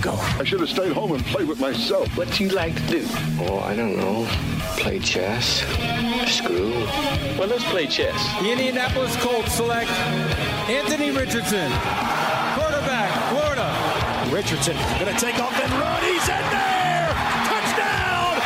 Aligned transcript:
go. 0.00 0.12
I 0.38 0.44
should 0.44 0.60
have 0.60 0.68
stayed 0.68 0.92
home 0.92 1.12
and 1.12 1.24
played 1.26 1.48
with 1.48 1.60
myself. 1.60 2.08
What 2.16 2.30
do 2.32 2.44
you 2.44 2.50
like 2.50 2.74
to 2.74 2.86
do? 2.88 3.06
Oh, 3.40 3.60
I 3.60 3.74
don't 3.74 3.96
know. 3.96 4.26
Play 4.78 4.98
chess, 4.98 5.60
screw. 6.30 6.70
Well, 7.38 7.48
let's 7.48 7.64
play 7.64 7.86
chess. 7.86 8.16
The 8.40 8.50
Indianapolis 8.50 9.16
Colts 9.16 9.52
select 9.54 9.90
Anthony 10.68 11.10
Richardson, 11.10 11.70
quarterback, 12.54 13.10
Florida. 13.30 13.68
Richardson 14.30 14.76
going 14.98 15.14
to 15.14 15.20
take 15.20 15.38
off 15.40 15.58
and 15.58 15.72
run. 15.72 16.02
He's 16.02 16.28
in 16.28 16.44
there. 16.50 17.08
Touchdown! 17.46 18.36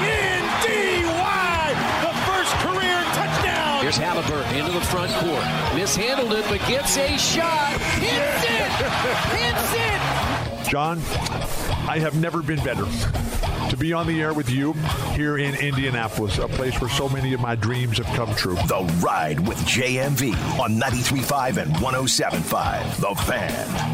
I-N-D-Y. 0.00 1.74
The 2.06 2.14
first 2.24 2.52
career 2.64 3.02
touchdown. 3.12 3.82
Here's 3.82 3.98
Haliburton 3.98 4.58
into 4.58 4.72
the 4.72 4.80
front 4.86 5.12
court. 5.12 5.44
Mishandled 5.74 6.32
it, 6.32 6.44
but 6.48 6.60
gets 6.68 6.96
a 6.96 7.18
shot. 7.18 7.78
Hits 7.98 8.44
it! 8.46 8.70
Hits 9.36 9.74
it! 9.74 10.21
John, 10.72 11.00
I 11.86 11.98
have 11.98 12.18
never 12.18 12.40
been 12.42 12.56
better 12.64 12.86
to 13.72 13.78
be 13.78 13.94
on 13.94 14.06
the 14.06 14.20
air 14.20 14.34
with 14.34 14.50
you 14.50 14.74
here 15.14 15.38
in 15.38 15.54
Indianapolis, 15.54 16.36
a 16.36 16.46
place 16.46 16.78
where 16.78 16.90
so 16.90 17.08
many 17.08 17.32
of 17.32 17.40
my 17.40 17.54
dreams 17.54 17.96
have 17.96 18.06
come 18.14 18.34
true. 18.34 18.54
The 18.54 18.82
Ride 19.02 19.40
with 19.48 19.56
JMV 19.60 20.34
on 20.60 20.78
93.5 20.78 21.56
and 21.56 21.74
107.5. 21.76 22.96
The 23.00 23.14
Fan. 23.22 23.92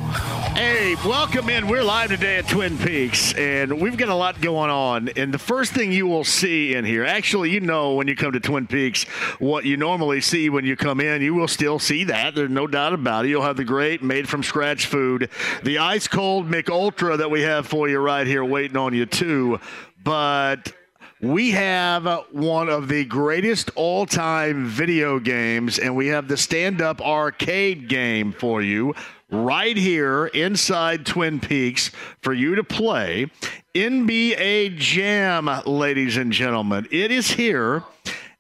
Hey, 0.57 0.97
welcome 1.07 1.49
in. 1.51 1.69
We're 1.69 1.85
live 1.85 2.11
today 2.11 2.39
at 2.39 2.49
Twin 2.49 2.77
Peaks, 2.79 3.33
and 3.35 3.81
we've 3.81 3.97
got 3.97 4.09
a 4.09 4.15
lot 4.15 4.41
going 4.41 4.71
on. 4.71 5.09
And 5.11 5.33
the 5.33 5.39
first 5.39 5.73
thing 5.73 5.93
you 5.93 6.09
will 6.09 6.25
see 6.25 6.75
in 6.75 6.85
here, 6.85 7.05
actually, 7.05 7.51
you 7.51 7.61
know 7.61 7.95
when 7.95 8.09
you 8.09 8.17
come 8.17 8.33
to 8.33 8.41
Twin 8.41 8.67
Peaks 8.67 9.05
what 9.39 9.65
you 9.65 9.77
normally 9.77 10.21
see 10.21 10.51
when 10.51 10.65
you 10.65 10.75
come 10.75 10.99
in. 11.01 11.23
You 11.23 11.35
will 11.35 11.47
still 11.47 11.79
see 11.79 12.03
that. 12.05 12.35
There's 12.35 12.51
no 12.51 12.67
doubt 12.67 12.93
about 12.93 13.25
it. 13.25 13.29
You'll 13.29 13.43
have 13.43 13.57
the 13.57 13.63
great 13.63 14.03
made 14.03 14.29
from 14.29 14.43
scratch 14.43 14.87
food, 14.87 15.31
the 15.63 15.79
ice 15.79 16.09
cold 16.09 16.51
Mich 16.51 16.69
Ultra 16.69 17.17
that 17.19 17.31
we 17.31 17.43
have 17.43 17.65
for 17.65 17.89
you 17.89 18.01
right 18.01 18.27
here 18.27 18.45
waiting 18.45 18.77
on 18.77 18.93
you, 18.93 19.07
too. 19.07 19.61
But 20.03 20.73
we 21.21 21.51
have 21.51 22.27
one 22.31 22.69
of 22.69 22.89
the 22.89 23.05
greatest 23.05 23.71
all 23.75 24.07
time 24.07 24.67
video 24.67 25.19
games, 25.19 25.79
and 25.79 25.97
we 25.97 26.09
have 26.09 26.29
the 26.29 26.37
stand 26.37 26.81
up 26.81 27.01
arcade 27.01 27.89
game 27.89 28.33
for 28.33 28.63
you 28.63 28.95
right 29.31 29.77
here 29.77 30.27
inside 30.27 31.05
Twin 31.05 31.41
Peaks 31.41 31.91
for 32.23 32.33
you 32.33 32.55
to 32.55 32.65
play. 32.65 33.31
NBA 33.75 34.77
Jam, 34.77 35.51
ladies 35.67 36.17
and 36.17 36.33
gentlemen. 36.33 36.87
It 36.91 37.11
is 37.11 37.33
here, 37.33 37.83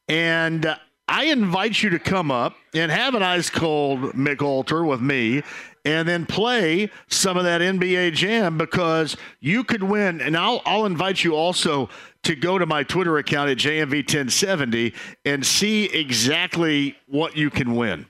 and 0.08 0.76
I 1.08 1.24
invite 1.24 1.82
you 1.82 1.90
to 1.90 1.98
come 1.98 2.30
up 2.30 2.54
and 2.74 2.92
have 2.92 3.14
an 3.14 3.22
ice 3.22 3.50
cold 3.50 4.12
Ultra 4.40 4.86
with 4.86 5.00
me 5.00 5.42
and 5.88 6.06
then 6.06 6.26
play 6.26 6.90
some 7.08 7.38
of 7.38 7.44
that 7.44 7.62
NBA 7.62 8.12
Jam 8.12 8.58
because 8.58 9.16
you 9.40 9.64
could 9.64 9.82
win. 9.82 10.20
And 10.20 10.36
I'll, 10.36 10.60
I'll 10.66 10.84
invite 10.84 11.24
you 11.24 11.34
also 11.34 11.88
to 12.24 12.36
go 12.36 12.58
to 12.58 12.66
my 12.66 12.82
Twitter 12.82 13.16
account 13.16 13.48
at 13.48 13.56
JMV1070 13.56 14.94
and 15.24 15.46
see 15.46 15.86
exactly 15.86 16.94
what 17.06 17.38
you 17.38 17.48
can 17.48 17.74
win 17.74 18.04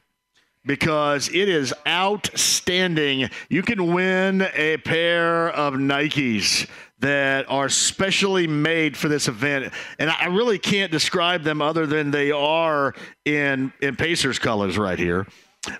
because 0.67 1.28
it 1.28 1.49
is 1.49 1.72
outstanding. 1.87 3.31
You 3.49 3.62
can 3.62 3.94
win 3.94 4.43
a 4.55 4.78
pair 4.78 5.49
of 5.50 5.75
Nikes 5.75 6.69
that 6.99 7.49
are 7.49 7.69
specially 7.69 8.49
made 8.49 8.97
for 8.97 9.06
this 9.06 9.28
event, 9.28 9.72
and 10.00 10.11
I 10.11 10.27
really 10.27 10.59
can't 10.59 10.91
describe 10.91 11.44
them 11.44 11.62
other 11.62 11.87
than 11.87 12.11
they 12.11 12.33
are 12.33 12.93
in 13.25 13.72
in 13.81 13.94
Pacers 13.94 14.41
colors 14.41 14.77
right 14.77 14.99
here. 14.99 15.28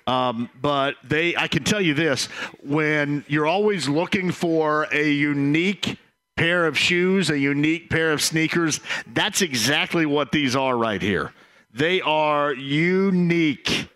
Um, 0.06 0.50
but 0.61 0.97
they, 1.05 1.37
I 1.37 1.49
can 1.49 1.65
tell 1.65 1.81
you 1.81 1.94
this: 1.94 2.27
when 2.62 3.25
you're 3.28 3.47
always 3.47 3.89
looking 3.89 4.33
for 4.33 4.87
a 4.93 5.11
unique 5.11 5.99
pair 6.37 6.66
of 6.66 6.78
shoes, 6.78 7.31
a 7.31 7.39
unique 7.39 7.91
pair 7.91 8.12
of 8.12 8.22
sneakers, 8.22 8.81
that's 9.12 9.43
exactly 9.43 10.06
what 10.06 10.33
these 10.33 10.55
are 10.55 10.77
right 10.77 11.03
here. 11.03 11.33
They 11.72 12.00
are 12.00 12.53
unique 12.55 13.88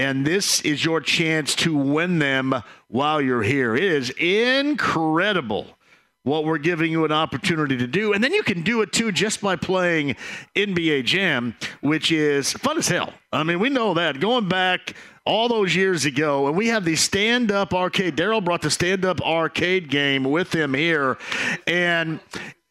and 0.00 0.26
this 0.26 0.62
is 0.62 0.82
your 0.82 1.02
chance 1.02 1.54
to 1.54 1.76
win 1.76 2.20
them 2.20 2.54
while 2.88 3.20
you're 3.20 3.42
here. 3.42 3.76
It 3.76 3.84
is 3.84 4.08
incredible 4.18 5.66
what 6.22 6.44
we're 6.44 6.58
giving 6.58 6.90
you 6.92 7.04
an 7.04 7.12
opportunity 7.12 7.76
to 7.78 7.86
do. 7.86 8.12
And 8.12 8.22
then 8.22 8.32
you 8.32 8.42
can 8.42 8.62
do 8.62 8.82
it 8.82 8.92
too 8.92 9.10
just 9.10 9.40
by 9.40 9.56
playing 9.56 10.16
NBA 10.54 11.04
Jam, 11.04 11.54
which 11.80 12.12
is 12.12 12.52
fun 12.52 12.78
as 12.78 12.88
hell. 12.88 13.12
I 13.32 13.42
mean, 13.42 13.58
we 13.58 13.70
know 13.70 13.94
that. 13.94 14.20
Going 14.20 14.48
back 14.48 14.94
all 15.24 15.48
those 15.48 15.74
years 15.74 16.04
ago, 16.04 16.48
and 16.48 16.56
we 16.56 16.68
have 16.68 16.84
the 16.84 16.96
stand 16.96 17.50
up 17.50 17.72
arcade. 17.72 18.16
Daryl 18.16 18.44
brought 18.44 18.62
the 18.62 18.70
stand 18.70 19.04
up 19.04 19.20
arcade 19.22 19.88
game 19.88 20.24
with 20.24 20.54
him 20.54 20.74
here. 20.74 21.18
And 21.66 22.20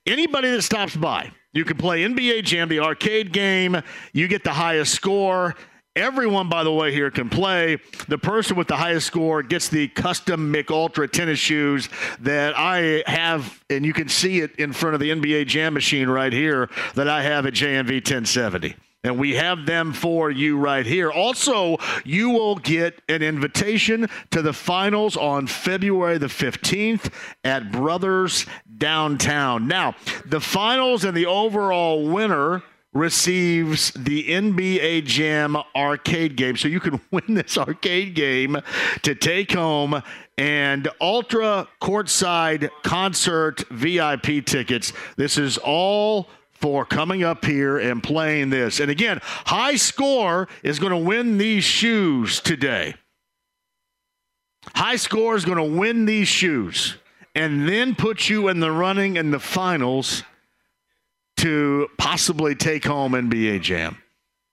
anybody 0.05 0.51
that 0.51 0.61
stops 0.61 0.95
by, 0.95 1.31
you 1.53 1.65
can 1.65 1.77
play 1.77 2.03
NBA 2.03 2.43
Jam, 2.43 2.69
the 2.69 2.79
arcade 2.79 3.31
game. 3.33 3.81
You 4.13 4.27
get 4.27 4.43
the 4.43 4.53
highest 4.53 4.93
score. 4.93 5.55
Everyone, 5.99 6.47
by 6.47 6.63
the 6.63 6.71
way, 6.71 6.93
here 6.93 7.11
can 7.11 7.29
play. 7.29 7.77
The 8.07 8.17
person 8.17 8.55
with 8.55 8.69
the 8.69 8.77
highest 8.77 9.05
score 9.07 9.43
gets 9.43 9.67
the 9.67 9.89
custom 9.89 10.49
Mich 10.49 10.71
Ultra 10.71 11.09
tennis 11.09 11.39
shoes 11.39 11.89
that 12.21 12.57
I 12.57 13.03
have, 13.05 13.61
and 13.69 13.85
you 13.85 13.91
can 13.91 14.07
see 14.07 14.39
it 14.39 14.55
in 14.55 14.71
front 14.71 14.93
of 14.93 15.01
the 15.01 15.09
NBA 15.09 15.47
Jam 15.47 15.73
machine 15.73 16.07
right 16.07 16.31
here 16.31 16.69
that 16.95 17.09
I 17.09 17.23
have 17.23 17.45
at 17.45 17.53
JMV 17.53 17.95
1070. 17.95 18.75
And 19.03 19.19
we 19.19 19.35
have 19.35 19.65
them 19.65 19.91
for 19.91 20.31
you 20.31 20.57
right 20.57 20.85
here. 20.85 21.11
Also, 21.11 21.77
you 22.05 22.29
will 22.29 22.55
get 22.55 23.01
an 23.09 23.21
invitation 23.21 24.09
to 24.31 24.41
the 24.41 24.53
finals 24.53 25.17
on 25.17 25.47
February 25.47 26.17
the 26.17 26.27
15th 26.27 27.11
at 27.43 27.73
Brothers 27.73 28.45
Downtown. 28.77 29.67
Now, 29.67 29.95
the 30.25 30.39
finals 30.39 31.03
and 31.03 31.15
the 31.15 31.25
overall 31.25 32.07
winner 32.07 32.63
receives 32.93 33.91
the 33.91 34.27
NBA 34.27 35.05
Jam 35.05 35.57
arcade 35.75 36.35
game. 36.35 36.57
So 36.57 36.67
you 36.67 36.79
can 36.79 36.99
win 37.11 37.23
this 37.35 37.57
arcade 37.57 38.15
game 38.15 38.57
to 39.03 39.15
take 39.15 39.51
home 39.51 40.01
and 40.37 40.87
ultra 40.99 41.67
courtside 41.81 42.69
concert 42.83 43.63
VIP 43.69 44.45
tickets. 44.45 44.93
This 45.17 45.37
is 45.37 45.57
all 45.57 46.29
for 46.53 46.85
coming 46.85 47.23
up 47.23 47.45
here 47.45 47.77
and 47.77 48.03
playing 48.03 48.49
this. 48.49 48.79
And 48.79 48.91
again, 48.91 49.19
high 49.23 49.77
score 49.77 50.47
is 50.63 50.79
going 50.79 50.91
to 50.91 50.97
win 50.97 51.37
these 51.37 51.63
shoes 51.63 52.41
today. 52.41 52.95
High 54.75 54.97
score 54.97 55.35
is 55.35 55.45
going 55.45 55.57
to 55.57 55.77
win 55.77 56.05
these 56.05 56.27
shoes 56.27 56.97
and 57.33 57.67
then 57.67 57.95
put 57.95 58.29
you 58.29 58.49
in 58.49 58.59
the 58.59 58.71
running 58.71 59.15
in 59.15 59.31
the 59.31 59.39
finals 59.39 60.23
to 61.39 61.87
possibly 61.97 62.53
take 62.55 62.85
home 62.85 63.13
NBA 63.13 63.61
Jam. 63.61 63.97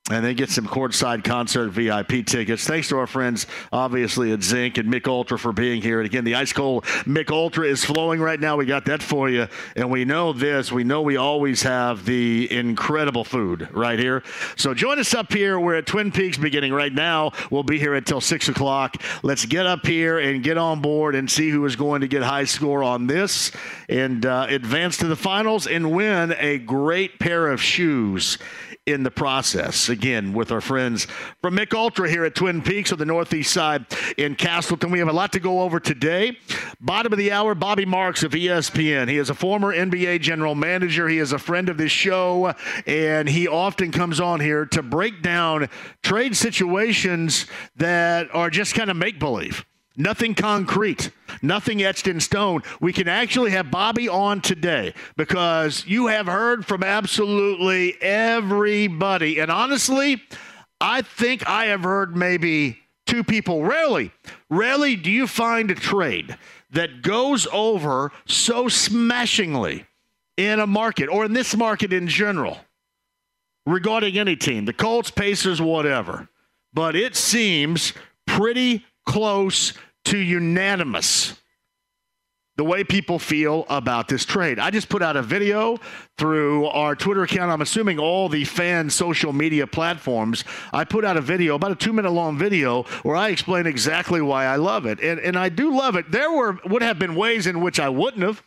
And 0.09 0.25
they 0.25 0.35
get 0.35 0.51
some 0.51 0.69
courtside 0.69 1.25
concert 1.25 1.71
VIP 1.71 2.25
tickets. 2.25 2.65
Thanks 2.65 2.89
to 2.91 2.99
our 2.99 3.09
friends, 3.09 3.49
obviously, 3.73 4.31
at 4.31 4.41
Zinc 4.41 4.79
and 4.79 4.89
Mich 4.89 5.09
Ultra 5.09 5.37
for 5.37 5.53
being 5.53 5.83
here. 5.83 5.99
And 5.99 6.07
again, 6.07 6.23
the 6.23 6.37
ice 6.37 6.53
cold 6.53 6.85
Mich 7.07 7.29
Ultra 7.29 7.67
is 7.67 7.85
flowing 7.85 8.21
right 8.21 8.39
now. 8.39 8.57
We 8.57 8.67
got 8.67 8.85
that 8.85 9.03
for 9.03 9.29
you. 9.29 9.49
And 9.75 9.91
we 9.91 10.05
know 10.05 10.33
this. 10.33 10.71
We 10.71 10.85
know 10.85 11.03
we 11.03 11.17
always 11.17 11.63
have 11.63 12.05
the 12.05 12.49
incredible 12.53 13.25
food 13.25 13.69
right 13.73 13.99
here. 13.99 14.23
So 14.55 14.75
join 14.75 15.01
us 15.01 15.13
up 15.13 15.33
here. 15.33 15.59
We're 15.59 15.75
at 15.75 15.87
Twin 15.87 16.13
Peaks 16.13 16.39
beginning 16.39 16.73
right 16.73 16.93
now. 16.93 17.33
We'll 17.51 17.65
be 17.65 17.81
here 17.81 17.97
until 17.97 18.21
6 18.21 18.49
o'clock. 18.49 19.03
Let's 19.25 19.45
get 19.45 19.67
up 19.67 19.85
here 19.85 20.21
and 20.21 20.41
get 20.41 20.57
on 20.57 20.81
board 20.81 21.17
and 21.17 21.29
see 21.29 21.51
who 21.51 21.65
is 21.65 21.75
going 21.75 22.03
to 22.03 22.09
get 22.09 22.23
high 22.23 22.45
score 22.45 22.85
on 22.85 23.09
this 23.09 23.51
and 23.89 24.25
uh, 24.25 24.47
advance 24.49 24.99
to 24.99 25.09
the 25.09 25.17
finals 25.17 25.67
and 25.67 25.91
win 25.91 26.33
a 26.39 26.59
great 26.59 27.19
pair 27.19 27.49
of 27.49 27.61
shoes 27.61 28.39
in 28.87 29.03
the 29.03 29.11
process. 29.11 29.89
Again, 29.89 30.33
with 30.33 30.53
our 30.53 30.61
friends 30.61 31.09
from 31.43 31.57
Mich 31.57 31.75
Ultra 31.75 32.09
here 32.09 32.25
at 32.25 32.37
Twin 32.37 32.63
Peaks 32.63 32.93
on 32.93 32.99
the 32.99 33.05
northeast 33.05 33.53
side 33.53 33.85
in 34.17 34.37
Castleton. 34.37 34.93
We 34.93 35.01
have 35.01 35.09
a 35.09 35.13
lot 35.13 35.33
to 35.33 35.41
go 35.41 35.63
over 35.63 35.81
today. 35.81 36.39
Bottom 36.81 37.13
of 37.13 37.19
the 37.19 37.33
hour, 37.33 37.57
Bobby 37.57 37.85
Marks 37.85 38.23
of 38.23 38.33
ESPN. 38.33 39.09
He 39.09 39.19
is 39.19 39.29
a 39.29 39.35
former 39.35 39.75
NBA 39.75 40.21
general 40.21 40.55
manager. 40.55 41.09
He 41.09 41.19
is 41.19 41.33
a 41.33 41.39
friend 41.39 41.69
of 41.69 41.79
this 41.79 41.93
show, 41.93 42.55
and 42.87 43.29
he 43.29 43.49
often 43.49 43.91
comes 43.91 44.21
on 44.21 44.39
here 44.39 44.65
to 44.67 44.83
break 44.83 45.21
down 45.21 45.69
trade 46.03 46.37
situations 46.37 47.47
that 47.75 48.33
are 48.33 48.51
just 48.51 48.75
kind 48.75 48.91
of 48.91 48.97
make 48.97 49.19
believe. 49.19 49.67
Nothing 49.97 50.35
concrete, 50.35 51.11
nothing 51.41 51.83
etched 51.83 52.07
in 52.07 52.21
stone. 52.21 52.63
We 52.81 52.93
can 52.93 53.09
actually 53.09 53.53
have 53.53 53.71
Bobby 53.71 54.09
on 54.09 54.43
today 54.43 54.93
because 55.17 55.87
you 55.87 56.09
have 56.09 56.27
heard 56.27 56.67
from 56.67 56.83
absolutely 56.83 58.01
everybody. 58.03 59.41
And 59.41 59.51
honestly, 59.51 60.23
I 60.81 61.01
think 61.03 61.49
I 61.49 61.67
have 61.67 61.83
heard 61.83 62.15
maybe 62.15 62.79
two 63.07 63.25
people. 63.25 63.65
Rarely, 63.65 64.13
rarely 64.51 64.97
do 64.97 65.11
you 65.11 65.27
find 65.27 65.71
a 65.71 65.75
trade 65.75 66.37
that 66.71 67.01
goes 67.01 67.47
over 67.53 68.13
so 68.27 68.69
smashingly 68.69 69.87
in 70.37 70.61
a 70.61 70.67
market 70.67 71.09
or 71.09 71.25
in 71.25 71.33
this 71.33 71.57
market 71.57 71.93
in 71.93 72.07
general 72.09 72.59
regarding 73.65 74.19
any 74.19 74.37
team, 74.37 74.65
the 74.65 74.73
Colts, 74.73 75.11
Pacers, 75.11 75.61
whatever. 75.61 76.29
But 76.75 76.95
it 76.95 77.17
seems 77.17 77.95
pretty 78.27 78.85
close 79.07 79.73
to 80.05 80.19
unanimous 80.19 81.35
the 82.57 82.65
way 82.65 82.83
people 82.83 83.19
feel 83.19 83.67
about 83.69 84.09
this 84.09 84.25
trade. 84.25 84.59
I 84.59 84.71
just 84.71 84.89
put 84.89 85.03
out 85.03 85.17
a 85.17 85.23
video 85.23 85.79
through 86.17 86.67
our 86.67 86.97
Twitter 86.97 87.23
account. 87.23 87.51
I'm 87.51 87.61
assuming 87.61 87.99
all 87.99 88.29
the 88.29 88.45
fan 88.45 88.89
social 88.89 89.33
media 89.33 89.67
platforms. 89.67 90.43
I 90.73 90.85
put 90.85 91.05
out 91.05 91.19
a 91.19 91.21
video, 91.21 91.55
about 91.55 91.73
a 91.73 91.77
two 91.77 91.93
minute 91.93 92.13
long 92.13 92.39
video, 92.39 92.85
where 93.03 93.15
I 93.15 93.29
explain 93.29 93.67
exactly 93.67 94.23
why 94.23 94.47
I 94.47 94.57
love 94.57 94.87
it. 94.87 95.01
And, 95.01 95.21
and 95.21 95.39
I 95.39 95.51
do 95.51 95.77
love 95.77 95.97
it. 95.97 96.11
There 96.11 96.31
were 96.31 96.59
would 96.65 96.83
have 96.83 96.99
been 96.99 97.15
ways 97.15 97.47
in 97.47 97.61
which 97.61 97.79
I 97.79 97.91
wouldn't 97.91 98.23
have. 98.23 98.43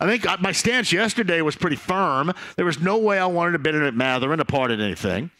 I 0.00 0.06
think 0.06 0.26
uh, 0.26 0.36
my 0.40 0.52
stance 0.52 0.92
yesterday 0.92 1.40
was 1.42 1.56
pretty 1.56 1.76
firm. 1.76 2.32
There 2.56 2.64
was 2.64 2.80
no 2.80 2.98
way 2.98 3.18
I 3.18 3.26
wanted 3.26 3.52
to 3.52 3.58
Bennett 3.58 3.94
Mathurin 3.94 4.40
a 4.40 4.44
part 4.44 4.70
of 4.70 4.80
anything. 4.80 5.30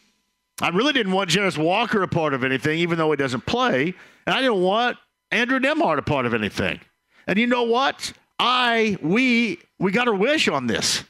I 0.60 0.70
really 0.70 0.92
didn't 0.92 1.12
want 1.12 1.30
Jarace 1.30 1.58
Walker 1.58 2.02
a 2.02 2.08
part 2.08 2.34
of 2.34 2.42
anything, 2.42 2.78
even 2.80 2.98
though 2.98 3.10
he 3.10 3.16
doesn't 3.16 3.46
play. 3.46 3.94
And 4.26 4.34
I 4.34 4.40
didn't 4.40 4.62
want 4.62 4.96
Andrew 5.30 5.60
Nembhard 5.60 5.98
a 5.98 6.02
part 6.02 6.26
of 6.26 6.34
anything. 6.34 6.80
And 7.26 7.38
you 7.38 7.46
know 7.46 7.64
what? 7.64 8.12
I, 8.38 8.98
we, 9.02 9.60
we 9.78 9.92
got 9.92 10.08
our 10.08 10.14
wish 10.14 10.48
on 10.48 10.66
this. 10.66 11.04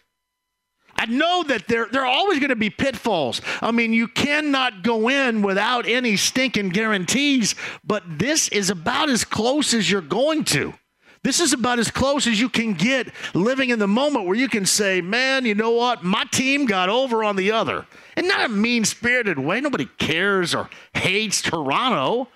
I 0.99 1.07
know 1.07 1.45
that 1.45 1.69
there, 1.69 1.87
there 1.87 2.03
are 2.03 2.13
always 2.13 2.41
going 2.41 2.49
to 2.49 2.57
be 2.57 2.71
pitfalls. 2.71 3.41
I 3.63 3.71
mean, 3.71 3.93
you 3.93 4.09
cannot 4.09 4.83
go 4.83 5.09
in 5.09 5.43
without 5.43 5.87
any 5.87 6.17
stinking 6.17 6.71
guarantees, 6.71 7.55
but 7.85 8.03
this 8.19 8.49
is 8.49 8.69
about 8.69 9.09
as 9.09 9.25
close 9.25 9.73
as 9.73 9.89
you're 9.89 10.01
going 10.01 10.43
to. 10.45 10.75
This 11.23 11.41
is 11.41 11.53
about 11.53 11.79
as 11.79 11.91
close 11.91 12.27
as 12.27 12.41
you 12.41 12.49
can 12.49 12.75
get 12.75 13.13
living 13.35 13.71
in 13.71 13.79
the 13.79 13.89
moment 13.89 14.27
where 14.27 14.37
you 14.37 14.49
can 14.49 14.65
say, 14.65 15.01
man, 15.01 15.45
you 15.45 15.55
know 15.55 15.71
what? 15.71 16.05
My 16.05 16.25
team 16.31 16.67
got 16.67 16.89
over 16.89 17.25
on 17.25 17.37
the 17.37 17.53
other. 17.53 17.87
And 18.17 18.29
not 18.29 18.47
a 18.47 18.49
mean 18.49 18.85
spirited 18.85 19.39
way. 19.39 19.61
Nobody 19.61 19.87
cares 19.99 20.55
or 20.55 20.69
hates 20.95 21.43
Toronto. 21.43 22.29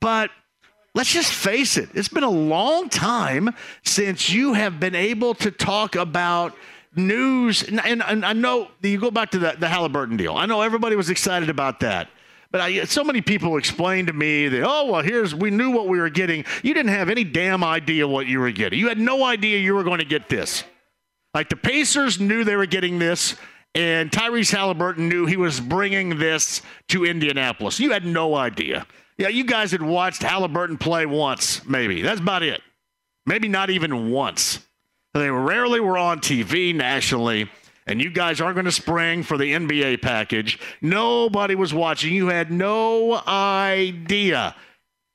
But 0.00 0.30
let's 0.94 1.12
just 1.12 1.32
face 1.32 1.76
it, 1.76 1.88
it's 1.94 2.08
been 2.08 2.22
a 2.22 2.30
long 2.30 2.88
time 2.88 3.54
since 3.84 4.30
you 4.30 4.52
have 4.54 4.78
been 4.78 4.94
able 4.94 5.34
to 5.36 5.50
talk 5.50 5.96
about 5.96 6.54
news. 6.94 7.62
And, 7.62 7.80
and, 7.84 8.02
and 8.02 8.24
I 8.24 8.32
know 8.32 8.68
you 8.82 8.98
go 8.98 9.10
back 9.10 9.30
to 9.32 9.38
the, 9.38 9.56
the 9.58 9.66
Haliburton 9.66 10.18
deal. 10.18 10.36
I 10.36 10.46
know 10.46 10.62
everybody 10.62 10.96
was 10.96 11.10
excited 11.10 11.48
about 11.50 11.80
that. 11.80 12.08
But 12.50 12.62
I, 12.62 12.84
so 12.84 13.04
many 13.04 13.20
people 13.20 13.58
explained 13.58 14.08
to 14.08 14.14
me 14.14 14.48
that, 14.48 14.62
oh, 14.66 14.90
well, 14.90 15.02
here's, 15.02 15.34
we 15.34 15.50
knew 15.50 15.70
what 15.70 15.86
we 15.86 15.98
were 15.98 16.08
getting. 16.08 16.44
You 16.62 16.72
didn't 16.72 16.92
have 16.92 17.10
any 17.10 17.22
damn 17.24 17.62
idea 17.62 18.08
what 18.08 18.26
you 18.26 18.40
were 18.40 18.50
getting. 18.52 18.78
You 18.78 18.88
had 18.88 18.98
no 18.98 19.22
idea 19.24 19.58
you 19.58 19.74
were 19.74 19.84
going 19.84 19.98
to 19.98 20.06
get 20.06 20.28
this. 20.28 20.64
Like 21.34 21.50
the 21.50 21.56
Pacers 21.56 22.18
knew 22.18 22.44
they 22.44 22.56
were 22.56 22.66
getting 22.66 22.98
this, 22.98 23.36
and 23.74 24.10
Tyrese 24.10 24.54
Haliburton 24.54 25.08
knew 25.08 25.26
he 25.26 25.36
was 25.36 25.60
bringing 25.60 26.18
this 26.18 26.62
to 26.88 27.04
Indianapolis. 27.04 27.78
You 27.78 27.92
had 27.92 28.06
no 28.06 28.34
idea. 28.34 28.86
Yeah, 29.18 29.28
you 29.28 29.44
guys 29.44 29.72
had 29.72 29.82
watched 29.82 30.22
Haliburton 30.22 30.80
play 30.80 31.04
once, 31.04 31.66
maybe. 31.66 32.00
That's 32.00 32.20
about 32.20 32.42
it. 32.42 32.62
Maybe 33.26 33.48
not 33.48 33.68
even 33.68 34.10
once. 34.10 34.60
They 35.12 35.30
rarely 35.30 35.80
were 35.80 35.98
on 35.98 36.20
TV 36.20 36.74
nationally, 36.74 37.50
and 37.88 38.00
you 38.00 38.10
guys 38.10 38.40
aren't 38.40 38.54
going 38.54 38.66
to 38.66 38.72
spring 38.72 39.22
for 39.22 39.38
the 39.38 39.52
NBA 39.52 40.02
package. 40.02 40.60
Nobody 40.82 41.54
was 41.54 41.72
watching. 41.72 42.14
You 42.14 42.28
had 42.28 42.52
no 42.52 43.20
idea. 43.26 44.54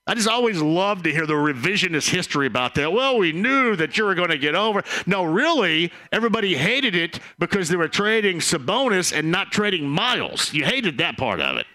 I 0.05 0.15
just 0.15 0.27
always 0.27 0.59
love 0.61 1.03
to 1.03 1.11
hear 1.11 1.25
the 1.25 1.33
revisionist 1.33 2.09
history 2.09 2.47
about 2.47 2.75
that. 2.75 2.91
Well, 2.91 3.17
we 3.17 3.31
knew 3.31 3.77
that 3.77 3.97
you 3.97 4.03
were 4.03 4.15
going 4.15 4.31
to 4.31 4.37
get 4.37 4.53
over. 4.53 4.83
No, 5.05 5.23
really, 5.23 5.93
everybody 6.11 6.57
hated 6.57 6.93
it 6.93 7.19
because 7.39 7.69
they 7.69 7.77
were 7.77 7.87
trading 7.87 8.39
Sabonis 8.39 9.17
and 9.17 9.31
not 9.31 9.51
trading 9.51 9.87
Miles. 9.87 10.53
You 10.53 10.65
hated 10.65 10.97
that 10.97 11.15
part 11.15 11.39
of 11.39 11.55
it. 11.55 11.67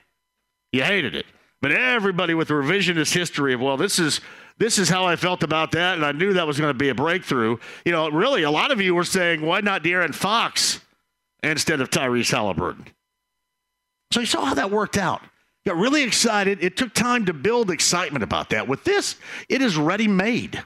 You 0.72 0.82
hated 0.82 1.14
it. 1.14 1.24
But 1.62 1.72
everybody 1.72 2.34
with 2.34 2.48
revisionist 2.48 3.14
history 3.14 3.54
of, 3.54 3.60
well, 3.60 3.78
this 3.78 3.98
is 3.98 4.20
this 4.58 4.78
is 4.78 4.88
how 4.88 5.06
I 5.06 5.14
felt 5.14 5.44
about 5.44 5.70
that, 5.72 5.94
and 5.94 6.04
I 6.04 6.10
knew 6.10 6.32
that 6.32 6.46
was 6.46 6.58
going 6.58 6.70
to 6.70 6.78
be 6.78 6.88
a 6.88 6.94
breakthrough. 6.94 7.58
You 7.84 7.92
know, 7.92 8.10
really, 8.10 8.42
a 8.42 8.50
lot 8.50 8.72
of 8.72 8.80
you 8.80 8.92
were 8.94 9.04
saying, 9.04 9.40
why 9.40 9.60
not 9.60 9.84
De'Aaron 9.84 10.14
Fox 10.14 10.80
instead 11.42 11.80
of 11.80 11.90
Tyrese 11.90 12.32
Haliburton? 12.32 12.86
So 14.12 14.20
you 14.20 14.26
saw 14.26 14.44
how 14.44 14.54
that 14.54 14.70
worked 14.70 14.96
out. 14.96 15.22
Got 15.66 15.76
really 15.76 16.02
excited. 16.02 16.62
It 16.62 16.76
took 16.76 16.94
time 16.94 17.26
to 17.26 17.34
build 17.34 17.70
excitement 17.70 18.22
about 18.22 18.50
that. 18.50 18.68
With 18.68 18.84
this, 18.84 19.16
it 19.48 19.60
is 19.60 19.76
ready 19.76 20.08
made 20.08 20.62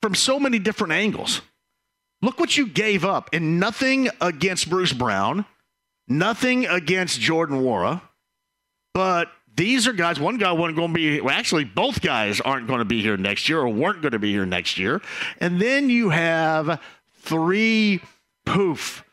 from 0.00 0.14
so 0.14 0.38
many 0.38 0.58
different 0.58 0.92
angles. 0.92 1.42
Look 2.22 2.38
what 2.38 2.56
you 2.56 2.68
gave 2.68 3.04
up, 3.04 3.30
and 3.32 3.58
nothing 3.60 4.08
against 4.20 4.70
Bruce 4.70 4.92
Brown, 4.92 5.44
nothing 6.08 6.66
against 6.66 7.20
Jordan 7.20 7.60
Nwora, 7.60 8.00
but 8.94 9.28
these 9.54 9.86
are 9.86 9.92
guys. 9.92 10.20
One 10.20 10.38
guy 10.38 10.52
wasn't 10.52 10.76
going 10.76 10.90
to 10.90 10.94
be. 10.94 11.20
Well, 11.20 11.34
actually, 11.34 11.64
both 11.64 12.00
guys 12.00 12.40
aren't 12.40 12.66
going 12.66 12.78
to 12.78 12.84
be 12.84 13.02
here 13.02 13.16
next 13.16 13.48
year, 13.48 13.60
or 13.60 13.68
weren't 13.68 14.02
going 14.02 14.12
to 14.12 14.18
be 14.18 14.30
here 14.30 14.46
next 14.46 14.78
year. 14.78 15.00
And 15.40 15.60
then 15.60 15.90
you 15.90 16.10
have 16.10 16.80
three 17.20 18.00
poof, 18.44 19.04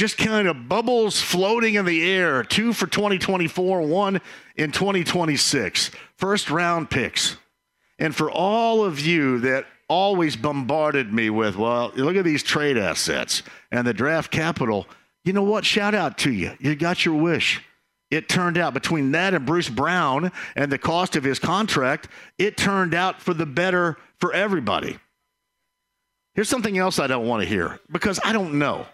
just 0.00 0.16
kind 0.16 0.48
of 0.48 0.66
bubbles 0.66 1.20
floating 1.20 1.74
in 1.74 1.84
the 1.84 2.10
air. 2.10 2.42
Two 2.42 2.72
for 2.72 2.86
2024, 2.86 3.82
one 3.82 4.22
in 4.56 4.72
2026. 4.72 5.90
First 6.16 6.50
round 6.50 6.88
picks. 6.88 7.36
And 7.98 8.16
for 8.16 8.30
all 8.30 8.82
of 8.82 8.98
you 8.98 9.40
that 9.40 9.66
always 9.90 10.36
bombarded 10.36 11.12
me 11.12 11.28
with, 11.28 11.54
well, 11.54 11.92
look 11.96 12.16
at 12.16 12.24
these 12.24 12.42
trade 12.42 12.78
assets 12.78 13.42
and 13.70 13.86
the 13.86 13.92
draft 13.92 14.30
capital. 14.30 14.86
You 15.22 15.34
know 15.34 15.42
what? 15.42 15.66
Shout 15.66 15.94
out 15.94 16.16
to 16.18 16.32
you. 16.32 16.52
You 16.58 16.74
got 16.76 17.04
your 17.04 17.16
wish 17.16 17.60
it 18.10 18.26
turned 18.26 18.56
out 18.56 18.72
between 18.72 19.12
that 19.12 19.34
and 19.34 19.44
Bruce 19.44 19.68
Brown 19.68 20.32
and 20.56 20.72
the 20.72 20.78
cost 20.78 21.14
of 21.14 21.24
his 21.24 21.38
contract, 21.38 22.08
it 22.38 22.56
turned 22.56 22.94
out 22.94 23.20
for 23.20 23.34
the 23.34 23.46
better 23.46 23.98
for 24.18 24.32
everybody. 24.32 24.98
Here's 26.34 26.48
something 26.48 26.76
else 26.76 26.98
I 26.98 27.06
don't 27.06 27.26
want 27.26 27.42
to 27.42 27.48
hear 27.48 27.78
because 27.92 28.18
I 28.24 28.32
don't 28.32 28.54
know. 28.54 28.86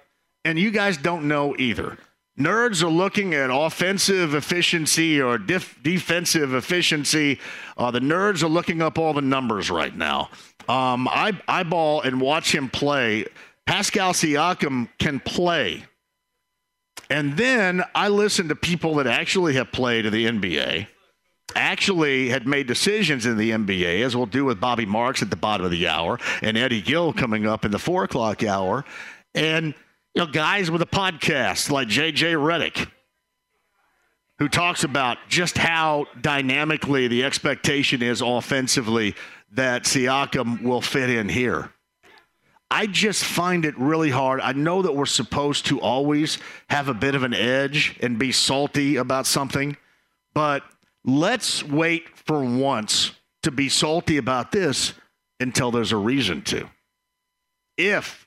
And 0.47 0.59
you 0.59 0.71
guys 0.71 0.97
don't 0.97 1.29
know 1.29 1.55
either. 1.59 1.99
Nerds 2.39 2.83
are 2.83 2.89
looking 2.91 3.35
at 3.35 3.51
offensive 3.51 4.35
efficiency 4.35 5.21
or 5.21 5.39
def- 5.39 5.79
defensive 5.83 6.55
efficiency. 6.55 7.39
Uh, 7.77 7.91
the 7.91 8.01
nerds 8.01 8.43
are 8.43 8.49
looking 8.49 8.83
up 8.83 8.99
all 8.99 9.13
the 9.13 9.23
numbers 9.23 9.71
right 9.71 9.95
now. 9.95 10.31
Um, 10.69 11.09
I 11.09 11.39
eyeball 11.49 12.03
and 12.03 12.21
watch 12.21 12.55
him 12.55 12.69
play. 12.69 13.27
Pascal 13.67 14.13
Siakam 14.13 14.89
can 14.99 15.21
play 15.21 15.85
and 17.11 17.37
then 17.37 17.85
I 17.95 18.09
listen 18.09 18.49
to 18.49 18.57
people 18.57 18.97
that 18.97 19.07
actually 19.07 19.55
have 19.55 19.71
played 19.71 20.07
in 20.07 20.13
the 20.13 20.27
NBA, 20.27 20.89
actually 21.55 22.29
had 22.29 22.47
made 22.47 22.67
decisions 22.67 23.27
in 23.27 23.37
the 23.37 23.51
NBA, 23.51 24.03
as 24.03 24.17
we'll 24.17 24.27
do 24.27 24.45
with 24.45 24.61
Bobby 24.61 24.87
Marks 24.87 25.23
at 25.23 25.31
the 25.31 25.37
bottom 25.37 25.65
of 25.65 25.71
the 25.71 25.87
hour 25.87 26.19
and 26.43 26.57
Eddie 26.57 26.83
Gill 26.83 27.13
coming 27.13 27.47
up 27.47 27.65
in 27.65 27.71
the 27.71 27.79
four 27.79 28.05
o'clock 28.05 28.43
hour. 28.43 28.85
And, 29.35 29.75
you 30.17 30.25
know, 30.25 30.33
guys 30.33 30.71
with 30.71 30.81
a 30.81 30.87
podcast 30.87 31.71
like 31.71 31.89
JJ 31.89 32.37
Redick, 32.37 32.91
who 34.39 34.49
talks 34.49 34.83
about 34.83 35.19
just 35.29 35.59
how 35.59 36.07
dynamically 36.19 37.07
the 37.07 37.23
expectation 37.23 38.01
is 38.01 38.23
offensively 38.23 39.15
that 39.53 39.83
Siakam 39.83 40.63
will 40.63 40.81
fit 40.81 41.11
in 41.11 41.29
here. 41.29 41.71
I 42.71 42.87
just 42.87 43.25
find 43.25 43.67
it 43.67 43.79
really 43.79 44.09
hard. 44.09 44.41
I 44.41 44.53
know 44.53 44.81
that 44.81 44.97
we're 44.97 45.05
supposed 45.05 45.67
to 45.67 45.83
always 45.83 46.39
have 46.71 46.89
a 46.89 46.95
bit 46.95 47.15
of 47.15 47.23
an 47.23 47.35
edge 47.35 47.99
and 48.01 48.19
be 48.19 48.33
salty 48.33 48.97
about 48.97 49.27
something, 49.27 49.77
but 50.33 50.63
let's 51.05 51.63
wait 51.63 52.17
for 52.17 52.43
once 52.43 53.13
to 53.43 53.51
be 53.51 53.69
salty 53.69 54.17
about 54.17 54.51
this 54.51 54.95
until 55.41 55.71
there's 55.71 55.93
a 55.93 55.99
reason 55.99 56.41
to. 56.45 56.71
If 57.77 58.26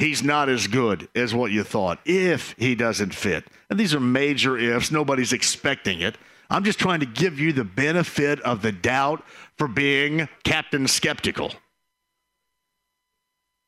he's 0.00 0.22
not 0.22 0.48
as 0.48 0.66
good 0.66 1.08
as 1.14 1.34
what 1.34 1.50
you 1.50 1.64
thought, 1.64 2.00
if 2.04 2.54
he 2.58 2.74
doesn't 2.74 3.14
fit, 3.14 3.44
and 3.68 3.78
these 3.78 3.94
are 3.94 4.00
major 4.00 4.56
ifs, 4.56 4.90
nobody's 4.90 5.32
expecting 5.32 6.00
it. 6.00 6.16
I'm 6.48 6.64
just 6.64 6.80
trying 6.80 7.00
to 7.00 7.06
give 7.06 7.38
you 7.38 7.52
the 7.52 7.64
benefit 7.64 8.40
of 8.40 8.62
the 8.62 8.72
doubt 8.72 9.24
for 9.56 9.68
being 9.68 10.28
Captain 10.42 10.88
Skeptical. 10.88 11.52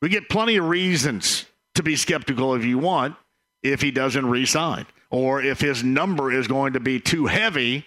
We 0.01 0.09
get 0.09 0.29
plenty 0.29 0.57
of 0.57 0.67
reasons 0.67 1.47
to 1.77 1.85
be 1.85 1.95
skeptical 1.95 2.55
if 2.55 2.65
you 2.65 2.79
want 2.79 3.15
if 3.63 3.81
he 3.81 3.93
doesn't 3.93 4.27
resign 4.27 4.87
or 5.11 5.41
if 5.41 5.61
his 5.61 5.85
number 5.85 6.33
is 6.33 6.49
going 6.49 6.73
to 6.73 6.81
be 6.81 6.99
too 6.99 7.27
heavy 7.27 7.87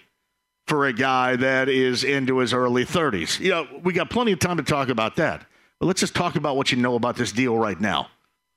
for 0.66 0.86
a 0.86 0.92
guy 0.92 1.36
that 1.36 1.68
is 1.68 2.02
into 2.02 2.38
his 2.38 2.54
early 2.54 2.84
30s. 2.84 3.38
You 3.38 3.50
know, 3.50 3.66
we 3.84 3.92
got 3.92 4.08
plenty 4.08 4.32
of 4.32 4.38
time 4.38 4.56
to 4.56 4.62
talk 4.62 4.88
about 4.88 5.16
that. 5.16 5.46
But 5.78 5.86
let's 5.86 6.00
just 6.00 6.14
talk 6.14 6.36
about 6.36 6.56
what 6.56 6.72
you 6.72 6.78
know 6.78 6.94
about 6.94 7.16
this 7.16 7.32
deal 7.32 7.56
right 7.56 7.78
now. 7.78 8.08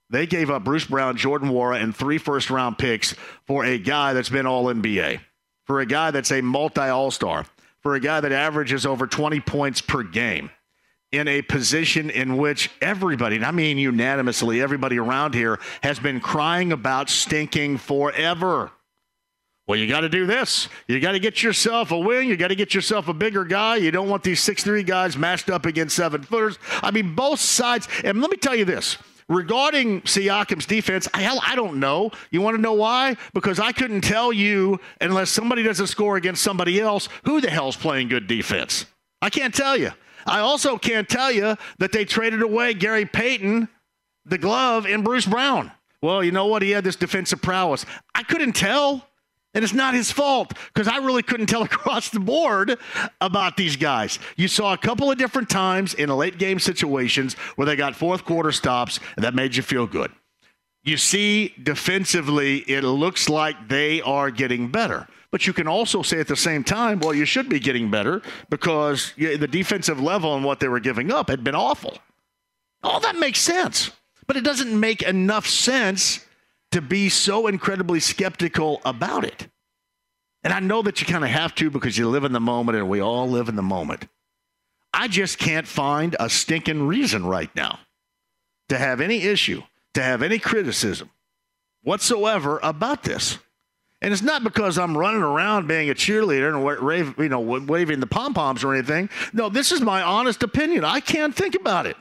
They 0.09 0.25
gave 0.25 0.49
up 0.49 0.63
Bruce 0.63 0.85
Brown, 0.85 1.17
Jordan 1.17 1.49
Nwora, 1.49 1.81
and 1.81 1.95
three 1.95 2.17
first 2.17 2.49
round 2.49 2.77
picks 2.77 3.13
for 3.45 3.63
a 3.63 3.77
guy 3.77 4.13
that's 4.13 4.29
been 4.29 4.45
all 4.45 4.65
NBA, 4.65 5.19
for 5.65 5.79
a 5.79 5.85
guy 5.85 6.11
that's 6.11 6.31
a 6.31 6.41
multi 6.41 6.81
all 6.81 7.11
star, 7.11 7.45
for 7.81 7.95
a 7.95 7.99
guy 7.99 8.19
that 8.19 8.31
averages 8.31 8.85
over 8.85 9.05
20 9.05 9.39
points 9.41 9.81
per 9.81 10.03
game 10.03 10.49
in 11.11 11.27
a 11.27 11.41
position 11.41 12.09
in 12.09 12.37
which 12.37 12.69
everybody, 12.81 13.35
and 13.35 13.45
I 13.45 13.51
mean 13.51 13.77
unanimously, 13.77 14.61
everybody 14.61 14.99
around 14.99 15.33
here 15.33 15.59
has 15.81 15.99
been 15.99 16.19
crying 16.19 16.71
about 16.71 17.09
stinking 17.09 17.77
forever. 17.77 18.71
Well, 19.67 19.77
you 19.77 19.87
got 19.87 20.01
to 20.01 20.09
do 20.09 20.25
this. 20.25 20.67
You 20.87 20.99
got 20.99 21.11
to 21.11 21.19
get 21.19 21.43
yourself 21.43 21.91
a 21.91 21.99
wing. 21.99 22.27
You 22.27 22.35
got 22.37 22.47
to 22.47 22.55
get 22.55 22.73
yourself 22.73 23.07
a 23.07 23.13
bigger 23.13 23.45
guy. 23.45 23.75
You 23.75 23.91
don't 23.91 24.09
want 24.09 24.23
these 24.23 24.39
six-three 24.39 24.81
guys 24.81 25.15
matched 25.15 25.47
up 25.47 25.67
against 25.67 25.95
seven 25.95 26.23
footers. 26.23 26.57
I 26.81 26.89
mean, 26.89 27.13
both 27.13 27.39
sides. 27.39 27.87
And 28.03 28.19
let 28.19 28.31
me 28.31 28.37
tell 28.37 28.55
you 28.55 28.65
this 28.65 28.97
regarding 29.29 30.01
Siakam's 30.01 30.65
defense, 30.65 31.07
hell, 31.13 31.39
I 31.45 31.55
don't 31.55 31.79
know. 31.79 32.11
You 32.31 32.41
want 32.41 32.57
to 32.57 32.61
know 32.61 32.73
why? 32.73 33.15
Because 33.33 33.59
I 33.59 33.71
couldn't 33.71 34.01
tell 34.01 34.33
you 34.33 34.79
unless 34.99 35.29
somebody 35.29 35.63
doesn't 35.63 35.87
score 35.87 36.17
against 36.17 36.43
somebody 36.43 36.81
else 36.81 37.07
who 37.23 37.39
the 37.39 37.49
hell's 37.49 37.77
playing 37.77 38.09
good 38.09 38.27
defense. 38.27 38.85
I 39.21 39.29
can't 39.29 39.53
tell 39.53 39.77
you. 39.77 39.91
I 40.25 40.39
also 40.39 40.77
can't 40.77 41.07
tell 41.07 41.31
you 41.31 41.55
that 41.77 41.91
they 41.91 42.05
traded 42.05 42.41
away 42.41 42.73
Gary 42.73 43.05
Payton, 43.05 43.69
the 44.25 44.37
glove, 44.37 44.85
and 44.85 45.03
Bruce 45.03 45.25
Brown. 45.25 45.71
Well, 46.01 46.23
you 46.23 46.31
know 46.31 46.45
what? 46.45 46.61
He 46.61 46.71
had 46.71 46.83
this 46.83 46.95
defensive 46.95 47.41
prowess. 47.41 47.85
I 48.15 48.23
couldn't 48.23 48.53
tell. 48.53 49.08
And 49.53 49.63
it's 49.63 49.73
not 49.73 49.95
his 49.95 50.11
fault 50.11 50.53
because 50.73 50.87
I 50.87 50.97
really 50.97 51.23
couldn't 51.23 51.47
tell 51.47 51.63
across 51.63 52.09
the 52.09 52.19
board 52.19 52.77
about 53.19 53.57
these 53.57 53.75
guys. 53.75 54.19
You 54.35 54.47
saw 54.47 54.73
a 54.73 54.77
couple 54.77 55.11
of 55.11 55.17
different 55.17 55.49
times 55.49 55.93
in 55.93 56.09
late 56.09 56.37
game 56.37 56.59
situations 56.59 57.33
where 57.55 57.65
they 57.65 57.75
got 57.75 57.95
fourth 57.95 58.25
quarter 58.25 58.51
stops, 58.51 58.99
and 59.15 59.25
that 59.25 59.33
made 59.33 59.55
you 59.55 59.63
feel 59.63 59.87
good. 59.87 60.11
You 60.83 60.97
see, 60.97 61.53
defensively, 61.61 62.59
it 62.59 62.83
looks 62.83 63.27
like 63.27 63.67
they 63.67 64.01
are 64.01 64.31
getting 64.31 64.69
better. 64.69 65.07
But 65.31 65.45
you 65.45 65.53
can 65.53 65.67
also 65.67 66.01
say 66.01 66.19
at 66.19 66.27
the 66.27 66.35
same 66.35 66.63
time, 66.63 66.99
well, 66.99 67.13
you 67.13 67.25
should 67.25 67.49
be 67.49 67.59
getting 67.59 67.91
better 67.91 68.21
because 68.49 69.13
the 69.17 69.47
defensive 69.47 70.01
level 70.01 70.35
and 70.35 70.43
what 70.43 70.59
they 70.59 70.67
were 70.67 70.79
giving 70.79 71.11
up 71.11 71.29
had 71.29 71.43
been 71.43 71.53
awful. 71.53 71.97
All 72.81 72.99
that 73.01 73.15
makes 73.17 73.39
sense. 73.39 73.91
But 74.25 74.37
it 74.37 74.43
doesn't 74.43 74.79
make 74.79 75.01
enough 75.01 75.47
sense 75.47 76.25
to 76.71 76.81
be 76.81 77.09
so 77.09 77.47
incredibly 77.47 77.99
skeptical 77.99 78.81
about 78.85 79.23
it. 79.23 79.47
And 80.43 80.53
I 80.53 80.59
know 80.59 80.81
that 80.83 81.01
you 81.01 81.07
kind 81.07 81.23
of 81.23 81.29
have 81.29 81.53
to 81.55 81.69
because 81.69 81.97
you 81.97 82.07
live 82.09 82.23
in 82.23 82.31
the 82.31 82.39
moment 82.39 82.77
and 82.77 82.89
we 82.89 83.01
all 83.01 83.27
live 83.29 83.49
in 83.49 83.55
the 83.55 83.61
moment. 83.61 84.07
I 84.93 85.07
just 85.07 85.37
can't 85.37 85.67
find 85.67 86.15
a 86.19 86.29
stinking 86.29 86.87
reason 86.87 87.25
right 87.25 87.53
now 87.55 87.79
to 88.69 88.77
have 88.77 89.01
any 89.01 89.23
issue, 89.23 89.63
to 89.93 90.01
have 90.01 90.21
any 90.21 90.39
criticism 90.39 91.09
whatsoever 91.83 92.59
about 92.63 93.03
this. 93.03 93.37
And 94.01 94.13
it's 94.13 94.21
not 94.21 94.43
because 94.43 94.77
I'm 94.77 94.97
running 94.97 95.21
around 95.21 95.67
being 95.67 95.89
a 95.89 95.93
cheerleader 95.93 96.53
and 96.53 97.17
you 97.17 97.29
know, 97.29 97.41
waving 97.41 97.99
the 97.99 98.07
pom 98.07 98.33
poms 98.33 98.63
or 98.63 98.73
anything. 98.73 99.09
No, 99.33 99.49
this 99.49 99.71
is 99.73 99.81
my 99.81 100.01
honest 100.01 100.41
opinion. 100.41 100.85
I 100.85 101.01
can't 101.01 101.35
think 101.35 101.55
about 101.55 101.85
it. 101.85 101.97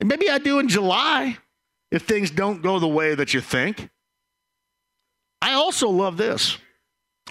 And 0.00 0.08
maybe 0.08 0.28
I 0.28 0.38
do 0.38 0.58
in 0.58 0.68
July 0.68 1.38
if 1.90 2.02
things 2.02 2.30
don't 2.30 2.62
go 2.62 2.78
the 2.78 2.88
way 2.88 3.14
that 3.14 3.34
you 3.34 3.40
think. 3.40 3.88
I 5.42 5.52
also 5.52 5.88
love 5.88 6.16
this. 6.16 6.58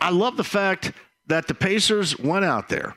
I 0.01 0.09
love 0.09 0.37
the 0.37 0.43
fact 0.43 0.93
that 1.27 1.47
the 1.47 1.53
Pacers 1.53 2.17
went 2.17 2.45
out 2.45 2.69
there. 2.69 2.95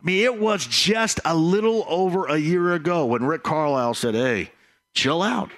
I 0.00 0.04
mean, 0.04 0.24
it 0.24 0.38
was 0.38 0.66
just 0.66 1.20
a 1.24 1.34
little 1.34 1.84
over 1.88 2.26
a 2.26 2.36
year 2.36 2.74
ago 2.74 3.06
when 3.06 3.24
Rick 3.24 3.42
Carlisle 3.42 3.94
said, 3.94 4.14
hey, 4.14 4.50
chill 4.94 5.22
out. 5.22 5.50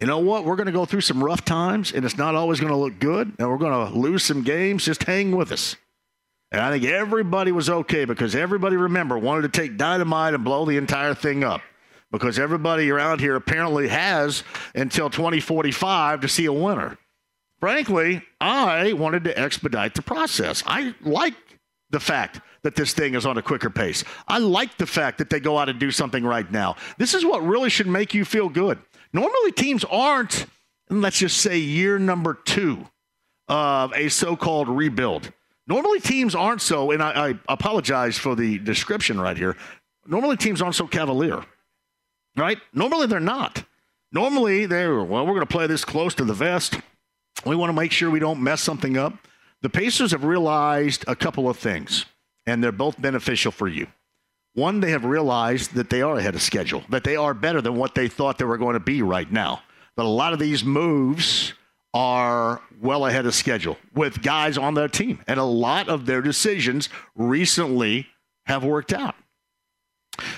You 0.00 0.06
know 0.06 0.18
what? 0.18 0.44
We're 0.44 0.56
going 0.56 0.66
to 0.66 0.72
go 0.72 0.84
through 0.84 1.00
some 1.00 1.24
rough 1.24 1.44
times, 1.44 1.92
and 1.92 2.04
it's 2.04 2.18
not 2.18 2.34
always 2.34 2.60
going 2.60 2.72
to 2.72 2.78
look 2.78 2.98
good, 2.98 3.32
and 3.38 3.48
we're 3.48 3.56
going 3.56 3.92
to 3.92 3.98
lose 3.98 4.22
some 4.22 4.42
games. 4.42 4.84
Just 4.84 5.04
hang 5.04 5.34
with 5.34 5.50
us. 5.52 5.76
And 6.52 6.60
I 6.60 6.70
think 6.70 6.84
everybody 6.84 7.50
was 7.50 7.68
okay 7.68 8.04
because 8.04 8.34
everybody, 8.34 8.76
remember, 8.76 9.18
wanted 9.18 9.52
to 9.52 9.60
take 9.60 9.76
dynamite 9.76 10.34
and 10.34 10.44
blow 10.44 10.64
the 10.64 10.76
entire 10.76 11.14
thing 11.14 11.42
up 11.42 11.62
because 12.10 12.38
everybody 12.38 12.90
around 12.90 13.20
here 13.20 13.36
apparently 13.36 13.88
has 13.88 14.44
until 14.74 15.10
2045 15.10 16.20
to 16.20 16.28
see 16.28 16.44
a 16.44 16.52
winner. 16.52 16.98
Frankly, 17.60 18.22
I 18.40 18.92
wanted 18.92 19.24
to 19.24 19.38
expedite 19.38 19.94
the 19.94 20.02
process. 20.02 20.62
I 20.66 20.94
like 21.02 21.34
the 21.90 22.00
fact 22.00 22.40
that 22.62 22.76
this 22.76 22.92
thing 22.92 23.14
is 23.14 23.24
on 23.24 23.38
a 23.38 23.42
quicker 23.42 23.70
pace. 23.70 24.04
I 24.28 24.38
like 24.38 24.76
the 24.76 24.86
fact 24.86 25.18
that 25.18 25.30
they 25.30 25.40
go 25.40 25.56
out 25.58 25.68
and 25.68 25.78
do 25.78 25.90
something 25.90 26.24
right 26.24 26.50
now. 26.50 26.76
This 26.98 27.14
is 27.14 27.24
what 27.24 27.42
really 27.42 27.70
should 27.70 27.86
make 27.86 28.12
you 28.12 28.24
feel 28.24 28.48
good. 28.48 28.78
Normally, 29.12 29.52
teams 29.52 29.84
aren't, 29.84 30.46
let's 30.90 31.18
just 31.18 31.38
say, 31.38 31.58
year 31.58 31.98
number 31.98 32.34
two 32.34 32.86
of 33.48 33.92
a 33.94 34.08
so 34.08 34.36
called 34.36 34.68
rebuild. 34.68 35.32
Normally, 35.66 36.00
teams 36.00 36.34
aren't 36.34 36.60
so, 36.60 36.90
and 36.90 37.02
I, 37.02 37.28
I 37.28 37.38
apologize 37.48 38.18
for 38.18 38.34
the 38.34 38.58
description 38.58 39.20
right 39.20 39.36
here. 39.36 39.56
Normally, 40.06 40.36
teams 40.36 40.60
aren't 40.60 40.74
so 40.74 40.86
cavalier 40.86 41.44
right? 42.36 42.58
Normally 42.72 43.06
they're 43.06 43.20
not. 43.20 43.64
Normally 44.12 44.66
they're, 44.66 45.02
well, 45.02 45.26
we're 45.26 45.34
going 45.34 45.46
to 45.46 45.46
play 45.46 45.66
this 45.66 45.84
close 45.84 46.14
to 46.14 46.24
the 46.24 46.34
vest. 46.34 46.78
We 47.44 47.56
want 47.56 47.70
to 47.70 47.80
make 47.80 47.92
sure 47.92 48.10
we 48.10 48.20
don't 48.20 48.42
mess 48.42 48.60
something 48.60 48.96
up. 48.96 49.14
The 49.62 49.70
Pacers 49.70 50.12
have 50.12 50.24
realized 50.24 51.04
a 51.08 51.16
couple 51.16 51.48
of 51.48 51.58
things, 51.58 52.06
and 52.46 52.62
they're 52.62 52.72
both 52.72 53.00
beneficial 53.00 53.52
for 53.52 53.68
you. 53.68 53.86
One, 54.54 54.80
they 54.80 54.90
have 54.90 55.04
realized 55.04 55.74
that 55.74 55.90
they 55.90 56.02
are 56.02 56.16
ahead 56.16 56.34
of 56.34 56.42
schedule, 56.42 56.82
that 56.88 57.04
they 57.04 57.16
are 57.16 57.34
better 57.34 57.60
than 57.60 57.74
what 57.76 57.94
they 57.94 58.08
thought 58.08 58.38
they 58.38 58.44
were 58.44 58.58
going 58.58 58.74
to 58.74 58.80
be 58.80 59.02
right 59.02 59.30
now. 59.30 59.62
That 59.96 60.04
a 60.04 60.08
lot 60.08 60.32
of 60.32 60.38
these 60.38 60.64
moves 60.64 61.52
are 61.92 62.60
well 62.80 63.06
ahead 63.06 63.26
of 63.26 63.34
schedule 63.34 63.78
with 63.94 64.22
guys 64.22 64.56
on 64.58 64.74
their 64.74 64.88
team, 64.88 65.18
and 65.26 65.40
a 65.40 65.44
lot 65.44 65.88
of 65.88 66.06
their 66.06 66.22
decisions 66.22 66.88
recently 67.14 68.06
have 68.46 68.64
worked 68.64 68.92
out. 68.92 69.14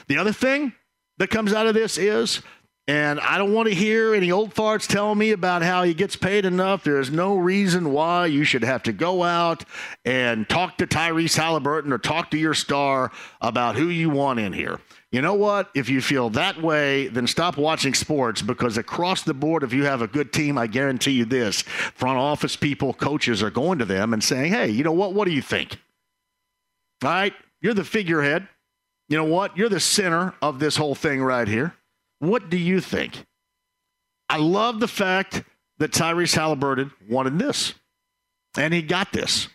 The 0.06 0.18
other 0.18 0.32
thing, 0.32 0.72
that 1.18 1.30
comes 1.30 1.52
out 1.52 1.66
of 1.66 1.74
this 1.74 1.98
is, 1.98 2.42
and 2.88 3.20
I 3.20 3.36
don't 3.36 3.52
want 3.52 3.68
to 3.68 3.74
hear 3.74 4.14
any 4.14 4.32
old 4.32 4.54
farts 4.54 4.86
telling 4.86 5.18
me 5.18 5.32
about 5.32 5.60
how 5.60 5.82
he 5.82 5.92
gets 5.92 6.16
paid 6.16 6.46
enough. 6.46 6.84
There's 6.84 7.10
no 7.10 7.36
reason 7.36 7.92
why 7.92 8.26
you 8.26 8.44
should 8.44 8.64
have 8.64 8.82
to 8.84 8.94
go 8.94 9.22
out 9.22 9.64
and 10.06 10.48
talk 10.48 10.78
to 10.78 10.86
Tyrese 10.86 11.38
Haliburton 11.38 11.92
or 11.92 11.98
talk 11.98 12.30
to 12.30 12.38
your 12.38 12.54
star 12.54 13.12
about 13.42 13.76
who 13.76 13.88
you 13.88 14.08
want 14.08 14.40
in 14.40 14.54
here. 14.54 14.80
You 15.12 15.20
know 15.20 15.34
what? 15.34 15.70
If 15.74 15.90
you 15.90 16.00
feel 16.00 16.30
that 16.30 16.62
way, 16.62 17.08
then 17.08 17.26
stop 17.26 17.58
watching 17.58 17.92
sports 17.92 18.40
because 18.40 18.78
across 18.78 19.22
the 19.22 19.34
board, 19.34 19.62
if 19.62 19.74
you 19.74 19.84
have 19.84 20.00
a 20.00 20.08
good 20.08 20.32
team, 20.32 20.56
I 20.56 20.66
guarantee 20.66 21.12
you 21.12 21.26
this 21.26 21.60
front 21.60 22.18
office 22.18 22.56
people, 22.56 22.94
coaches 22.94 23.42
are 23.42 23.50
going 23.50 23.78
to 23.80 23.84
them 23.84 24.14
and 24.14 24.24
saying, 24.24 24.52
hey, 24.52 24.70
you 24.70 24.82
know 24.82 24.92
what? 24.92 25.12
What 25.12 25.26
do 25.26 25.34
you 25.34 25.42
think? 25.42 25.78
All 27.04 27.10
right, 27.10 27.34
you're 27.60 27.74
the 27.74 27.84
figurehead 27.84 28.48
you 29.08 29.16
know 29.16 29.24
what? 29.24 29.56
You're 29.56 29.68
the 29.68 29.80
center 29.80 30.34
of 30.42 30.58
this 30.58 30.76
whole 30.76 30.94
thing 30.94 31.22
right 31.22 31.48
here. 31.48 31.74
What 32.18 32.50
do 32.50 32.56
you 32.56 32.80
think? 32.80 33.24
I 34.28 34.36
love 34.36 34.80
the 34.80 34.88
fact 34.88 35.42
that 35.78 35.92
Tyrese 35.92 36.36
Haliburton 36.36 36.90
wanted 37.08 37.38
this, 37.38 37.74
and 38.56 38.74
he 38.74 38.82
got 38.82 39.12
this. 39.12 39.48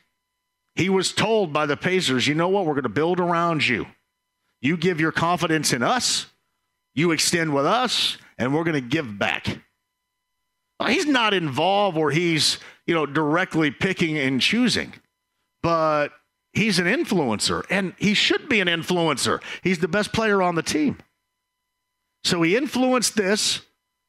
He 0.75 0.89
was 0.89 1.11
told 1.11 1.53
by 1.53 1.67
the 1.67 1.77
Pacers, 1.77 2.27
you 2.27 2.33
know 2.33 2.49
what? 2.49 2.65
We're 2.65 2.73
going 2.73 2.83
to 2.83 2.89
build 2.89 3.19
around 3.19 3.67
you. 3.67 3.85
You 4.61 4.77
give 4.77 4.99
your 4.99 5.11
confidence 5.11 5.73
in 5.73 5.83
us, 5.83 6.27
you 6.95 7.11
extend 7.11 7.53
with 7.53 7.65
us, 7.65 8.17
and 8.37 8.53
we're 8.53 8.63
going 8.63 8.81
to 8.81 8.81
give 8.81 9.19
back. 9.19 9.59
He's 10.87 11.05
not 11.05 11.33
involved 11.33 11.97
or 11.97 12.11
he's, 12.11 12.57
you 12.87 12.93
know, 12.93 13.05
directly 13.05 13.71
picking 13.71 14.17
and 14.17 14.41
choosing, 14.41 14.93
but 15.61 16.11
he's 16.53 16.79
an 16.79 16.85
influencer, 16.85 17.65
and 17.69 17.93
he 17.97 18.13
should 18.13 18.47
be 18.47 18.59
an 18.61 18.67
influencer. 18.67 19.41
He's 19.61 19.79
the 19.79 19.87
best 19.87 20.13
player 20.13 20.41
on 20.41 20.55
the 20.55 20.63
team. 20.63 20.97
So 22.23 22.41
he 22.41 22.55
influenced 22.55 23.15
this, 23.15 23.61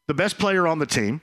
the 0.06 0.14
best 0.14 0.38
player 0.38 0.66
on 0.66 0.78
the 0.78 0.86
team. 0.86 1.20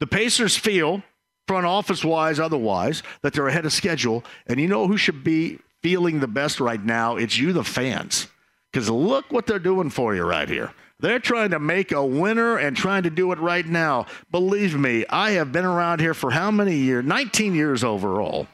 The 0.00 0.06
Pacers 0.06 0.56
feel, 0.56 1.02
front 1.46 1.66
office 1.66 2.04
wise, 2.04 2.38
otherwise, 2.38 3.02
that 3.22 3.32
they're 3.32 3.48
ahead 3.48 3.66
of 3.66 3.72
schedule. 3.72 4.24
And 4.46 4.60
you 4.60 4.66
know 4.66 4.86
who 4.86 4.96
should 4.96 5.24
be 5.24 5.58
feeling 5.82 6.20
the 6.20 6.28
best 6.28 6.60
right 6.60 6.82
now? 6.82 7.16
It's 7.16 7.38
you, 7.38 7.52
the 7.52 7.64
fans. 7.64 8.28
Because 8.72 8.88
look 8.88 9.32
what 9.32 9.46
they're 9.46 9.58
doing 9.58 9.90
for 9.90 10.14
you 10.14 10.24
right 10.24 10.48
here. 10.48 10.72
They're 11.00 11.18
trying 11.18 11.50
to 11.50 11.58
make 11.58 11.92
a 11.92 12.04
winner 12.04 12.58
and 12.58 12.76
trying 12.76 13.04
to 13.04 13.10
do 13.10 13.32
it 13.32 13.38
right 13.38 13.66
now. 13.66 14.06
Believe 14.30 14.78
me, 14.78 15.06
I 15.08 15.32
have 15.32 15.50
been 15.50 15.64
around 15.64 16.00
here 16.00 16.12
for 16.14 16.30
how 16.30 16.50
many 16.50 16.76
years? 16.76 17.04
19 17.04 17.54
years 17.54 17.82
overall. 17.82 18.46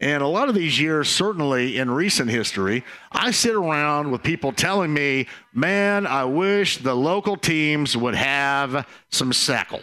And 0.00 0.22
a 0.22 0.28
lot 0.28 0.48
of 0.48 0.54
these 0.54 0.78
years, 0.78 1.08
certainly 1.08 1.76
in 1.76 1.90
recent 1.90 2.30
history, 2.30 2.84
I 3.10 3.32
sit 3.32 3.54
around 3.54 4.12
with 4.12 4.22
people 4.22 4.52
telling 4.52 4.94
me, 4.94 5.26
man, 5.52 6.06
I 6.06 6.24
wish 6.24 6.78
the 6.78 6.94
local 6.94 7.36
teams 7.36 7.96
would 7.96 8.14
have 8.14 8.86
some 9.10 9.32
sackle. 9.32 9.82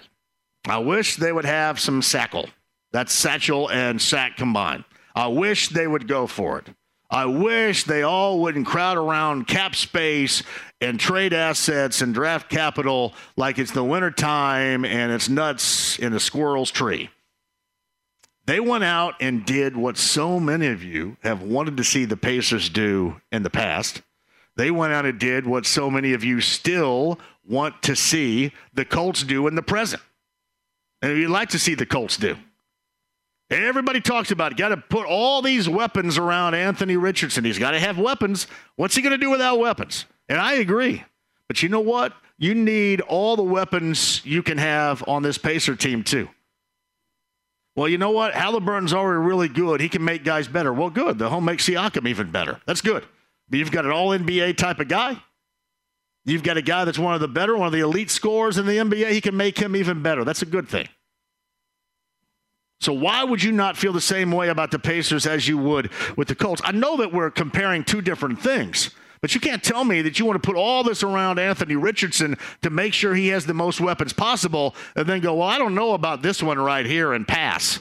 I 0.65 0.77
wish 0.77 1.17
they 1.17 1.33
would 1.33 1.45
have 1.45 1.79
some 1.79 2.01
sackle. 2.01 2.49
That's 2.93 3.13
satchel 3.13 3.69
and 3.69 4.01
sack 4.01 4.37
combined. 4.37 4.85
I 5.13 5.27
wish 5.27 5.69
they 5.69 5.85
would 5.85 6.07
go 6.07 6.27
for 6.27 6.59
it. 6.59 6.69
I 7.09 7.25
wish 7.25 7.83
they 7.83 8.01
all 8.01 8.39
wouldn't 8.41 8.65
crowd 8.65 8.97
around 8.97 9.47
cap 9.47 9.75
space 9.75 10.43
and 10.81 10.99
trade 10.99 11.33
assets 11.33 12.01
and 12.01 12.13
draft 12.13 12.49
capital 12.49 13.13
like 13.37 13.59
it's 13.59 13.71
the 13.71 13.83
wintertime 13.83 14.85
and 14.85 15.11
it's 15.11 15.29
nuts 15.29 15.99
in 15.99 16.13
a 16.13 16.19
squirrel's 16.19 16.71
tree. 16.71 17.09
They 18.45 18.59
went 18.59 18.83
out 18.83 19.15
and 19.19 19.45
did 19.45 19.75
what 19.75 19.97
so 19.97 20.39
many 20.39 20.67
of 20.67 20.83
you 20.83 21.17
have 21.23 21.41
wanted 21.41 21.77
to 21.77 21.83
see 21.83 22.05
the 22.05 22.17
Pacers 22.17 22.69
do 22.69 23.19
in 23.31 23.43
the 23.43 23.49
past. 23.49 24.01
They 24.55 24.71
went 24.71 24.93
out 24.93 25.05
and 25.05 25.19
did 25.19 25.45
what 25.45 25.65
so 25.65 25.89
many 25.89 26.13
of 26.13 26.23
you 26.23 26.41
still 26.41 27.19
want 27.47 27.81
to 27.83 27.95
see 27.95 28.51
the 28.73 28.85
Colts 28.85 29.23
do 29.23 29.47
in 29.47 29.55
the 29.55 29.61
present. 29.61 30.01
And 31.01 31.17
you'd 31.17 31.29
like 31.29 31.49
to 31.49 31.59
see 31.59 31.75
the 31.75 31.85
Colts 31.85 32.17
do. 32.17 32.37
Everybody 33.49 34.01
talks 34.01 34.31
about 34.31 34.51
it. 34.51 34.57
Got 34.57 34.69
to 34.69 34.77
put 34.77 35.05
all 35.05 35.41
these 35.41 35.69
weapons 35.69 36.17
around 36.17 36.55
Anthony 36.55 36.97
Richardson. 36.97 37.43
He's 37.43 37.59
got 37.59 37.71
to 37.71 37.79
have 37.79 37.99
weapons. 37.99 38.47
What's 38.75 38.95
he 38.95 39.01
going 39.01 39.11
to 39.11 39.17
do 39.17 39.29
without 39.29 39.59
weapons? 39.59 40.05
And 40.29 40.39
I 40.39 40.53
agree. 40.53 41.03
But 41.47 41.61
you 41.61 41.69
know 41.69 41.81
what? 41.81 42.13
You 42.37 42.55
need 42.55 43.01
all 43.01 43.35
the 43.35 43.43
weapons 43.43 44.25
you 44.25 44.41
can 44.41 44.57
have 44.57 45.03
on 45.07 45.21
this 45.21 45.37
Pacer 45.37 45.75
team, 45.75 46.03
too. 46.03 46.27
Well, 47.75 47.89
you 47.89 47.97
know 47.97 48.11
what? 48.11 48.33
Haliburton's 48.33 48.93
already 48.93 49.19
really 49.19 49.49
good. 49.49 49.81
He 49.81 49.89
can 49.89 50.03
make 50.03 50.23
guys 50.23 50.47
better. 50.47 50.71
Well, 50.73 50.89
good. 50.89 51.17
The 51.17 51.29
home 51.29 51.45
makes 51.45 51.67
Siakam 51.67 52.07
even 52.07 52.31
better. 52.31 52.61
That's 52.65 52.81
good. 52.81 53.05
But 53.49 53.59
you've 53.59 53.71
got 53.71 53.85
an 53.85 53.91
all 53.91 54.09
NBA 54.09 54.55
type 54.57 54.79
of 54.79 54.87
guy. 54.87 55.21
You've 56.23 56.43
got 56.43 56.57
a 56.57 56.61
guy 56.61 56.85
that's 56.85 56.97
one 56.97 57.13
of 57.13 57.21
the 57.21 57.27
better, 57.27 57.55
one 57.55 57.67
of 57.67 57.73
the 57.73 57.81
elite 57.81 58.09
scorers 58.09 58.57
in 58.57 58.65
the 58.65 58.77
NBA. 58.77 59.11
He 59.11 59.21
can 59.21 59.37
make 59.37 59.59
him 59.59 59.75
even 59.75 60.01
better. 60.01 60.23
That's 60.23 60.41
a 60.41 60.45
good 60.45 60.67
thing. 60.67 60.87
So 62.79 62.93
why 62.93 63.23
would 63.23 63.43
you 63.43 63.51
not 63.51 63.77
feel 63.77 63.93
the 63.93 64.01
same 64.01 64.31
way 64.31 64.49
about 64.49 64.71
the 64.71 64.79
Pacers 64.79 65.25
as 65.25 65.47
you 65.47 65.57
would 65.57 65.91
with 66.17 66.27
the 66.27 66.35
Colts? 66.35 66.61
I 66.63 66.71
know 66.71 66.97
that 66.97 67.13
we're 67.13 67.29
comparing 67.29 67.83
two 67.83 68.01
different 68.01 68.41
things. 68.41 68.89
But 69.25 69.33
you 69.33 69.41
can't 69.41 69.63
tell 69.63 69.83
me 69.83 70.03
that 70.03 70.19
you 70.19 70.25
want 70.25 70.39
to 70.39 70.47
put 70.47 70.55
all 70.55 70.83
this 70.83 71.01
around 71.01 71.39
Anthony 71.39 71.75
Richardson 71.75 72.37
to 72.61 72.69
make 72.69 72.93
sure 72.93 73.15
he 73.15 73.29
has 73.29 73.47
the 73.47 73.55
most 73.55 73.81
weapons 73.81 74.13
possible 74.13 74.75
and 74.95 75.07
then 75.07 75.19
go, 75.19 75.33
well, 75.33 75.47
I 75.47 75.57
don't 75.57 75.73
know 75.73 75.95
about 75.95 76.21
this 76.21 76.43
one 76.43 76.59
right 76.59 76.85
here 76.85 77.11
and 77.11 77.27
pass. 77.27 77.79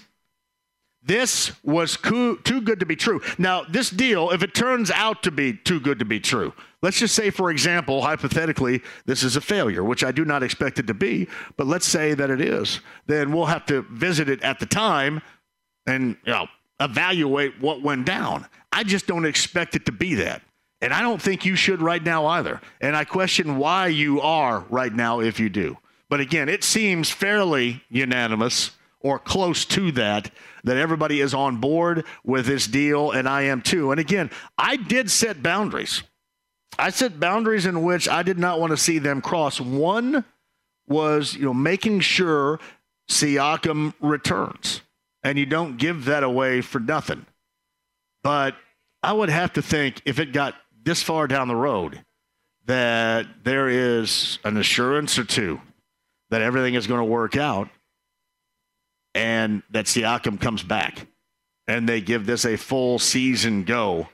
This 1.03 1.53
was 1.63 1.99
too 1.99 2.39
good 2.43 2.81
to 2.81 2.87
be 2.87 2.97
true. 2.97 3.21
Now, 3.37 3.63
this 3.65 3.91
deal, 3.91 4.31
if 4.31 4.43
it 4.43 4.55
turns 4.55 4.91
out 4.91 5.23
to 5.25 5.31
be 5.31 5.53
too 5.53 5.81
good 5.81 5.99
to 5.99 6.07
be 6.07 6.19
true, 6.19 6.55
let's 6.81 6.99
just 6.99 7.15
say, 7.15 7.29
for 7.29 7.51
example, 7.51 8.01
hypothetically, 8.01 8.81
this 9.05 9.23
is 9.23 9.37
a 9.37 9.43
failure, 9.43 9.85
which 9.85 10.03
I 10.03 10.13
do 10.13 10.25
not 10.25 10.43
expect 10.43 10.79
it 10.79 10.87
to 10.87 10.95
be, 10.95 11.29
but 11.59 11.67
let's 11.67 11.87
say 11.87 12.15
that 12.15 12.31
it 12.31 12.41
is, 12.41 12.81
then 13.07 13.33
we'll 13.33 13.45
have 13.45 13.67
to 13.67 13.83
visit 13.91 14.31
it 14.31 14.43
at 14.43 14.61
the 14.61 14.67
time 14.67 15.21
and 15.87 16.17
you 16.25 16.33
know, 16.33 16.47
evaluate 16.81 17.61
what 17.61 17.83
went 17.83 18.07
down. 18.07 18.47
I 18.73 18.83
just 18.83 19.07
don't 19.07 19.27
expect 19.27 19.77
it 19.77 19.85
to 19.85 19.93
be 19.93 20.15
that. 20.15 20.41
And 20.81 20.93
I 20.93 21.01
don't 21.01 21.23
think 21.23 21.45
you 21.45 21.57
should 21.57 21.81
right 21.81 22.03
now 22.03 22.27
either. 22.27 22.61
And 22.81 22.95
I 22.95 23.05
question 23.05 23.57
why 23.57 23.87
you 23.87 24.21
are 24.21 24.65
right 24.69 24.93
now 24.93 25.21
if 25.21 25.41
you 25.41 25.49
do. 25.49 25.79
But 26.11 26.21
again, 26.21 26.49
it 26.49 26.63
seems 26.63 27.11
fairly 27.11 27.83
unanimous 27.89 28.73
or 29.01 29.19
close 29.19 29.65
to 29.67 29.93
that 29.93 30.31
that 30.65 30.77
everybody 30.77 31.21
is 31.21 31.35
on 31.35 31.59
board 31.59 32.05
with 32.25 32.47
this 32.47 32.67
deal, 32.67 33.11
and 33.11 33.29
I 33.29 33.43
am 33.43 33.61
too. 33.61 33.91
And 33.91 34.01
again, 34.01 34.31
I 34.57 34.77
did 34.77 35.11
set 35.11 35.43
boundaries. 35.43 36.03
I 36.79 36.91
set 36.91 37.21
boundaries 37.21 37.67
in 37.67 37.83
which 37.83 38.09
I 38.09 38.23
did 38.23 38.39
not 38.39 38.59
want 38.59 38.71
to 38.71 38.77
see 38.77 38.99
them 38.99 39.21
cross. 39.21 39.61
One 39.61 40.25
was, 40.89 41.35
you 41.35 41.45
know, 41.45 41.55
making 41.55 42.01
sure 42.01 42.59
Siakam 43.11 43.93
returns, 44.01 44.81
and 45.23 45.39
you 45.39 45.47
don't 45.47 45.77
give 45.77 46.07
that 46.07 46.23
away 46.23 46.63
for 46.63 46.81
nothing. 46.81 47.27
But 48.23 48.57
I 49.03 49.13
would 49.13 49.29
have 49.29 49.53
to 49.53 49.63
think 49.63 50.01
if 50.07 50.19
it 50.19 50.33
got 50.33 50.55
this 50.85 51.03
far 51.03 51.27
down 51.27 51.49
the 51.49 51.57
road 51.57 52.05
that 52.67 53.27
there 53.43 53.69
is 53.69 54.39
an 54.45 54.57
assurance 54.57 55.19
or 55.19 55.25
two 55.25 55.61
that 56.31 56.43
everything 56.43 56.75
is 56.75 56.87
going 56.87 57.01
to 57.01 57.05
work 57.05 57.37
out 57.37 57.69
and 59.15 59.63
that 59.71 59.87
Siakam 59.87 60.41
comes 60.41 60.63
back 60.63 61.07
and 61.67 61.89
they 61.89 62.01
give 62.01 62.27
this 62.27 62.45
a 62.45 62.57
full 62.57 62.99
season 62.99 63.65
go 63.65 64.09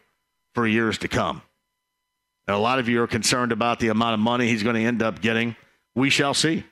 for 0.54 0.66
years 0.66 0.98
to 0.98 1.08
come. 1.08 1.42
And 2.46 2.56
a 2.56 2.60
lot 2.60 2.78
of 2.78 2.88
you 2.88 3.02
are 3.02 3.06
concerned 3.06 3.52
about 3.52 3.78
the 3.78 3.88
amount 3.88 4.14
of 4.14 4.20
money 4.20 4.48
he's 4.48 4.62
going 4.62 4.76
to 4.76 4.82
end 4.82 5.02
up 5.02 5.20
getting. 5.20 5.56
We 5.94 6.10
shall 6.10 6.34
see. 6.34 6.64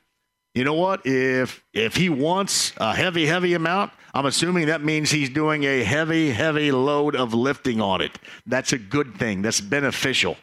You 0.55 0.65
know 0.65 0.75
what? 0.75 1.07
If 1.07 1.63
if 1.73 1.95
he 1.95 2.09
wants 2.09 2.73
a 2.79 2.95
heavy, 2.95 3.27
heavy 3.27 3.55
amount, 3.55 3.93
I'm 4.19 4.27
assuming 4.27 4.67
that 4.67 4.83
means 4.83 5.13
he's 5.13 5.31
doing 5.31 5.63
a 5.63 5.85
heavy, 5.85 6.33
heavy 6.33 6.73
load 6.73 7.15
of 7.15 7.35
lifting 7.35 7.81
on 7.81 8.01
it. 8.01 8.19
That's 8.47 8.73
a 8.73 8.79
good 8.79 9.15
thing. 9.15 9.43
That's 9.43 9.61
beneficial. 9.61 10.37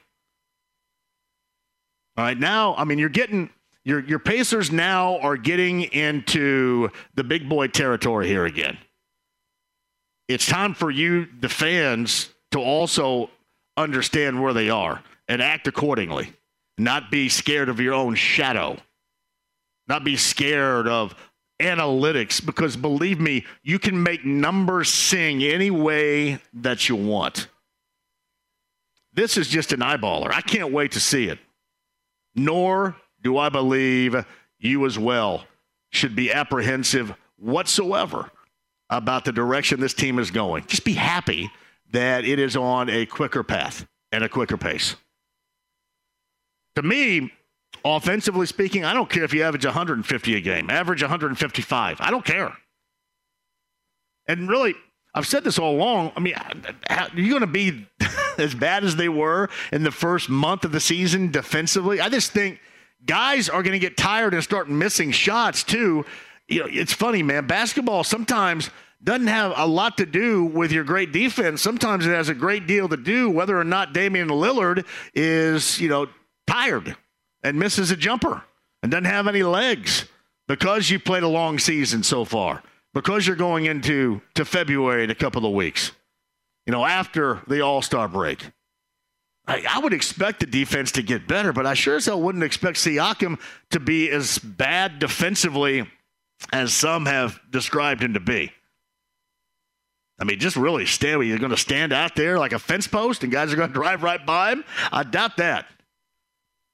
All 2.15 2.23
right, 2.23 2.39
now, 2.39 2.73
I 2.75 2.85
mean, 2.85 2.99
you're 2.99 3.09
getting 3.09 3.49
your 3.83 3.99
your 3.99 4.19
Pacers 4.19 4.71
now 4.71 5.17
are 5.19 5.35
getting 5.35 5.81
into 5.81 6.87
the 7.15 7.25
big 7.25 7.49
boy 7.49 7.67
territory 7.67 8.27
here 8.27 8.45
again. 8.45 8.77
It's 10.29 10.45
time 10.45 10.73
for 10.73 10.89
you, 10.89 11.27
the 11.41 11.49
fans, 11.49 12.29
to 12.51 12.61
also 12.61 13.29
understand 13.75 14.41
where 14.41 14.53
they 14.53 14.69
are 14.69 15.03
and 15.27 15.41
act 15.41 15.67
accordingly. 15.67 16.31
Not 16.77 17.11
be 17.11 17.27
scared 17.27 17.67
of 17.67 17.81
your 17.81 17.93
own 17.93 18.15
shadow. 18.15 18.77
Not 19.89 20.05
be 20.05 20.15
scared 20.15 20.87
of 20.87 21.13
analytics 21.59 22.45
because 22.45 22.75
believe 22.75 23.19
me, 23.19 23.45
you 23.63 23.79
can 23.79 24.01
make 24.01 24.25
numbers 24.25 24.89
sing 24.89 25.43
any 25.43 25.71
way 25.71 26.39
that 26.53 26.89
you 26.89 26.95
want. 26.95 27.47
This 29.13 29.37
is 29.37 29.47
just 29.47 29.71
an 29.71 29.79
eyeballer. 29.79 30.31
I 30.33 30.41
can't 30.41 30.73
wait 30.73 30.91
to 30.93 30.99
see 30.99 31.29
it. 31.29 31.39
Nor 32.35 32.97
do 33.23 33.37
I 33.37 33.49
believe 33.49 34.25
you 34.59 34.85
as 34.85 34.99
well 34.99 35.45
should 35.91 36.15
be 36.15 36.31
apprehensive 36.33 37.13
whatsoever 37.37 38.29
about 38.89 39.25
the 39.25 39.31
direction 39.31 39.79
this 39.79 39.93
team 39.93 40.19
is 40.19 40.31
going. 40.31 40.65
Just 40.67 40.83
be 40.83 40.93
happy 40.93 41.49
that 41.91 42.25
it 42.25 42.39
is 42.39 42.55
on 42.57 42.89
a 42.89 43.05
quicker 43.05 43.43
path 43.43 43.87
and 44.11 44.23
a 44.23 44.29
quicker 44.29 44.57
pace. 44.57 44.95
To 46.75 46.81
me, 46.81 47.31
Offensively 47.85 48.47
speaking, 48.47 48.83
I 48.83 48.95
don't 48.95 49.07
care 49.11 49.23
if 49.23 49.31
you 49.31 49.43
average 49.43 49.63
150 49.63 50.35
a 50.35 50.41
game, 50.41 50.71
average 50.71 51.03
155. 51.03 51.97
I 52.01 52.09
don't 52.09 52.25
care. 52.25 52.51
And 54.27 54.49
really, 54.49 54.73
I've 55.13 55.27
said 55.27 55.43
this 55.43 55.59
all 55.59 55.75
along. 55.75 56.11
I 56.15 56.19
mean, 56.19 56.33
are 56.89 57.09
you 57.13 57.29
going 57.29 57.41
to 57.41 57.47
be 57.47 57.87
as 58.39 58.55
bad 58.55 58.83
as 58.83 58.95
they 58.95 59.07
were 59.07 59.49
in 59.71 59.83
the 59.83 59.91
first 59.91 60.29
month 60.29 60.65
of 60.65 60.71
the 60.71 60.79
season 60.79 61.29
defensively? 61.29 62.01
I 62.01 62.09
just 62.09 62.31
think 62.31 62.59
guys 63.05 63.49
are 63.49 63.61
going 63.61 63.73
to 63.73 63.79
get 63.79 63.97
tired 63.97 64.33
and 64.33 64.43
start 64.43 64.67
missing 64.67 65.11
shots 65.11 65.63
too. 65.63 66.07
You 66.47 66.61
know, 66.61 66.67
it's 66.67 66.91
funny, 66.91 67.21
man. 67.21 67.45
Basketball 67.45 68.03
sometimes 68.03 68.71
doesn't 69.03 69.27
have 69.27 69.53
a 69.55 69.67
lot 69.67 69.99
to 69.99 70.07
do 70.07 70.43
with 70.43 70.71
your 70.71 70.83
great 70.83 71.11
defense. 71.11 71.61
Sometimes 71.61 72.07
it 72.07 72.15
has 72.15 72.29
a 72.29 72.33
great 72.33 72.65
deal 72.65 72.89
to 72.89 72.97
do 72.97 73.29
whether 73.29 73.55
or 73.55 73.63
not 73.63 73.93
Damian 73.93 74.29
Lillard 74.29 74.87
is, 75.13 75.79
you 75.79 75.87
know, 75.87 76.07
tired 76.47 76.95
and 77.45 77.59
misses 77.59 77.91
a 77.91 77.95
jumper 77.95 78.41
and 78.81 78.91
doesn't 78.91 79.05
have 79.05 79.27
any 79.27 79.43
legs 79.43 80.05
because 80.47 80.89
you 80.89 80.99
played 80.99 81.21
a 81.21 81.27
long 81.27 81.59
season 81.59 82.01
so 82.01 82.25
far, 82.25 82.63
because 82.93 83.27
you're 83.27 83.35
going 83.35 83.65
into 83.65 84.19
to 84.33 84.43
February 84.43 85.03
in 85.03 85.11
a 85.11 85.15
couple 85.15 85.45
of 85.45 85.53
weeks, 85.53 85.91
you 86.65 86.71
know, 86.71 86.83
after 86.83 87.41
the 87.47 87.61
All 87.61 87.83
Star 87.83 88.07
break. 88.07 88.51
I, 89.47 89.63
I, 89.69 89.77
would 89.77 89.93
expect 89.93 90.39
the 90.39 90.47
defense 90.47 90.91
to 90.93 91.03
get 91.03 91.27
better, 91.27 91.53
but 91.53 91.67
I 91.67 91.75
sure 91.75 91.97
as 91.97 92.07
hell 92.07 92.19
wouldn't 92.19 92.43
expect 92.43 92.77
Siakam 92.77 93.39
to 93.69 93.79
be 93.79 94.09
as 94.09 94.39
bad 94.39 94.97
defensively 94.97 95.87
as 96.51 96.73
some 96.73 97.05
have 97.05 97.39
described 97.51 98.01
him 98.01 98.15
to 98.15 98.19
be. 98.19 98.51
I 100.17 100.23
mean, 100.23 100.39
just 100.39 100.55
really 100.55 100.87
stand. 100.87 101.27
You're 101.27 101.37
going 101.37 101.51
to 101.51 101.57
stand 101.57 101.93
out 101.93 102.15
there 102.15 102.39
like 102.39 102.53
a 102.53 102.59
fence 102.59 102.87
post, 102.87 103.21
and 103.21 103.31
guys 103.31 103.53
are 103.53 103.55
going 103.55 103.69
to 103.73 103.73
drive 103.73 104.01
right 104.01 104.25
by 104.25 104.53
him. 104.53 104.63
I 104.91 105.03
doubt 105.03 105.37
that. 105.37 105.67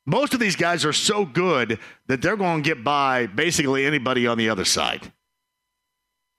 Most 0.06 0.34
of 0.34 0.40
these 0.40 0.56
guys 0.56 0.84
are 0.84 0.94
so 0.94 1.26
good 1.26 1.80
that 2.08 2.22
they're 2.22 2.38
going 2.38 2.64
to 2.64 2.70
get 2.70 2.84
by 2.84 3.28
basically 3.28 3.86
anybody 3.86 4.26
on 4.28 4.38
the 4.38 4.50
other 4.50 4.66
side. 4.66 5.12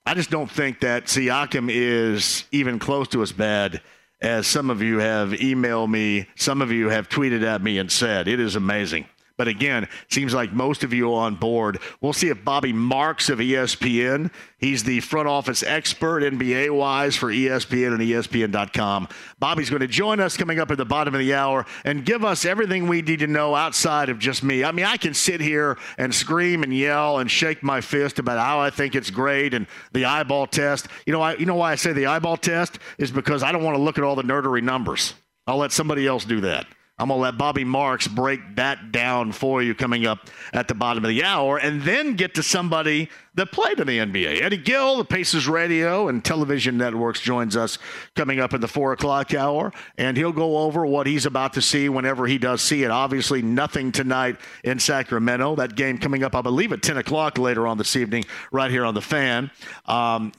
I 0.05 0.15
just 0.15 0.31
don't 0.31 0.51
think 0.51 0.81
that 0.81 1.05
Siakam 1.05 1.71
is 1.71 2.45
even 2.51 2.79
close 2.81 3.07
to 3.09 3.23
as 3.23 3.31
bad 3.31 3.81
as 4.21 4.47
some 4.47 4.71
of 4.71 4.83
you 4.83 4.99
have 4.99 5.31
emailed 5.31 5.91
me, 5.91 6.29
some 6.35 6.61
of 6.61 6.73
you 6.73 6.89
have 6.89 7.09
tweeted 7.09 7.45
at 7.45 7.63
me 7.63 7.79
and 7.79 7.91
said. 7.91 8.27
It 8.29 8.41
is 8.41 8.57
amazing. 8.57 9.07
But 9.43 9.49
again, 9.49 9.89
seems 10.09 10.35
like 10.35 10.53
most 10.53 10.85
of 10.85 10.93
you 10.93 11.13
are 11.13 11.27
on 11.27 11.35
board. 11.35 11.81
We'll 12.01 12.13
see 12.13 12.29
if 12.29 12.45
Bobby 12.45 12.73
Marks 12.73 13.29
of 13.29 13.41
ESPN, 13.41 14.31
he's 14.57 14.85
the 14.85 15.01
front 15.01 15.27
office 15.27 15.65
expert 15.65 16.23
NBA 16.23 16.73
wise 16.73 17.17
for 17.17 17.27
ESPN 17.27 17.89
and 17.89 18.01
ESPN.com. 18.01 19.09
Bobby's 19.41 19.69
going 19.69 19.81
to 19.81 19.89
join 19.89 20.21
us 20.21 20.37
coming 20.37 20.61
up 20.61 20.71
at 20.71 20.79
the 20.79 20.85
bottom 20.85 21.13
of 21.13 21.19
the 21.19 21.35
hour 21.35 21.67
and 21.85 22.05
give 22.05 22.25
us 22.25 22.45
everything 22.45 22.87
we 22.87 23.03
need 23.03 23.19
to 23.19 23.27
know 23.27 23.57
outside 23.57 24.11
of 24.11 24.21
just 24.21 24.45
me. 24.45 24.63
I 24.63 24.71
mean, 24.71 24.85
I 24.85 24.97
can 24.97 25.13
sit 25.13 25.41
here 25.41 25.77
and 25.99 26.15
scream 26.15 26.63
and 26.63 26.73
yell 26.73 27.19
and 27.19 27.29
shake 27.29 27.65
my 27.65 27.81
fist 27.81 28.21
about 28.21 28.39
how 28.39 28.61
I 28.61 28.71
think 28.71 28.95
it's 28.95 29.11
great 29.11 29.55
and 29.55 29.67
the 29.91 30.05
eyeball 30.05 30.47
test. 30.47 30.87
You 31.05 31.13
know, 31.13 31.21
I, 31.21 31.35
you 31.35 31.47
know 31.47 31.57
why 31.57 31.73
I 31.73 31.75
say 31.75 31.93
the 31.93 32.07
eyeball 32.07 32.37
test 32.37 32.79
is 32.97 33.11
because 33.11 33.43
I 33.43 33.51
don't 33.51 33.65
want 33.65 33.77
to 33.77 33.83
look 33.83 33.99
at 33.99 34.05
all 34.05 34.15
the 34.15 34.23
nerdery 34.23 34.63
numbers. 34.63 35.15
I'll 35.49 35.57
let 35.57 35.73
somebody 35.73 36.07
else 36.07 36.25
do 36.25 36.43
that. 36.43 36.69
I'm 36.99 37.09
going 37.09 37.19
to 37.19 37.23
let 37.23 37.39
Bobby 37.39 37.65
Marks 37.65 38.07
break 38.07 38.57
that 38.57 38.93
down 38.93 39.33
for 39.33 39.63
you 39.63 39.75
coming 39.75 40.07
up 40.07 40.29
at 40.53 40.69
the 40.69 40.75
bottom 40.75 41.05
of 41.05 41.09
the 41.09 41.25
hour 41.25 41.57
and 41.57 41.83
then 41.83 42.15
get 42.15 42.35
to 42.35 42.43
somebody 42.43 43.09
that 43.35 43.51
played 43.51 43.81
in 43.81 43.87
the 43.87 43.99
NBA. 43.99 44.43
Eddie 44.43 44.59
Gill, 44.59 44.99
the 44.99 45.05
Pacers 45.05 45.49
Radio 45.49 46.09
and 46.09 46.23
Television 46.23 46.77
Networks, 46.77 47.21
joins 47.21 47.57
us 47.57 47.79
coming 48.15 48.41
up 48.41 48.53
in 48.53 48.61
the 48.61 48.69
4 48.69 48.93
o'clock 48.93 49.33
hour, 49.33 49.73
and 49.97 50.19
he'll 50.19 50.33
go 50.33 50.59
over 50.59 50.85
what 50.85 51.07
he's 51.07 51.25
about 51.25 51.55
to 51.55 51.63
see 51.63 51.89
whenever 51.89 52.27
he 52.27 52.37
does 52.37 52.61
see 52.61 52.83
it. 52.83 52.91
Obviously, 52.91 53.41
nothing 53.41 53.91
tonight 53.91 54.37
in 54.63 54.79
Sacramento. 54.79 55.57
That 55.57 55.75
game 55.75 55.97
coming 55.97 56.23
up, 56.23 56.35
I 56.35 56.43
believe, 56.43 56.73
at 56.73 56.83
10 56.83 56.99
o'clock 56.99 57.39
later 57.39 57.67
on 57.67 57.79
this 57.79 57.97
evening, 57.97 58.27
right 58.53 58.71
here 58.71 58.85
on 58.85 58.93
the 58.93 59.01
fan. 59.01 59.51
Um, 59.87 60.31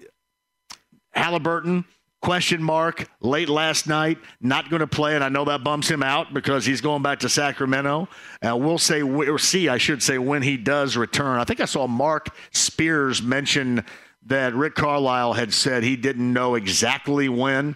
Haliburton 1.15 1.85
question 2.23 2.63
mark 2.63 3.07
late 3.19 3.49
last 3.49 3.85
night, 3.85 4.17
not 4.39 4.69
going 4.69 4.79
to 4.79 4.87
play, 4.87 5.13
and 5.13 5.23
I 5.23 5.29
know 5.29 5.43
that 5.45 5.63
bumps 5.63 5.89
him 5.89 6.01
out 6.01 6.33
because 6.33 6.65
he's 6.65 6.79
going 6.79 7.03
back 7.03 7.19
to 7.19 7.29
Sacramento. 7.29 8.07
Uh, 8.41 8.55
we'll 8.55 8.77
say, 8.77 9.01
or 9.01 9.37
see, 9.37 9.67
I 9.67 9.77
should 9.77 10.01
say, 10.01 10.17
when 10.17 10.41
he 10.41 10.55
does 10.55 10.95
return. 10.95 11.39
I 11.39 11.43
think 11.43 11.59
I 11.59 11.65
saw 11.65 11.85
Mark 11.85 12.33
Spears 12.51 13.21
mention 13.21 13.85
that 14.25 14.55
Rick 14.55 14.75
Carlisle 14.75 15.33
had 15.33 15.53
said 15.53 15.83
he 15.83 15.97
didn't 15.97 16.31
know 16.31 16.55
exactly 16.55 17.27
when. 17.27 17.75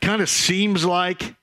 Kind 0.00 0.22
of 0.22 0.28
seems 0.28 0.84
like 0.84 1.34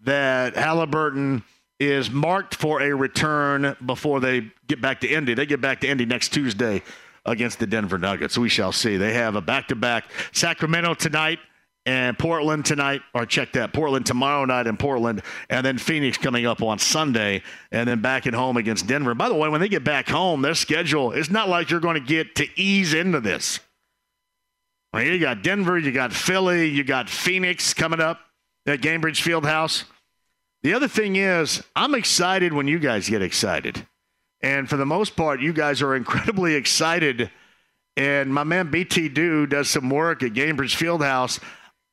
that 0.00 0.54
Haliburton 0.54 1.44
is 1.78 2.10
marked 2.10 2.56
for 2.56 2.82
a 2.82 2.92
return 2.92 3.76
before 3.86 4.18
they 4.18 4.50
get 4.66 4.80
back 4.80 5.00
to 5.02 5.08
Indy. 5.08 5.34
They 5.34 5.46
get 5.46 5.60
back 5.60 5.80
to 5.82 5.88
Indy 5.88 6.06
next 6.06 6.30
Tuesday 6.30 6.82
against 7.24 7.60
the 7.60 7.68
Denver 7.68 7.98
Nuggets. 7.98 8.36
We 8.36 8.48
shall 8.48 8.72
see. 8.72 8.96
They 8.96 9.14
have 9.14 9.36
a 9.36 9.40
back 9.40 9.68
to 9.68 9.76
back 9.76 10.10
Sacramento 10.32 10.94
tonight 10.94 11.38
and 11.84 12.18
Portland 12.18 12.64
tonight, 12.64 13.02
or 13.14 13.26
check 13.26 13.52
that, 13.52 13.72
Portland 13.72 14.06
tomorrow 14.06 14.44
night 14.44 14.66
in 14.66 14.76
Portland, 14.76 15.22
and 15.50 15.66
then 15.66 15.78
Phoenix 15.78 16.16
coming 16.16 16.46
up 16.46 16.62
on 16.62 16.78
Sunday, 16.78 17.42
and 17.72 17.88
then 17.88 18.00
back 18.00 18.26
at 18.26 18.34
home 18.34 18.56
against 18.56 18.86
Denver. 18.86 19.14
By 19.14 19.28
the 19.28 19.34
way, 19.34 19.48
when 19.48 19.60
they 19.60 19.68
get 19.68 19.82
back 19.82 20.08
home, 20.08 20.42
their 20.42 20.54
schedule, 20.54 21.12
it's 21.12 21.30
not 21.30 21.48
like 21.48 21.70
you're 21.70 21.80
going 21.80 22.00
to 22.00 22.06
get 22.06 22.36
to 22.36 22.46
ease 22.60 22.94
into 22.94 23.20
this. 23.20 23.58
I 24.92 25.02
mean, 25.02 25.12
you 25.12 25.18
got 25.18 25.42
Denver, 25.42 25.78
you 25.78 25.90
got 25.90 26.12
Philly, 26.12 26.68
you 26.68 26.84
got 26.84 27.08
Phoenix 27.08 27.74
coming 27.74 28.00
up 28.00 28.20
at 28.66 28.80
Gainbridge 28.80 29.22
Fieldhouse. 29.22 29.84
The 30.62 30.74
other 30.74 30.88
thing 30.88 31.16
is, 31.16 31.62
I'm 31.74 31.94
excited 31.94 32.52
when 32.52 32.68
you 32.68 32.78
guys 32.78 33.08
get 33.08 33.22
excited. 33.22 33.86
And 34.42 34.68
for 34.68 34.76
the 34.76 34.86
most 34.86 35.16
part, 35.16 35.40
you 35.40 35.52
guys 35.52 35.82
are 35.82 35.96
incredibly 35.96 36.54
excited. 36.56 37.30
And 37.96 38.32
my 38.32 38.44
man 38.44 38.70
BT 38.70 39.08
Do 39.08 39.46
does 39.46 39.68
some 39.68 39.90
work 39.90 40.22
at 40.22 40.32
Gainbridge 40.32 40.76
Fieldhouse. 40.76 41.40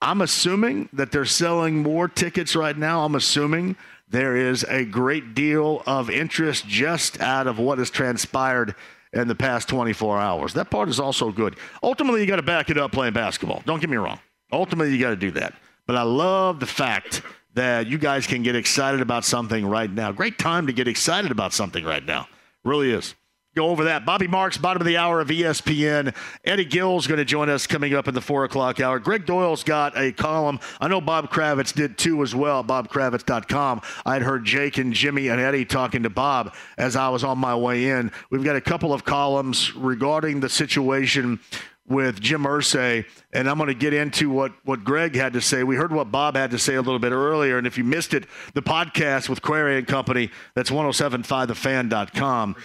I'm 0.02 0.22
assuming 0.22 0.90
that 0.94 1.12
they're 1.12 1.26
selling 1.26 1.84
more 1.84 2.08
tickets 2.08 2.56
right 2.56 2.78
now. 2.78 3.04
I'm 3.04 3.16
assuming 3.16 3.76
there 4.10 4.36
is 4.36 4.64
a 4.64 4.86
great 4.86 5.36
deal 5.36 5.84
of 5.86 6.10
interest 6.10 6.68
just 6.68 7.20
out 7.22 7.48
of 7.48 7.60
what 7.60 7.78
has 7.80 7.90
transpired 7.90 8.76
in 9.14 9.28
the 9.28 9.36
past 9.36 9.68
24 9.68 10.20
hours. 10.20 10.54
That 10.54 10.70
part 10.70 10.90
is 10.90 11.00
also 11.00 11.32
good. 11.32 11.58
Ultimately, 11.84 12.22
you 12.22 12.28
got 12.28 12.38
to 12.38 12.42
back 12.42 12.70
it 12.70 12.78
up 12.78 12.92
playing 12.92 13.14
basketball. 13.14 13.62
Don't 13.66 13.80
get 13.80 13.90
me 13.90 13.98
wrong. 13.98 14.20
Ultimately, 14.52 14.94
you 14.94 15.00
got 15.00 15.10
to 15.10 15.16
do 15.16 15.32
that. 15.32 15.54
But 15.86 15.96
I 15.96 16.04
love 16.04 16.60
the 16.60 16.66
fact 16.66 17.22
that 17.56 17.88
you 17.88 17.98
guys 17.98 18.26
can 18.28 18.44
get 18.44 18.56
excited 18.56 19.02
about 19.02 19.26
something 19.26 19.66
right 19.66 19.92
now. 19.92 20.12
Great 20.12 20.38
time 20.38 20.68
to 20.68 20.74
get 20.74 20.88
excited 20.88 21.32
about 21.32 21.52
something 21.52 21.84
right 21.84 22.06
now. 22.06 22.28
Really 22.64 22.92
is 22.92 23.16
go 23.56 23.68
over 23.68 23.86
that. 23.86 24.06
Bobby 24.06 24.28
Marks, 24.28 24.58
bottom 24.58 24.82
of 24.82 24.86
the 24.86 24.98
hour 24.98 25.20
of 25.20 25.30
ESPN. 25.30 26.16
Eddie 26.44 26.66
Gill's 26.66 27.08
going 27.08 27.18
to 27.18 27.26
join 27.26 27.50
us 27.50 27.68
coming 27.68 27.94
up 27.94 28.08
in 28.08 28.14
the 28.14 28.22
four 28.22 28.44
o'clock 28.44 28.80
hour. 28.80 29.00
Gregg 29.00 29.26
Doyel's 29.26 29.64
got 29.64 29.98
a 29.98 30.12
column. 30.12 30.60
I 30.80 30.88
know 30.88 31.02
Bob 31.02 31.32
Kravitz 31.32 31.74
did 31.74 31.98
too 31.98 32.22
as 32.22 32.36
well, 32.36 32.64
bobkravitz.com. 32.64 33.82
I'd 34.06 34.22
heard 34.22 34.46
Jake 34.46 34.78
and 34.78 34.94
Jimmy 34.94 35.30
and 35.30 35.42
Eddie 35.42 35.66
talking 35.66 36.04
to 36.04 36.10
Bob 36.10 36.54
as 36.78 36.96
I 36.96 37.10
was 37.10 37.24
on 37.24 37.38
my 37.38 37.56
way 37.56 37.90
in. 37.90 38.12
We've 38.30 38.44
got 38.44 38.56
a 38.56 38.62
couple 38.62 38.94
of 38.94 39.04
columns 39.04 39.76
regarding 39.76 40.40
the 40.40 40.50
situation 40.50 41.40
with 41.88 42.22
Jim 42.22 42.44
Irsay, 42.44 43.04
and 43.34 43.50
I'm 43.50 43.58
going 43.58 43.68
to 43.68 43.74
get 43.74 43.96
into 43.96 44.30
what, 44.30 44.52
what 44.64 44.84
Gregg 44.84 45.16
had 45.16 45.34
to 45.34 45.42
say. 45.42 45.64
We 45.64 45.76
heard 45.76 45.92
what 45.92 46.12
Bob 46.12 46.36
had 46.36 46.52
to 46.52 46.60
say 46.60 46.76
a 46.76 46.82
little 46.82 47.00
bit 47.00 47.12
earlier, 47.12 47.58
and 47.58 47.66
if 47.66 47.80
you 47.80 47.84
missed 47.84 48.14
it, 48.14 48.26
the 48.54 48.62
podcast 48.62 49.28
with 49.28 49.42
Query 49.42 49.80
and 49.80 49.88
Company, 49.88 50.30
that's 50.54 50.70
1075thefan.com 50.70 52.56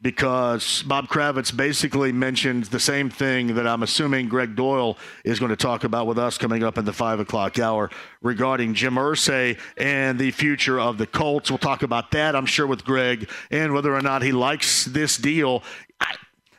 because 0.00 0.82
Bob 0.84 1.08
Kravitz 1.08 1.54
basically 1.54 2.12
mentioned 2.12 2.64
the 2.64 2.78
same 2.78 3.10
thing 3.10 3.54
that 3.56 3.66
I'm 3.66 3.82
assuming 3.82 4.28
Gregg 4.28 4.54
Doyel 4.54 4.96
is 5.24 5.38
going 5.38 5.50
to 5.50 5.56
talk 5.56 5.84
about 5.84 6.06
with 6.06 6.18
us 6.18 6.38
coming 6.38 6.62
up 6.62 6.78
in 6.78 6.84
the 6.84 6.92
five 6.92 7.18
o'clock 7.18 7.58
hour 7.58 7.90
regarding 8.22 8.74
Jim 8.74 8.94
Irsay 8.94 9.58
and 9.76 10.18
the 10.18 10.30
future 10.30 10.78
of 10.78 10.98
the 10.98 11.06
Colts. 11.06 11.50
We'll 11.50 11.58
talk 11.58 11.82
about 11.82 12.12
that, 12.12 12.36
I'm 12.36 12.46
sure, 12.46 12.66
with 12.66 12.84
Gregg 12.84 13.28
and 13.50 13.74
whether 13.74 13.94
or 13.94 14.02
not 14.02 14.22
he 14.22 14.32
likes 14.32 14.84
this 14.84 15.16
deal. 15.16 15.62
I, 16.00 16.14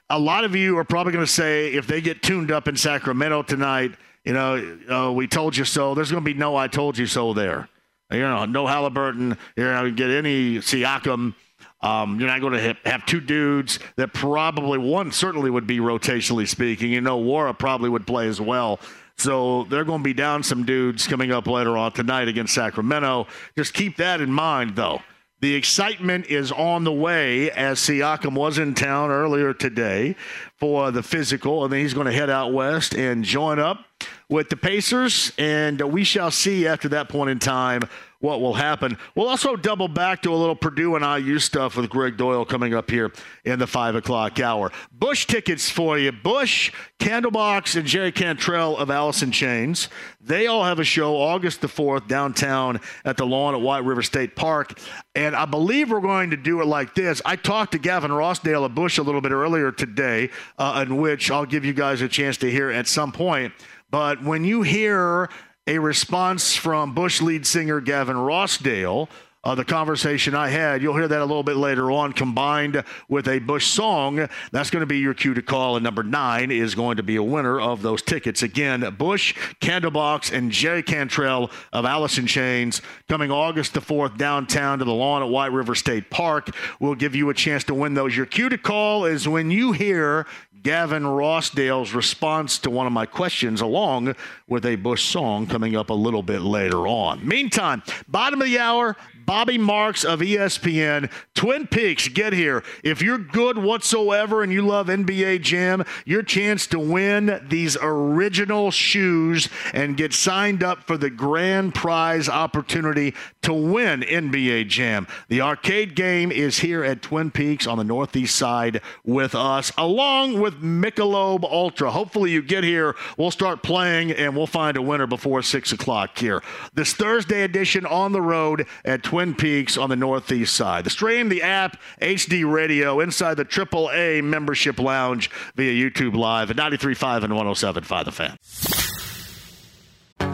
a 0.10 0.20
lot 0.20 0.44
of 0.44 0.56
you 0.56 0.78
are 0.78 0.84
probably 0.84 1.14
going 1.14 1.26
to 1.26 1.32
say 1.32 1.74
if 1.74 1.88
they 1.88 2.02
get 2.02 2.22
tuned 2.22 2.52
up 2.52 2.68
in 2.68 2.76
Sacramento 2.76 3.44
tonight, 3.44 3.94
you 4.26 4.34
know, 4.34 4.78
uh, 4.92 5.12
we 5.12 5.28
told 5.28 5.56
you 5.56 5.64
so. 5.64 5.96
There's 5.96 6.12
going 6.12 6.24
to 6.24 6.30
be 6.30 6.38
no 6.38 6.56
I 6.58 6.68
told 6.68 6.98
you 6.98 7.06
so 7.06 7.34
there. 7.34 7.70
You 8.12 8.20
know, 8.20 8.46
no 8.46 8.66
Haliburton. 8.66 9.38
Going 9.56 9.86
to 9.86 9.92
get 9.92 10.10
any 10.10 10.58
Siakam 10.58 11.36
um, 11.82 12.20
you're 12.20 12.28
not 12.28 12.42
going 12.42 12.54
to 12.54 12.78
have, 12.86 13.06
two 13.06 13.22
dudes 13.22 13.80
that 13.96 14.14
probably 14.14 14.78
one 14.78 15.12
certainly 15.12 15.50
would 15.50 15.66
be 15.66 15.80
rotationally 15.80 16.48
speaking. 16.48 16.92
You 16.92 17.02
know, 17.02 17.22
Nwora 17.22 17.58
probably 17.58 17.90
would 17.90 18.06
play 18.06 18.28
as 18.28 18.42
well. 18.42 18.80
So 19.18 19.66
they're 19.66 19.86
going 19.86 20.00
to 20.00 20.04
be 20.04 20.14
down 20.14 20.44
some 20.44 20.66
dudes 20.66 21.08
coming 21.08 21.32
up 21.32 21.48
later 21.48 21.78
on 21.78 21.92
tonight 21.92 22.28
against 22.28 22.54
Sacramento. 22.54 23.28
Just 23.58 23.74
keep 23.74 23.98
that 23.98 24.22
in 24.22 24.32
mind, 24.32 24.76
though. 24.76 25.02
The 25.42 25.56
excitement 25.56 26.26
is 26.26 26.52
on 26.52 26.84
the 26.84 26.92
way 26.92 27.50
as 27.52 27.80
Siakam 27.80 28.34
was 28.34 28.58
in 28.58 28.74
town 28.76 29.10
earlier 29.10 29.54
today 29.54 30.18
for 30.58 30.92
the 30.92 31.02
physical, 31.02 31.64
and 31.64 31.72
then 31.72 31.80
he's 31.80 31.94
going 31.94 32.08
to 32.08 32.12
head 32.12 32.30
out 32.30 32.52
west 32.52 32.94
and 32.94 33.24
join 33.24 33.58
up 33.58 33.86
with 34.28 34.50
the 34.50 34.58
Pacers. 34.58 35.32
And 35.38 35.80
we 35.82 36.04
shall 36.04 36.30
see 36.30 36.68
after 36.68 36.90
that 36.90 37.08
point 37.08 37.30
in 37.30 37.40
time 37.40 37.84
what 38.20 38.42
will 38.42 38.54
happen. 38.54 38.98
We'll 39.16 39.30
also 39.30 39.56
double 39.56 39.88
back 39.88 40.22
to 40.24 40.34
a 40.34 40.36
little 40.36 40.56
Purdue 40.56 40.96
and 40.96 41.26
IU 41.26 41.40
stuff 41.40 41.78
with 41.78 41.90
Gregg 41.90 42.18
Doyel 42.18 42.48
coming 42.48 42.74
up 42.74 42.90
here 42.90 43.14
in 43.46 43.60
the 43.60 43.68
five 43.68 43.96
o'clock 43.96 44.40
hour. 44.40 44.72
Bush 44.92 45.26
tickets 45.26 45.70
for 45.70 45.98
you. 45.98 46.12
Bush, 46.12 46.72
Candlebox, 47.00 47.78
and 47.78 47.88
Jerry 47.88 48.12
Cantrell 48.12 48.78
of 48.78 48.90
Alice 48.90 49.24
in 49.24 49.32
Chains. 49.32 49.88
They 50.20 50.48
all 50.48 50.66
have 50.66 50.80
a 50.80 50.84
show 50.84 51.16
August 51.16 51.62
the 51.62 51.68
4th 51.68 52.08
downtown 52.08 52.82
at 53.06 53.16
the 53.16 53.26
lawn 53.26 53.56
at 53.56 53.62
White 53.62 53.86
River 53.86 54.04
State 54.04 54.36
Park. 54.36 54.80
And 55.16 55.36
I 55.36 55.46
believe 55.46 55.90
we're 55.90 56.02
going 56.02 56.32
to 56.32 56.38
do 56.38 56.62
it 56.62 56.66
like 56.66 56.96
this. 56.96 57.22
I 57.24 57.38
talked 57.38 57.72
to 57.72 57.80
Gavin 57.80 58.12
Rossdale 58.12 58.66
of 58.66 58.76
Bush 58.76 58.98
a 58.98 59.04
little 59.04 59.22
bit 59.22 59.32
earlier 59.32 59.72
today, 59.72 60.30
uh, 60.58 60.84
in 60.86 60.98
which 60.98 61.32
I'll 61.32 61.46
give 61.46 61.64
you 61.64 61.74
guys 61.74 62.02
a 62.02 62.10
chance 62.10 62.36
to 62.38 62.52
hear 62.52 62.70
at 62.70 62.88
some 62.88 63.14
point. 63.14 63.54
But 63.92 64.22
when 64.24 64.44
you 64.44 64.62
hear 64.62 65.30
a 65.70 65.78
response 65.78 66.56
from 66.56 66.96
Bush 66.96 67.22
lead 67.22 67.46
singer 67.46 67.80
Gavin 67.80 68.16
Rossdale. 68.16 69.08
Uh, 69.42 69.56
the 69.56 69.64
conversation 69.64 70.36
I 70.36 70.50
had. 70.50 70.82
You'll 70.82 70.98
hear 70.98 71.08
that 71.08 71.22
a 71.22 71.26
little 71.26 71.44
bit 71.44 71.56
later 71.56 71.92
on, 71.92 72.12
combined 72.12 72.84
with 73.08 73.26
a 73.30 73.40
Bush 73.40 73.68
song. 73.68 74.28
That's 74.52 74.70
going 74.70 74.82
to 74.82 74.88
be 74.88 74.98
your 74.98 75.14
cue 75.14 75.34
to 75.34 75.42
call. 75.42 75.78
And 75.78 75.84
number 75.84 76.04
nine 76.04 76.52
is 76.52 76.76
going 76.76 76.98
to 76.98 77.04
be 77.04 77.16
a 77.16 77.24
winner 77.24 77.58
of 77.58 77.82
those 77.82 78.02
tickets. 78.02 78.44
Again, 78.44 78.82
Bush, 78.98 79.34
Candlebox, 79.62 80.34
and 80.34 80.52
Jerry 80.52 80.84
Cantrell 80.84 81.52
of 81.72 81.86
Alice 81.86 82.18
in 82.18 82.28
Chains 82.28 82.82
coming 83.08 83.32
August 83.32 83.76
the 83.76 83.80
4th 83.80 84.18
downtown 84.18 84.80
to 84.80 84.86
the 84.86 84.92
lawn 84.92 85.24
at 85.24 85.30
White 85.30 85.54
River 85.54 85.74
State 85.74 86.10
Park. 86.10 86.50
We'll 86.82 86.96
give 86.96 87.16
you 87.16 87.30
a 87.30 87.34
chance 87.34 87.64
to 87.66 87.74
win 87.74 87.94
those. 87.94 88.18
Your 88.18 88.26
cue 88.26 88.50
to 88.50 88.58
call 88.58 89.06
is 89.06 89.26
when 89.26 89.52
you 89.52 89.72
hear 89.72 90.26
Gavin 90.62 91.04
Rossdale's 91.04 91.94
response 91.94 92.60
to 92.60 92.70
one 92.70 92.86
of 92.86 92.92
my 92.92 93.06
questions, 93.06 93.62
along 93.62 94.16
with 94.48 94.66
a 94.66 94.76
Bush 94.76 95.06
song 95.06 95.48
coming 95.48 95.76
up 95.76 95.90
a 95.90 95.94
little 95.94 96.24
bit 96.24 96.42
later 96.42 96.88
on. 96.88 97.26
Meantime, 97.26 97.82
bottom 98.08 98.42
of 98.42 98.48
the 98.48 98.60
hour, 98.60 98.98
Bobby 99.30 99.60
Marks 99.60 100.04
of 100.04 100.22
ESPN. 100.22 101.12
Twin 101.36 101.68
Peaks, 101.68 102.08
get 102.08 102.34
here. 102.34 102.64
If 102.84 103.00
you're 103.04 103.20
good 103.20 103.60
whatsoever 103.60 104.42
and 104.42 104.52
you 104.52 104.64
love 104.64 104.88
NBA 104.88 105.42
Jam, 105.42 105.86
your 106.04 106.24
chance 106.24 106.66
to 106.66 106.80
win 106.80 107.40
these 107.48 107.78
original 107.80 108.72
shoes 108.72 109.48
and 109.72 109.96
get 109.96 110.14
signed 110.14 110.64
up 110.64 110.88
for 110.88 110.98
the 110.98 111.12
grand 111.12 111.76
prize 111.76 112.28
opportunity 112.28 113.14
to 113.44 113.54
win 113.54 114.02
NBA 114.02 114.68
Jam. 114.68 115.06
The 115.28 115.42
arcade 115.42 115.96
game 115.96 116.32
is 116.32 116.58
here 116.58 116.84
at 116.84 117.04
Twin 117.04 117.30
Peaks 117.30 117.68
on 117.68 117.78
the 117.78 117.84
northeast 117.84 118.36
side 118.36 118.82
with 119.06 119.36
us, 119.36 119.72
along 119.78 120.42
with 120.42 120.56
Michelob 120.64 121.44
Ultra. 121.44 121.92
Hopefully, 121.92 122.32
you 122.32 122.42
get 122.42 122.64
here. 122.64 122.96
We'll 123.16 123.30
start 123.30 123.62
playing 123.62 124.12
and 124.12 124.36
we'll 124.36 124.48
find 124.48 124.76
a 124.76 124.82
winner 124.82 125.06
before 125.06 125.44
6 125.44 125.72
o'clock 125.72 126.18
here. 126.18 126.42
This 126.74 126.94
Thursday 126.94 127.44
edition 127.44 127.86
on 127.86 128.12
the 128.12 128.24
road 128.24 128.66
at 128.84 129.04
Twin 129.04 129.19
Twin 129.20 129.36
Peaks 129.36 129.78
on 129.78 129.90
the 129.90 129.98
northeast 129.98 130.56
side. 130.56 130.86
The 130.86 130.90
stream, 130.90 131.28
the 131.28 131.44
app, 131.44 131.76
HD 132.02 132.50
radio, 132.50 133.02
inside 133.02 133.34
the 133.34 133.44
AAA 133.44 134.24
membership 134.24 134.80
lounge 134.80 135.30
via 135.58 135.74
YouTube 135.74 136.16
Live 136.16 136.50
at 136.50 136.56
93.5 136.56 137.26
and 137.26 137.34
107.5 137.34 138.06
The 138.06 138.12
Fan. 138.14 138.38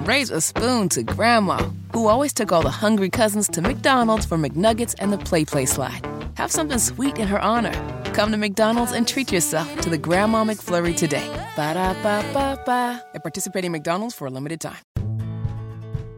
Raise 0.06 0.30
a 0.30 0.40
spoon 0.40 0.90
to 0.90 1.02
Grandma, 1.02 1.68
who 1.94 2.06
always 2.06 2.32
took 2.32 2.52
all 2.52 2.62
the 2.62 2.70
hungry 2.70 3.10
cousins 3.10 3.48
to 3.48 3.62
McDonald's 3.64 4.28
for 4.28 4.38
McNuggets 4.38 4.94
and 5.00 5.12
the 5.12 5.18
Play 5.18 5.46
Play 5.46 5.66
slide. 5.66 6.06
Have 6.36 6.52
something 6.52 6.78
sweet 6.78 7.18
in 7.18 7.28
her 7.28 7.42
honor. 7.42 7.74
Come 8.14 8.30
to 8.30 8.38
McDonald's 8.38 8.92
and 8.92 9.08
treat 9.08 9.32
yourself 9.32 9.82
to 9.82 9.90
the 9.90 9.98
Grandma 9.98 10.44
McFlurry 10.44 10.96
today. 10.96 11.28
Ba 11.56 11.74
da 11.74 11.94
ba 12.04 12.24
ba 12.34 12.62
ba. 12.64 13.04
At 13.16 13.24
participating 13.24 13.72
McDonald's 13.72 14.14
for 14.14 14.28
a 14.28 14.30
limited 14.30 14.62
time. 14.62 14.78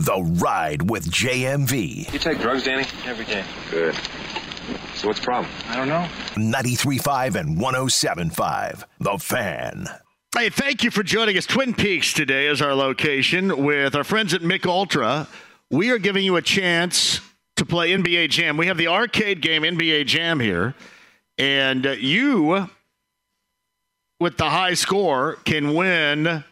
The 0.00 0.22
Ride 0.42 0.88
with 0.88 1.10
JMV. 1.10 2.10
You 2.10 2.18
take 2.18 2.40
drugs, 2.40 2.64
Danny? 2.64 2.86
Every 3.04 3.26
day. 3.26 3.44
Good. 3.70 3.94
So 4.94 5.08
what's 5.08 5.20
the 5.20 5.26
problem? 5.26 5.52
I 5.68 5.76
don't 5.76 5.88
know. 5.88 6.08
93.5 6.36 7.34
and 7.34 7.58
107.5. 7.58 8.84
The 8.98 9.18
Fan. 9.18 9.86
Hey, 10.34 10.48
thank 10.48 10.84
you 10.84 10.90
for 10.90 11.02
joining 11.02 11.36
us. 11.36 11.44
Twin 11.44 11.74
Peaks 11.74 12.14
today 12.14 12.46
is 12.46 12.62
our 12.62 12.74
location 12.74 13.62
with 13.62 13.94
our 13.94 14.02
friends 14.02 14.32
at 14.32 14.40
Mich 14.40 14.64
Ultra. 14.64 15.28
We 15.70 15.90
are 15.90 15.98
giving 15.98 16.24
you 16.24 16.36
a 16.36 16.42
chance 16.42 17.20
to 17.56 17.66
play 17.66 17.90
NBA 17.90 18.30
Jam. 18.30 18.56
We 18.56 18.68
have 18.68 18.78
the 18.78 18.88
arcade 18.88 19.42
game 19.42 19.64
NBA 19.64 20.06
Jam 20.06 20.40
here, 20.40 20.74
and 21.36 21.84
you, 21.84 22.70
with 24.18 24.38
the 24.38 24.48
high 24.48 24.74
score, 24.74 25.34
can 25.44 25.74
win 25.74 26.42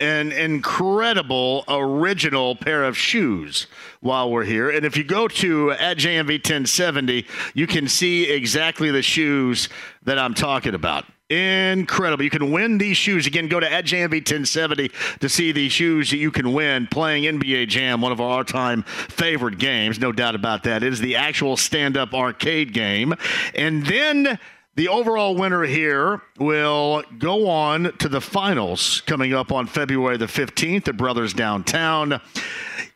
an 0.00 0.30
incredible 0.30 1.64
original 1.66 2.54
pair 2.54 2.84
of 2.84 2.96
shoes 2.96 3.66
while 4.00 4.30
we're 4.30 4.44
here. 4.44 4.70
And 4.70 4.84
if 4.84 4.96
you 4.96 5.04
go 5.04 5.26
to 5.28 5.72
at 5.72 5.98
JMV 5.98 6.34
1070, 6.34 7.26
you 7.54 7.66
can 7.66 7.88
see 7.88 8.30
exactly 8.30 8.90
the 8.90 9.02
shoes 9.02 9.68
that 10.04 10.18
I'm 10.18 10.34
talking 10.34 10.74
about. 10.74 11.04
Incredible. 11.30 12.24
You 12.24 12.30
can 12.30 12.52
win 12.52 12.78
these 12.78 12.96
shoes. 12.96 13.26
Again, 13.26 13.48
go 13.48 13.60
to 13.60 13.70
at 13.70 13.84
JMV 13.84 14.12
1070 14.12 14.90
to 15.20 15.28
see 15.28 15.52
the 15.52 15.68
shoes 15.68 16.10
that 16.10 16.16
you 16.16 16.30
can 16.30 16.54
win 16.54 16.86
playing 16.86 17.24
NBA 17.24 17.68
Jam, 17.68 18.00
one 18.00 18.12
of 18.12 18.20
our 18.20 18.28
all 18.28 18.44
time 18.44 18.82
favorite 18.84 19.58
games. 19.58 19.98
No 19.98 20.10
doubt 20.10 20.34
about 20.34 20.62
that. 20.62 20.82
It 20.82 20.90
is 20.90 21.00
the 21.00 21.16
actual 21.16 21.58
stand 21.58 21.98
up 21.98 22.14
arcade 22.14 22.72
game. 22.72 23.14
And 23.54 23.84
then 23.84 24.38
the 24.78 24.86
overall 24.86 25.34
winner 25.34 25.64
here 25.64 26.22
will 26.38 27.02
go 27.18 27.48
on 27.48 27.92
to 27.98 28.08
the 28.08 28.20
finals 28.20 29.00
coming 29.06 29.34
up 29.34 29.50
on 29.50 29.66
February 29.66 30.16
the 30.16 30.26
15th 30.26 30.86
at 30.86 30.96
Brothers 30.96 31.34
Downtown. 31.34 32.20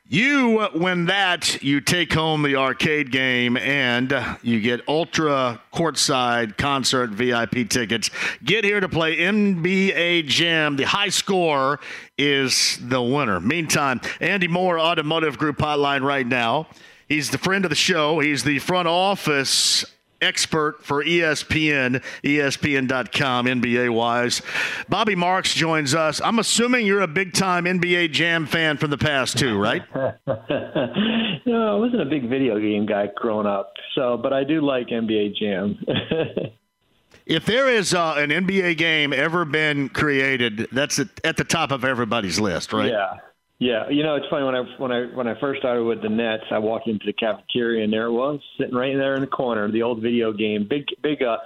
You 0.07 0.69
win 0.77 1.07
that, 1.07 1.61
you 1.61 1.81
take 1.81 2.13
home 2.13 2.45
the 2.45 2.55
arcade 2.55 3.11
game, 3.11 3.57
and 3.57 4.15
you 4.43 4.61
get 4.61 4.87
ultra 4.87 5.61
courtside 5.75 6.57
concert 6.57 7.11
VIP 7.11 7.69
tickets. 7.69 8.11
Get 8.45 8.63
here 8.63 8.79
to 8.79 8.89
play 8.89 9.17
NBA 9.17 10.29
Jam. 10.29 10.77
The 10.77 10.85
high 10.85 11.09
score 11.09 11.81
is 12.17 12.79
the 12.81 13.03
winner. 13.03 13.41
Meantime, 13.41 14.01
Andy 14.21 14.47
Mohr, 14.47 14.81
Automotive 14.81 15.37
Group 15.37 15.59
Hotline 15.59 16.03
right 16.03 16.29
now. 16.29 16.69
He's 17.09 17.31
the 17.31 17.39
friend 17.39 17.65
of 17.65 17.71
the 17.71 17.75
show. 17.75 18.21
He's 18.21 18.45
the 18.45 18.61
front 18.61 18.87
office 18.87 19.85
expert 20.23 20.85
for 20.85 21.05
ESPN, 21.05 22.03
ESPN.com, 22.23 23.47
NBA 23.47 23.93
wise. 23.93 24.43
Bobby 24.89 25.15
Marks 25.15 25.55
joins 25.55 25.95
us. 25.95 26.21
I'm 26.23 26.39
assuming 26.39 26.87
you're 26.87 27.01
a 27.01 27.09
big 27.09 27.33
time 27.33 27.65
NBA 27.65 28.13
Jam 28.13 28.47
fan 28.47 28.77
from 28.77 28.91
the 28.91 28.99
past, 28.99 29.39
too, 29.39 29.59
right? 29.59 29.83
no, 29.95 30.17
I 30.27 31.75
wasn't 31.75 32.03
a 32.03 32.07
big 32.07 32.29
video 32.29 32.59
game 32.59 32.87
guy 32.87 33.09
growing 33.17 33.47
up, 33.47 33.73
so 33.95 34.17
but 34.17 34.33
I 34.33 34.45
do 34.45 34.61
like 34.61 34.89
NBA 34.89 35.37
Jam. 35.37 35.79
if 37.27 37.45
there 37.45 37.69
is 37.69 37.95
uh, 37.95 38.15
an 38.17 38.31
NBA 38.31 38.77
game 38.77 39.13
ever 39.13 39.45
been 39.45 39.89
created, 39.89 40.69
that's 40.73 40.99
at 41.25 41.37
the 41.37 41.45
top 41.45 41.71
of 41.71 41.85
everybody's 41.85 42.39
list, 42.39 42.73
right? 42.73 42.91
Yeah. 42.91 43.19
Yeah, 43.63 43.89
you 43.91 44.03
know 44.03 44.17
it's 44.17 44.27
funny 44.29 44.45
when 44.45 44.57
I 44.57 44.63
when 44.77 44.91
I 44.91 45.05
when 45.15 45.29
I 45.29 45.39
first 45.39 45.61
started 45.61 45.85
with 45.85 46.03
the 46.03 46.09
Nets, 46.09 46.43
I 46.51 46.59
walked 46.59 46.89
into 46.89 47.07
the 47.07 47.13
cafeteria 47.13 47.85
and 47.85 47.93
there 47.93 48.07
it 48.07 48.13
was 48.13 48.41
sitting 48.59 48.75
right 48.75 48.97
there 48.97 49.15
in 49.15 49.21
the 49.21 49.29
corner, 49.29 49.71
the 49.71 49.83
old 49.83 50.03
video 50.03 50.33
game, 50.33 50.67
big 50.69 50.87
big 51.01 51.23
uh 51.23 51.37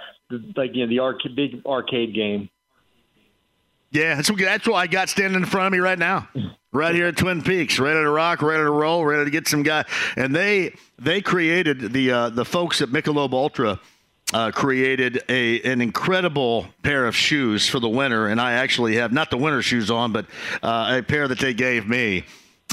like 0.56 0.70
you 0.72 0.86
know 0.86 0.88
the 0.88 1.00
arcade 1.00 1.36
big 1.36 1.60
arcade 1.66 2.14
game. 2.14 2.48
Yeah, 3.90 4.14
that's 4.14 4.30
what, 4.30 4.40
that's 4.40 4.66
what 4.66 4.76
I 4.76 4.86
got 4.86 5.10
standing 5.10 5.42
in 5.42 5.46
front 5.46 5.66
of 5.66 5.72
me 5.74 5.78
right 5.78 5.98
now, 5.98 6.26
right 6.72 6.94
here 6.94 7.06
at 7.06 7.18
Twin 7.18 7.42
Peaks, 7.42 7.78
ready 7.78 8.00
to 8.00 8.08
rock, 8.08 8.40
ready 8.40 8.62
to 8.62 8.70
roll, 8.70 9.04
ready 9.04 9.26
to 9.26 9.30
get 9.30 9.46
some 9.46 9.62
guy. 9.62 9.84
And 10.16 10.34
they 10.34 10.74
they 10.98 11.20
created 11.20 11.92
the 11.92 12.12
uh, 12.12 12.30
the 12.30 12.46
folks 12.46 12.80
at 12.80 12.88
Michelob 12.88 13.34
Ultra 13.34 13.78
uh, 14.32 14.50
created 14.50 15.22
a 15.28 15.62
an 15.62 15.80
incredible 15.80 16.66
pair 16.82 17.06
of 17.06 17.14
shoes 17.14 17.68
for 17.68 17.80
the 17.80 17.88
winter, 17.88 18.28
and 18.28 18.40
I 18.40 18.52
actually 18.54 18.96
have 18.96 19.12
not 19.12 19.30
the 19.30 19.36
winter 19.36 19.62
shoes 19.62 19.90
on, 19.90 20.12
but 20.12 20.26
uh, 20.62 20.96
a 20.98 21.02
pair 21.02 21.28
that 21.28 21.38
they 21.38 21.54
gave 21.54 21.88
me. 21.88 22.24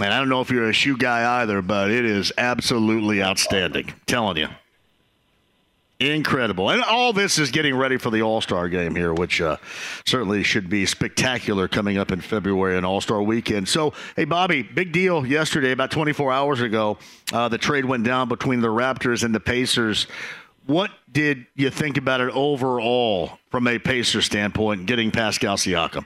And 0.01 0.11
I 0.11 0.17
don't 0.17 0.29
know 0.29 0.41
if 0.41 0.49
you're 0.49 0.69
a 0.69 0.73
shoe 0.73 0.97
guy 0.97 1.41
either, 1.41 1.61
but 1.61 1.91
it 1.91 2.03
is 2.03 2.31
absolutely 2.37 3.21
outstanding. 3.21 3.93
Telling 4.07 4.37
you. 4.37 4.47
Incredible. 5.99 6.71
And 6.71 6.83
all 6.83 7.13
this 7.13 7.37
is 7.37 7.51
getting 7.51 7.75
ready 7.75 7.97
for 7.97 8.09
the 8.09 8.23
All 8.23 8.41
Star 8.41 8.67
game 8.67 8.95
here, 8.95 9.13
which 9.13 9.39
uh, 9.39 9.57
certainly 10.05 10.43
should 10.43 10.69
be 10.69 10.85
spectacular 10.85 11.67
coming 11.67 11.97
up 11.97 12.11
in 12.11 12.19
February 12.19 12.75
and 12.75 12.85
All 12.85 12.99
Star 12.99 13.21
weekend. 13.21 13.69
So, 13.69 13.93
hey, 14.15 14.25
Bobby, 14.25 14.63
big 14.63 14.91
deal 14.91 15.25
yesterday, 15.25 15.71
about 15.71 15.91
24 15.91 16.33
hours 16.33 16.61
ago. 16.61 16.97
Uh, 17.31 17.47
the 17.47 17.59
trade 17.59 17.85
went 17.85 18.03
down 18.03 18.27
between 18.27 18.59
the 18.59 18.67
Raptors 18.67 19.23
and 19.23 19.33
the 19.33 19.39
Pacers. 19.39 20.07
What 20.65 20.91
did 21.13 21.45
you 21.55 21.69
think 21.69 21.97
about 21.97 22.21
it 22.21 22.31
overall 22.33 23.37
from 23.49 23.67
a 23.67 23.79
Pacer 23.79 24.21
standpoint, 24.21 24.87
getting 24.87 25.11
Pascal 25.11 25.55
Siakam? 25.55 26.05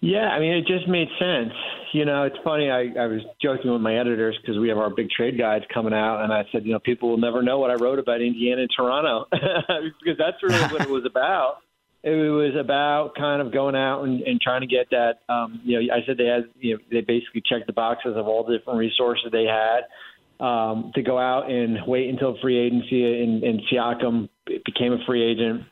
Yeah, 0.00 0.28
I 0.28 0.38
mean, 0.38 0.52
it 0.52 0.66
just 0.66 0.88
made 0.88 1.08
sense. 1.18 1.52
You 1.92 2.04
know, 2.04 2.24
it's 2.24 2.36
funny. 2.44 2.70
I, 2.70 2.92
I 2.98 3.06
was 3.06 3.22
joking 3.42 3.72
with 3.72 3.80
my 3.80 3.96
editors 3.96 4.36
because 4.40 4.58
we 4.58 4.68
have 4.68 4.78
our 4.78 4.90
big 4.90 5.10
trade 5.10 5.38
guides 5.38 5.64
coming 5.72 5.92
out, 5.92 6.22
and 6.22 6.32
I 6.32 6.44
said, 6.52 6.64
you 6.64 6.72
know, 6.72 6.78
people 6.78 7.10
will 7.10 7.18
never 7.18 7.42
know 7.42 7.58
what 7.58 7.70
I 7.70 7.74
wrote 7.74 7.98
about 7.98 8.20
Indiana 8.20 8.62
and 8.62 8.70
Toronto 8.74 9.26
because 9.30 10.18
that's 10.18 10.42
really 10.42 10.72
what 10.72 10.82
it 10.82 10.90
was 10.90 11.04
about. 11.10 11.58
It 12.02 12.10
was 12.10 12.54
about 12.54 13.16
kind 13.16 13.42
of 13.42 13.52
going 13.52 13.74
out 13.74 14.04
and, 14.04 14.20
and 14.22 14.40
trying 14.40 14.60
to 14.60 14.66
get 14.68 14.90
that. 14.90 15.20
Um, 15.28 15.60
you 15.64 15.80
know, 15.80 15.92
I 15.92 16.06
said 16.06 16.18
they 16.18 16.26
had, 16.26 16.44
you 16.60 16.74
know, 16.74 16.80
they 16.90 17.00
basically 17.00 17.42
checked 17.44 17.66
the 17.66 17.72
boxes 17.72 18.14
of 18.16 18.28
all 18.28 18.44
the 18.44 18.56
different 18.56 18.78
resources 18.78 19.26
they 19.32 19.44
had 19.44 20.44
um, 20.44 20.92
to 20.94 21.02
go 21.02 21.18
out 21.18 21.50
and 21.50 21.78
wait 21.86 22.08
until 22.08 22.36
free 22.40 22.58
agency 22.58 23.22
and, 23.22 23.42
and 23.42 23.60
Siakam 23.72 24.28
became 24.64 24.92
a 24.92 24.98
free 25.06 25.22
agent. 25.22 25.62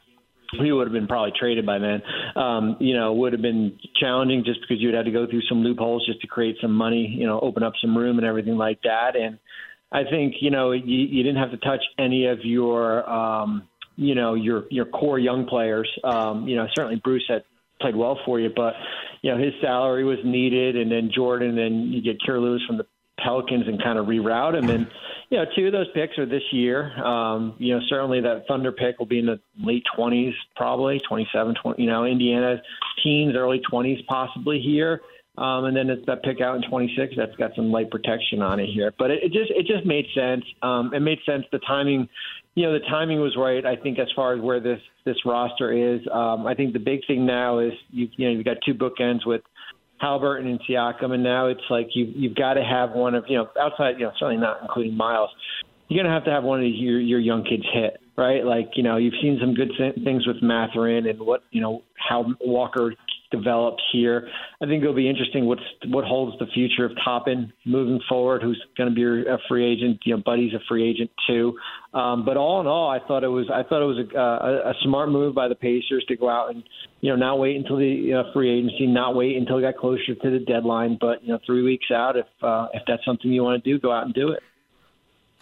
He 0.61 0.71
would 0.71 0.87
have 0.87 0.93
been 0.93 1.09
probably 1.09 1.33
traded 1.39 1.67
by 1.67 1.79
then. 1.79 2.03
Um, 2.37 2.77
you 2.79 2.95
know, 2.95 3.13
would 3.15 3.33
have 3.33 3.43
been 3.43 3.79
challenging 4.01 4.45
just 4.45 4.61
because 4.61 4.81
you 4.81 4.89
would 4.89 4.95
have 4.95 5.07
to 5.07 5.11
go 5.11 5.27
through 5.27 5.43
some 5.49 5.59
loopholes 5.65 6.07
just 6.07 6.21
to 6.21 6.27
create 6.27 6.57
some 6.61 6.73
money, 6.73 7.07
you 7.19 7.27
know, 7.27 7.41
open 7.41 7.63
up 7.63 7.73
some 7.81 7.97
room 7.97 8.19
and 8.19 8.27
everything 8.27 8.57
like 8.57 8.81
that. 8.83 9.17
And 9.17 9.39
I 9.91 10.05
think, 10.09 10.37
you 10.41 10.51
know, 10.51 10.73
you, 10.73 10.85
you 10.85 11.23
didn't 11.23 11.39
have 11.41 11.51
to 11.51 11.57
touch 11.57 11.83
any 11.99 12.27
of 12.27 12.39
your, 12.45 13.09
um, 13.11 13.69
you 13.97 14.15
know, 14.15 14.35
your 14.35 14.65
your 14.71 14.87
core 14.87 15.19
young 15.19 15.47
players. 15.47 15.89
Um, 16.05 16.47
you 16.47 16.57
know, 16.57 16.67
certainly 16.75 17.01
Bruce 17.03 17.25
had 17.29 17.45
played 17.81 17.97
well 17.97 18.19
for 18.25 18.41
you, 18.41 18.51
but 18.55 18.75
you 19.23 19.31
know 19.31 19.39
his 19.39 19.53
salary 19.61 20.05
was 20.05 20.19
needed, 20.25 20.77
and 20.77 20.91
then 20.91 21.11
Jordan, 21.15 21.59
and 21.59 21.93
you 21.93 22.03
get 22.03 22.17
Kira 22.21 22.41
Lewis 22.41 22.63
from 22.67 22.79
the 22.79 22.87
Pelicans 23.19 23.67
and 23.67 23.83
kind 23.83 23.99
of 23.99 24.07
reroute 24.07 24.57
him. 24.57 24.69
And 24.71 24.87
you 25.31 25.39
know, 25.39 25.45
two 25.57 25.67
of 25.67 25.73
those 25.73 25.87
picks 25.95 26.19
are 26.19 26.27
this 26.27 26.43
year. 26.53 26.93
Um, 27.05 27.55
you 27.59 27.75
know, 27.75 27.81
certainly 27.89 28.21
that 28.21 28.47
Thunder 28.47 28.73
pick 28.73 28.99
will 28.99 29.07
be 29.07 29.19
in 29.19 29.27
the 29.27 29.41
late 29.63 29.85
20s, 29.97 30.33
probably 30.57 31.01
27, 31.09 31.55
20. 31.63 31.83
You 31.83 31.89
know, 31.89 32.05
Indiana 32.05 32.61
teens, 33.03 33.35
early 33.37 33.61
20s, 33.71 34.05
possibly 34.07 34.61
here. 34.61 35.01
Um, 35.37 35.65
and 35.65 35.77
then 35.77 35.91
it's 35.91 36.07
that 36.07 36.23
pick 36.23 36.41
out 36.41 36.55
in 36.55 36.63
26 36.71 37.15
that's 37.17 37.35
got 37.37 37.51
some 37.57 37.73
light 37.73 37.91
protection 37.91 38.41
on 38.41 38.61
it 38.61 38.69
here. 38.73 38.93
But 38.97 39.11
it, 39.11 39.25
it 39.25 39.33
just 39.33 39.51
it 39.51 39.67
just 39.67 39.85
made 39.85 40.07
sense. 40.15 40.45
Um, 40.63 40.95
it 40.95 41.01
made 41.01 41.19
sense. 41.27 41.45
The 41.51 41.59
timing, 41.61 42.09
you 42.55 42.65
know, 42.65 42.73
the 42.73 42.85
timing 42.89 43.21
was 43.21 43.35
right. 43.37 43.67
I 43.67 43.75
think 43.75 43.99
as 43.99 44.07
far 44.15 44.35
as 44.35 44.41
where 44.41 44.61
this 44.61 44.79
this 45.05 45.17
roster 45.27 45.73
is, 45.73 46.01
um, 46.13 46.47
I 46.47 46.55
think 46.55 46.73
the 46.73 46.79
big 46.79 47.01
thing 47.09 47.27
now 47.27 47.59
is 47.59 47.73
you 47.91 48.09
you 48.17 48.29
know 48.29 48.37
you've 48.37 48.45
got 48.45 48.59
two 48.65 48.75
bookends 48.75 49.27
with 49.27 49.43
Haliburton 50.03 50.47
and 50.47 50.61
Siakam, 50.69 51.13
and 51.13 51.23
now 51.23 51.47
it's 51.47 51.61
like 51.71 51.89
you 51.95 52.13
you've 52.15 52.35
got 52.35 52.55
to 52.55 52.65
have 52.65 52.91
one 52.91 53.15
of 53.15 53.25
you 53.29 53.39
know 53.39 53.49
outside 53.61 53.95
you 53.99 54.05
know 54.05 54.13
certainly 54.19 54.41
not 54.41 54.59
including 54.63 54.97
Miles. 54.97 55.31
You're 55.89 56.03
gonna 56.03 56.15
have 56.15 56.25
to 56.25 56.31
have 56.31 56.45
one 56.45 56.61
of 56.61 56.67
your 56.67 57.01
your 57.01 57.21
young 57.21 57.45
kids 57.45 57.65
hit 57.73 57.99
right. 58.17 58.45
Like 58.45 58.71
you 58.75 58.83
know 58.83 58.97
you've 58.97 59.15
seen 59.21 59.39
some 59.41 59.55
good 59.55 59.71
things 60.05 60.27
with 60.27 60.43
Mathurin 60.43 61.07
and 61.07 61.21
what 61.21 61.43
you 61.51 61.61
know 61.61 61.83
how 61.97 62.27
Walker 62.41 62.95
developed 63.31 63.83
here. 63.93 64.29
I 64.63 64.67
think 64.67 64.83
it'll 64.83 64.95
be 64.95 65.09
interesting 65.09 65.47
what's 65.47 65.63
what 65.87 66.05
holds 66.05 66.39
the 66.39 66.47
future 66.47 66.85
of 66.85 66.93
Toppin 67.05 67.53
moving 67.65 68.01
forward. 68.09 68.43
Who's 68.43 68.63
going 68.77 68.89
to 68.89 68.95
be 68.95 69.29
a 69.29 69.39
free 69.49 69.65
agent? 69.71 70.01
You 70.05 70.17
know, 70.17 70.23
Buddy's 70.25 70.55
a 70.55 70.61
free 70.69 70.89
agent 70.89 71.11
too. 71.27 71.57
Um, 71.93 72.25
but 72.25 72.37
all 72.37 72.61
in 72.61 72.67
all, 72.67 72.91
I 72.91 72.99
thought 73.07 73.25
it 73.25 73.29
was 73.29 73.47
I 73.53 73.63
thought 73.63 73.83
it 73.83 73.87
was 73.87 74.07
a, 74.15 74.19
a, 74.19 74.71
a 74.71 74.75
smart 74.83 75.11
move 75.11 75.35
by 75.35 75.49
the 75.49 75.55
Pacers 75.55 76.05
to 76.09 76.17
go 76.17 76.29
out 76.29 76.51
and 76.51 76.63
you 77.01 77.11
know 77.11 77.17
not 77.17 77.39
wait 77.39 77.57
until 77.57 77.77
the 77.77 78.13
uh, 78.13 78.33
free 78.33 78.51
agency, 78.51 78.87
not 78.87 79.15
wait 79.15 79.37
until 79.37 79.59
it 79.59 79.63
got 79.63 79.77
closer 79.77 80.15
to 80.15 80.31
the 80.31 80.45
deadline. 80.47 80.99
But 81.01 81.23
you 81.23 81.29
know, 81.29 81.39
three 81.47 81.63
weeks 81.63 81.87
out, 81.93 82.17
if 82.17 82.27
uh, 82.43 82.69
if 82.73 82.83
that's 82.87 83.05
something 83.05 83.31
you 83.33 83.43
want 83.43 83.63
to 83.63 83.71
do, 83.71 83.81
go 83.81 83.93
out 83.93 84.05
and 84.05 84.15
do 84.15 84.31
it. 84.31 84.43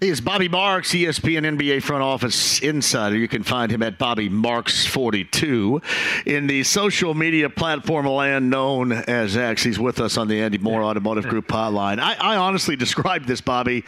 He 0.02 0.08
is 0.08 0.20
Bobby 0.20 0.48
Marks, 0.48 0.90
ESPN 0.90 1.56
NBA 1.56 1.80
front 1.80 2.02
office 2.02 2.58
insider. 2.58 3.16
You 3.16 3.28
can 3.28 3.44
find 3.44 3.70
him 3.70 3.84
at 3.84 3.98
Bobby 3.98 4.28
Marks42 4.28 6.26
in 6.26 6.48
the 6.48 6.64
social 6.64 7.14
media 7.14 7.48
platform 7.48 8.06
land 8.06 8.50
known 8.50 8.90
as 8.90 9.36
X. 9.36 9.62
He's 9.62 9.78
with 9.78 10.00
us 10.00 10.16
on 10.16 10.26
the 10.26 10.40
Andy 10.40 10.58
Mohr 10.58 10.82
Automotive 10.82 11.28
Group 11.28 11.46
hotline. 11.46 12.00
I, 12.00 12.14
I 12.14 12.34
honestly 12.34 12.74
described 12.74 13.28
this, 13.28 13.40
Bobby. 13.40 13.84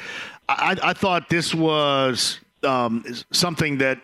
I, 0.48 0.76
I 0.80 0.92
thought 0.92 1.28
this 1.28 1.52
was 1.52 2.38
um, 2.62 3.04
something 3.32 3.78
that, 3.78 3.98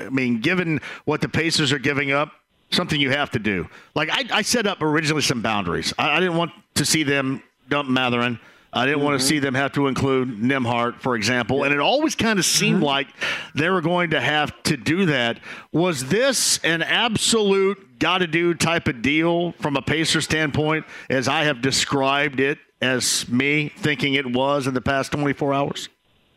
I 0.00 0.10
mean, 0.10 0.40
given 0.40 0.82
what 1.06 1.22
the 1.22 1.30
Pacers 1.30 1.72
are 1.72 1.78
giving 1.78 2.12
up, 2.12 2.30
something 2.72 3.00
you 3.00 3.08
have 3.08 3.30
to 3.30 3.38
do. 3.38 3.66
Like 3.94 4.10
I, 4.12 4.24
I 4.30 4.42
set 4.42 4.66
up 4.66 4.82
originally 4.82 5.22
some 5.22 5.40
boundaries. 5.40 5.94
I, 5.96 6.10
I 6.10 6.20
didn't 6.20 6.36
want 6.36 6.52
to 6.74 6.84
see 6.84 7.04
them 7.04 7.42
dump 7.70 7.88
Mathurin. 7.88 8.38
I 8.74 8.84
didn't 8.84 8.98
mm-hmm. 8.98 9.06
want 9.06 9.20
to 9.20 9.26
see 9.26 9.38
them 9.38 9.54
have 9.54 9.72
to 9.72 9.86
include 9.86 10.40
Nembhard, 10.40 11.00
for 11.00 11.16
example. 11.16 11.64
And 11.64 11.72
it 11.72 11.80
always 11.80 12.14
kind 12.14 12.38
of 12.38 12.44
seemed 12.44 12.76
mm-hmm. 12.76 12.84
like 12.84 13.08
they 13.54 13.70
were 13.70 13.80
going 13.80 14.10
to 14.10 14.20
have 14.20 14.60
to 14.64 14.76
do 14.76 15.06
that. 15.06 15.38
Was 15.72 16.08
this 16.08 16.58
an 16.64 16.82
absolute 16.82 17.98
got 17.98 18.18
to 18.18 18.26
do 18.26 18.54
type 18.54 18.88
of 18.88 19.00
deal 19.00 19.52
from 19.52 19.76
a 19.76 19.82
Pacer 19.82 20.20
standpoint, 20.20 20.84
as 21.08 21.28
I 21.28 21.44
have 21.44 21.62
described 21.62 22.40
it 22.40 22.58
as 22.82 23.28
me 23.28 23.70
thinking 23.76 24.14
it 24.14 24.30
was 24.30 24.66
in 24.66 24.74
the 24.74 24.80
past 24.80 25.12
24 25.12 25.54
hours? 25.54 25.88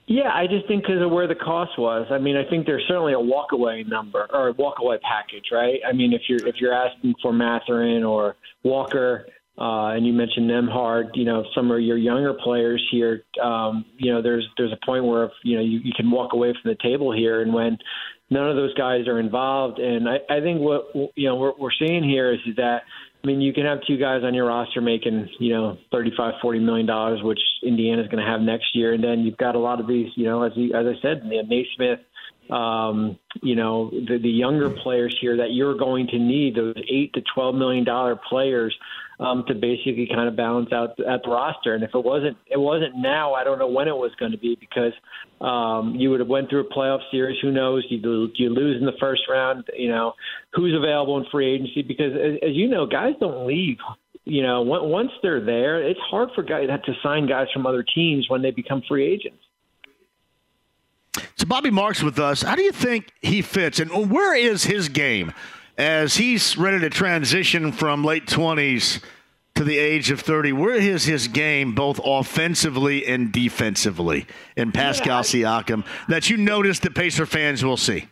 Yeah, 0.08 0.32
I 0.34 0.48
just 0.48 0.66
think 0.68 0.84
because 0.84 1.02
of 1.02 1.12
where 1.12 1.28
the 1.28 1.36
cost 1.36 1.78
was. 1.78 2.08
I 2.10 2.18
mean, 2.18 2.38
I 2.38 2.50
think 2.50 2.66
there's 2.66 2.86
certainly 2.88 3.12
a 3.12 3.18
walkaway 3.18 3.86
number 3.86 4.26
or 4.32 4.50
a 4.50 4.54
walkaway 4.54 5.02
package, 5.02 5.48
right? 5.52 5.82
I 5.86 5.92
mean, 5.92 6.14
if 6.14 6.22
you're 6.30 6.48
if 6.48 6.56
you're 6.62 6.74
asking 6.74 7.16
for 7.22 7.34
Mathurin 7.34 8.06
or 8.06 8.38
Walker, 8.64 9.28
uh, 9.58 9.96
and 9.96 10.06
you 10.06 10.14
mentioned 10.14 10.50
Nembhard, 10.50 11.10
you 11.16 11.26
know, 11.26 11.44
some 11.56 11.72
of 11.72 11.80
your 11.80 11.98
younger 11.98 12.34
players 12.34 12.86
here, 12.92 13.24
um, 13.42 13.86
you 13.98 14.14
know, 14.14 14.22
there's 14.22 14.48
there's 14.58 14.72
a 14.72 14.86
point 14.86 15.04
where, 15.04 15.32
you 15.44 15.56
know, 15.58 15.64
you, 15.64 15.80
you 15.80 15.94
can 15.96 16.12
walk 16.12 16.34
away 16.34 16.54
from 16.54 16.70
the 16.72 16.78
table 16.82 17.12
here. 17.12 17.42
And 17.42 17.54
when 17.54 17.78
none 18.30 18.48
of 18.50 18.56
those 18.56 18.74
guys 18.76 19.08
are 19.08 19.20
involved, 19.20 19.80
and 19.80 20.08
I, 20.08 20.18
I 20.30 20.42
think 20.42 20.62
what, 20.62 20.94
you 21.16 21.28
know, 21.28 21.36
we're, 21.36 21.54
we're 21.58 21.72
seeing 21.80 22.04
here 22.04 22.34
is 22.34 22.40
that, 22.58 22.84
I 23.24 23.28
mean, 23.28 23.42
you 23.42 23.52
can 23.52 23.66
have 23.66 23.80
two 23.88 23.98
guys 23.98 24.22
on 24.24 24.36
your 24.36 24.46
roster 24.46 24.80
making, 24.80 25.28
you 25.40 25.54
know, 25.54 25.78
thirty-five, 25.92 26.36
forty 26.40 26.60
million 26.60 26.86
dollars, 26.86 27.24
which 27.24 27.40
Indiana's 27.64 28.08
going 28.10 28.24
to 28.24 28.32
have 28.32 28.42
next 28.42 28.76
year, 28.76 28.94
and 28.94 29.04
then 29.04 29.22
you've 29.22 29.38
got 29.38 29.56
a 29.56 29.60
lot 29.60 29.80
of 29.80 29.88
these, 29.88 30.10
you 30.16 30.26
know, 30.26 30.44
as 30.44 30.52
you, 30.56 30.74
as 30.76 30.86
I 30.86 31.02
said, 31.02 31.26
Nesmith, 31.26 32.00
um, 32.52 33.18
you 33.42 33.56
know, 33.56 33.90
the, 33.90 34.20
the 34.22 34.30
younger 34.30 34.70
players 34.70 35.18
here 35.20 35.36
that 35.38 35.52
you're 35.52 35.76
going 35.76 36.08
to 36.08 36.20
need 36.20 36.56
those 36.56 36.76
eight 36.88 37.12
to 37.14 37.22
twelve 37.34 37.56
million 37.56 37.84
dollar 37.84 38.16
players 38.16 38.74
um, 39.20 39.44
to 39.48 39.56
basically 39.56 40.08
kind 40.14 40.28
of 40.28 40.36
balance 40.36 40.72
out 40.72 40.92
at 41.00 41.24
the 41.24 41.30
roster. 41.30 41.74
And 41.74 41.84
if 41.84 41.92
it 41.94 42.04
wasn't, 42.04 42.38
it 42.50 42.60
wasn't 42.60 42.96
now. 42.98 43.34
I 43.34 43.44
don't 43.44 43.58
know 43.60 43.68
when 43.68 43.88
it 43.88 43.96
was 43.96 44.12
going 44.20 44.32
to 44.32 44.38
be 44.38 44.58
because 44.60 44.94
um, 45.42 45.96
you 45.96 46.10
would 46.12 46.20
have 46.20 46.30
went 46.30 46.50
through 46.50 46.68
a 46.68 46.74
playoff 46.74 47.00
series. 47.12 47.38
Who 47.42 47.52
knows? 47.52 47.86
You 47.90 48.30
you 48.36 48.50
lose 48.50 48.80
in 48.80 48.86
the 48.86 48.98
first 49.00 49.22
round. 49.30 49.66
You 49.76 49.90
know 49.90 50.14
who's 50.54 50.76
available 50.76 51.18
in 51.18 51.26
free 51.32 51.54
agency 51.54 51.82
because 51.82 52.14
as, 52.14 52.50
as 52.50 52.56
you 52.56 52.68
know, 52.68 52.86
guys 52.86 53.14
don't 53.20 53.48
leave. 53.48 53.78
You 54.26 54.44
know, 54.44 54.62
once 54.62 55.12
they're 55.22 55.44
there, 55.44 55.82
it's 55.82 56.00
hard 56.02 56.30
for 56.36 56.44
guys 56.44 56.68
to 56.68 56.94
sign 57.02 57.28
guys 57.28 57.48
from 57.54 57.66
other 57.66 57.84
teams 57.96 58.30
when 58.30 58.42
they 58.42 58.52
become 58.52 58.84
free 58.88 59.06
agents. 59.06 59.40
So 61.38 61.46
Bobby 61.46 61.72
Marks 61.72 62.04
with 62.04 62.20
us. 62.20 62.42
How 62.42 62.56
do 62.56 62.62
you 62.62 62.74
think 62.74 63.14
he 63.22 63.42
fits, 63.42 63.80
and 63.80 64.12
where 64.12 64.36
is 64.36 64.66
his 64.66 64.90
game? 64.90 65.34
As 65.78 66.16
he's 66.16 66.58
ready 66.58 66.80
to 66.80 66.90
transition 66.90 67.72
from 67.72 68.04
late 68.04 68.26
20s 68.26 69.04
to 69.56 69.64
the 69.64 69.78
age 69.78 70.12
of 70.12 70.22
30, 70.22 70.54
where 70.54 70.76
is 70.76 71.06
his 71.06 71.28
game 71.28 71.74
both 71.74 72.00
offensively 72.04 73.06
and 73.06 73.32
defensively 73.32 74.26
in 74.56 74.72
Pascal 74.72 75.18
yeah. 75.18 75.62
Siakam 75.62 75.86
that 76.08 76.30
you 76.30 76.38
notice 76.38 76.80
the 76.80 76.92
Pacer 76.92 77.26
fans 77.26 77.64
will 77.64 77.78
see? 77.78 78.08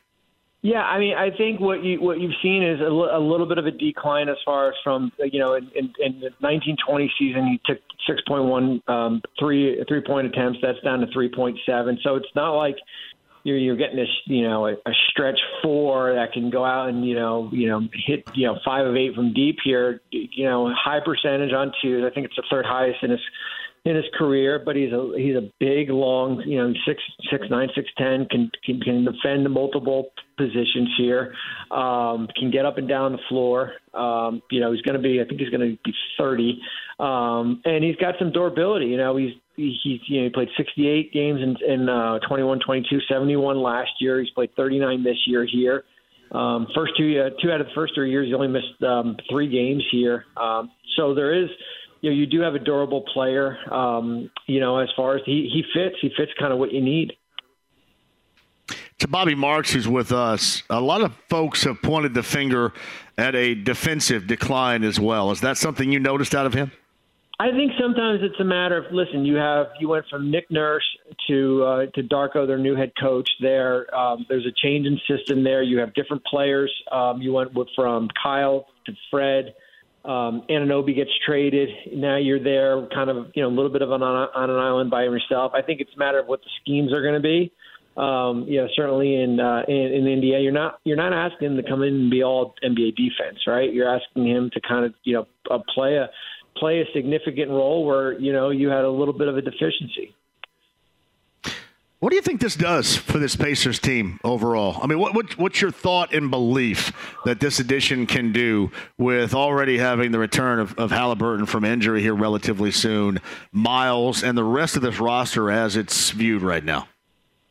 Yeah, 0.66 0.82
I 0.82 0.98
mean, 0.98 1.16
I 1.16 1.30
think 1.30 1.60
what 1.60 1.84
you 1.84 2.02
what 2.02 2.20
you've 2.20 2.34
seen 2.42 2.64
is 2.64 2.82
a, 2.82 2.86
l- 2.86 3.16
a 3.16 3.22
little 3.22 3.46
bit 3.46 3.60
of 3.60 3.68
a 3.68 3.72
decline 3.72 4.30
as 4.30 4.38
far 4.44 4.70
as 4.70 4.74
from 4.84 5.12
you 5.20 5.40
know 5.40 5.54
in, 5.54 5.66
in, 5.76 5.94
in 6.00 6.14
the 6.20 6.32
1920 6.40 7.14
season 7.20 7.46
he 7.46 7.62
took 7.66 7.78
6.1 8.10 8.90
um, 8.90 9.22
three 9.38 9.84
three 9.88 10.02
point 10.02 10.26
attempts 10.26 10.58
that's 10.64 10.80
down 10.80 11.02
to 11.02 11.06
3.7 11.08 12.02
so 12.02 12.16
it's 12.16 12.26
not 12.34 12.54
like 12.56 12.78
you're 13.46 13.58
you're 13.60 13.78
getting 13.78 13.96
this 13.96 14.10
you 14.26 14.42
know 14.42 14.66
a, 14.66 14.72
a 14.74 14.94
stretch 15.10 15.40
four 15.62 16.16
that 16.16 16.34
can 16.34 16.50
go 16.50 16.66
out 16.66 16.90
and 16.90 17.06
you 17.06 17.14
know 17.16 17.48
you 17.54 17.70
know 17.70 17.80
hit 18.06 18.28
you 18.34 18.48
know 18.48 18.58
five 18.66 18.86
of 18.86 18.96
eight 18.96 19.14
from 19.14 19.34
deep 19.34 19.58
here 19.64 20.02
you 20.12 20.46
know 20.46 20.74
high 20.76 21.00
percentage 21.00 21.54
on 21.54 21.72
twos. 21.82 22.04
I 22.04 22.14
think 22.14 22.26
it's 22.26 22.36
the 22.36 22.44
third 22.50 22.66
highest 22.66 23.04
in 23.04 23.12
his 23.12 23.20
in 23.86 23.96
his 23.96 24.06
career 24.18 24.60
but 24.66 24.76
he's 24.76 24.92
a 24.92 25.14
he's 25.16 25.36
a 25.36 25.48
big 25.60 25.92
long 25.92 26.42
you 26.42 26.58
know 26.58 26.74
six 26.88 27.00
six 27.32 27.46
nine 27.52 27.70
six 27.76 27.88
ten 28.00 28.26
can 28.32 28.50
can, 28.66 28.82
can 28.82 29.06
defend 29.06 29.46
the 29.46 29.50
multiple 29.50 30.10
positions 30.38 30.90
here 30.98 31.34
um, 31.70 32.28
can 32.36 32.50
get 32.52 32.66
up 32.66 32.80
and 32.80 32.90
down 32.90 33.12
the 33.12 33.20
floor. 33.30 33.74
Um, 33.94 34.42
you 34.50 34.60
know 34.60 34.72
he's 34.72 34.82
going 34.82 35.00
to 35.00 35.02
be 35.02 35.22
I 35.22 35.26
think 35.26 35.40
he's 35.40 35.50
going 35.50 35.70
to 35.70 35.78
be 35.86 35.94
thirty 36.18 36.60
um, 37.00 37.62
and 37.66 37.84
he's 37.84 37.96
got 37.98 38.16
some 38.20 38.32
durability 38.32 38.86
you 38.86 38.98
know 38.98 39.18
he's 39.18 39.34
he's 39.56 40.00
you 40.08 40.20
know 40.20 40.24
he 40.26 40.30
played 40.30 40.50
68 40.58 41.14
games 41.14 41.42
in, 41.42 41.56
in 41.68 41.90
uh, 41.90 42.20
21, 42.28 42.60
22, 42.66 43.00
71 43.08 43.62
last 43.62 43.92
year. 44.00 44.20
He's 44.20 44.30
played 44.32 44.50
39 44.56 45.04
this 45.04 45.18
year 45.26 45.46
here. 45.46 45.84
Um, 46.32 46.68
first 46.76 46.94
two 46.98 47.20
uh, 47.20 47.30
two 47.42 47.52
out 47.52 47.62
of 47.62 47.68
the 47.68 47.74
first 47.74 47.94
three 47.96 48.12
years, 48.12 48.28
he 48.28 48.34
only 48.34 48.48
missed 48.48 48.82
um, 48.84 49.16
three 49.30 49.48
games 49.48 49.84
here. 49.92 50.26
Um, 50.38 50.72
so 50.98 51.14
there 51.14 51.34
is, 51.34 51.50
you 52.02 52.10
know, 52.10 52.16
you 52.16 52.26
do 52.26 52.42
have 52.42 52.56
a 52.56 52.60
durable 52.60 53.04
player. 53.14 53.58
Um, 53.72 54.30
you 54.48 54.60
know, 54.60 54.80
as 54.80 54.90
far 54.96 55.16
as 55.16 55.22
he 55.26 55.50
he 55.54 55.64
fits, 55.74 55.96
he 56.02 56.10
fits 56.18 56.32
kind 56.40 56.52
of 56.52 56.60
what 56.60 56.74
you 56.74 56.82
need. 56.82 57.14
To 59.00 59.08
Bobby 59.08 59.36
Marks, 59.36 59.74
who's 59.74 59.88
with 59.88 60.12
us, 60.12 60.64
a 60.70 60.82
lot 60.82 61.02
of 61.02 61.14
folks 61.30 61.64
have 61.66 61.82
pointed 61.82 62.14
the 62.14 62.24
finger 62.24 62.74
at 63.18 63.36
a 63.36 63.54
defensive 63.54 64.26
decline 64.26 64.84
as 64.84 65.00
well. 65.00 65.32
Is 65.32 65.42
that 65.42 65.58
something 65.58 65.92
you 65.92 66.00
noticed 66.00 66.34
out 66.34 66.46
of 66.46 66.54
him? 66.54 66.72
I 67.38 67.52
think 67.52 67.74
sometimes 67.80 68.22
it's 68.24 68.40
a 68.40 68.46
matter 68.46 68.78
of 68.78 68.94
listen. 68.94 69.26
You 69.26 69.36
have 69.36 69.68
you 69.80 69.90
went 69.90 70.06
from 70.10 70.32
Nick 70.32 70.50
Nurse 70.50 70.86
to 71.28 71.64
uh, 71.64 71.86
to 71.88 72.04
Darko, 72.04 72.48
their 72.48 72.58
new 72.58 72.76
head 72.76 72.94
coach. 73.00 73.30
There, 73.42 73.94
um, 73.94 74.26
there's 74.30 74.46
a 74.46 74.54
change 74.64 74.88
in 74.88 74.98
system 75.06 75.44
there. 75.44 75.62
You 75.62 75.80
have 75.80 75.94
different 75.94 76.24
players. 76.24 76.72
Um, 76.92 77.22
you 77.22 77.34
went 77.34 77.52
from 77.76 78.08
Kyle 78.22 78.68
to 78.86 78.94
Fred. 79.12 79.54
Um, 80.06 80.44
Anunoby 80.50 80.96
gets 80.96 81.10
traded. 81.26 81.70
Now 81.94 82.18
you're 82.18 82.42
there, 82.42 82.88
kind 82.94 83.10
of 83.10 83.32
you 83.34 83.42
know 83.44 83.50
a 83.50 83.56
little 83.56 83.72
bit 83.72 83.82
of 83.82 83.92
an 83.92 84.02
on, 84.02 84.30
on 84.34 84.50
an 84.50 84.58
island 84.58 84.90
by 84.90 85.04
yourself. 85.04 85.52
I 85.54 85.62
think 85.62 85.82
it's 85.82 85.92
a 85.94 86.00
matter 86.00 86.20
of 86.20 86.28
what 86.28 86.42
the 86.42 86.50
schemes 86.62 86.94
are 86.94 87.02
going 87.02 87.16
to 87.16 87.20
be. 87.20 87.52
Um, 87.98 88.44
you 88.48 88.62
know, 88.62 88.68
certainly 88.76 89.16
in, 89.16 89.40
uh, 89.40 89.64
in 89.68 89.76
in 89.76 90.08
India, 90.08 90.40
you're 90.40 90.52
not 90.52 90.80
you're 90.84 90.98
not 90.98 91.12
asking 91.12 91.52
him 91.52 91.58
to 91.58 91.64
come 91.64 91.82
in 91.82 91.96
and 91.96 92.12
be 92.12 92.24
all 92.24 92.54
NBA 92.64 92.96
defense, 92.96 93.40
right? 93.48 93.74
You're 93.74 93.94
asking 93.94 94.28
him 94.28 94.50
to 94.54 94.62
kind 94.62 94.86
of 94.86 94.94
you 95.04 95.14
know 95.14 95.28
uh, 95.50 95.60
play 95.74 95.96
a 95.96 96.10
play 96.58 96.82
a 96.82 96.86
significant 96.94 97.50
role 97.50 97.86
where 97.86 98.14
you 98.20 98.34
know 98.34 98.50
you 98.50 98.70
had 98.70 98.84
a 98.84 98.90
little 98.90 99.14
bit 99.14 99.28
of 99.28 99.38
a 99.38 99.42
deficiency. 99.42 100.16
What 102.00 102.10
do 102.10 102.18
you 102.18 102.22
think 102.22 102.40
this 102.40 102.56
does 102.56 102.96
for 102.96 103.18
this 103.18 103.36
Pacers 103.36 103.80
team 103.80 104.20
overall? 104.24 104.80
I 104.80 104.86
mean, 104.86 105.00
what, 105.00 105.16
what, 105.16 105.38
what's 105.40 105.60
your 105.60 105.72
thought 105.72 106.14
and 106.14 106.30
belief 106.30 106.92
that 107.24 107.40
this 107.40 107.60
addition 107.60 108.06
can 108.06 108.32
do 108.32 108.70
with 108.98 109.34
already 109.34 109.80
having 109.80 110.12
the 110.12 110.20
return 110.20 110.60
of, 110.60 110.78
of 110.78 110.92
Haliburton 110.92 111.48
from 111.48 111.66
injury 111.66 112.02
here 112.02 112.14
relatively 112.14 112.70
soon, 112.70 113.22
Miles, 113.52 114.24
and 114.24 114.38
the 114.38 114.44
rest 114.44 114.76
of 114.76 114.84
this 114.84 115.00
roster 115.00 115.50
as 115.50 115.76
it's 115.78 116.12
viewed 116.12 116.44
right 116.44 116.64
now? 116.64 116.88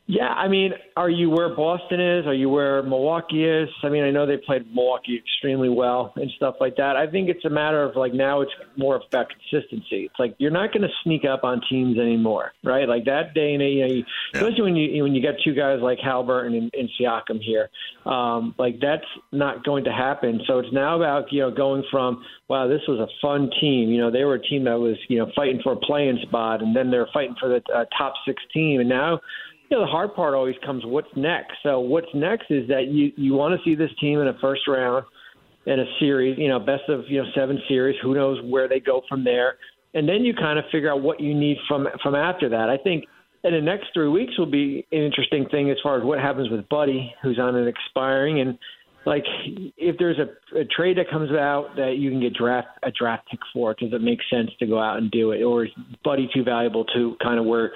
Yeah, 0.06 0.28
I 0.28 0.48
mean, 0.48 0.72
are 0.98 1.08
you 1.08 1.30
where 1.30 1.48
Boston 1.48 1.98
is? 1.98 2.26
Are 2.26 2.34
you 2.34 2.50
where 2.50 2.82
Milwaukee 2.82 3.42
is? 3.42 3.70
I 3.82 3.88
mean, 3.88 4.04
I 4.04 4.10
know 4.10 4.26
they 4.26 4.36
played 4.36 4.66
Milwaukee 4.74 5.16
extremely 5.16 5.70
well 5.70 6.12
and 6.16 6.30
stuff 6.36 6.56
like 6.60 6.76
that. 6.76 6.94
I 6.94 7.06
think 7.06 7.30
it's 7.30 7.44
a 7.46 7.50
matter 7.50 7.82
of 7.82 7.96
like 7.96 8.12
now 8.12 8.42
it's 8.42 8.52
more 8.76 8.96
about 8.96 9.28
consistency. 9.30 10.04
It's 10.04 10.18
like 10.18 10.34
you're 10.36 10.50
not 10.50 10.72
going 10.74 10.82
to 10.82 10.92
sneak 11.04 11.24
up 11.24 11.42
on 11.42 11.62
teams 11.70 11.98
anymore, 11.98 12.52
right? 12.62 12.86
Like 12.86 13.06
that 13.06 13.32
day 13.32 13.54
and 13.54 13.62
age, 13.62 13.76
you 13.76 13.80
know, 13.80 13.86
you, 13.86 13.96
yeah. 14.34 14.40
especially 14.40 14.62
when 14.62 14.76
you 14.76 15.02
when 15.02 15.14
you 15.14 15.22
get 15.22 15.36
two 15.42 15.54
guys 15.54 15.78
like 15.80 15.98
Haliburton 16.00 16.58
and, 16.58 16.74
and 16.74 16.90
Siakam 17.00 17.40
here, 17.40 17.70
um, 18.04 18.54
like 18.58 18.80
that's 18.82 19.06
not 19.32 19.64
going 19.64 19.84
to 19.84 19.92
happen. 19.92 20.42
So 20.46 20.58
it's 20.58 20.72
now 20.72 20.96
about 20.96 21.32
you 21.32 21.40
know 21.40 21.50
going 21.50 21.82
from 21.90 22.22
wow, 22.48 22.68
this 22.68 22.82
was 22.86 23.00
a 23.00 23.08
fun 23.26 23.50
team. 23.58 23.88
You 23.88 24.02
know, 24.02 24.10
they 24.10 24.24
were 24.24 24.34
a 24.34 24.42
team 24.42 24.64
that 24.64 24.78
was 24.78 24.96
you 25.08 25.18
know 25.18 25.30
fighting 25.34 25.60
for 25.64 25.72
a 25.72 25.76
playing 25.76 26.18
spot, 26.22 26.62
and 26.62 26.76
then 26.76 26.90
they're 26.90 27.08
fighting 27.14 27.36
for 27.40 27.48
the 27.48 27.62
uh, 27.74 27.86
top 27.96 28.12
six 28.26 28.42
team, 28.52 28.80
and 28.80 28.88
now 28.88 29.18
you 29.70 29.76
know, 29.76 29.84
the 29.84 29.90
hard 29.90 30.14
part 30.14 30.34
always 30.34 30.56
comes 30.64 30.84
what's 30.84 31.08
next. 31.16 31.52
So 31.62 31.80
what's 31.80 32.06
next 32.14 32.50
is 32.50 32.68
that 32.68 32.88
you 32.88 33.12
you 33.16 33.34
want 33.34 33.58
to 33.58 33.64
see 33.64 33.74
this 33.74 33.90
team 34.00 34.20
in 34.20 34.28
a 34.28 34.38
first 34.40 34.62
round 34.68 35.04
in 35.66 35.80
a 35.80 35.84
series, 35.98 36.38
you 36.38 36.48
know, 36.48 36.58
best 36.58 36.82
of 36.88 37.04
you 37.08 37.22
know 37.22 37.28
seven 37.34 37.58
series. 37.68 37.96
Who 38.02 38.14
knows 38.14 38.38
where 38.44 38.68
they 38.68 38.80
go 38.80 39.02
from 39.08 39.24
there, 39.24 39.56
and 39.94 40.08
then 40.08 40.24
you 40.24 40.34
kind 40.34 40.58
of 40.58 40.64
figure 40.70 40.92
out 40.92 41.02
what 41.02 41.20
you 41.20 41.34
need 41.34 41.56
from 41.66 41.88
from 42.02 42.14
after 42.14 42.48
that. 42.50 42.68
I 42.68 42.76
think 42.76 43.04
in 43.44 43.52
the 43.52 43.60
next 43.60 43.88
three 43.94 44.08
weeks 44.08 44.38
will 44.38 44.50
be 44.50 44.86
an 44.92 45.02
interesting 45.02 45.46
thing 45.50 45.70
as 45.70 45.76
far 45.82 45.98
as 45.98 46.04
what 46.04 46.18
happens 46.18 46.50
with 46.50 46.68
Buddy, 46.68 47.12
who's 47.22 47.38
on 47.38 47.56
an 47.56 47.68
expiring, 47.68 48.40
and 48.40 48.58
like 49.06 49.24
if 49.76 49.96
there's 49.98 50.18
a, 50.18 50.58
a 50.58 50.64
trade 50.64 50.98
that 50.98 51.10
comes 51.10 51.30
out 51.30 51.76
that 51.76 51.96
you 51.98 52.10
can 52.10 52.20
get 52.20 52.34
draft 52.34 52.68
a 52.82 52.90
draft 52.90 53.28
pick 53.30 53.40
for, 53.52 53.74
does 53.74 53.92
it 53.92 54.00
make 54.00 54.18
sense 54.32 54.50
to 54.58 54.66
go 54.66 54.78
out 54.78 54.98
and 54.98 55.10
do 55.10 55.32
it, 55.32 55.42
or 55.42 55.64
is 55.64 55.70
Buddy 56.02 56.28
too 56.34 56.42
valuable 56.42 56.84
to 56.94 57.16
kind 57.22 57.38
of 57.38 57.44
where 57.44 57.72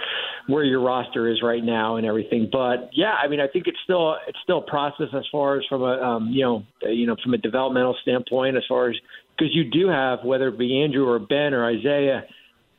where 0.46 0.64
your 0.64 0.80
roster 0.80 1.28
is 1.28 1.42
right 1.42 1.62
now 1.62 1.96
and 1.96 2.06
everything? 2.06 2.48
But 2.50 2.90
yeah, 2.92 3.14
I 3.22 3.28
mean, 3.28 3.40
I 3.40 3.48
think 3.48 3.66
it's 3.66 3.78
still 3.84 4.16
it's 4.26 4.38
still 4.42 4.58
a 4.58 4.70
process 4.70 5.08
as 5.14 5.24
far 5.30 5.58
as 5.58 5.64
from 5.68 5.82
a 5.82 6.00
um, 6.02 6.28
you 6.30 6.42
know 6.42 6.64
you 6.82 7.06
know 7.06 7.16
from 7.22 7.34
a 7.34 7.38
developmental 7.38 7.96
standpoint, 8.02 8.56
as 8.56 8.64
far 8.68 8.88
as 8.88 8.96
because 9.36 9.54
you 9.54 9.70
do 9.70 9.88
have 9.88 10.20
whether 10.24 10.48
it 10.48 10.58
be 10.58 10.82
Andrew 10.82 11.08
or 11.08 11.18
Ben 11.18 11.54
or 11.54 11.66
Isaiah 11.66 12.24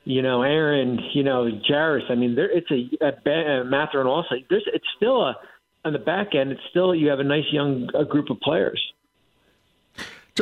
you 0.05 0.23
know, 0.23 0.41
Aaron, 0.41 0.97
you 1.13 1.23
know, 1.23 1.47
Jarace. 1.69 2.09
I 2.09 2.15
mean, 2.15 2.33
there 2.33 2.49
it's 2.49 2.71
a, 2.71 3.05
a, 3.05 3.61
a 3.61 3.63
Mathurin 3.63 4.07
also. 4.07 4.35
There's 4.49 4.63
it's 4.73 4.87
still 4.97 5.21
a 5.21 5.35
on 5.85 5.93
the 5.93 5.99
back 5.99 6.35
end, 6.35 6.51
it's 6.51 6.61
still 6.69 6.93
you 6.93 7.09
have 7.09 7.19
a 7.19 7.23
nice 7.23 7.45
young 7.51 7.89
a 7.93 8.05
group 8.05 8.29
of 8.29 8.39
players. 8.39 8.93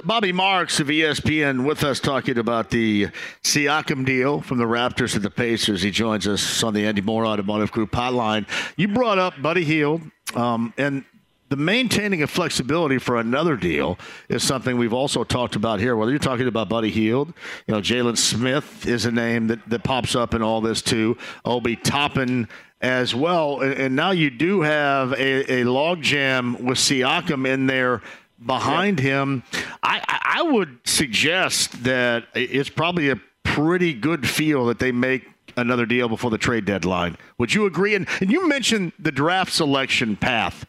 Bobby 0.04 0.32
Marks 0.32 0.80
of 0.80 0.88
ESPN 0.88 1.66
with 1.66 1.84
us 1.84 2.00
talking 2.00 2.38
about 2.38 2.70
the 2.70 3.08
Siakam 3.44 4.06
deal 4.06 4.42
from 4.42 4.60
the 4.60 4.66
Raptors 4.66 5.14
to 5.14 5.20
the 5.20 5.32
Pacers. 5.32 5.82
He 5.82 5.90
joins 5.90 6.28
us 6.28 6.64
on 6.64 6.76
the 6.76 6.86
Andy 6.86 7.02
Mohr 7.02 7.26
Automotive 7.26 7.72
Group 7.72 7.92
hotline. 7.92 8.48
You 8.76 8.90
brought 8.90 9.18
up 9.18 9.42
Buddy 9.42 9.64
Hield, 9.64 10.02
um, 10.36 10.72
and 10.78 11.04
the 11.50 11.56
maintaining 11.56 12.22
of 12.24 12.30
flexibility 12.30 12.98
for 12.98 13.18
another 13.18 13.56
deal 13.56 13.98
is 14.28 14.44
something 14.44 14.78
we've 14.78 14.94
also 14.94 15.24
talked 15.24 15.56
about 15.56 15.80
here. 15.80 15.96
Whether 15.96 16.12
you're 16.12 16.20
talking 16.20 16.48
about 16.48 16.68
Buddy 16.68 16.92
Hield, 16.92 17.34
you 17.68 17.74
know, 17.74 17.80
Jalen 17.80 18.18
Smith 18.18 18.86
is 18.86 19.06
a 19.06 19.12
name 19.12 19.48
that, 19.48 19.68
that 19.70 19.84
pops 19.84 20.16
up 20.16 20.34
in 20.34 20.42
all 20.42 20.60
this 20.60 20.82
too. 20.82 21.18
Obi 21.46 21.76
Toppin 21.78 22.50
as 22.82 23.16
well. 23.16 23.62
And, 23.62 23.74
and 23.74 23.96
now 23.96 24.12
you 24.12 24.30
do 24.30 24.62
have 24.62 25.14
a, 25.14 25.62
a 25.62 25.66
logjam 25.66 26.60
with 26.62 26.78
Siakam 26.78 27.48
in 27.48 27.68
there 27.68 28.02
behind 28.46 29.00
him. 29.00 29.44
I, 29.82 30.02
I 30.24 30.42
would 30.44 30.80
suggest 30.86 31.84
that 31.84 32.26
it's 32.36 32.70
probably 32.70 33.10
a 33.10 33.20
pretty 33.44 33.94
good 33.94 34.28
feel 34.28 34.66
that 34.68 34.80
they 34.80 34.92
make 34.92 35.28
another 35.56 35.86
deal 35.86 36.08
before 36.08 36.30
the 36.30 36.38
trade 36.38 36.66
deadline. 36.66 37.18
Would 37.40 37.54
you 37.54 37.66
agree? 37.66 37.96
And, 37.96 38.08
and 38.22 38.32
you 38.32 38.48
mentioned 38.48 38.94
the 39.00 39.12
draft 39.12 39.52
selection 39.52 40.16
path. 40.16 40.66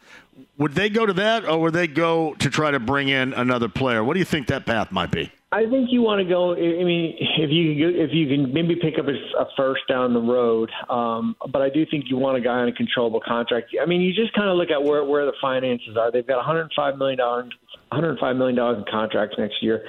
Would 0.57 0.73
they 0.73 0.89
go 0.89 1.05
to 1.05 1.13
that, 1.13 1.45
or 1.45 1.59
would 1.61 1.73
they 1.73 1.87
go 1.87 2.33
to 2.35 2.49
try 2.49 2.71
to 2.71 2.79
bring 2.79 3.09
in 3.09 3.33
another 3.33 3.69
player? 3.69 4.03
What 4.03 4.13
do 4.13 4.19
you 4.19 4.25
think 4.25 4.47
that 4.47 4.65
path 4.65 4.91
might 4.91 5.11
be? 5.11 5.31
I 5.51 5.65
think 5.65 5.89
you 5.89 6.03
want 6.03 6.21
to 6.21 6.29
go. 6.29 6.53
I 6.53 6.83
mean, 6.83 7.15
if 7.17 7.49
you 7.49 7.89
if 7.89 8.11
you 8.13 8.27
can 8.27 8.53
maybe 8.53 8.75
pick 8.75 8.99
up 8.99 9.07
a, 9.07 9.45
first 9.57 9.81
down 9.89 10.13
the 10.13 10.21
road, 10.21 10.69
um, 10.89 11.35
but 11.51 11.63
I 11.63 11.69
do 11.69 11.87
think 11.89 12.05
you 12.07 12.17
want 12.17 12.37
a 12.37 12.41
guy 12.41 12.59
on 12.59 12.67
a 12.67 12.71
controllable 12.71 13.21
contract. 13.25 13.73
I 13.81 13.87
mean, 13.87 14.01
you 14.01 14.13
just 14.13 14.31
kind 14.33 14.47
of 14.47 14.57
look 14.57 14.69
at 14.69 14.83
where 14.83 15.03
where 15.03 15.25
the 15.25 15.33
finances 15.41 15.97
are. 15.97 16.11
They've 16.11 16.25
got 16.25 16.37
105 16.37 16.97
million 16.97 17.17
dollars. 17.17 17.49
105 17.89 18.35
million 18.35 18.55
dollars 18.55 18.77
in 18.77 18.85
contracts 18.91 19.35
next 19.39 19.63
year. 19.63 19.83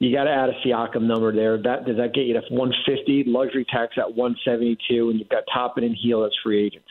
You 0.00 0.14
got 0.14 0.24
to 0.24 0.30
add 0.30 0.50
a 0.50 0.60
Siakam 0.60 1.04
number 1.04 1.34
there. 1.34 1.56
That 1.62 1.86
does 1.86 1.96
that 1.96 2.12
get 2.12 2.26
you 2.26 2.34
to 2.34 2.42
150? 2.50 3.24
Luxury 3.26 3.64
tax 3.72 3.94
at 3.96 4.12
172, 4.14 5.08
and 5.08 5.18
you've 5.18 5.30
got 5.30 5.44
Toppin 5.52 5.84
and 5.84 5.96
Hield 5.96 6.26
as 6.26 6.32
free 6.44 6.66
agents. 6.66 6.88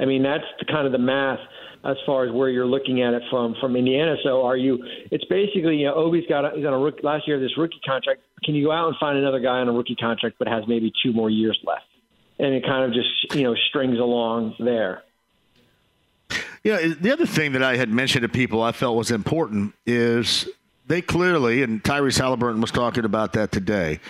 I 0.00 0.06
mean, 0.06 0.22
that's 0.22 0.44
the 0.58 0.64
kind 0.64 0.86
of 0.86 0.92
the 0.92 0.98
math 0.98 1.40
as 1.84 1.96
far 2.04 2.24
as 2.24 2.32
where 2.32 2.48
you're 2.48 2.66
looking 2.66 3.02
at 3.02 3.14
it 3.14 3.22
from 3.30 3.54
from 3.60 3.76
Indiana. 3.76 4.16
So 4.22 4.44
are 4.44 4.56
you? 4.56 4.78
It's 5.10 5.24
basically 5.26 5.76
you 5.76 5.86
know 5.86 5.94
Obi's 5.94 6.26
got 6.28 6.44
a, 6.44 6.56
he's 6.56 6.66
on 6.66 6.72
a 6.72 6.78
rookie, 6.78 7.02
last 7.02 7.26
year 7.26 7.38
this 7.40 7.56
rookie 7.56 7.80
contract. 7.86 8.20
Can 8.44 8.54
you 8.54 8.64
go 8.64 8.72
out 8.72 8.88
and 8.88 8.96
find 8.98 9.18
another 9.18 9.40
guy 9.40 9.58
on 9.58 9.68
a 9.68 9.72
rookie 9.72 9.96
contract 9.96 10.36
but 10.38 10.48
has 10.48 10.64
maybe 10.66 10.92
two 11.02 11.12
more 11.12 11.30
years 11.30 11.58
left? 11.64 11.86
And 12.38 12.54
it 12.54 12.64
kind 12.64 12.84
of 12.84 12.92
just 12.92 13.34
you 13.34 13.44
know 13.44 13.54
strings 13.68 13.98
along 13.98 14.54
there. 14.58 15.02
Yeah, 16.64 16.94
the 17.00 17.12
other 17.12 17.26
thing 17.26 17.52
that 17.52 17.62
I 17.62 17.76
had 17.76 17.88
mentioned 17.88 18.22
to 18.22 18.28
people 18.28 18.62
I 18.62 18.72
felt 18.72 18.96
was 18.96 19.10
important 19.10 19.74
is 19.86 20.48
they 20.86 21.00
clearly, 21.02 21.62
and 21.62 21.82
Tyrese 21.82 22.20
Haliburton 22.20 22.60
was 22.60 22.70
talking 22.70 23.04
about 23.04 23.34
that 23.34 23.52
today, 23.52 24.00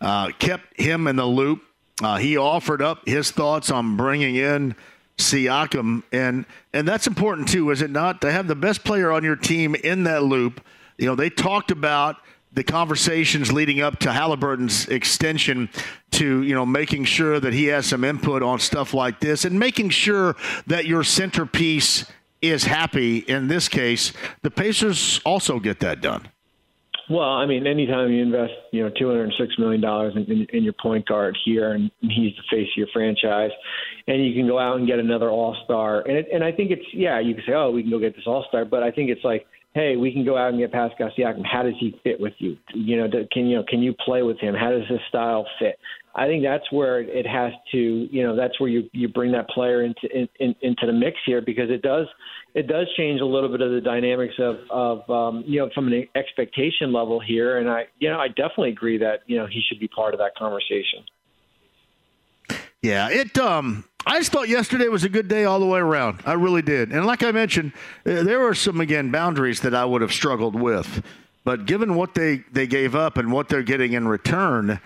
uh, 0.00 0.30
kept 0.38 0.80
him 0.80 1.06
in 1.06 1.16
the 1.16 1.26
loop. 1.26 1.62
Uh, 2.02 2.16
he 2.16 2.36
offered 2.36 2.80
up 2.80 3.06
his 3.06 3.30
thoughts 3.30 3.70
on 3.70 3.96
bringing 3.96 4.36
in 4.36 4.74
Siakam, 5.18 6.04
and 6.12 6.46
and 6.72 6.86
that's 6.86 7.06
important 7.06 7.48
too, 7.48 7.70
is 7.70 7.82
it 7.82 7.90
not? 7.90 8.20
To 8.22 8.32
have 8.32 8.46
the 8.46 8.54
best 8.54 8.84
player 8.84 9.10
on 9.12 9.24
your 9.24 9.36
team 9.36 9.74
in 9.74 10.04
that 10.04 10.22
loop. 10.22 10.64
You 10.96 11.06
know, 11.06 11.14
they 11.14 11.28
talked 11.28 11.70
about 11.70 12.16
the 12.52 12.64
conversations 12.64 13.52
leading 13.52 13.80
up 13.80 13.98
to 14.00 14.08
Haliburton's 14.08 14.88
extension 14.88 15.68
to, 16.12 16.42
you 16.42 16.54
know, 16.54 16.64
making 16.64 17.04
sure 17.04 17.38
that 17.38 17.52
he 17.52 17.66
has 17.66 17.86
some 17.86 18.04
input 18.04 18.42
on 18.42 18.58
stuff 18.58 18.94
like 18.94 19.20
this 19.20 19.44
and 19.44 19.58
making 19.58 19.90
sure 19.90 20.34
that 20.66 20.86
your 20.86 21.04
centerpiece 21.04 22.06
is 22.40 22.64
happy. 22.64 23.18
In 23.18 23.48
this 23.48 23.68
case, 23.68 24.12
the 24.42 24.50
Pacers 24.50 25.20
also 25.24 25.60
get 25.60 25.80
that 25.80 26.00
done. 26.00 26.28
Well, 27.10 27.28
I 27.28 27.46
mean, 27.46 27.66
anytime 27.66 28.12
you 28.12 28.22
invest, 28.22 28.52
you 28.70 28.82
know, 28.82 28.90
two 28.98 29.08
hundred 29.08 29.32
six 29.38 29.54
million 29.58 29.80
dollars 29.80 30.14
in, 30.14 30.24
in, 30.30 30.46
in 30.52 30.62
your 30.62 30.74
point 30.74 31.06
guard 31.06 31.36
here, 31.44 31.72
and 31.72 31.90
he's 32.00 32.34
the 32.36 32.42
face 32.50 32.68
of 32.74 32.76
your 32.76 32.88
franchise, 32.92 33.50
and 34.06 34.24
you 34.24 34.34
can 34.34 34.46
go 34.46 34.58
out 34.58 34.76
and 34.76 34.86
get 34.86 34.98
another 34.98 35.30
All 35.30 35.56
Star, 35.64 36.02
and 36.02 36.18
it, 36.18 36.26
and 36.32 36.44
I 36.44 36.52
think 36.52 36.70
it's 36.70 36.84
yeah, 36.92 37.18
you 37.18 37.34
can 37.34 37.44
say, 37.46 37.52
oh, 37.54 37.70
we 37.70 37.82
can 37.82 37.90
go 37.90 37.98
get 37.98 38.14
this 38.14 38.26
All 38.26 38.44
Star, 38.48 38.66
but 38.66 38.82
I 38.82 38.90
think 38.90 39.10
it's 39.10 39.24
like, 39.24 39.46
hey, 39.74 39.96
we 39.96 40.12
can 40.12 40.24
go 40.24 40.36
out 40.36 40.50
and 40.50 40.58
get 40.58 40.70
Pascal 40.70 41.10
Siakam. 41.16 41.44
How 41.50 41.62
does 41.62 41.74
he 41.80 41.98
fit 42.04 42.20
with 42.20 42.34
you? 42.38 42.56
You 42.74 42.98
know, 42.98 43.08
can 43.32 43.46
you 43.46 43.56
know, 43.56 43.64
can 43.66 43.80
you 43.80 43.94
play 44.04 44.22
with 44.22 44.38
him? 44.38 44.54
How 44.54 44.70
does 44.70 44.86
his 44.88 45.00
style 45.08 45.46
fit? 45.58 45.78
I 46.14 46.26
think 46.26 46.42
that's 46.42 46.70
where 46.72 47.00
it 47.00 47.26
has 47.26 47.52
to, 47.72 47.78
you 47.78 48.22
know, 48.22 48.34
that's 48.34 48.58
where 48.60 48.68
you 48.68 48.90
you 48.92 49.08
bring 49.08 49.32
that 49.32 49.48
player 49.50 49.82
into 49.84 50.08
in, 50.12 50.28
in, 50.40 50.54
into 50.62 50.86
the 50.86 50.92
mix 50.92 51.16
here 51.24 51.40
because 51.40 51.70
it 51.70 51.80
does 51.80 52.06
it 52.54 52.66
does 52.66 52.86
change 52.96 53.20
a 53.20 53.26
little 53.26 53.50
bit 53.50 53.60
of 53.60 53.72
the 53.72 53.80
dynamics 53.80 54.34
of 54.38 54.56
of 54.70 55.10
um, 55.10 55.44
you 55.46 55.60
know 55.60 55.70
from 55.74 55.92
an 55.92 56.08
expectation 56.14 56.92
level 56.92 57.20
here, 57.20 57.58
and 57.58 57.68
I 57.68 57.86
you 57.98 58.08
know 58.08 58.18
I 58.18 58.28
definitely 58.28 58.70
agree 58.70 58.98
that 58.98 59.20
you 59.26 59.36
know 59.36 59.46
he 59.46 59.62
should 59.68 59.80
be 59.80 59.88
part 59.88 60.14
of 60.14 60.18
that 60.20 60.34
conversation. 60.36 61.04
Yeah, 62.82 63.08
it. 63.10 63.36
Um, 63.38 63.84
I 64.06 64.18
just 64.18 64.32
thought 64.32 64.48
yesterday 64.48 64.88
was 64.88 65.04
a 65.04 65.08
good 65.08 65.28
day 65.28 65.44
all 65.44 65.60
the 65.60 65.66
way 65.66 65.80
around. 65.80 66.22
I 66.24 66.32
really 66.34 66.62
did, 66.62 66.90
and 66.92 67.04
like 67.06 67.22
I 67.22 67.32
mentioned, 67.32 67.72
uh, 68.06 68.22
there 68.22 68.40
were 68.40 68.54
some 68.54 68.80
again 68.80 69.10
boundaries 69.10 69.60
that 69.60 69.74
I 69.74 69.84
would 69.84 70.00
have 70.00 70.12
struggled 70.12 70.54
with, 70.54 71.02
but 71.44 71.66
given 71.66 71.96
what 71.96 72.14
they 72.14 72.44
they 72.52 72.66
gave 72.66 72.94
up 72.94 73.18
and 73.18 73.30
what 73.32 73.48
they're 73.48 73.62
getting 73.62 73.92
in 73.92 74.08
return. 74.08 74.80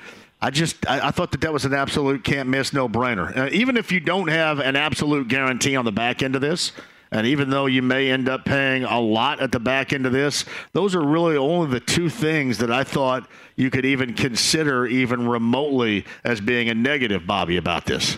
I 0.45 0.51
just 0.51 0.85
I, 0.91 1.07
I, 1.07 1.11
thought 1.13 1.31
that 1.31 1.41
that 1.43 1.53
was 1.53 1.65
an 1.65 1.73
absolute 1.73 2.25
can't 2.25 2.49
miss 2.49 2.73
no 2.73 2.89
brainer. 2.89 3.37
Uh, 3.37 3.49
even 3.53 3.77
if 3.77 3.93
you 3.93 4.01
don't 4.01 4.27
have 4.27 4.59
an 4.59 4.75
absolute 4.75 5.29
guarantee 5.29 5.77
on 5.77 5.85
the 5.85 5.93
back 5.93 6.21
end 6.21 6.35
of 6.35 6.41
this, 6.41 6.73
and 7.13 7.27
even 7.27 7.51
though 7.51 7.67
you 7.67 7.83
may 7.83 8.11
end 8.11 8.29
up 8.29 8.45
paying 8.45 8.85
a 8.85 8.99
lot 8.99 9.41
at 9.41 9.53
the 9.53 9.61
back 9.61 9.93
end 9.93 10.07
of 10.07 10.13
this, 10.13 10.47
those 10.73 10.95
are 10.95 11.05
really 11.05 11.37
only 11.37 11.71
the 11.71 11.79
two 11.79 12.09
things 12.09 12.59
that 12.59 12.73
I 12.73 12.85
thought 12.85 13.29
you 13.55 13.71
could 13.71 13.85
even 13.85 14.15
consider, 14.15 14.87
even 14.87 15.29
remotely, 15.29 16.07
as 16.25 16.41
being 16.41 16.71
a 16.71 16.75
negative, 16.75 17.27
Bobby, 17.27 17.59
about 17.59 17.85
this. 17.85 18.17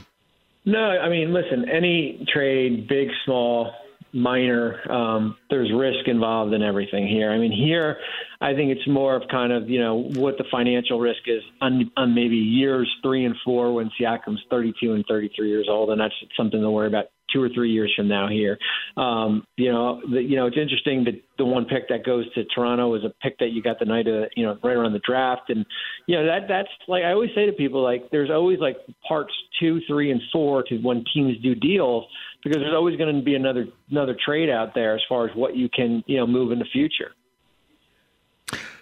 No, 0.64 0.78
I 0.78 1.08
mean, 1.08 1.34
listen, 1.34 1.68
any 1.68 2.24
trade, 2.32 2.88
big, 2.88 3.08
small, 3.24 3.72
minor, 4.12 4.80
um, 4.90 5.36
there's 5.50 5.70
risk 5.74 6.06
involved 6.06 6.54
in 6.54 6.62
everything 6.62 7.08
here. 7.08 7.32
I 7.32 7.38
mean, 7.38 7.50
here, 7.50 7.96
I 8.40 8.54
think 8.54 8.70
it's 8.70 8.86
more 8.86 9.16
of 9.16 9.22
kind 9.28 9.52
of, 9.52 9.68
you 9.68 9.80
know, 9.80 10.08
what 10.14 10.38
the 10.38 10.44
financial 10.52 11.00
risk 11.00 11.20
is 11.26 11.42
on, 11.60 11.90
on 11.96 12.14
maybe 12.14 12.36
years 12.36 12.88
three 13.02 13.24
and 13.24 13.34
four 13.44 13.74
when 13.74 13.90
Siakam's 14.00 14.40
32 14.50 14.92
and 14.92 15.04
33 15.08 15.48
years 15.48 15.66
old, 15.68 15.90
and 15.90 16.00
that's 16.00 16.14
something 16.36 16.60
to 16.60 16.70
worry 16.70 16.86
about 16.86 17.06
two 17.34 17.42
or 17.42 17.48
three 17.48 17.70
years 17.70 17.92
from 17.96 18.08
now 18.08 18.28
here. 18.28 18.56
Um, 18.96 19.44
you 19.56 19.72
know, 19.72 20.00
the, 20.10 20.22
you 20.22 20.36
know, 20.36 20.46
it's 20.46 20.56
interesting 20.56 21.04
that 21.04 21.14
the 21.36 21.44
one 21.44 21.64
pick 21.64 21.88
that 21.88 22.04
goes 22.04 22.32
to 22.34 22.44
Toronto 22.54 22.94
is 22.94 23.02
a 23.04 23.12
pick 23.22 23.38
that 23.38 23.50
you 23.50 23.62
got 23.62 23.78
the 23.78 23.84
night 23.84 24.06
of, 24.06 24.28
you 24.36 24.46
know, 24.46 24.56
right 24.62 24.76
around 24.76 24.92
the 24.92 25.00
draft, 25.00 25.50
and 25.50 25.66
you 26.06 26.16
know 26.16 26.24
that 26.26 26.46
that's 26.48 26.68
like 26.86 27.02
I 27.02 27.12
always 27.12 27.30
say 27.34 27.46
to 27.46 27.52
people, 27.52 27.82
like 27.82 28.10
there's 28.10 28.30
always 28.30 28.60
like 28.60 28.76
parts 29.06 29.32
two, 29.58 29.80
three, 29.88 30.10
and 30.10 30.20
four 30.32 30.62
to 30.64 30.78
when 30.78 31.04
teams 31.12 31.36
do 31.42 31.54
deals 31.54 32.04
because 32.42 32.60
there's 32.60 32.74
always 32.74 32.96
going 32.96 33.14
to 33.14 33.22
be 33.22 33.34
another 33.34 33.66
another 33.90 34.16
trade 34.24 34.48
out 34.48 34.74
there 34.74 34.94
as 34.94 35.02
far 35.08 35.28
as 35.28 35.34
what 35.34 35.56
you 35.56 35.68
can 35.68 36.04
you 36.06 36.16
know 36.16 36.26
move 36.26 36.52
in 36.52 36.58
the 36.58 36.66
future. 36.72 37.12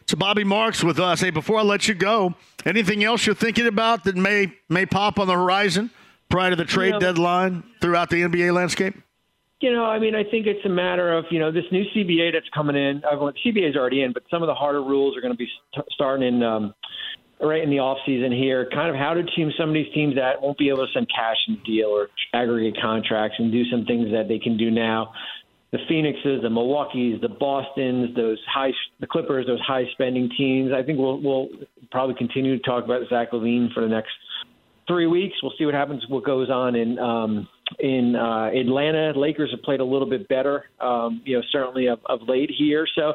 So 0.06 0.16
Bobby 0.16 0.44
Marks 0.44 0.84
with 0.84 0.98
us. 0.98 1.20
Hey, 1.20 1.30
before 1.30 1.58
I 1.58 1.62
let 1.62 1.88
you 1.88 1.94
go, 1.94 2.34
anything 2.66 3.02
else 3.02 3.24
you're 3.24 3.34
thinking 3.34 3.66
about 3.66 4.04
that 4.04 4.16
may 4.16 4.52
may 4.68 4.84
pop 4.84 5.18
on 5.18 5.26
the 5.26 5.34
horizon 5.34 5.90
prior 6.32 6.50
to 6.50 6.56
the 6.56 6.64
trade 6.64 6.86
You 6.86 6.92
know- 6.94 6.98
deadline 7.00 7.62
throughout 7.80 8.10
the 8.10 8.22
NBA 8.22 8.52
landscape? 8.52 8.94
You 9.60 9.72
know, 9.72 9.84
I 9.84 10.00
mean, 10.00 10.16
I 10.16 10.24
think 10.24 10.48
it's 10.48 10.64
a 10.66 10.68
matter 10.68 11.12
of 11.16 11.24
you 11.30 11.38
know 11.38 11.52
this 11.52 11.64
new 11.70 11.84
CBA 11.94 12.32
that's 12.32 12.48
coming 12.52 12.74
in. 12.74 13.00
Everyone, 13.04 13.32
CBA 13.44 13.70
is 13.70 13.76
already 13.76 14.02
in, 14.02 14.12
but 14.12 14.24
some 14.28 14.42
of 14.42 14.48
the 14.48 14.54
harder 14.54 14.82
rules 14.82 15.16
are 15.16 15.20
going 15.20 15.32
to 15.32 15.38
be 15.38 15.48
st- 15.72 15.86
starting 15.92 16.26
in 16.26 16.42
um, 16.42 16.74
right 17.40 17.62
in 17.62 17.70
the 17.70 17.78
off 17.78 17.98
season 18.04 18.32
here. 18.32 18.68
Kind 18.74 18.90
of 18.90 18.96
how 18.96 19.14
do 19.14 19.22
teams, 19.36 19.54
some 19.56 19.68
of 19.68 19.74
these 19.74 19.92
teams 19.94 20.16
that 20.16 20.42
won't 20.42 20.58
be 20.58 20.68
able 20.68 20.84
to 20.84 20.92
send 20.92 21.06
cash 21.14 21.36
the 21.46 21.54
deal 21.64 21.90
or 21.90 22.08
aggregate 22.34 22.80
contracts 22.82 23.36
and 23.38 23.52
do 23.52 23.64
some 23.70 23.84
things 23.84 24.10
that 24.10 24.26
they 24.26 24.40
can 24.40 24.56
do 24.56 24.68
now. 24.68 25.12
The 25.70 25.78
Phoenixes, 25.88 26.42
the 26.42 26.50
Milwaukee's, 26.50 27.20
the 27.20 27.28
Boston's, 27.28 28.16
those 28.16 28.38
high, 28.52 28.72
the 28.98 29.06
Clippers, 29.06 29.46
those 29.46 29.60
high 29.60 29.84
spending 29.92 30.28
teams. 30.36 30.72
I 30.72 30.82
think 30.82 30.98
we'll 30.98 31.20
we'll 31.20 31.48
probably 31.92 32.16
continue 32.16 32.56
to 32.58 32.62
talk 32.64 32.84
about 32.84 33.08
Zach 33.08 33.30
LaVine 33.30 33.72
for 33.72 33.80
the 33.80 33.88
next 33.88 34.10
three 34.86 35.06
weeks. 35.06 35.34
We'll 35.42 35.52
see 35.58 35.64
what 35.64 35.74
happens. 35.74 36.04
What 36.08 36.24
goes 36.24 36.50
on 36.50 36.74
in 36.74 36.98
um, 36.98 37.48
in 37.78 38.16
uh, 38.16 38.50
Atlanta? 38.54 39.12
Lakers 39.18 39.50
have 39.50 39.62
played 39.62 39.80
a 39.80 39.84
little 39.84 40.08
bit 40.08 40.28
better, 40.28 40.64
um, 40.80 41.22
you 41.24 41.36
know, 41.36 41.42
certainly 41.50 41.86
of, 41.86 42.00
of 42.06 42.20
late 42.28 42.50
here. 42.56 42.86
So 42.94 43.14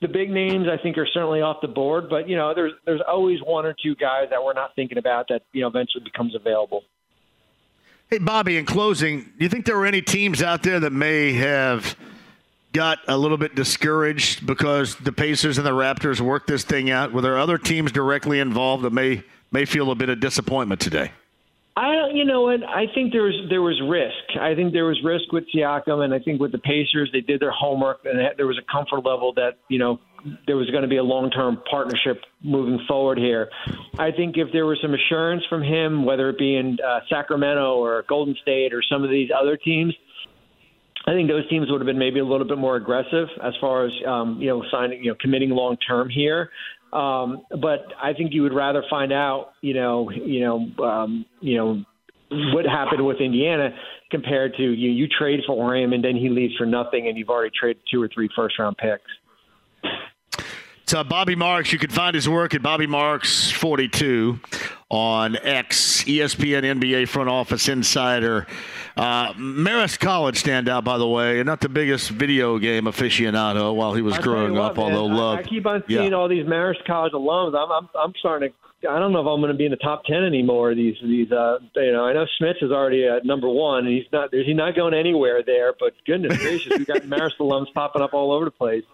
the 0.00 0.08
big 0.08 0.30
names 0.30 0.66
I 0.70 0.80
think 0.82 0.98
are 0.98 1.06
certainly 1.12 1.40
off 1.40 1.58
the 1.62 1.68
board, 1.68 2.08
but 2.08 2.28
you 2.28 2.36
know, 2.36 2.52
there's 2.54 2.72
there's 2.84 3.02
always 3.06 3.40
one 3.40 3.66
or 3.66 3.74
two 3.82 3.94
guys 3.94 4.28
that 4.30 4.42
we're 4.42 4.52
not 4.52 4.74
thinking 4.76 4.98
about 4.98 5.28
that 5.28 5.42
you 5.52 5.62
know 5.62 5.68
eventually 5.68 6.04
becomes 6.04 6.34
available. 6.34 6.82
Hey, 8.10 8.18
Bobby, 8.18 8.58
in 8.58 8.66
closing, 8.66 9.22
do 9.22 9.44
you 9.44 9.48
think 9.48 9.64
there 9.64 9.78
were 9.78 9.86
any 9.86 10.02
teams 10.02 10.42
out 10.42 10.62
there 10.62 10.78
that 10.78 10.90
may 10.90 11.32
have 11.32 11.96
got 12.74 12.98
a 13.08 13.16
little 13.16 13.38
bit 13.38 13.54
discouraged 13.54 14.46
because 14.46 14.96
the 14.96 15.12
Pacers 15.12 15.56
and 15.56 15.66
the 15.66 15.70
Raptors 15.70 16.20
worked 16.20 16.48
this 16.48 16.64
thing 16.64 16.90
out? 16.90 17.12
Were 17.12 17.22
there 17.22 17.38
other 17.38 17.56
teams 17.56 17.92
directly 17.92 18.40
involved 18.40 18.84
that 18.84 18.92
may 18.92 19.22
may 19.54 19.64
feel 19.64 19.90
a 19.92 19.94
bit 19.94 20.10
of 20.10 20.20
disappointment 20.20 20.80
today? 20.80 21.12
I 21.76 21.92
don't, 21.92 22.16
you 22.16 22.24
know 22.24 22.42
what? 22.42 22.62
I 22.62 22.86
think 22.94 23.12
there 23.12 23.22
was 23.22 23.34
there 23.48 23.62
was 23.62 23.80
risk. 23.88 24.38
I 24.40 24.54
think 24.54 24.72
there 24.72 24.84
was 24.84 25.00
risk 25.02 25.32
with 25.32 25.44
Siakam, 25.52 26.04
and 26.04 26.14
I 26.14 26.20
think 26.20 26.40
with 26.40 26.52
the 26.52 26.58
Pacers, 26.58 27.10
they 27.12 27.20
did 27.20 27.40
their 27.40 27.50
homework, 27.50 28.04
and 28.04 28.18
there 28.36 28.46
was 28.46 28.58
a 28.58 28.72
comfort 28.72 29.04
level 29.04 29.32
that 29.34 29.58
you 29.68 29.78
know 29.78 29.98
there 30.46 30.56
was 30.56 30.70
going 30.70 30.82
to 30.82 30.88
be 30.88 30.98
a 30.98 31.02
long 31.02 31.30
term 31.30 31.60
partnership 31.68 32.22
moving 32.42 32.78
forward 32.86 33.18
here. 33.18 33.48
I 33.98 34.12
think 34.12 34.36
if 34.36 34.52
there 34.52 34.66
was 34.66 34.78
some 34.80 34.94
assurance 34.94 35.42
from 35.48 35.62
him, 35.62 36.04
whether 36.04 36.28
it 36.30 36.38
be 36.38 36.56
in 36.56 36.78
uh, 36.84 37.00
Sacramento 37.08 37.74
or 37.76 38.04
Golden 38.08 38.36
State 38.40 38.72
or 38.72 38.82
some 38.88 39.02
of 39.02 39.10
these 39.10 39.30
other 39.36 39.56
teams, 39.56 39.94
I 41.06 41.12
think 41.12 41.28
those 41.28 41.48
teams 41.50 41.70
would 41.70 41.80
have 41.80 41.86
been 41.86 41.98
maybe 41.98 42.20
a 42.20 42.24
little 42.24 42.46
bit 42.46 42.58
more 42.58 42.76
aggressive 42.76 43.28
as 43.42 43.52
far 43.60 43.84
as 43.84 43.92
um, 44.06 44.40
you 44.40 44.48
know 44.48 44.62
signing, 44.70 45.02
you 45.02 45.10
know, 45.10 45.16
committing 45.20 45.50
long 45.50 45.76
term 45.76 46.08
here. 46.08 46.50
Um, 46.94 47.42
but 47.50 47.86
I 48.00 48.12
think 48.12 48.32
you 48.32 48.42
would 48.42 48.54
rather 48.54 48.84
find 48.88 49.12
out, 49.12 49.52
you 49.60 49.74
know, 49.74 50.10
you 50.10 50.40
know, 50.40 50.84
um, 50.84 51.26
you 51.40 51.56
know, 51.56 51.84
what 52.54 52.64
happened 52.64 53.04
with 53.04 53.20
Indiana 53.20 53.70
compared 54.10 54.54
to 54.56 54.62
you. 54.62 54.90
You 54.90 55.06
trade 55.08 55.40
for 55.46 55.76
him 55.76 55.92
and 55.92 56.04
then 56.04 56.16
he 56.16 56.28
leaves 56.28 56.54
for 56.56 56.66
nothing, 56.66 57.08
and 57.08 57.18
you've 57.18 57.30
already 57.30 57.52
traded 57.58 57.82
two 57.90 58.00
or 58.00 58.08
three 58.12 58.28
first 58.34 58.58
round 58.58 58.76
picks. 58.76 59.02
It's 60.84 60.92
uh, 60.92 61.02
Bobby 61.02 61.34
Marks. 61.34 61.72
You 61.72 61.78
can 61.78 61.88
find 61.88 62.14
his 62.14 62.28
work 62.28 62.52
at 62.52 62.60
Bobby 62.62 62.86
Marks 62.86 63.50
42 63.50 64.38
on 64.90 65.34
X, 65.34 66.04
ESPN 66.04 66.78
NBA 66.78 67.08
front 67.08 67.30
office 67.30 67.70
insider. 67.70 68.46
Uh, 68.94 69.32
Marist 69.32 69.98
College 69.98 70.42
standout, 70.42 70.84
by 70.84 70.98
the 70.98 71.08
way, 71.08 71.40
and 71.40 71.46
not 71.46 71.62
the 71.62 71.70
biggest 71.70 72.10
video 72.10 72.58
game 72.58 72.84
aficionado 72.84 73.74
while 73.74 73.94
he 73.94 74.02
was 74.02 74.12
tell 74.16 74.24
growing 74.24 74.52
what, 74.52 74.72
up, 74.72 74.76
man, 74.76 74.92
although 74.92 75.08
I, 75.14 75.16
loved. 75.16 75.46
I 75.46 75.48
keep 75.48 75.64
on 75.64 75.82
seeing 75.88 76.10
Yeah. 76.12 76.18
all 76.18 76.28
these 76.28 76.44
Marist 76.44 76.84
College 76.86 77.14
alums. 77.14 77.56
I'm, 77.56 77.72
I'm, 77.72 77.88
I'm 77.98 78.12
starting 78.18 78.50
to. 78.50 78.54
I 78.90 78.98
don't 78.98 79.14
know 79.14 79.20
if 79.20 79.26
I'm 79.26 79.40
going 79.40 79.50
to 79.52 79.56
be 79.56 79.64
in 79.64 79.70
the 79.70 79.78
top 79.78 80.04
ten 80.04 80.22
anymore. 80.22 80.74
These, 80.74 80.96
these, 81.02 81.32
uh, 81.32 81.60
you 81.76 81.92
know, 81.92 82.04
I 82.04 82.12
know 82.12 82.26
Smits 82.38 82.62
is 82.62 82.70
already 82.70 83.06
at 83.06 83.24
number 83.24 83.48
one, 83.48 83.86
and 83.86 83.96
he's 83.96 84.04
not. 84.12 84.34
He's 84.34 84.54
not 84.54 84.76
going 84.76 84.92
anywhere 84.92 85.42
there. 85.42 85.72
But 85.80 85.94
goodness 86.06 86.36
gracious, 86.36 86.78
we 86.78 86.84
got 86.84 86.98
Marist 87.04 87.38
alums 87.40 87.72
popping 87.72 88.02
up 88.02 88.12
all 88.12 88.30
over 88.32 88.44
the 88.44 88.50
place. 88.50 88.84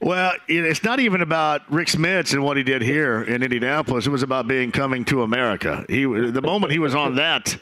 Well, 0.00 0.32
it's 0.48 0.82
not 0.82 0.98
even 0.98 1.20
about 1.20 1.70
Rick 1.70 1.88
Smits 1.88 2.32
and 2.32 2.42
what 2.42 2.56
he 2.56 2.62
did 2.62 2.80
here 2.80 3.22
in 3.22 3.42
Indianapolis. 3.42 4.06
It 4.06 4.10
was 4.10 4.22
about 4.22 4.48
being 4.48 4.72
coming 4.72 5.04
to 5.06 5.22
America. 5.22 5.84
He 5.88 6.04
the 6.04 6.40
moment 6.42 6.72
he 6.72 6.78
was 6.78 6.94
on 6.94 7.16
that. 7.16 7.56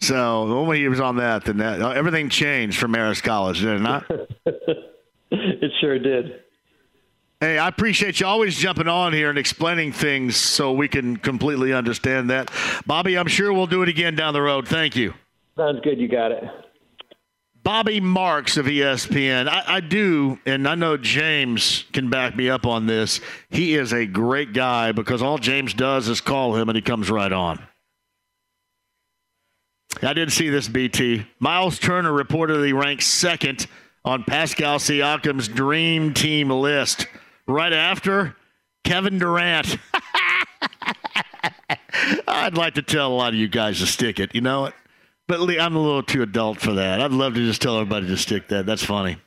So 0.00 0.48
the 0.48 0.54
moment 0.54 0.78
he 0.78 0.88
was 0.88 1.00
on 1.00 1.16
that, 1.16 1.44
then 1.44 1.58
that 1.58 1.80
uh, 1.80 1.90
everything 1.90 2.30
changed 2.30 2.78
for 2.78 2.88
Marist 2.88 3.22
College, 3.22 3.60
did 3.60 3.76
it 3.76 3.80
not? 3.80 4.04
it 5.30 5.72
sure 5.80 5.98
did. 5.98 6.40
Hey, 7.40 7.58
I 7.58 7.68
appreciate 7.68 8.18
you 8.18 8.26
always 8.26 8.56
jumping 8.56 8.88
on 8.88 9.12
here 9.12 9.30
and 9.30 9.38
explaining 9.38 9.92
things 9.92 10.36
so 10.36 10.72
we 10.72 10.88
can 10.88 11.16
completely 11.16 11.72
understand 11.72 12.30
that. 12.30 12.50
Bobby, 12.84 13.16
I'm 13.16 13.28
sure 13.28 13.52
we'll 13.52 13.68
do 13.68 13.82
it 13.82 13.88
again 13.88 14.16
down 14.16 14.34
the 14.34 14.42
road. 14.42 14.66
Thank 14.66 14.96
you. 14.96 15.14
Sounds 15.56 15.78
good. 15.82 16.00
You 16.00 16.08
got 16.08 16.32
it. 16.32 16.42
Bobby 17.68 18.00
Marks 18.00 18.56
of 18.56 18.64
ESPN. 18.64 19.46
I, 19.46 19.62
I 19.66 19.80
do, 19.80 20.38
and 20.46 20.66
I 20.66 20.74
know 20.74 20.96
James 20.96 21.84
can 21.92 22.08
back 22.08 22.34
me 22.34 22.48
up 22.48 22.64
on 22.64 22.86
this. 22.86 23.20
He 23.50 23.74
is 23.74 23.92
a 23.92 24.06
great 24.06 24.54
guy 24.54 24.92
because 24.92 25.20
all 25.20 25.36
James 25.36 25.74
does 25.74 26.08
is 26.08 26.22
call 26.22 26.56
him 26.56 26.70
and 26.70 26.76
he 26.76 26.80
comes 26.80 27.10
right 27.10 27.30
on. 27.30 27.62
I 30.00 30.14
did 30.14 30.32
see 30.32 30.48
this, 30.48 30.66
BT. 30.66 31.26
Miles 31.40 31.78
Turner 31.78 32.10
reportedly 32.10 32.72
ranked 32.72 33.02
second 33.02 33.66
on 34.02 34.24
Pascal 34.24 34.78
Siakam's 34.78 35.46
dream 35.46 36.14
team 36.14 36.48
list, 36.48 37.06
right 37.46 37.74
after 37.74 38.34
Kevin 38.82 39.18
Durant. 39.18 39.76
I'd 42.26 42.56
like 42.56 42.76
to 42.76 42.82
tell 42.82 43.12
a 43.12 43.14
lot 43.14 43.34
of 43.34 43.38
you 43.38 43.46
guys 43.46 43.80
to 43.80 43.86
stick 43.86 44.18
it. 44.18 44.34
You 44.34 44.40
know 44.40 44.64
it? 44.64 44.74
But 45.28 45.40
I'm 45.60 45.76
a 45.76 45.80
little 45.80 46.02
too 46.02 46.22
adult 46.22 46.58
for 46.58 46.72
that. 46.72 47.02
I'd 47.02 47.12
love 47.12 47.34
to 47.34 47.40
just 47.40 47.60
tell 47.60 47.78
everybody 47.78 48.06
to 48.08 48.16
stick 48.16 48.48
that. 48.48 48.64
That's 48.64 48.82
funny. 48.82 49.18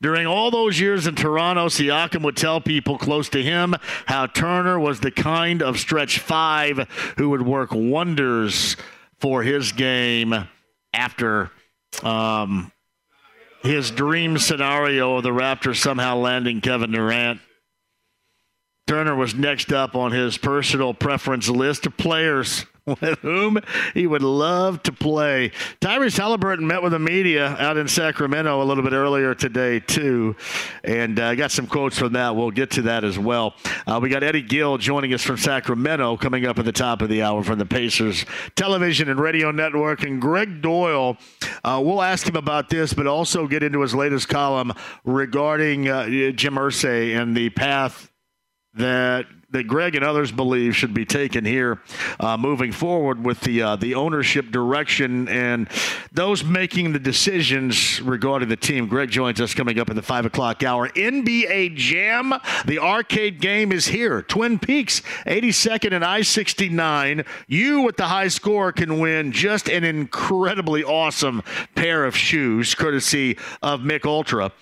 During 0.00 0.26
all 0.26 0.50
those 0.50 0.78
years 0.78 1.06
in 1.06 1.14
Toronto, 1.14 1.66
Siakam 1.68 2.22
would 2.22 2.36
tell 2.36 2.60
people 2.60 2.98
close 2.98 3.28
to 3.30 3.42
him 3.42 3.74
how 4.04 4.26
Turner 4.26 4.78
was 4.78 5.00
the 5.00 5.10
kind 5.10 5.62
of 5.62 5.78
stretch 5.78 6.18
five 6.18 6.86
who 7.16 7.30
would 7.30 7.42
work 7.42 7.70
wonders 7.72 8.76
for 9.18 9.42
his 9.42 9.72
game 9.72 10.34
after 10.92 11.50
um, 12.02 12.70
his 13.62 13.90
dream 13.90 14.38
scenario 14.38 15.16
of 15.16 15.22
the 15.22 15.30
Raptors 15.30 15.76
somehow 15.76 16.16
landing 16.16 16.60
Kevin 16.60 16.92
Durant. 16.92 17.40
Turner 18.86 19.16
was 19.16 19.34
next 19.34 19.72
up 19.72 19.96
on 19.96 20.12
his 20.12 20.38
personal 20.38 20.94
preference 20.94 21.48
list 21.48 21.86
of 21.86 21.96
players 21.96 22.66
with 23.00 23.18
whom 23.20 23.58
he 23.94 24.06
would 24.06 24.22
love 24.22 24.80
to 24.84 24.92
play. 24.92 25.50
Tyrese 25.80 26.18
Haliburton 26.18 26.60
met 26.60 26.82
with 26.82 26.92
the 26.92 27.00
media 27.00 27.48
out 27.58 27.76
in 27.76 27.88
Sacramento 27.88 28.62
a 28.62 28.64
little 28.64 28.84
bit 28.84 28.92
earlier 28.92 29.34
today, 29.34 29.80
too, 29.80 30.36
and 30.84 31.18
I 31.18 31.32
uh, 31.32 31.34
got 31.34 31.50
some 31.50 31.66
quotes 31.66 31.98
from 31.98 32.12
that. 32.12 32.36
We'll 32.36 32.52
get 32.52 32.70
to 32.72 32.82
that 32.82 33.02
as 33.02 33.18
well. 33.18 33.54
Uh, 33.86 33.98
we 34.00 34.08
got 34.08 34.22
Eddie 34.22 34.42
Gill 34.42 34.78
joining 34.78 35.12
us 35.14 35.22
from 35.22 35.36
Sacramento 35.36 36.16
coming 36.16 36.46
up 36.46 36.60
at 36.60 36.64
the 36.64 36.72
top 36.72 37.02
of 37.02 37.08
the 37.08 37.22
hour 37.22 37.42
from 37.42 37.58
the 37.58 37.66
Pacers 37.66 38.24
Television 38.54 39.08
and 39.08 39.18
Radio 39.18 39.50
Network, 39.50 40.04
and 40.04 40.20
Gregg 40.20 40.62
Doyel. 40.62 41.18
Uh, 41.64 41.82
we'll 41.84 42.02
ask 42.02 42.28
him 42.28 42.36
about 42.36 42.68
this, 42.68 42.94
but 42.94 43.08
also 43.08 43.48
get 43.48 43.64
into 43.64 43.80
his 43.80 43.94
latest 43.94 44.28
column 44.28 44.72
regarding 45.04 45.88
uh, 45.88 46.06
Jim 46.06 46.54
Irsay 46.54 47.20
and 47.20 47.36
the 47.36 47.50
path 47.50 48.10
that 48.76 49.26
that 49.50 49.64
Gregg 49.64 49.94
and 49.94 50.04
others 50.04 50.32
believe 50.32 50.74
should 50.76 50.92
be 50.92 51.04
taken 51.04 51.44
here 51.44 51.80
uh, 52.18 52.36
moving 52.36 52.72
forward 52.72 53.24
with 53.24 53.40
the 53.40 53.62
uh, 53.62 53.76
the 53.76 53.94
ownership 53.94 54.50
direction 54.50 55.28
and 55.28 55.68
those 56.12 56.44
making 56.44 56.92
the 56.92 56.98
decisions 56.98 58.00
regarding 58.02 58.48
the 58.48 58.56
team. 58.56 58.86
Gregg 58.86 59.10
joins 59.10 59.40
us 59.40 59.54
coming 59.54 59.78
up 59.78 59.88
in 59.88 59.96
the 59.96 60.02
five 60.02 60.26
o'clock 60.26 60.62
hour. 60.62 60.88
NBA 60.90 61.76
Jam, 61.76 62.34
the 62.66 62.78
arcade 62.78 63.40
game 63.40 63.72
is 63.72 63.86
here. 63.86 64.22
Twin 64.22 64.58
Peaks, 64.58 65.00
82nd 65.26 65.92
and 65.92 66.04
I 66.04 66.22
69. 66.22 67.24
You 67.46 67.82
with 67.82 67.96
the 67.96 68.06
high 68.06 68.28
score 68.28 68.72
can 68.72 68.98
win 68.98 69.32
just 69.32 69.68
an 69.68 69.84
incredibly 69.84 70.82
awesome 70.82 71.42
pair 71.74 72.04
of 72.04 72.16
shoes, 72.16 72.74
courtesy 72.74 73.38
of 73.62 73.82
Mich 73.82 74.04
Ultra. 74.04 74.52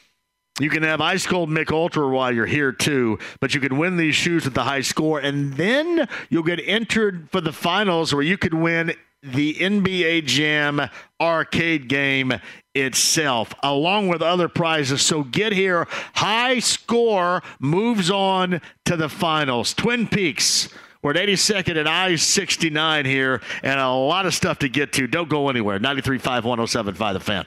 You 0.61 0.71
can 0.71 0.85
have 0.85 1.01
ice 1.01 1.27
cold 1.27 1.51
Mich 1.51 1.73
Ultra 1.73 2.09
while 2.09 2.33
you're 2.33 2.47
here 2.47 2.71
too, 2.71 3.19
but 3.41 3.55
you 3.55 3.61
can 3.61 3.77
win 3.77 3.97
these 3.97 4.15
shoes 4.15 4.45
with 4.45 4.55
the 4.55 4.63
high 4.63 4.83
score, 4.83 5.19
and 5.19 5.55
then 5.55 6.07
you'll 6.31 6.45
get 6.45 6.61
entered 6.65 7.29
for 7.33 7.41
the 7.41 7.53
finals 7.53 8.15
where 8.15 8.23
you 8.23 8.39
could 8.39 8.55
win 8.55 8.95
the 9.21 9.55
NBA 9.55 10.27
Jam 10.27 10.89
arcade 11.21 11.89
game 11.89 12.35
itself, 12.73 13.53
along 13.65 14.07
with 14.07 14.23
other 14.23 14.49
prizes. 14.49 15.03
So 15.03 15.25
get 15.25 15.53
here. 15.53 15.89
High 16.15 16.61
score 16.61 17.43
moves 17.59 18.09
on 18.09 18.61
to 18.85 18.97
the 18.97 19.09
finals. 19.09 19.75
Twin 19.75 20.07
Peaks. 20.07 20.69
We're 21.03 21.11
at 21.11 21.17
82nd 21.29 21.77
and 21.77 21.89
I 21.89 22.17
69 22.17 23.05
here, 23.05 23.43
and 23.63 23.79
a 23.79 23.91
lot 23.91 24.25
of 24.25 24.35
stuff 24.35 24.61
to 24.61 24.69
get 24.69 24.93
to. 24.95 25.07
Don't 25.07 25.29
go 25.29 25.51
anywhere. 25.51 25.79
93.5, 25.79 26.43
107.5, 26.43 27.13
the 27.13 27.21
fan. 27.21 27.47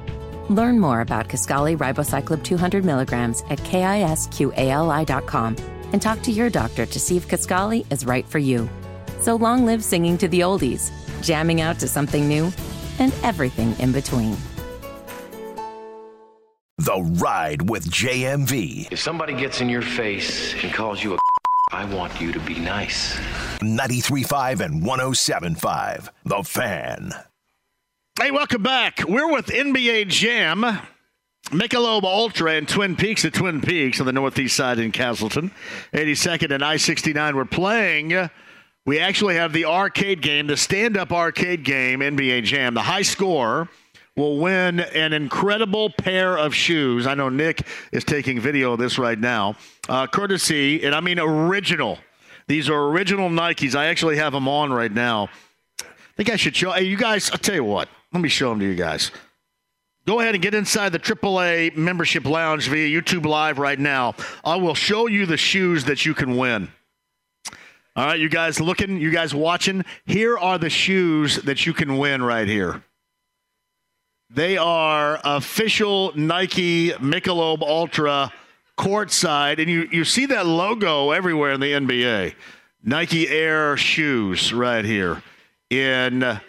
Learn 0.51 0.81
more 0.81 0.99
about 0.99 1.29
Kisqali 1.29 1.77
Ribociclib 1.77 2.43
200 2.43 2.83
milligrams 2.83 3.41
at 3.49 3.59
kisqali.com 3.59 5.55
and 5.93 6.01
talk 6.01 6.21
to 6.23 6.31
your 6.31 6.49
doctor 6.49 6.85
to 6.85 6.99
see 6.99 7.15
if 7.15 7.29
Kisqali 7.29 7.89
is 7.89 8.05
right 8.05 8.27
for 8.27 8.39
you. 8.39 8.69
So 9.21 9.37
long 9.37 9.65
live 9.65 9.81
singing 9.81 10.17
to 10.17 10.27
the 10.27 10.41
oldies, 10.41 10.91
jamming 11.21 11.61
out 11.61 11.79
to 11.79 11.87
something 11.87 12.27
new, 12.27 12.51
and 12.99 13.13
everything 13.23 13.79
in 13.79 13.93
between. 13.93 14.35
The 16.79 17.01
Ride 17.21 17.69
with 17.69 17.89
JMV. 17.89 18.91
If 18.91 18.99
somebody 18.99 19.33
gets 19.33 19.61
in 19.61 19.69
your 19.69 19.83
face 19.83 20.53
and 20.61 20.73
calls 20.73 21.01
you 21.01 21.13
a 21.13 21.17
I 21.71 21.85
want 21.85 22.19
you 22.19 22.33
to 22.33 22.39
be 22.41 22.59
nice. 22.59 23.15
93.5 23.59 24.59
and 24.59 24.83
107.5. 24.83 26.09
The 26.25 26.43
Fan. 26.43 27.13
Hey, 28.19 28.29
welcome 28.29 28.61
back. 28.61 29.07
We're 29.07 29.31
with 29.31 29.47
NBA 29.47 30.09
Jam. 30.09 30.63
Michelob 31.45 32.03
Ultra 32.03 32.53
and 32.55 32.67
Twin 32.67 32.95
Peaks 32.97 33.23
at 33.23 33.33
Twin 33.33 33.61
Peaks 33.61 34.01
on 34.01 34.05
the 34.05 34.11
northeast 34.11 34.55
side 34.55 34.79
in 34.79 34.91
Castleton. 34.91 35.49
82nd 35.93 36.51
and 36.51 36.63
I 36.63 36.75
69. 36.75 37.35
We're 37.35 37.45
playing. 37.45 38.29
We 38.85 38.99
actually 38.99 39.35
have 39.35 39.53
the 39.53 39.63
arcade 39.63 40.21
game, 40.21 40.47
the 40.47 40.57
stand 40.57 40.97
up 40.97 41.13
arcade 41.13 41.63
game, 41.63 42.01
NBA 42.01 42.43
Jam. 42.43 42.73
The 42.73 42.81
high 42.81 43.01
score 43.01 43.69
will 44.17 44.39
win 44.39 44.81
an 44.81 45.13
incredible 45.13 45.89
pair 45.89 46.37
of 46.37 46.53
shoes. 46.53 47.07
I 47.07 47.15
know 47.15 47.29
Nick 47.29 47.65
is 47.93 48.03
taking 48.03 48.41
video 48.41 48.73
of 48.73 48.79
this 48.79 48.99
right 48.99 49.17
now. 49.17 49.55
Uh, 49.87 50.05
courtesy, 50.05 50.83
and 50.83 50.93
I 50.93 50.99
mean 50.99 51.17
original. 51.17 51.97
These 52.47 52.69
are 52.69 52.87
original 52.89 53.29
Nikes. 53.29 53.73
I 53.73 53.85
actually 53.85 54.17
have 54.17 54.33
them 54.33 54.49
on 54.49 54.71
right 54.73 54.91
now. 54.91 55.29
I 55.79 55.85
think 56.17 56.29
I 56.29 56.35
should 56.35 56.55
show. 56.55 56.71
Hey, 56.71 56.83
you 56.83 56.97
guys, 56.97 57.31
I'll 57.31 57.37
tell 57.37 57.55
you 57.55 57.63
what. 57.63 57.87
Let 58.13 58.21
me 58.21 58.29
show 58.29 58.49
them 58.49 58.59
to 58.59 58.65
you 58.65 58.75
guys. 58.75 59.11
Go 60.07 60.19
ahead 60.19 60.33
and 60.33 60.41
get 60.41 60.53
inside 60.55 60.91
the 60.91 60.99
AAA 60.99 61.75
membership 61.75 62.25
lounge 62.25 62.67
via 62.67 62.87
YouTube 62.87 63.25
Live 63.25 63.59
right 63.59 63.79
now. 63.79 64.15
I 64.43 64.55
will 64.55 64.73
show 64.73 65.07
you 65.07 65.25
the 65.25 65.37
shoes 65.37 65.85
that 65.85 66.05
you 66.05 66.13
can 66.13 66.37
win. 66.37 66.69
All 67.95 68.05
right, 68.05 68.19
you 68.19 68.29
guys 68.29 68.59
looking, 68.59 68.99
you 68.99 69.11
guys 69.11 69.35
watching, 69.35 69.85
here 70.05 70.37
are 70.37 70.57
the 70.57 70.69
shoes 70.69 71.37
that 71.43 71.65
you 71.65 71.73
can 71.73 71.97
win 71.97 72.23
right 72.23 72.47
here. 72.47 72.83
They 74.29 74.57
are 74.57 75.19
official 75.23 76.13
Nike 76.15 76.91
Michelob 76.91 77.61
Ultra 77.61 78.31
courtside, 78.77 79.59
and 79.59 79.69
you, 79.69 79.89
you 79.91 80.05
see 80.05 80.25
that 80.27 80.45
logo 80.45 81.11
everywhere 81.11 81.51
in 81.51 81.59
the 81.59 81.73
NBA. 81.73 82.33
Nike 82.83 83.27
Air 83.27 83.77
shoes 83.77 84.53
right 84.53 84.85
here 84.85 85.21
in 85.69 86.39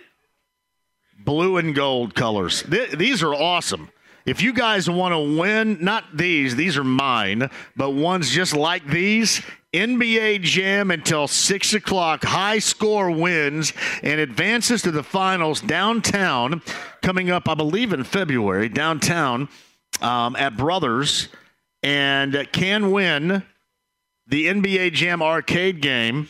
blue 1.25 1.57
and 1.57 1.75
gold 1.75 2.15
colors. 2.15 2.63
Th- 2.63 2.91
these 2.91 3.23
are 3.23 3.35
awesome. 3.35 3.91
If 4.25 4.41
you 4.41 4.53
guys 4.53 4.89
want 4.89 5.13
to 5.13 5.39
win, 5.41 5.79
not 5.81 6.17
these, 6.17 6.55
these 6.55 6.77
are 6.77 6.85
mine, 6.85 7.51
but 7.77 7.91
ones 7.91 8.31
just 8.31 8.55
like 8.55 8.87
these, 8.87 9.43
NBA 9.73 10.43
Jam 10.43 10.91
until 10.91 11.27
6 11.27 11.75
o'clock. 11.75 12.25
High 12.25 12.61
score 12.61 13.11
wins 13.11 13.73
and 14.03 14.21
advances 14.21 14.83
to 14.83 14.91
the 14.91 15.03
finals 15.03 15.61
downtown, 15.61 16.63
coming 17.03 17.31
up, 17.31 17.49
I 17.49 17.55
believe, 17.55 17.93
in 17.93 18.05
February, 18.05 18.69
downtown 18.69 19.49
um, 20.01 20.37
at 20.37 20.57
Brothers, 20.57 21.29
and 21.83 22.47
can 22.53 22.93
win 22.93 23.43
the 24.29 24.47
NBA 24.47 24.93
Jam 24.93 25.21
arcade 25.21 25.81
game 25.81 26.29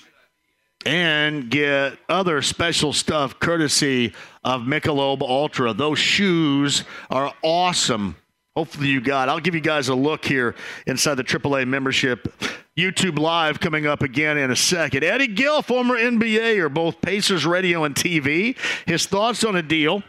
and 0.85 1.51
get 1.51 1.99
other 2.09 2.43
special 2.43 2.93
stuff 2.93 3.39
courtesy 3.39 4.13
of 4.45 4.63
Michelob 4.63 5.23
Ultra. 5.23 5.73
Those 5.73 5.99
shoes 5.99 6.85
are 7.11 7.33
awesome. 7.43 8.17
Hopefully 8.57 8.89
you 8.89 9.01
got. 9.01 9.29
I'll 9.29 9.41
give 9.41 9.55
you 9.55 9.61
guys 9.61 9.89
a 9.89 9.95
look 9.95 10.25
here 10.25 10.55
inside 10.87 11.15
the 11.15 11.25
AAA 11.25 11.67
membership. 11.67 12.33
YouTube 12.77 13.19
Live 13.19 13.61
coming 13.61 13.87
up 13.87 14.03
again 14.03 14.37
in 14.37 14.51
a 14.51 14.57
second. 14.57 15.05
Eddie 15.05 15.29
Gill, 15.29 15.63
former 15.63 15.97
NBA, 15.97 16.59
or 16.59 16.69
both 16.69 17.01
Pacers 17.01 17.47
radio 17.47 17.85
and 17.85 17.95
TV. 17.95 18.57
His 18.87 19.07
thoughts 19.07 19.45
on 19.45 19.57
a 19.57 19.63
deal. 19.63 20.03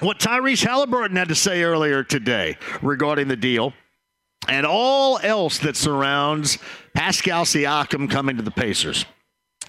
What 0.00 0.18
Tyrese 0.18 0.66
Haliburton 0.66 1.16
had 1.16 1.28
to 1.28 1.34
say 1.34 1.62
earlier 1.62 2.02
today 2.02 2.58
regarding 2.82 3.28
the 3.28 3.36
deal, 3.36 3.72
and 4.46 4.66
all 4.66 5.18
else 5.22 5.58
that 5.60 5.74
surrounds 5.74 6.58
Pascal 6.94 7.44
Siakam 7.44 8.10
coming 8.10 8.36
to 8.36 8.42
the 8.42 8.50
Pacers. 8.50 9.06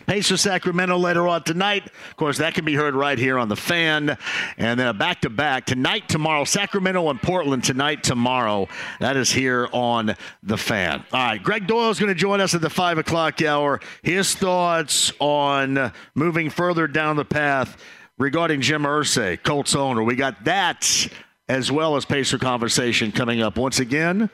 Pacers 0.08 0.39
Sacramento 0.39 0.97
later 0.97 1.28
on 1.28 1.43
tonight. 1.43 1.86
Of 1.86 2.16
course, 2.16 2.38
that 2.38 2.53
can 2.53 2.64
be 2.64 2.74
heard 2.74 2.95
right 2.95 3.20
here 3.20 3.38
on 3.38 3.49
the 3.49 3.58
fan. 3.58 4.18
And 4.58 4.80
then 4.80 4.88
a 4.88 4.93
back 4.93 5.22
to 5.22 5.30
back 5.30 5.66
tonight, 5.66 6.08
tomorrow. 6.08 6.45
Sacramento 6.45 7.10
and 7.10 7.22
Portland 7.22 7.66
tonight, 7.66 8.03
tomorrow. 8.03 8.70
That 9.01 9.18
is 9.18 9.30
here 9.30 9.68
on 9.74 10.16
the 10.41 10.58
fan. 10.58 11.03
All 11.12 11.26
right, 11.26 11.43
Gregg 11.43 11.68
Doyel 11.68 11.91
is 11.91 11.99
going 11.99 12.14
to 12.14 12.20
join 12.20 12.39
us 12.39 12.55
at 12.55 12.62
the 12.62 12.70
five 12.70 12.97
o'clock 12.97 13.41
hour. 13.41 13.82
His 14.01 14.34
thoughts 14.34 15.12
on 15.20 15.91
moving 16.16 16.49
further 16.49 16.88
down 16.88 17.18
the 17.18 17.26
path 17.26 17.78
regarding 18.18 18.62
Jim 18.62 18.84
Irsay, 18.84 19.43
Colts 19.43 19.76
owner. 19.76 20.03
We 20.03 20.16
got 20.16 20.45
that 20.45 21.10
as 21.49 21.70
well 21.70 21.97
as 21.97 22.05
Pacer 22.05 22.38
conversation 22.38 23.12
coming 23.12 23.41
up 23.41 23.58
once 23.58 23.80
again. 23.80 24.30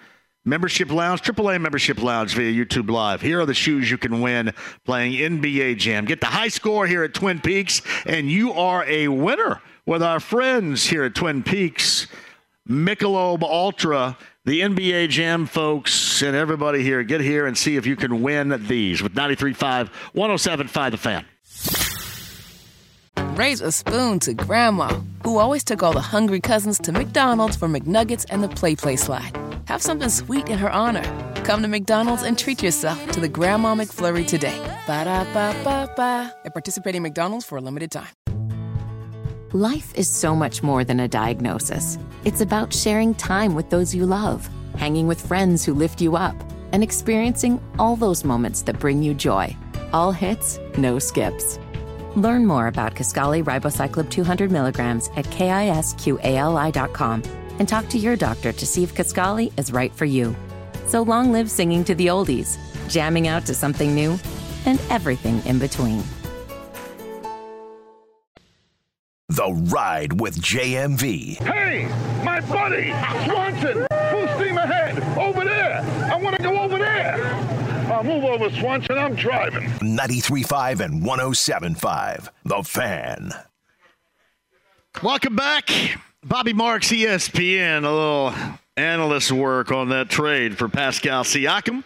Membership 0.46 0.92
Lounge, 0.92 1.22
AAA 1.22 1.62
Membership 1.62 2.02
Lounge 2.02 2.36
via 2.36 2.52
YouTube 2.52 2.90
Live. 2.90 3.22
Here 3.22 3.40
are 3.40 3.46
the 3.46 3.54
shoes 3.54 3.90
you 3.90 3.98
can 3.98 4.20
win 4.20 4.54
playing 4.86 5.14
NBA 5.14 5.78
Jam. 5.78 6.04
Get 6.04 6.20
the 6.20 6.28
high 6.28 6.50
score 6.50 6.86
here 6.86 7.04
at 7.04 7.14
Twin 7.14 7.40
Peaks, 7.40 7.82
and 8.06 8.30
you 8.30 8.52
are 8.52 8.84
a 8.86 9.08
winner 9.08 9.62
with 9.86 10.04
our 10.04 10.20
friends 10.20 10.86
here 10.86 11.06
at 11.06 11.16
Twin 11.16 11.44
Peaks. 11.44 12.08
Michelob 12.68 13.42
Ultra, 13.44 14.18
the 14.46 14.62
NBA 14.62 15.10
Jam 15.10 15.46
folks, 15.46 16.22
and 16.22 16.36
everybody 16.36 16.84
here. 16.84 17.04
Get 17.04 17.22
here 17.22 17.46
and 17.46 17.58
see 17.58 17.78
if 17.78 17.86
you 17.86 17.96
can 17.96 18.22
win 18.22 18.50
these 18.68 19.02
with 19.02 19.14
93.5, 19.14 19.90
107.5 20.14 20.92
The 20.92 20.98
Fan. 20.98 21.26
Raise 23.38 23.62
a 23.62 23.72
spoon 23.72 24.20
to 24.20 24.34
Grandma, 24.34 25.02
who 25.24 25.38
always 25.38 25.64
took 25.64 25.82
all 25.84 25.94
the 25.94 26.02
hungry 26.02 26.40
cousins 26.40 26.80
to 26.80 26.92
McDonald's 26.92 27.56
for 27.56 27.68
McNuggets 27.68 28.26
and 28.30 28.44
the 28.44 28.50
Play 28.50 28.76
Play 28.76 28.96
slide. 28.96 29.53
Have 29.68 29.82
something 29.82 30.10
sweet 30.10 30.50
in 30.50 30.60
her 30.60 30.70
honor. 30.70 31.04
Come 31.46 31.62
to 31.62 31.68
McDonald's 31.68 32.24
and 32.24 32.38
treat 32.38 32.62
yourself 32.62 33.12
to 33.12 33.20
the 33.20 33.30
Grandma 33.30 33.76
McFlurry 33.76 34.28
today. 34.28 34.58
Ba 34.88 35.06
da 35.06 35.24
ba 35.34 35.56
ba 35.64 35.90
ba. 35.96 36.34
At 36.46 36.54
participating 36.54 37.02
McDonald's 37.02 37.46
for 37.46 37.58
a 37.58 37.62
limited 37.62 37.92
time. 37.92 38.10
Life 39.54 39.94
is 39.96 40.10
so 40.10 40.36
much 40.36 40.64
more 40.64 40.84
than 40.84 41.00
a 41.00 41.08
diagnosis. 41.08 41.98
It's 42.26 42.42
about 42.42 42.74
sharing 42.74 43.14
time 43.14 43.54
with 43.56 43.70
those 43.70 43.94
you 43.94 44.06
love, 44.06 44.50
hanging 44.78 45.08
with 45.08 45.26
friends 45.26 45.64
who 45.64 45.74
lift 45.74 46.02
you 46.02 46.16
up, 46.16 46.36
and 46.72 46.82
experiencing 46.82 47.62
all 47.78 47.96
those 47.96 48.26
moments 48.26 48.64
that 48.64 48.80
bring 48.80 49.04
you 49.04 49.14
joy. 49.14 49.56
All 49.94 50.12
hits, 50.12 50.60
no 50.76 50.98
skips. 50.98 51.60
Learn 52.16 52.46
more 52.48 52.68
about 52.68 52.96
Kisqali 52.96 53.44
Ribociclib 53.44 54.10
200 54.10 54.52
milligrams 54.52 55.10
at 55.16 55.26
kisqali.com 55.26 55.94
and 57.60 57.68
talk 57.68 57.88
to 57.90 57.98
your 57.98 58.16
doctor 58.16 58.52
to 58.52 58.66
see 58.66 58.84
if 58.84 58.96
Kisqali 58.96 59.52
is 59.58 59.72
right 59.72 59.94
for 59.94 60.06
you. 60.06 60.36
So 60.88 61.02
long 61.02 61.32
live 61.32 61.50
singing 61.50 61.84
to 61.86 61.96
the 61.96 62.08
oldies, 62.08 62.58
jamming 62.90 63.28
out 63.28 63.46
to 63.46 63.54
something 63.54 63.94
new, 63.96 64.20
and 64.66 64.80
everything 64.90 65.42
in 65.46 65.60
between. 65.60 66.04
The 69.30 69.52
Ride 69.74 70.22
with 70.22 70.40
JMV. 70.40 71.38
Hey, 71.38 71.86
my 72.24 72.40
buddy, 72.42 72.92
Swanson, 73.26 73.88
full 74.12 74.28
steam 74.36 74.58
ahead, 74.58 75.02
over 75.18 75.44
there. 75.44 75.82
I 76.12 76.16
want 76.18 76.36
to 76.36 76.44
go 76.44 76.60
over 76.60 76.78
there. 76.78 77.34
I'll 77.92 78.04
move 78.04 78.24
over, 78.26 78.50
Swanson. 78.52 78.98
I'm 78.98 79.16
driving. 79.16 79.70
93.5 79.80 80.80
and 80.82 81.04
107.5. 81.04 82.30
The 82.46 82.64
Fan. 82.64 83.32
Welcome 85.02 85.36
back. 85.36 85.70
Bobby 86.26 86.54
Marks, 86.54 86.88
ESPN, 86.88 87.80
a 87.80 87.92
little 87.92 88.34
analyst 88.78 89.30
work 89.30 89.74
on 89.74 89.90
that 89.90 90.10
trade 90.10 90.58
for 90.58 90.70
Pascal 90.70 91.26
Siakam 91.26 91.84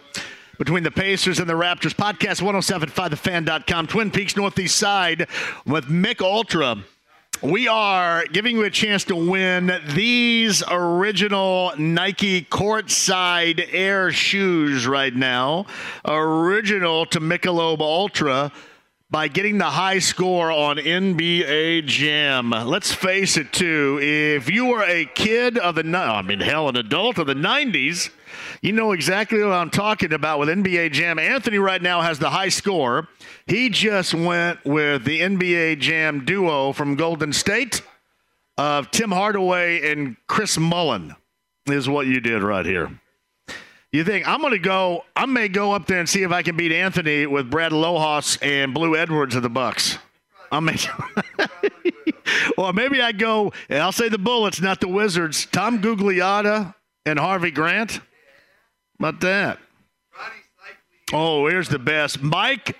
between 0.58 0.84
the 0.84 0.92
Pacers 0.92 1.40
and 1.40 1.48
the 1.48 1.54
Raptors. 1.54 1.92
Podcast 1.92 2.40
1075thefan.com, 2.40 3.88
Twin 3.88 4.12
Peaks 4.12 4.36
Northeast 4.36 4.76
Side 4.76 5.26
with 5.66 5.90
Mich 5.90 6.20
Ultra. 6.20 6.76
We 7.42 7.66
are 7.66 8.26
giving 8.26 8.56
you 8.56 8.62
a 8.62 8.70
chance 8.70 9.02
to 9.04 9.16
win 9.16 9.72
these 9.88 10.62
original 10.70 11.72
Nike 11.76 12.42
courtside 12.42 13.68
air 13.72 14.12
shoes 14.12 14.86
right 14.86 15.14
now. 15.14 15.66
Original 16.04 17.06
to 17.06 17.18
Michelob 17.18 17.80
Ultra 17.80 18.52
by 19.10 19.26
getting 19.26 19.56
the 19.56 19.64
high 19.64 19.98
score 19.98 20.52
on 20.52 20.76
NBA 20.76 21.86
Jam. 21.86 22.50
Let's 22.50 22.92
face 22.92 23.38
it, 23.38 23.52
too. 23.52 23.98
If 24.02 24.50
you 24.50 24.66
were 24.66 24.84
a 24.84 25.06
kid 25.06 25.56
of 25.56 25.76
the, 25.76 25.96
I 25.96 26.20
mean, 26.22 26.40
hell, 26.40 26.68
an 26.68 26.76
adult 26.76 27.18
of 27.18 27.26
the 27.26 27.34
90s, 27.34 28.10
you 28.60 28.72
know 28.72 28.92
exactly 28.92 29.42
what 29.42 29.52
I'm 29.52 29.70
talking 29.70 30.12
about 30.12 30.38
with 30.38 30.50
NBA 30.50 30.92
Jam. 30.92 31.18
Anthony 31.18 31.58
right 31.58 31.80
now 31.80 32.02
has 32.02 32.18
the 32.18 32.30
high 32.30 32.50
score. 32.50 33.08
He 33.46 33.70
just 33.70 34.12
went 34.12 34.62
with 34.66 35.04
the 35.04 35.20
NBA 35.20 35.80
Jam 35.80 36.26
duo 36.26 36.72
from 36.72 36.94
Golden 36.96 37.32
State 37.32 37.80
of 38.58 38.90
Tim 38.90 39.10
Hardaway 39.10 39.90
and 39.90 40.16
Chris 40.26 40.58
Mullin, 40.58 41.14
is 41.66 41.88
what 41.88 42.06
you 42.06 42.20
did 42.20 42.42
right 42.42 42.66
here. 42.66 43.00
You 43.92 44.04
think 44.04 44.28
I'm 44.28 44.40
going 44.40 44.52
to 44.52 44.58
go? 44.58 45.04
I 45.16 45.24
may 45.26 45.48
go 45.48 45.72
up 45.72 45.86
there 45.86 45.98
and 45.98 46.08
see 46.08 46.22
if 46.22 46.30
I 46.30 46.42
can 46.42 46.56
beat 46.56 46.72
Anthony 46.72 47.26
with 47.26 47.50
Brad 47.50 47.72
Lohaus 47.72 48.38
and 48.42 48.74
Blue 48.74 48.96
Edwards 48.96 49.34
of 49.34 49.42
the 49.42 49.48
Bucks. 49.48 49.96
I 50.52 50.60
may, 50.60 50.76
or 52.58 52.72
maybe 52.72 53.00
I 53.00 53.12
go. 53.12 53.52
and 53.68 53.80
I'll 53.82 53.92
say 53.92 54.08
the 54.08 54.18
Bullets, 54.18 54.60
not 54.60 54.80
the 54.80 54.88
Wizards. 54.88 55.46
Tom 55.46 55.80
Gugliotta 55.80 56.74
and 57.06 57.18
Harvey 57.18 57.50
Grant. 57.50 58.00
About 58.98 59.20
that. 59.20 59.58
Oh, 61.12 61.46
here's 61.46 61.68
the 61.68 61.78
best. 61.78 62.22
Mike 62.22 62.76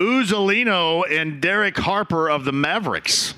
Iuzzolino 0.00 1.02
and 1.10 1.40
Derek 1.40 1.76
Harper 1.76 2.28
of 2.28 2.44
the 2.44 2.52
Mavericks. 2.52 3.34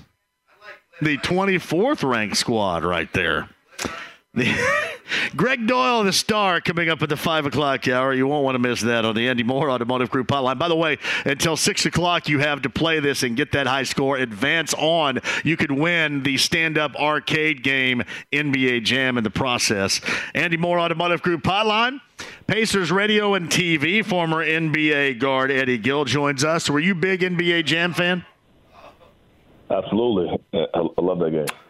The 1.00 1.16
24th 1.18 2.06
ranked 2.08 2.36
squad 2.36 2.84
right 2.84 3.10
there. 3.12 3.48
Gregg 5.36 5.66
Doyel, 5.66 6.04
the 6.04 6.12
star, 6.12 6.60
coming 6.60 6.90
up 6.90 7.00
at 7.00 7.08
the 7.08 7.16
5 7.16 7.46
o'clock 7.46 7.88
hour. 7.88 8.12
You 8.12 8.26
won't 8.26 8.44
want 8.44 8.54
to 8.54 8.58
miss 8.58 8.82
that 8.82 9.04
on 9.04 9.14
the 9.14 9.28
Andy 9.28 9.42
Mohr 9.42 9.72
Automotive 9.72 10.10
Group 10.10 10.28
hotline. 10.28 10.58
By 10.58 10.68
the 10.68 10.76
way, 10.76 10.98
until 11.24 11.56
6 11.56 11.86
o'clock, 11.86 12.28
you 12.28 12.38
have 12.40 12.62
to 12.62 12.70
play 12.70 13.00
this 13.00 13.22
and 13.22 13.36
get 13.36 13.52
that 13.52 13.66
high 13.66 13.84
score. 13.84 14.18
Advance 14.18 14.74
on. 14.74 15.20
You 15.42 15.56
could 15.56 15.70
win 15.70 16.22
the 16.22 16.36
stand 16.36 16.76
up 16.76 16.94
arcade 16.96 17.62
game 17.62 18.02
NBA 18.32 18.84
Jam 18.84 19.16
in 19.16 19.24
the 19.24 19.30
process. 19.30 20.00
Andy 20.34 20.58
Mohr 20.58 20.80
Automotive 20.80 21.22
Group 21.22 21.42
hotline. 21.42 22.00
Pacers 22.46 22.92
radio 22.92 23.34
and 23.34 23.48
TV, 23.48 24.04
former 24.04 24.44
NBA 24.44 25.18
guard 25.18 25.50
Eddie 25.50 25.78
Gill 25.78 26.04
joins 26.04 26.44
us. 26.44 26.70
Were 26.70 26.78
you 26.78 26.94
big 26.94 27.20
NBA 27.20 27.64
Jam 27.64 27.92
fan? 27.92 28.24
Absolutely. 29.70 30.38
I 30.52 31.00
love 31.00 31.18
that 31.20 31.30
game. 31.30 31.65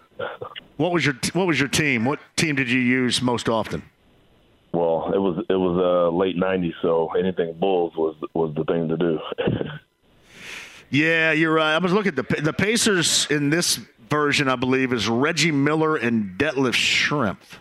What 0.77 0.93
was 0.93 1.05
your 1.05 1.15
What 1.33 1.47
was 1.47 1.59
your 1.59 1.69
team? 1.69 2.05
What 2.05 2.21
team 2.37 2.55
did 2.57 2.71
you 2.71 2.81
use 2.81 3.23
most 3.23 3.49
often? 3.49 3.83
Well, 4.73 5.11
it 5.15 5.19
was 5.19 5.45
it 5.49 5.57
was 5.57 5.79
uh, 5.79 6.15
late 6.15 6.37
'90s, 6.37 6.75
so 6.83 7.11
anything 7.19 7.55
Bulls 7.55 7.95
was 7.97 8.15
was 8.35 8.55
the 8.55 8.65
thing 8.65 8.89
to 8.89 8.97
do. 8.97 9.19
yeah, 10.91 11.33
you're 11.33 11.53
right. 11.53 11.75
I 11.75 11.79
was 11.79 11.93
looking 11.93 12.17
at 12.17 12.29
the 12.29 12.43
the 12.43 12.53
Pacers 12.53 13.27
in 13.31 13.49
this 13.49 13.81
version. 14.11 14.49
I 14.49 14.57
believe 14.57 14.93
is 14.93 15.09
Reggie 15.09 15.53
Miller 15.53 15.97
and 15.97 16.39
Detlef 16.39 16.75
Schrempf 16.75 17.59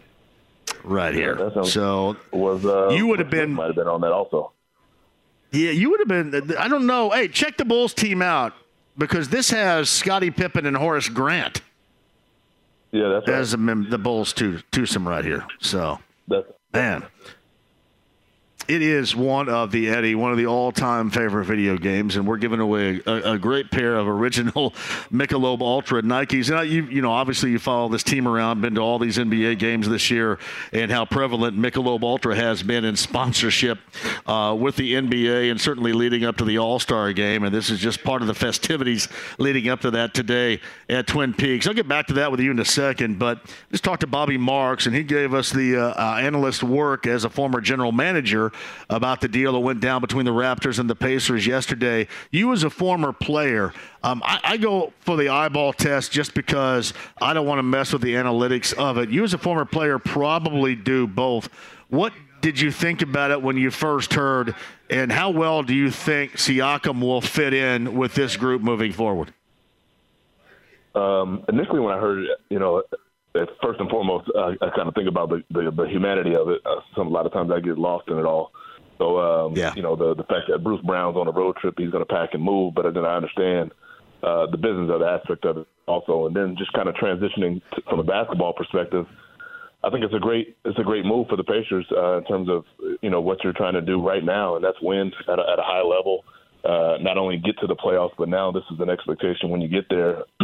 right 0.84 1.14
here. 1.14 1.38
Yeah, 1.56 1.64
so 1.64 2.18
was 2.32 2.66
uh, 2.66 2.89
you 2.89 3.08
would 3.08 3.20
have 3.20 3.30
been 3.30 3.53
might 3.53 3.68
have 3.68 3.76
been 3.76 3.88
on 3.88 4.01
that 4.01 4.12
also. 4.12 4.51
Yeah, 5.51 5.72
you 5.72 5.89
would 5.91 6.01
have 6.01 6.08
been. 6.10 6.58
I 6.58 6.68
don't 6.68 6.86
know. 6.86 7.12
Hey, 7.12 7.30
check 7.30 7.56
the 7.56 7.66
Bulls 7.66 7.93
team 7.93 8.22
out 8.22 8.53
because 8.97 9.30
this 9.30 9.51
has 9.51 9.89
Scottie 9.89 10.32
Pippen 10.32 10.66
and 10.66 10.76
Horace 10.76 11.08
Grant. 11.08 11.62
Yeah, 12.96 13.10
that's 13.10 13.28
right. 13.28 13.36
the 13.89 13.98
Bulls 13.98 14.32
to 14.34 14.62
twosome 14.72 15.06
right 15.06 15.26
here. 15.26 15.46
So, 15.60 16.00
that's, 16.30 16.46
man, 16.74 17.04
it 18.68 18.82
is 18.82 19.16
one 19.16 19.47
of 19.47 19.72
the 19.72 19.89
Eddie, 19.89 20.16
one 20.16 20.32
of 20.32 20.38
the 20.38 20.47
all-time 20.47 21.11
favorite 21.11 21.45
video 21.45 21.78
games, 21.78 22.16
and 22.16 22.28
we're 22.28 22.38
giving 22.38 22.59
away 22.59 22.99
a, 23.05 23.34
a 23.34 23.38
great 23.38 23.70
pair 23.70 23.95
of 23.95 24.07
original 24.07 24.72
Michelob 25.11 25.61
Ultra 25.61 26.01
Nikes. 26.01 26.55
And 26.55 26.70
you, 26.70 26.84
you 26.86 27.01
know, 27.01 27.11
obviously 27.11 27.51
you 27.51 27.59
follow 27.59 27.89
this 27.89 28.03
team 28.03 28.28
around, 28.28 28.61
been 28.61 28.76
to 28.76 28.82
all 28.82 28.97
these 28.97 29.18
NBA 29.18 29.59
games 29.59 29.88
this 29.88 30.09
year, 30.09 30.39
and 30.74 30.91
how 30.91 31.05
prevalent 31.05 31.57
Michelob 31.57 32.03
Ultra 32.03 32.36
has 32.36 32.63
been 32.63 32.86
in 32.86 32.95
sponsorship 32.95 33.78
uh, 34.26 34.55
with 34.57 34.76
the 34.78 34.93
NBA, 34.93 35.51
and 35.51 35.61
certainly 35.61 35.93
leading 35.93 36.26
up 36.26 36.38
to 36.38 36.45
the 36.45 36.57
All-Star 36.57 37.13
game. 37.13 37.43
And 37.43 37.53
this 37.53 37.70
is 37.70 37.80
just 37.80 38.03
part 38.03 38.22
of 38.22 38.28
the 38.28 38.34
festivities 38.34 39.07
leading 39.38 39.70
up 39.70 39.82
to 39.82 39.91
that 39.91 40.13
today 40.13 40.59
at 40.89 41.05
Twin 41.05 41.34
Peaks. 41.34 41.68
I'll 41.68 41.74
get 41.74 41.88
back 41.88 42.07
to 42.07 42.13
that 42.16 42.32
with 42.32 42.39
you 42.39 42.51
in 42.51 42.59
a 42.59 42.66
second, 42.66 43.20
but 43.20 43.41
just 43.72 43.84
talked 43.84 44.01
to 44.01 44.07
Bobby 44.07 44.38
Marks, 44.38 44.88
and 44.88 44.95
he 44.95 45.03
gave 45.03 45.34
us 45.36 45.51
the 45.51 45.78
uh, 45.78 45.89
uh, 45.89 46.18
analyst 46.20 46.63
work 46.63 47.05
as 47.05 47.26
a 47.26 47.30
former 47.30 47.61
general 47.61 47.91
manager 47.91 48.51
about 48.89 49.22
the 49.22 49.28
deal 49.28 49.53
that 49.53 49.60
went 49.60 49.80
down 49.80 50.01
between 50.01 50.26
the 50.26 50.32
Raptors 50.32 50.80
and 50.80 50.89
the 50.89 50.95
Pacers 50.95 51.45
yesterday. 51.45 52.08
You, 52.32 52.53
as 52.53 52.64
a 52.64 52.70
former 52.70 53.14
player, 53.14 53.74
um, 54.03 54.22
I, 54.26 54.39
I, 54.43 54.58
go 54.58 54.93
for 54.99 55.18
the 55.18 55.30
eyeball 55.30 55.74
test 55.74 56.12
just 56.12 56.34
because 56.34 56.93
I 57.22 57.34
don't 57.34 57.45
want 57.45 57.60
to 57.60 57.64
mess 57.64 57.93
with 57.93 58.01
the 58.01 58.14
analytics 58.14 58.74
of 58.74 58.97
it. 58.97 59.10
You, 59.10 59.24
as 59.24 59.34
a 59.34 59.38
former 59.38 59.66
player, 59.66 59.99
probably 59.99 60.76
do 60.76 61.08
both. 61.08 61.49
What 61.89 62.14
did 62.41 62.60
you 62.60 62.72
think 62.72 63.01
about 63.01 63.32
it 63.32 63.41
when 63.41 63.58
you 63.58 63.72
first 63.72 64.14
heard, 64.14 64.56
and 64.89 65.12
how 65.12 65.32
well 65.32 65.64
do 65.64 65.74
you 65.74 65.89
think 65.89 66.34
Siakam 66.34 67.01
will 67.01 67.22
fit 67.22 67.53
in 67.53 67.95
with 67.95 68.14
this 68.14 68.38
group 68.38 68.62
moving 68.62 68.91
forward? 68.91 69.34
Um, 70.93 71.43
initially, 71.49 71.80
when 71.80 71.93
I 71.93 71.99
heard 71.99 72.24
it, 72.24 72.38
you 72.49 72.60
know, 72.60 72.84
first 73.62 73.80
and 73.80 73.90
foremost, 73.90 74.30
I, 74.36 74.54
I 74.62 74.70
kind 74.76 74.88
of 74.88 74.96
think 74.96 75.08
about 75.08 75.30
the, 75.30 75.44
the, 75.50 75.72
the 75.72 75.88
humanity 75.90 76.36
of 76.36 76.50
it. 76.50 76.62
Uh, 76.66 76.82
some 76.96 77.08
a 77.08 77.10
lot 77.10 77.26
of 77.26 77.34
times 77.34 77.52
I 77.54 77.60
get 77.60 77.78
lost 77.78 78.08
in 78.10 78.18
it 78.18 78.26
all. 78.26 78.52
So 78.98 79.20
um, 79.20 79.56
yeah. 79.56 79.74
you 79.76 79.82
know 79.82 79.96
the 79.96 80.16
the 80.16 80.24
fact 80.24 80.48
that 80.50 80.64
Bruce 80.64 80.82
Brown's 80.86 81.18
on 81.18 81.28
a 81.28 81.32
road 81.32 81.58
trip, 81.58 81.76
he's 81.78 81.92
going 81.92 82.06
to 82.06 82.14
pack 82.14 82.30
and 82.34 82.42
move, 82.42 82.74
but 82.76 82.94
then 82.94 83.04
I 83.06 83.16
understand 83.16 83.72
uh, 84.24 84.48
the 84.48 84.58
business 84.58 84.90
of 84.92 85.02
the 85.02 85.06
aspect 85.06 85.46
of 85.46 85.58
it 85.58 85.68
also, 85.86 86.28
and 86.28 86.36
then 86.36 86.56
just 86.58 86.72
kind 86.74 86.88
of 86.88 86.96
transitioning 86.96 87.62
to, 87.76 87.82
from 87.90 88.00
a 88.00 88.04
basketball 88.04 88.54
perspective. 88.54 89.06
I 89.84 89.90
think 89.92 90.04
it's 90.04 90.14
a 90.14 90.20
great 90.20 90.58
it's 90.66 90.80
a 90.80 90.84
great 90.84 91.06
move 91.06 91.28
for 91.28 91.36
the 91.36 91.44
Pacers 91.44 91.86
uh, 91.92 92.18
in 92.18 92.26
terms 92.26 92.50
of 92.50 92.64
you 93.02 93.10
know 93.10 93.22
what 93.22 93.44
you're 93.44 93.54
trying 93.54 93.74
to 93.74 93.82
do 93.82 94.02
right 94.02 94.24
now, 94.24 94.56
and 94.56 94.64
that's 94.64 94.82
win 94.82 95.12
at 95.28 95.40
a, 95.40 95.44
at 95.44 95.60
a 95.60 95.64
high 95.64 95.84
level. 95.84 96.24
Uh, 96.64 96.98
not 97.00 97.18
only 97.18 97.38
get 97.38 97.56
to 97.60 97.68
the 97.68 97.76
playoffs, 97.76 98.14
but 98.18 98.28
now 98.28 98.52
this 98.52 98.64
is 98.72 98.80
an 98.80 98.90
expectation 98.90 99.50
when 99.50 99.62
you 99.62 99.68
get 99.68 99.88
there. 99.90 100.24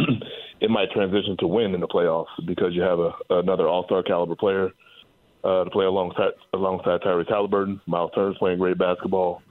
it 0.62 0.70
might 0.70 0.92
transition 0.92 1.36
to 1.40 1.46
win 1.48 1.74
in 1.74 1.80
the 1.80 1.88
playoffs 1.88 2.26
because 2.46 2.72
you 2.72 2.82
have 2.82 3.00
a, 3.00 3.10
another 3.30 3.66
All 3.66 3.84
Star 3.84 4.02
caliber 4.04 4.36
player 4.36 4.70
uh, 5.42 5.64
to 5.64 5.70
play 5.70 5.84
alongside 5.84 6.30
alongside 6.54 7.00
Tyrese 7.00 7.28
Haliburton. 7.28 7.80
Miles 7.86 8.12
Turner's 8.14 8.38
playing 8.38 8.60
great 8.60 8.78
basketball, 8.78 9.42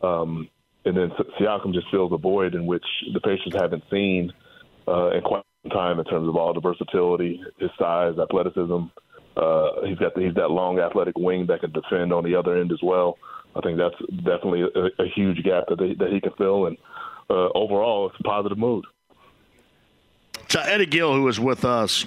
um, 0.00 0.48
and 0.84 0.96
then 0.96 1.10
Siakam 1.40 1.74
just 1.74 1.90
fills 1.90 2.12
a 2.12 2.16
void 2.16 2.54
in 2.54 2.66
which 2.66 2.84
the 3.12 3.20
Pacers 3.20 3.52
haven't 3.52 3.82
seen 3.90 4.32
uh, 4.86 5.10
in 5.10 5.22
quite 5.22 5.42
some 5.64 5.72
time 5.72 5.98
in 5.98 6.04
terms 6.04 6.28
of 6.28 6.36
all 6.36 6.54
the 6.54 6.60
versatility, 6.60 7.42
his 7.58 7.70
size, 7.76 8.14
athleticism. 8.16 8.84
Uh, 9.36 9.68
he's 9.86 9.98
got 9.98 10.14
the, 10.14 10.22
he's 10.22 10.34
that 10.34 10.52
long 10.52 10.78
athletic 10.78 11.18
wing 11.18 11.46
that 11.48 11.60
can 11.60 11.72
defend 11.72 12.12
on 12.12 12.22
the 12.22 12.36
other 12.36 12.56
end 12.56 12.70
as 12.70 12.80
well. 12.82 13.18
I 13.56 13.60
think 13.60 13.76
that's 13.76 13.98
definitely 14.18 14.62
a, 14.62 15.02
a 15.02 15.08
huge 15.16 15.42
gap 15.42 15.64
that 15.68 15.78
they, 15.78 15.94
that 15.94 16.12
he 16.12 16.20
can 16.20 16.32
fill, 16.38 16.66
and 16.66 16.76
uh, 17.28 17.48
overall, 17.56 18.08
it's 18.08 18.20
a 18.20 18.22
positive 18.22 18.58
mood. 18.58 18.84
So 20.50 20.58
Eddie 20.58 20.86
Gill, 20.86 21.14
who 21.14 21.22
was 21.22 21.38
with 21.38 21.64
us, 21.64 22.06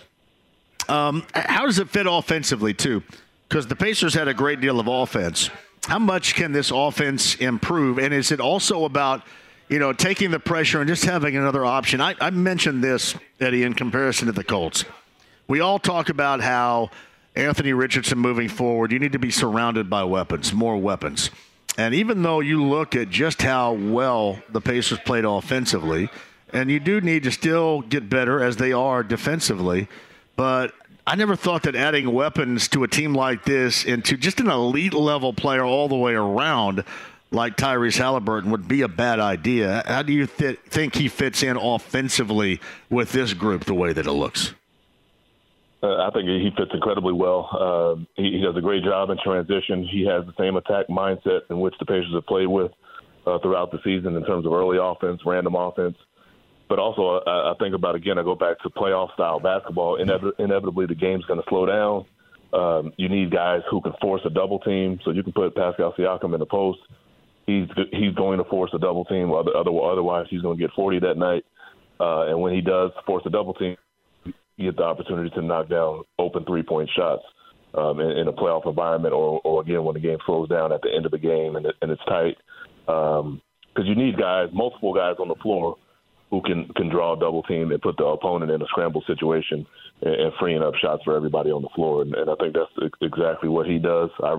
um, 0.90 1.26
how 1.34 1.66
does 1.66 1.80
it 1.80 1.90
fit 1.90 2.06
offensively 2.10 2.74
too? 2.74 3.02
Because 3.48 3.68
the 3.68 3.76
Pacers 3.76 4.14
had 4.14 4.28
a 4.28 4.34
great 4.34 4.60
deal 4.60 4.82
of 4.82 4.88
offense. 4.88 5.50
How 5.86 5.98
much 5.98 6.36
can 6.36 6.52
this 6.52 6.70
offense 6.70 7.36
improve? 7.36 8.00
And 8.00 8.14
is 8.14 8.34
it 8.34 8.42
also 8.42 8.84
about 8.84 9.22
you 9.70 9.80
know 9.80 9.94
taking 9.94 10.30
the 10.30 10.42
pressure 10.42 10.82
and 10.82 10.90
just 10.90 11.06
having 11.06 11.38
another 11.38 11.66
option? 11.66 12.02
I, 12.02 12.16
I 12.20 12.32
mentioned 12.32 12.84
this 12.84 13.16
Eddie 13.40 13.64
in 13.64 13.76
comparison 13.76 14.26
to 14.26 14.34
the 14.34 14.44
Colts. 14.44 14.84
We 15.48 15.62
all 15.62 15.80
talk 15.80 16.10
about 16.10 16.42
how 16.42 16.90
Anthony 17.38 17.72
Richardson 17.72 18.20
moving 18.20 18.50
forward, 18.50 18.92
you 18.92 19.00
need 19.00 19.14
to 19.14 19.20
be 19.20 19.32
surrounded 19.32 19.90
by 19.90 20.04
weapons, 20.04 20.52
more 20.52 20.76
weapons. 20.76 21.30
And 21.78 21.96
even 21.96 22.24
though 22.24 22.42
you 22.42 22.62
look 22.62 22.94
at 22.94 23.10
just 23.10 23.42
how 23.42 23.72
well 23.72 24.44
the 24.50 24.60
Pacers 24.60 25.00
played 25.00 25.24
offensively, 25.24 26.10
and 26.54 26.72
you 26.72 26.80
do 26.80 27.02
need 27.02 27.24
to 27.24 27.32
still 27.32 27.82
get 27.82 28.10
better 28.10 28.44
as 28.44 28.58
they 28.58 28.72
are 28.72 29.04
defensively, 29.04 29.88
but 30.36 30.74
I 31.06 31.16
never 31.16 31.36
thought 31.36 31.64
that 31.64 31.76
adding 31.76 32.14
weapons 32.14 32.70
to 32.70 32.84
a 32.84 32.88
team 32.88 33.14
like 33.14 33.44
this 33.44 33.86
and 33.86 34.06
to 34.06 34.16
just 34.16 34.40
an 34.40 34.50
elite 34.50 34.94
level 34.94 35.34
player 35.34 35.64
all 35.64 35.90
the 35.90 35.98
way 35.98 36.14
around 36.14 36.86
like 37.32 37.58
Tyrese 37.58 38.00
Haliburton 38.00 38.52
would 38.52 38.68
be 38.68 38.84
a 38.84 38.88
bad 38.88 39.20
idea. 39.20 39.84
How 39.86 40.04
do 40.04 40.14
you 40.14 40.28
th- 40.28 40.60
think 40.70 40.96
he 40.96 41.10
fits 41.10 41.44
in 41.44 41.58
offensively 41.58 42.62
with 42.90 43.12
this 43.12 43.34
group 43.34 43.66
the 43.66 43.74
way 43.74 43.92
that 43.92 44.06
it 44.06 44.12
looks? 44.12 44.54
Uh, 45.82 46.08
I 46.08 46.12
think 46.12 46.30
he 46.30 46.50
fits 46.56 46.72
incredibly 46.74 47.12
well. 47.12 47.50
Uh, 47.52 48.06
he, 48.16 48.38
he, 48.38 48.42
does 48.42 48.56
a 48.56 48.62
great 48.62 48.84
job 48.84 49.10
in 49.10 49.18
transition. 49.22 49.86
He 49.86 50.06
has 50.06 50.26
the 50.26 50.34
same 50.40 50.56
attack 50.56 50.88
mindset 50.88 51.42
in 51.50 51.60
which 51.60 51.74
the 51.80 51.86
Pacers 51.86 52.14
have 52.14 52.26
played 52.26 52.48
with 52.48 52.72
uh, 53.28 53.40
throughout 53.40 53.72
the 53.72 53.80
season 53.84 54.16
in 54.16 54.24
terms 54.24 54.46
of 54.46 54.54
early 54.54 54.78
offense, 54.80 55.20
random 55.26 55.56
offense. 55.56 55.98
But 56.74 56.80
also, 56.80 57.22
I, 57.28 57.52
I 57.52 57.54
think 57.60 57.76
about 57.76 57.94
again, 57.94 58.18
I 58.18 58.24
go 58.24 58.34
back 58.34 58.60
to 58.64 58.70
playoff 58.72 59.14
style 59.14 59.40
basketball. 59.40 60.00
Inev- 60.00 60.40
inevitably, 60.40 60.88
the 60.88 60.96
game's 60.96 61.24
going 61.26 61.40
to 61.40 61.46
slow 61.48 61.68
down. 61.68 62.06
Um, 62.52 62.94
you 62.98 63.10
need 63.10 63.30
guys 63.30 63.62
who 63.70 63.80
can 63.80 63.94
force 64.02 64.22
a 64.26 64.32
double 64.32 64.58
team, 64.58 65.00
so 65.06 65.12
you 65.12 65.22
can 65.22 65.34
put 65.34 65.56
Pascal 65.56 65.94
Siakam 65.96 66.34
in 66.34 66.40
the 66.40 66.48
post. 66.48 66.80
He's 67.46 67.68
he's 67.92 68.16
going 68.16 68.40
to 68.40 68.44
force 68.46 68.72
a 68.74 68.80
double 68.80 69.06
team. 69.06 69.32
Other, 69.32 69.56
otherwise, 69.56 70.26
he's 70.32 70.42
going 70.42 70.58
to 70.58 70.64
get 70.64 70.74
40 70.76 71.02
that 71.02 71.16
night. 71.16 71.46
Uh, 72.00 72.30
and 72.30 72.42
when 72.42 72.56
he 72.56 72.62
does 72.62 72.90
force 73.06 73.22
a 73.28 73.30
double 73.30 73.54
team, 73.54 73.78
you 74.26 74.72
get 74.72 74.78
the 74.78 74.84
opportunity 74.84 75.30
to 75.30 75.44
knock 75.44 75.70
down 75.70 76.02
open 76.18 76.44
three 76.44 76.64
point 76.64 76.90
shots 76.98 77.22
um, 77.76 78.00
in, 78.00 78.18
in, 78.18 78.28
a 78.28 78.34
playoff 78.34 78.68
environment, 78.68 79.14
or, 79.14 79.40
or 79.44 79.62
again 79.62 79.84
when 79.84 79.94
the 79.94 80.00
game 80.00 80.18
slows 80.26 80.50
down 80.50 80.72
at 80.72 80.82
the 80.82 80.90
end 80.92 81.06
of 81.06 81.12
the 81.12 81.20
game 81.20 81.56
and, 81.56 81.68
it, 81.68 81.76
and 81.84 81.92
it's 81.92 82.04
tight. 82.06 82.38
Because 82.88 83.22
um, 83.22 83.42
you 83.86 83.94
need 83.94 84.18
guys, 84.18 84.50
multiple 84.52 84.96
guys 84.96 85.18
on 85.20 85.28
the 85.28 85.36
floor 85.36 85.78
who 86.34 86.42
can 86.42 86.68
can 86.70 86.90
draw 86.90 87.14
a 87.14 87.20
double 87.20 87.44
team 87.44 87.72
and 87.72 87.80
put 87.80 87.96
the 87.96 88.04
opponent 88.04 88.50
in 88.50 88.60
a 88.60 88.66
scramble 88.66 89.04
situation 89.06 89.68
and, 90.02 90.16
and 90.16 90.34
freeing 90.40 90.64
up 90.64 90.74
shots 90.82 91.04
for 91.04 91.16
everybody 91.16 91.52
on 91.52 91.62
the 91.62 91.70
floor. 91.76 92.02
And, 92.02 92.16
and 92.16 92.28
I 92.28 92.34
think 92.40 92.56
that's 92.56 92.92
exactly 93.02 93.50
what 93.50 93.68
he 93.68 93.78
does. 93.78 94.10
Uh, 94.20 94.34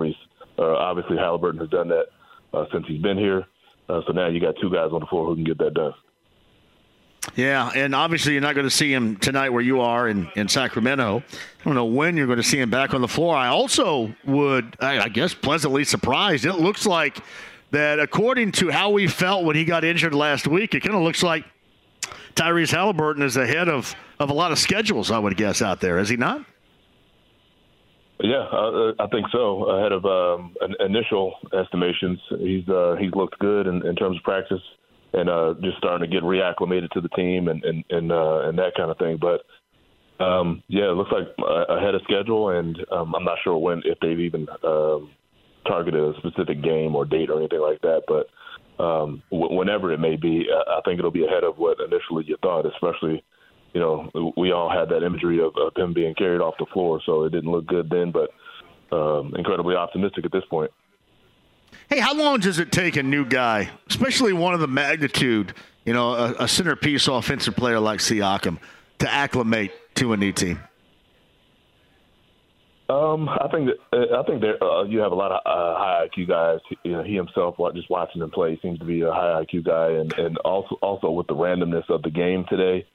obviously, 0.59 1.17
Haliburton 1.17 1.61
has 1.61 1.69
done 1.69 1.89
that 1.89 2.07
uh, 2.53 2.65
since 2.73 2.85
he's 2.89 3.01
been 3.01 3.17
here. 3.17 3.47
Uh, 3.89 4.01
so 4.09 4.13
now 4.13 4.27
you 4.27 4.41
got 4.41 4.57
two 4.61 4.71
guys 4.71 4.91
on 4.93 5.01
the 5.01 5.07
floor 5.07 5.25
who 5.27 5.37
can 5.37 5.45
get 5.45 5.59
that 5.59 5.75
done. 5.75 5.95
Yeah, 7.37 7.71
and 7.77 7.95
obviously 7.95 8.33
you're 8.33 8.43
not 8.43 8.57
going 8.57 8.67
to 8.67 8.75
see 8.75 8.93
him 8.93 9.17
tonight 9.17 9.51
where 9.51 9.63
you 9.63 9.81
are 9.81 10.09
in, 10.09 10.29
in 10.35 10.49
Sacramento. 10.49 11.23
I 11.61 11.65
don't 11.65 11.75
know 11.75 11.85
when 11.85 12.17
you're 12.17 12.27
going 12.27 12.39
to 12.39 12.43
see 12.43 12.59
him 12.59 12.71
back 12.71 12.93
on 12.93 13.01
the 13.01 13.09
floor. 13.09 13.37
I 13.37 13.49
also 13.49 14.13
would, 14.27 14.77
I, 14.81 14.99
I 14.99 15.09
guess, 15.09 15.33
pleasantly 15.33 15.85
surprised. 15.85 16.45
It 16.45 16.55
looks 16.55 16.87
like 16.87 17.19
that 17.71 18.01
according 18.01 18.53
to 18.53 18.71
how 18.71 18.91
we 18.91 19.07
felt 19.07 19.45
when 19.45 19.57
he 19.57 19.65
got 19.65 19.85
injured 19.85 20.15
last 20.15 20.47
week, 20.47 20.75
it 20.75 20.81
kind 20.81 20.95
of 20.95 21.03
looks 21.03 21.23
like 21.23 21.45
Tyrese 22.35 22.75
Haliburton 22.75 23.23
is 23.23 23.37
ahead 23.37 23.69
of, 23.69 23.95
of 24.19 24.31
a 24.31 24.35
lot 24.35 24.53
of 24.53 24.59
schedules, 24.59 25.11
I 25.11 25.19
would 25.19 25.37
guess, 25.37 25.63
out 25.63 25.81
there, 25.81 25.99
is 25.99 26.09
he 26.09 26.17
not? 26.17 26.45
Yeah, 28.21 28.47
uh, 28.53 28.93
I 28.99 29.07
think 29.09 29.27
so. 29.33 29.65
Ahead 29.65 29.93
of 29.93 30.05
um, 30.05 30.55
initial 30.81 31.35
estimations, 31.53 32.19
he's 32.39 32.69
uh, 32.69 32.97
he's 32.99 33.13
looked 33.15 33.39
good 33.41 33.67
in, 33.67 33.85
in, 33.85 33.97
terms 33.97 34.17
of 34.17 34.23
practice 34.23 34.63
and 35.13 35.29
uh, 35.29 35.55
just 35.63 35.79
starting 35.79 36.09
to 36.09 36.15
get 36.15 36.23
reacclimated 36.23 36.91
to 36.91 37.01
the 37.01 37.09
team 37.11 37.49
and 37.49 37.63
and 37.65 37.85
and, 37.91 38.13
uh, 38.13 38.49
and 38.49 38.59
that 38.59 38.75
kind 38.77 38.91
of 38.91 38.99
thing. 38.99 39.19
But 39.21 39.43
um, 40.25 40.63
yeah, 40.69 40.91
it 40.91 40.97
looks 40.97 41.11
like 41.11 41.27
ahead 41.69 41.97
of 41.97 42.03
schedule, 42.05 42.51
and 42.51 42.79
um, 42.93 43.15
I'm 43.15 43.25
not 43.25 43.39
sure 43.43 43.59
when 43.59 43.83
if 43.85 43.99
they've 44.01 44.21
even 44.21 44.47
um, 44.63 45.11
targeted 45.67 46.01
a 46.01 46.17
specific 46.19 46.63
game 46.63 46.95
or 46.95 47.05
date 47.05 47.31
or 47.31 47.39
anything 47.39 47.61
like 47.61 47.81
that. 47.83 48.03
But 48.07 48.29
um, 48.79 49.23
w- 49.31 49.57
whenever 49.57 49.93
it 49.93 50.01
may 50.01 50.17
be, 50.17 50.47
I 50.51 50.81
think 50.85 50.99
it'll 50.99 51.11
be 51.11 51.25
ahead 51.25 51.45
of 51.45 51.59
what 51.59 51.79
initially 51.81 52.25
you 52.27 52.37
thought. 52.43 52.67
Especially, 52.67 53.23
you 53.73 53.81
know, 53.81 54.33
we 54.37 54.53
all 54.53 54.71
had 54.71 54.89
that 54.91 55.05
imagery 55.05 55.41
of, 55.41 55.57
of 55.57 55.75
him 55.77 55.93
being 55.93 56.15
carried 56.15 56.41
off 56.41 56.55
the 56.59 56.67
floor, 56.73 57.01
so 57.05 57.25
it 57.25 57.31
didn't 57.31 57.51
look 57.51 57.67
good 57.67 57.91
then. 57.91 58.13
But 58.13 58.31
um, 58.95 59.35
incredibly 59.37 59.75
optimistic 59.75 60.25
at 60.25 60.33
this 60.33 60.45
point. 60.51 60.71
Hey, 61.89 61.99
how 61.99 62.15
long 62.15 62.41
does 62.41 62.59
it 62.59 62.71
take 62.71 62.97
a 62.97 63.03
new 63.03 63.25
guy, 63.25 63.71
especially 63.89 64.33
one 64.33 64.55
of 64.55 64.61
the 64.61 64.69
magnitude, 64.69 65.55
you 65.85 65.93
know, 65.93 66.13
a, 66.13 66.45
a 66.45 66.49
centerpiece 66.49 67.09
offensive 67.09 67.57
player 67.57 67.81
like 67.81 68.01
Siakam, 68.01 68.59
to 68.99 69.13
acclimate 69.13 69.73
to 69.97 70.13
a 70.13 70.17
new 70.17 70.33
team? 70.33 70.61
Um, 72.89 73.31
I 73.31 73.49
think 73.51 73.71
that 73.93 74.09
I 74.15 74.23
think 74.25 74.43
there 74.43 74.63
uh, 74.63 74.85
you 74.85 74.99
have 74.99 75.13
a 75.13 75.15
lot 75.15 75.33
of 75.33 75.41
uh, 75.47 75.79
high 75.79 76.07
IQ 76.07 76.29
guys. 76.29 76.59
You 76.83 76.93
know, 76.93 77.03
he 77.03 77.15
himself, 77.15 77.57
just 77.75 77.89
watching 77.89 78.21
him 78.21 78.31
play, 78.31 78.59
seems 78.61 78.79
to 78.79 78.85
be 78.85 79.01
a 79.01 79.11
high 79.11 79.43
IQ 79.43 79.65
guy, 79.65 79.93
and 79.93 80.13
and 80.19 80.37
also 80.39 80.77
also 80.83 81.11
with 81.11 81.27
the 81.27 81.35
randomness 81.35 81.89
of 81.89 82.03
the 82.03 82.11
game 82.11 82.45
today, 82.47 82.87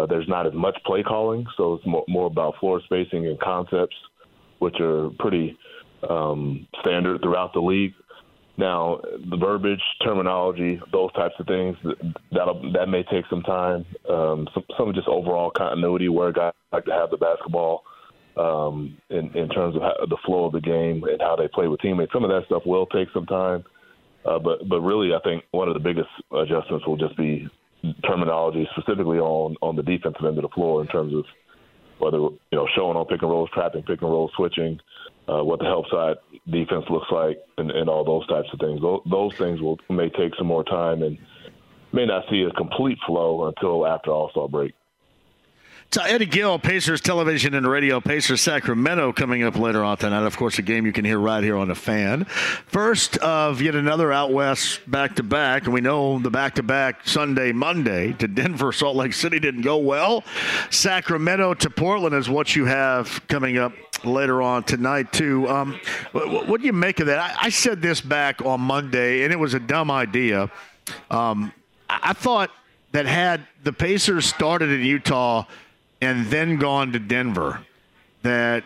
uh, 0.00 0.06
there's 0.06 0.26
not 0.26 0.48
as 0.48 0.52
much 0.52 0.76
play 0.84 1.04
calling, 1.04 1.46
so 1.56 1.74
it's 1.74 1.86
more 1.86 2.04
more 2.08 2.26
about 2.26 2.56
floor 2.58 2.80
spacing 2.84 3.28
and 3.28 3.38
concepts, 3.38 3.94
which 4.58 4.80
are 4.80 5.10
pretty 5.20 5.56
um, 6.10 6.66
standard 6.80 7.22
throughout 7.22 7.52
the 7.52 7.60
league. 7.60 7.94
Now, 8.58 9.00
the 9.30 9.36
verbiage, 9.36 9.82
terminology, 10.02 10.80
those 10.90 11.12
types 11.12 11.34
of 11.38 11.46
things, 11.46 11.76
that 12.32 12.72
that 12.72 12.88
may 12.88 13.04
take 13.04 13.26
some 13.30 13.42
time. 13.42 13.84
Um, 14.08 14.48
some, 14.52 14.64
some 14.76 14.92
just 14.92 15.06
overall 15.06 15.52
continuity 15.52 16.08
where 16.08 16.32
guys 16.32 16.52
like 16.72 16.86
to 16.86 16.92
have 16.92 17.10
the 17.10 17.16
basketball 17.16 17.84
um, 18.36 18.96
in, 19.10 19.34
in 19.36 19.48
terms 19.48 19.76
of 19.76 19.82
how, 19.82 19.94
the 20.08 20.16
flow 20.24 20.46
of 20.46 20.52
the 20.52 20.60
game 20.60 21.04
and 21.04 21.20
how 21.20 21.36
they 21.36 21.48
play 21.48 21.68
with 21.68 21.80
teammates. 21.80 22.12
Some 22.12 22.24
of 22.24 22.30
that 22.30 22.44
stuff 22.46 22.62
will 22.66 22.86
take 22.86 23.08
some 23.12 23.26
time, 23.26 23.64
uh, 24.24 24.38
but 24.38 24.68
but 24.68 24.80
really, 24.80 25.14
I 25.14 25.20
think 25.20 25.44
one 25.52 25.68
of 25.68 25.74
the 25.74 25.80
biggest 25.80 26.08
adjustments 26.32 26.86
will 26.86 26.96
just 26.96 27.16
be 27.16 27.48
terminology, 28.04 28.68
specifically 28.72 29.18
on 29.18 29.56
on 29.62 29.76
the 29.76 29.82
defensive 29.82 30.24
end 30.24 30.38
of 30.38 30.42
the 30.42 30.54
floor 30.54 30.80
in 30.80 30.88
terms 30.88 31.14
of 31.14 31.24
whether 31.98 32.18
you 32.18 32.38
know 32.52 32.66
showing 32.74 32.96
on 32.96 33.06
pick 33.06 33.22
and 33.22 33.30
rolls, 33.30 33.50
trapping 33.54 33.82
pick 33.82 34.02
and 34.02 34.10
roll, 34.10 34.30
switching, 34.36 34.78
uh, 35.28 35.42
what 35.42 35.58
the 35.58 35.64
help 35.64 35.86
side 35.90 36.16
defense 36.50 36.84
looks 36.90 37.10
like, 37.10 37.38
and, 37.58 37.70
and 37.70 37.88
all 37.88 38.04
those 38.04 38.26
types 38.26 38.48
of 38.52 38.60
things. 38.60 38.80
Those, 38.80 39.00
those 39.10 39.34
things 39.36 39.60
will 39.60 39.78
may 39.88 40.10
take 40.10 40.34
some 40.36 40.46
more 40.46 40.64
time 40.64 41.02
and 41.02 41.18
may 41.92 42.06
not 42.06 42.24
see 42.30 42.42
a 42.42 42.50
complete 42.50 42.98
flow 43.06 43.46
until 43.46 43.86
after 43.86 44.10
All 44.10 44.30
Star 44.30 44.48
break. 44.48 44.74
Eddie 45.94 46.26
Gill, 46.26 46.58
Pacers 46.58 47.00
Television 47.00 47.54
and 47.54 47.66
Radio, 47.66 48.00
Pacers 48.00 48.40
Sacramento 48.42 49.12
coming 49.12 49.42
up 49.42 49.56
later 49.58 49.82
on 49.82 49.96
tonight. 49.96 50.26
Of 50.26 50.36
course, 50.36 50.58
a 50.58 50.62
game 50.62 50.84
you 50.84 50.92
can 50.92 51.04
hear 51.04 51.18
right 51.18 51.42
here 51.42 51.56
on 51.56 51.68
the 51.68 51.74
fan. 51.74 52.24
First 52.66 53.16
of 53.18 53.62
yet 53.62 53.74
another 53.74 54.12
out 54.12 54.32
west 54.32 54.88
back 54.90 55.16
to 55.16 55.22
back, 55.22 55.64
and 55.64 55.72
we 55.72 55.80
know 55.80 56.18
the 56.18 56.30
back 56.30 56.56
to 56.56 56.62
back 56.62 57.06
Sunday, 57.06 57.52
Monday 57.52 58.12
to 58.14 58.28
Denver, 58.28 58.72
Salt 58.72 58.96
Lake 58.96 59.14
City 59.14 59.38
didn't 59.38 59.62
go 59.62 59.78
well. 59.78 60.22
Sacramento 60.70 61.54
to 61.54 61.70
Portland 61.70 62.14
is 62.14 62.28
what 62.28 62.54
you 62.54 62.66
have 62.66 63.26
coming 63.28 63.56
up 63.56 63.72
later 64.04 64.42
on 64.42 64.64
tonight 64.64 65.12
too. 65.12 65.48
Um, 65.48 65.80
what, 66.12 66.48
what, 66.48 66.60
do 66.60 66.66
you 66.66 66.72
make 66.72 67.00
of 67.00 67.06
that? 67.06 67.18
I, 67.18 67.46
I, 67.46 67.48
said 67.48 67.80
this 67.80 68.00
back 68.00 68.44
on 68.44 68.60
Monday, 68.60 69.22
and 69.22 69.32
it 69.32 69.38
was 69.38 69.54
a 69.54 69.60
dumb 69.60 69.90
idea. 69.90 70.50
Um, 71.10 71.52
I, 71.88 72.00
I 72.02 72.12
thought 72.12 72.50
that 72.92 73.06
had 73.06 73.46
the 73.64 73.72
Pacers 73.72 74.26
started 74.26 74.70
in 74.70 74.82
Utah 74.82 75.44
and 76.00 76.26
then 76.26 76.58
gone 76.58 76.92
to 76.92 76.98
Denver. 76.98 77.64
That 78.22 78.64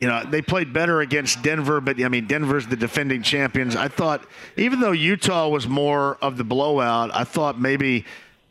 you 0.00 0.08
know 0.08 0.24
they 0.24 0.42
played 0.42 0.72
better 0.72 1.00
against 1.00 1.42
Denver, 1.42 1.80
but 1.80 2.02
I 2.02 2.08
mean 2.08 2.26
Denver's 2.26 2.66
the 2.66 2.76
defending 2.76 3.22
champions. 3.22 3.76
I 3.76 3.88
thought 3.88 4.24
even 4.56 4.80
though 4.80 4.92
Utah 4.92 5.48
was 5.48 5.66
more 5.66 6.16
of 6.22 6.36
the 6.36 6.44
blowout, 6.44 7.14
I 7.14 7.24
thought 7.24 7.60
maybe 7.60 8.04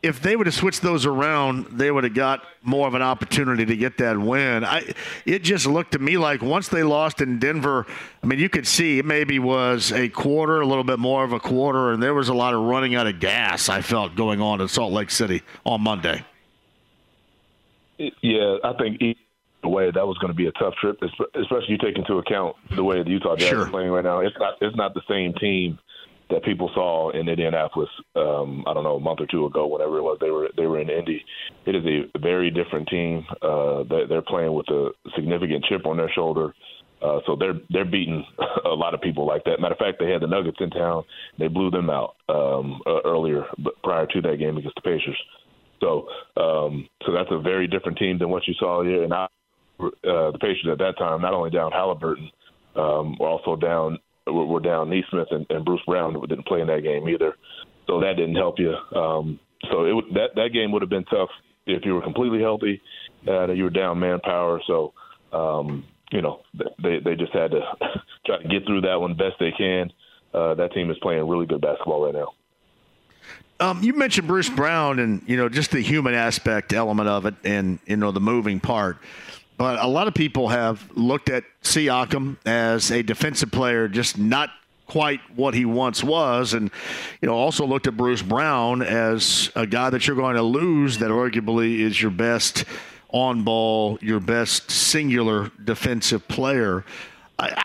if 0.03 0.19
they 0.21 0.35
would 0.35 0.47
have 0.47 0.55
switched 0.55 0.81
those 0.81 1.05
around, 1.05 1.67
they 1.77 1.91
would 1.91 2.03
have 2.03 2.15
got 2.15 2.43
more 2.63 2.87
of 2.87 2.95
an 2.95 3.01
opportunity 3.01 3.65
to 3.65 3.77
get 3.77 3.97
that 3.99 4.17
win. 4.17 4.63
I, 4.63 4.93
it 5.25 5.43
just 5.43 5.67
looked 5.67 5.91
to 5.91 5.99
me 5.99 6.17
like 6.17 6.41
once 6.41 6.69
they 6.69 6.81
lost 6.83 7.21
in 7.21 7.37
Denver, 7.37 7.85
I 8.23 8.25
mean, 8.25 8.39
you 8.39 8.49
could 8.49 8.67
see 8.67 8.99
it 8.99 9.05
maybe 9.05 9.37
was 9.37 9.91
a 9.91 10.09
quarter, 10.09 10.61
a 10.61 10.65
little 10.65 10.83
bit 10.83 10.97
more 10.97 11.23
of 11.23 11.33
a 11.33 11.39
quarter, 11.39 11.91
and 11.91 12.01
there 12.01 12.13
was 12.13 12.29
a 12.29 12.33
lot 12.33 12.53
of 12.53 12.61
running 12.61 12.95
out 12.95 13.05
of 13.05 13.19
gas. 13.19 13.69
I 13.69 13.81
felt 13.81 14.15
going 14.15 14.41
on 14.41 14.59
in 14.59 14.67
Salt 14.67 14.91
Lake 14.91 15.11
City 15.11 15.43
on 15.65 15.81
Monday. 15.81 16.25
Yeah, 18.21 18.57
I 18.63 18.73
think 18.79 19.01
either 19.01 19.69
way 19.69 19.91
that 19.91 20.07
was 20.07 20.17
going 20.17 20.31
to 20.31 20.37
be 20.37 20.47
a 20.47 20.51
tough 20.53 20.73
trip, 20.81 20.99
especially 21.01 21.69
you 21.69 21.77
take 21.77 21.97
into 21.97 22.15
account 22.15 22.55
the 22.75 22.83
way 22.83 23.03
the 23.03 23.09
Utah 23.09 23.35
Jazz 23.35 23.49
sure. 23.49 23.61
are 23.63 23.69
playing 23.69 23.91
right 23.91 24.03
now. 24.03 24.19
It's 24.19 24.35
not 24.39 24.55
it's 24.61 24.75
not 24.75 24.93
the 24.93 25.01
same 25.07 25.33
team 25.33 25.79
that 26.29 26.43
people 26.43 26.71
saw 26.73 27.11
in 27.11 27.27
Indianapolis. 27.27 27.89
Um, 28.15 28.63
I 28.65 28.73
don't 28.73 28.83
know 28.83 28.95
a 28.95 28.99
month 28.99 29.19
or 29.19 29.27
two 29.27 29.45
ago, 29.45 29.67
whenever 29.67 29.97
it 29.97 30.01
was 30.01 30.17
they 30.19 30.31
were 30.31 30.49
they 30.57 30.65
were 30.65 30.79
in 30.79 30.89
Indy. 30.89 31.23
It 31.65 31.75
is 31.75 31.85
a 31.85 32.19
very 32.19 32.49
different 32.49 32.87
team. 32.87 33.25
Uh, 33.41 33.83
they, 33.83 34.05
they're 34.09 34.21
playing 34.21 34.53
with 34.53 34.67
a 34.69 34.91
significant 35.15 35.65
chip 35.65 35.85
on 35.85 35.97
their 35.97 36.11
shoulder. 36.11 36.53
Uh, 37.01 37.19
so 37.25 37.35
they're 37.35 37.59
they're 37.69 37.85
beating 37.85 38.25
a 38.65 38.69
lot 38.69 38.93
of 38.93 39.01
people 39.01 39.25
like 39.25 39.43
that. 39.43 39.59
Matter 39.59 39.73
of 39.73 39.79
fact, 39.79 39.97
they 39.99 40.09
had 40.09 40.21
the 40.21 40.27
Nuggets 40.27 40.57
in 40.59 40.69
town. 40.69 41.03
They 41.37 41.47
blew 41.47 41.69
them 41.69 41.89
out 41.89 42.15
um, 42.29 42.81
uh, 42.85 43.01
earlier, 43.05 43.45
but 43.59 43.81
prior 43.83 44.07
to 44.07 44.21
that 44.21 44.37
game 44.37 44.57
against 44.57 44.75
the 44.75 44.81
Pacers. 44.81 45.17
So, 45.81 46.07
um, 46.37 46.87
so 47.05 47.11
that's 47.11 47.29
a 47.31 47.39
very 47.41 47.67
different 47.67 47.97
team 47.97 48.17
than 48.19 48.29
what 48.29 48.47
you 48.47 48.53
saw 48.53 48.83
here. 48.83 49.03
And 49.03 49.13
I, 49.13 49.27
uh, 49.81 50.31
the 50.31 50.37
Pacers 50.39 50.67
at 50.71 50.77
that 50.77 50.97
time, 50.97 51.21
not 51.21 51.33
only 51.33 51.49
down 51.49 51.71
Haliburton, 51.71 52.29
um, 52.75 53.17
were 53.19 53.27
also 53.27 53.55
down 53.55 53.97
were 54.27 54.59
down 54.61 54.89
Nesmith 54.89 55.27
and, 55.31 55.45
and 55.49 55.65
Bruce 55.65 55.81
Brown 55.85 56.13
didn't 56.29 56.45
play 56.45 56.61
in 56.61 56.67
that 56.67 56.83
game 56.83 57.09
either. 57.09 57.35
So 57.87 57.99
that 57.99 58.13
didn't 58.15 58.35
help 58.35 58.59
you. 58.59 58.73
Um, 58.95 59.39
so 59.71 59.85
it 59.85 60.13
that 60.13 60.29
that 60.35 60.49
game 60.53 60.71
would 60.71 60.81
have 60.81 60.89
been 60.89 61.03
tough 61.05 61.29
if 61.65 61.83
you 61.83 61.95
were 61.95 62.01
completely 62.01 62.39
healthy 62.39 62.81
uh, 63.27 63.51
you 63.51 63.63
were 63.63 63.69
down 63.69 63.99
manpower. 63.99 64.61
So 64.67 64.93
um, 65.33 65.85
you 66.11 66.21
know 66.21 66.41
they 66.81 66.99
they 67.03 67.15
just 67.15 67.33
had 67.33 67.51
to 67.51 67.61
try 68.25 68.41
to 68.41 68.47
get 68.47 68.65
through 68.65 68.81
that 68.81 68.99
one 68.99 69.15
best 69.15 69.35
they 69.39 69.51
can. 69.57 69.91
uh, 70.33 70.55
that 70.55 70.73
team 70.73 70.91
is 70.91 70.97
playing 71.01 71.27
really 71.27 71.45
good 71.45 71.61
basketball 71.61 72.05
right 72.05 72.13
now. 72.13 72.29
Um, 73.61 73.83
you 73.83 73.93
mentioned 73.93 74.27
Bruce 74.27 74.49
Brown 74.49 74.97
and 74.97 75.21
you 75.27 75.37
know 75.37 75.47
just 75.47 75.69
the 75.69 75.81
human 75.81 76.15
aspect 76.15 76.73
element 76.73 77.07
of 77.07 77.27
it, 77.27 77.35
and 77.43 77.77
you 77.85 77.95
know 77.95 78.11
the 78.11 78.19
moving 78.19 78.59
part. 78.59 78.97
But 79.55 79.77
a 79.79 79.87
lot 79.87 80.07
of 80.07 80.15
people 80.15 80.47
have 80.49 80.83
looked 80.97 81.29
at 81.29 81.43
Siakam 81.61 82.37
as 82.43 82.89
a 82.89 83.03
defensive 83.03 83.51
player, 83.51 83.87
just 83.87 84.17
not 84.17 84.49
quite 84.87 85.19
what 85.35 85.53
he 85.53 85.65
once 85.65 86.03
was, 86.03 86.55
and 86.55 86.71
you 87.21 87.27
know 87.27 87.35
also 87.35 87.67
looked 87.67 87.85
at 87.85 87.95
Bruce 87.95 88.23
Brown 88.23 88.81
as 88.81 89.51
a 89.55 89.67
guy 89.67 89.91
that 89.91 90.07
you're 90.07 90.15
going 90.15 90.37
to 90.37 90.41
lose. 90.41 90.97
That 90.97 91.11
arguably 91.11 91.81
is 91.81 92.01
your 92.01 92.09
best 92.09 92.65
on 93.09 93.43
ball, 93.43 93.99
your 94.01 94.19
best 94.19 94.71
singular 94.71 95.51
defensive 95.63 96.27
player. 96.27 96.83
I, 97.37 97.61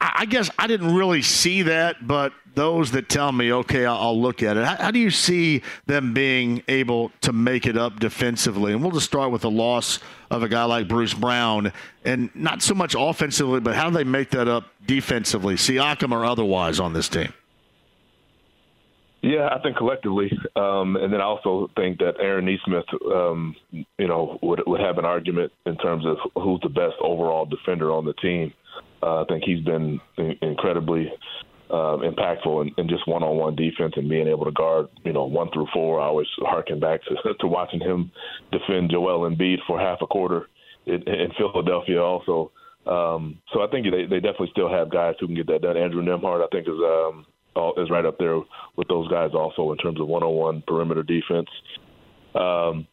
I 0.00 0.24
guess 0.24 0.50
I 0.58 0.66
didn't 0.66 0.94
really 0.94 1.20
see 1.20 1.62
that, 1.62 2.06
but 2.06 2.32
those 2.54 2.92
that 2.92 3.08
tell 3.08 3.32
me, 3.32 3.52
okay, 3.52 3.84
I'll 3.84 4.20
look 4.20 4.42
at 4.42 4.56
it. 4.56 4.64
How, 4.64 4.76
how, 4.76 4.90
do 4.90 4.98
you 4.98 5.10
see 5.10 5.62
them 5.86 6.14
being 6.14 6.62
able 6.68 7.12
to 7.20 7.32
make 7.32 7.66
it 7.66 7.76
up 7.76 8.00
defensively? 8.00 8.72
And 8.72 8.82
we'll 8.82 8.92
just 8.92 9.06
start 9.06 9.30
with 9.30 9.42
the 9.42 9.50
loss 9.50 9.98
of 10.30 10.42
a 10.42 10.48
guy 10.48 10.64
like 10.64 10.88
Bruce 10.88 11.12
Brown, 11.12 11.72
and 12.04 12.30
not 12.34 12.62
so 12.62 12.74
much 12.74 12.96
offensively, 12.98 13.60
but 13.60 13.74
how 13.74 13.90
do 13.90 13.96
they 13.96 14.04
make 14.04 14.30
that 14.30 14.48
up 14.48 14.64
defensively, 14.86 15.54
Siakam 15.54 16.12
or 16.12 16.24
otherwise, 16.24 16.80
on 16.80 16.92
this 16.92 17.08
team? 17.08 17.32
Yeah, 19.22 19.50
I 19.52 19.58
think 19.60 19.76
collectively, 19.76 20.30
um, 20.56 20.96
and 20.96 21.12
then 21.12 21.20
I 21.20 21.24
also 21.24 21.70
think 21.76 21.98
that 21.98 22.14
Aaron 22.18 22.46
Nesmith, 22.46 22.86
um, 23.14 23.54
you 23.70 24.08
know, 24.08 24.38
would 24.40 24.62
would 24.66 24.80
have 24.80 24.96
an 24.96 25.04
argument 25.04 25.52
in 25.66 25.76
terms 25.76 26.06
of 26.06 26.16
who's 26.42 26.60
the 26.62 26.70
best 26.70 26.94
overall 27.02 27.44
defender 27.44 27.92
on 27.92 28.06
the 28.06 28.14
team. 28.14 28.54
Uh, 29.02 29.22
I 29.22 29.24
think 29.28 29.44
he's 29.44 29.64
been 29.64 30.00
incredibly 30.42 31.12
um, 31.70 32.00
impactful 32.00 32.62
in, 32.62 32.74
in 32.76 32.88
just 32.88 33.06
one-on-one 33.06 33.56
defense 33.56 33.94
and 33.96 34.08
being 34.08 34.26
able 34.26 34.44
to 34.44 34.50
guard, 34.50 34.88
you 35.04 35.12
know, 35.12 35.24
one 35.24 35.50
through 35.52 35.68
four. 35.72 36.00
I 36.00 36.06
always 36.06 36.26
harken 36.38 36.80
back 36.80 37.00
to, 37.04 37.34
to 37.40 37.46
watching 37.46 37.80
him 37.80 38.10
defend 38.50 38.90
Joel 38.90 39.30
Embiid 39.30 39.58
for 39.66 39.78
half 39.78 39.98
a 40.02 40.06
quarter 40.06 40.48
in, 40.86 41.02
in 41.08 41.28
Philadelphia. 41.38 42.02
Also, 42.02 42.50
um, 42.86 43.38
so 43.52 43.62
I 43.62 43.68
think 43.70 43.86
they, 43.86 44.06
they 44.06 44.20
definitely 44.20 44.50
still 44.52 44.70
have 44.70 44.90
guys 44.90 45.14
who 45.20 45.26
can 45.26 45.36
get 45.36 45.46
that 45.48 45.62
done. 45.62 45.76
Andrew 45.76 46.02
Nembhard, 46.02 46.44
I 46.44 46.48
think, 46.50 46.66
is 46.66 46.74
um, 46.74 47.26
is 47.76 47.90
right 47.90 48.06
up 48.06 48.18
there 48.18 48.40
with 48.76 48.88
those 48.88 49.08
guys 49.08 49.30
also 49.34 49.72
in 49.72 49.78
terms 49.78 50.00
of 50.00 50.08
one-on-one 50.08 50.62
perimeter 50.66 51.02
defense. 51.02 51.48
Um, 52.34 52.86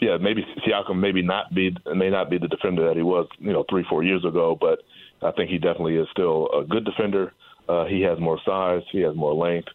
yeah, 0.00 0.16
maybe 0.20 0.44
Siakam 0.66 0.98
maybe 1.00 1.22
not 1.22 1.54
be 1.54 1.74
may 1.94 2.10
not 2.10 2.30
be 2.30 2.38
the 2.38 2.48
defender 2.48 2.86
that 2.86 2.96
he 2.96 3.02
was, 3.02 3.26
you 3.38 3.52
know, 3.52 3.64
three 3.68 3.84
four 3.88 4.02
years 4.02 4.24
ago, 4.24 4.56
but 4.60 4.80
I 5.22 5.32
think 5.32 5.50
he 5.50 5.58
definitely 5.58 5.96
is 5.96 6.06
still 6.12 6.48
a 6.52 6.64
good 6.64 6.84
defender. 6.84 7.32
Uh, 7.68 7.84
he 7.84 8.00
has 8.02 8.18
more 8.18 8.38
size, 8.44 8.82
he 8.92 9.00
has 9.00 9.14
more 9.14 9.34
length, 9.34 9.68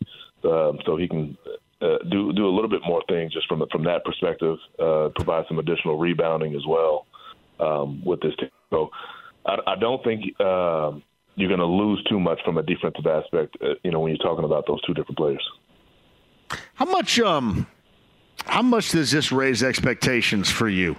um, 0.45 0.79
so 0.85 0.97
he 0.97 1.07
can 1.07 1.37
uh, 1.81 1.97
do 2.09 2.33
do 2.33 2.47
a 2.47 2.53
little 2.53 2.69
bit 2.69 2.81
more 2.85 3.03
things 3.07 3.33
just 3.33 3.47
from 3.47 3.63
from 3.71 3.83
that 3.83 4.03
perspective. 4.05 4.57
Uh, 4.79 5.09
provide 5.15 5.45
some 5.47 5.59
additional 5.59 5.97
rebounding 5.97 6.55
as 6.55 6.65
well 6.67 7.05
um, 7.59 8.03
with 8.03 8.21
this 8.21 8.35
team. 8.37 8.49
So 8.69 8.89
I, 9.45 9.57
I 9.67 9.75
don't 9.75 10.03
think 10.03 10.23
uh, 10.39 10.93
you're 11.35 11.49
going 11.49 11.59
to 11.59 11.65
lose 11.65 12.03
too 12.09 12.19
much 12.19 12.39
from 12.45 12.57
a 12.57 12.63
defensive 12.63 13.05
aspect. 13.05 13.57
Uh, 13.61 13.75
you 13.83 13.91
know, 13.91 13.99
when 13.99 14.15
you're 14.15 14.25
talking 14.25 14.45
about 14.45 14.65
those 14.67 14.81
two 14.81 14.93
different 14.93 15.17
players. 15.17 15.47
How 16.75 16.85
much 16.85 17.19
um, 17.19 17.67
how 18.45 18.61
much 18.61 18.91
does 18.91 19.11
this 19.11 19.31
raise 19.31 19.61
expectations 19.63 20.49
for 20.49 20.69
you 20.69 20.95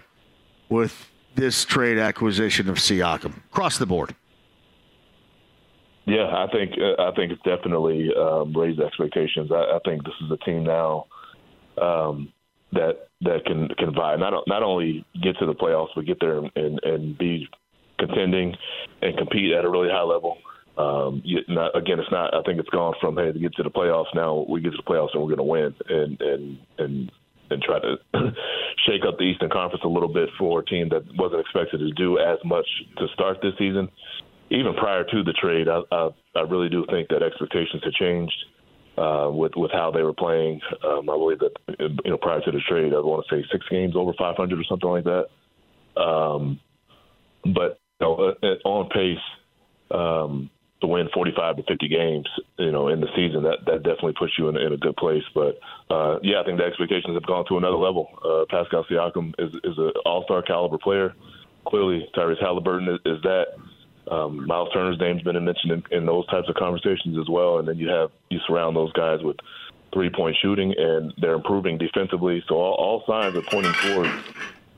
with 0.68 1.10
this 1.34 1.64
trade 1.64 1.98
acquisition 1.98 2.68
of 2.68 2.76
Siakam 2.76 3.36
across 3.50 3.78
the 3.78 3.86
board? 3.86 4.14
Yeah, 6.06 6.26
I 6.26 6.46
think 6.52 6.72
uh, 6.78 7.02
I 7.02 7.14
think 7.14 7.32
it's 7.32 7.42
definitely 7.42 8.10
um, 8.14 8.52
raised 8.52 8.80
expectations. 8.80 9.50
I, 9.50 9.76
I 9.76 9.78
think 9.84 10.04
this 10.04 10.14
is 10.24 10.30
a 10.30 10.36
team 10.44 10.64
now 10.64 11.06
um, 11.80 12.32
that 12.72 13.08
that 13.22 13.44
can 13.46 13.68
can 13.78 13.94
vie 13.94 14.16
not 14.16 14.44
not 14.46 14.62
only 14.62 15.04
get 15.22 15.38
to 15.38 15.46
the 15.46 15.54
playoffs 15.54 15.88
but 15.94 16.04
get 16.04 16.18
there 16.20 16.38
and 16.38 16.80
and 16.82 17.16
be 17.16 17.48
contending 17.98 18.54
and 19.00 19.16
compete 19.16 19.52
at 19.52 19.64
a 19.64 19.70
really 19.70 19.88
high 19.88 20.02
level. 20.02 20.36
Um, 20.76 21.22
you, 21.24 21.38
not, 21.48 21.76
again, 21.76 22.00
it's 22.00 22.10
not. 22.10 22.34
I 22.34 22.42
think 22.42 22.58
it's 22.58 22.68
gone 22.70 22.94
from 23.00 23.16
hey 23.16 23.32
to 23.32 23.38
get 23.38 23.54
to 23.54 23.62
the 23.62 23.70
playoffs. 23.70 24.14
Now 24.14 24.44
we 24.48 24.60
get 24.60 24.72
to 24.72 24.82
the 24.84 24.90
playoffs 24.90 25.14
and 25.14 25.22
we're 25.22 25.34
going 25.34 25.38
to 25.38 25.42
win 25.44 25.74
and 25.88 26.20
and 26.20 26.58
and 26.78 27.12
and 27.50 27.62
try 27.62 27.78
to 27.78 27.96
shake 28.86 29.02
up 29.08 29.16
the 29.16 29.24
Eastern 29.24 29.50
Conference 29.50 29.84
a 29.84 29.88
little 29.88 30.12
bit 30.12 30.28
for 30.38 30.60
a 30.60 30.64
team 30.64 30.88
that 30.90 31.04
wasn't 31.16 31.40
expected 31.40 31.78
to 31.78 31.90
do 31.92 32.18
as 32.18 32.38
much 32.44 32.66
to 32.98 33.06
start 33.14 33.38
this 33.40 33.52
season 33.58 33.88
even 34.54 34.74
prior 34.74 35.04
to 35.04 35.22
the 35.22 35.32
trade, 35.32 35.68
I, 35.68 35.80
I, 35.90 36.10
I 36.36 36.40
really 36.42 36.68
do 36.68 36.84
think 36.90 37.08
that 37.08 37.22
expectations 37.22 37.82
had 37.84 37.92
changed 37.92 38.34
uh, 38.96 39.28
with 39.30 39.52
with 39.56 39.72
how 39.72 39.90
they 39.90 40.02
were 40.02 40.12
playing. 40.12 40.60
Um, 40.84 41.10
I 41.10 41.16
believe 41.16 41.40
that 41.40 41.52
you 41.78 42.10
know 42.10 42.16
prior 42.16 42.40
to 42.40 42.50
the 42.50 42.60
trade, 42.68 42.92
I 42.94 42.98
want 42.98 43.26
to 43.28 43.36
say 43.36 43.44
six 43.50 43.66
games 43.68 43.96
over 43.96 44.12
500 44.16 44.58
or 44.58 44.64
something 44.64 44.88
like 44.88 45.04
that. 45.04 45.26
Um, 46.00 46.60
but 47.44 47.78
you 48.00 48.06
know, 48.06 48.14
uh, 48.14 48.46
uh, 48.46 48.68
on 48.68 48.88
pace 48.90 49.18
um, 49.90 50.50
to 50.80 50.86
win 50.86 51.08
45 51.12 51.56
to 51.56 51.62
50 51.64 51.88
games, 51.88 52.28
you 52.58 52.70
know, 52.70 52.88
in 52.88 53.00
the 53.00 53.08
season, 53.16 53.42
that 53.44 53.64
that 53.66 53.82
definitely 53.82 54.14
puts 54.18 54.32
you 54.38 54.48
in, 54.48 54.56
in 54.56 54.72
a 54.72 54.76
good 54.76 54.96
place. 54.96 55.24
But 55.34 55.58
uh, 55.90 56.18
yeah, 56.22 56.40
I 56.40 56.44
think 56.44 56.58
the 56.58 56.64
expectations 56.64 57.14
have 57.14 57.26
gone 57.26 57.44
to 57.48 57.58
another 57.58 57.76
level. 57.76 58.08
Uh, 58.24 58.44
Pascal 58.48 58.84
Siakam 58.84 59.34
is 59.38 59.52
is 59.64 59.78
an 59.78 59.92
All 60.04 60.24
Star 60.24 60.42
caliber 60.42 60.78
player. 60.78 61.14
Clearly, 61.66 62.06
Tyrese 62.14 62.42
Haliburton 62.42 62.94
is, 62.94 63.00
is 63.04 63.22
that. 63.22 63.46
Um, 64.10 64.46
Miles 64.46 64.68
Turner's 64.72 64.98
name's 64.98 65.22
been 65.22 65.42
mentioned 65.44 65.72
in, 65.72 65.98
in 65.98 66.06
those 66.06 66.26
types 66.26 66.48
of 66.48 66.54
conversations 66.56 67.18
as 67.18 67.28
well. 67.28 67.58
And 67.58 67.66
then 67.66 67.78
you 67.78 67.88
have 67.88 68.10
you 68.30 68.38
surround 68.46 68.76
those 68.76 68.92
guys 68.92 69.22
with 69.22 69.36
three 69.92 70.10
point 70.10 70.36
shooting, 70.42 70.74
and 70.76 71.14
they're 71.18 71.34
improving 71.34 71.78
defensively. 71.78 72.44
So 72.48 72.56
all, 72.56 72.74
all 72.74 73.04
signs 73.06 73.36
are 73.36 73.42
pointing 73.42 73.72
towards 73.72 74.10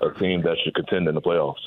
a 0.00 0.10
team 0.12 0.42
that 0.42 0.56
should 0.62 0.74
contend 0.74 1.08
in 1.08 1.14
the 1.14 1.22
playoffs. 1.22 1.62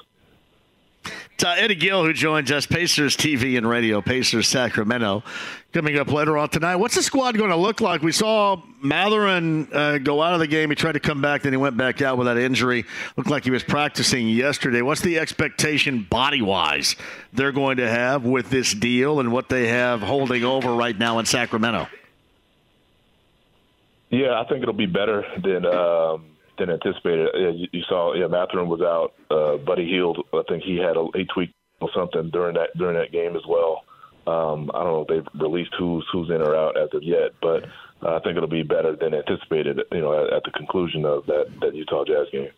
Uh, 1.42 1.56
Eddie 1.58 1.76
Gill, 1.76 2.04
who 2.04 2.12
joins 2.12 2.52
us, 2.52 2.66
Pacers 2.66 3.16
TV 3.16 3.58
and 3.58 3.68
radio, 3.68 4.02
Pacers 4.02 4.48
Sacramento, 4.48 5.24
coming 5.72 5.98
up 5.98 6.12
later 6.12 6.38
on 6.38 6.50
tonight. 6.50 6.76
What's 6.76 6.96
the 6.96 7.04
squad 7.04 7.38
going 7.38 7.50
to 7.50 7.56
look 7.56 7.80
like? 7.80 8.02
We 8.02 8.12
saw 8.12 8.62
Mathurin 8.82 9.70
uh, 9.72 10.00
go 10.00 10.22
out 10.22 10.34
of 10.34 10.40
the 10.40 10.48
game. 10.48 10.70
He 10.70 10.76
tried 10.76 10.94
to 10.94 11.00
come 11.00 11.22
back, 11.22 11.44
then 11.44 11.54
he 11.54 11.58
went 11.58 11.78
back 11.78 12.02
out 12.02 12.18
with 12.18 12.28
that 12.28 12.38
injury. 12.38 12.84
Looked 13.16 13.30
like 13.30 13.46
he 13.46 13.52
was 13.52 13.64
practicing 13.64 14.28
yesterday. 14.28 14.82
What's 14.82 15.02
the 15.02 15.18
expectation 15.18 16.06
body 16.10 16.42
wise 16.42 16.98
they're 17.32 17.54
going 17.54 17.78
to 17.78 17.90
have 17.90 18.26
with 18.26 18.50
this 18.50 18.74
deal 18.74 19.22
and 19.22 19.32
what 19.32 19.48
they 19.48 19.68
have 19.68 20.02
holding 20.02 20.44
over 20.44 20.74
right 20.74 20.98
now 20.98 21.20
in 21.20 21.26
Sacramento? 21.26 21.88
Yeah, 24.10 24.42
I 24.42 24.44
think 24.46 24.62
it'll 24.62 24.74
be 24.74 24.88
better 24.88 25.26
than. 25.42 25.66
Um 25.66 26.26
than 26.60 26.70
anticipated. 26.70 27.30
You, 27.34 27.68
you 27.72 27.84
saw, 27.88 28.14
yeah, 28.14 28.28
Mathurin 28.28 28.70
was 28.70 28.82
out. 28.82 29.14
Uh, 29.32 29.57
Buddy 29.57 29.88
Hield, 29.88 30.20
I 30.34 30.41
think 30.47 30.64
he 30.64 30.78
had 30.78 30.97
a 30.97 31.07
he 31.16 31.26
tweaked 31.26 31.53
or 31.82 31.89
something 31.95 32.30
during 32.30 32.55
that 32.55 32.78
during 32.78 32.97
that 32.97 33.12
game 33.12 33.36
as 33.36 33.43
well. 33.47 33.84
Um, 34.28 34.70
I 34.74 34.84
don't 34.84 34.93
know 34.93 35.05
if 35.07 35.07
they've 35.07 35.41
released 35.41 35.72
who's 35.78 36.05
who's 36.12 36.30
in 36.30 36.41
or 36.41 36.55
out 36.55 36.78
as 36.78 36.89
of 36.93 37.03
yet, 37.03 37.32
but 37.41 37.64
uh, 38.03 38.16
I 38.16 38.20
think 38.20 38.38
it'll 38.38 38.47
be 38.47 38.64
better 38.64 38.95
than 38.95 39.14
anticipated. 39.14 39.80
You 39.91 40.01
know, 40.01 40.26
at, 40.26 40.34
at 40.34 40.43
the 40.43 40.51
conclusion 40.51 41.05
of 41.05 41.26
that 41.28 41.47
that 41.62 41.76
Utah 41.76 42.05
Jazz 42.05 42.28
game. 42.32 42.51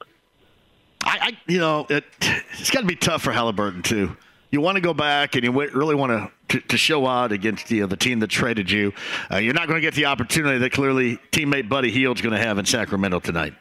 I, 1.03 1.17
I 1.21 1.37
you 1.47 1.59
know, 1.59 1.85
it, 1.89 2.03
it's 2.59 2.71
got 2.71 2.81
to 2.81 2.87
be 2.87 2.95
tough 2.95 3.23
for 3.23 3.31
Haliburton 3.31 3.83
too. 3.83 4.15
You 4.51 4.59
want 4.59 4.75
to 4.75 4.81
go 4.81 4.93
back 4.93 5.35
and 5.35 5.45
you 5.45 5.51
really 5.51 5.95
want 5.95 6.29
to, 6.49 6.59
to, 6.59 6.77
show 6.77 7.07
out 7.07 7.31
against 7.31 7.71
you 7.71 7.79
know, 7.79 7.87
the 7.87 7.95
team 7.95 8.19
that 8.19 8.27
traded 8.27 8.69
you. 8.69 8.91
Uh, 9.31 9.37
you're 9.37 9.53
not 9.53 9.69
going 9.69 9.77
to 9.77 9.81
get 9.81 9.93
the 9.93 10.07
opportunity 10.07 10.57
that 10.57 10.73
clearly 10.73 11.17
teammate 11.31 11.69
Buddy 11.69 11.89
Hield's 11.89 12.19
going 12.19 12.35
to 12.35 12.41
have 12.41 12.57
in 12.57 12.65
Sacramento 12.65 13.21
tonight 13.21 13.53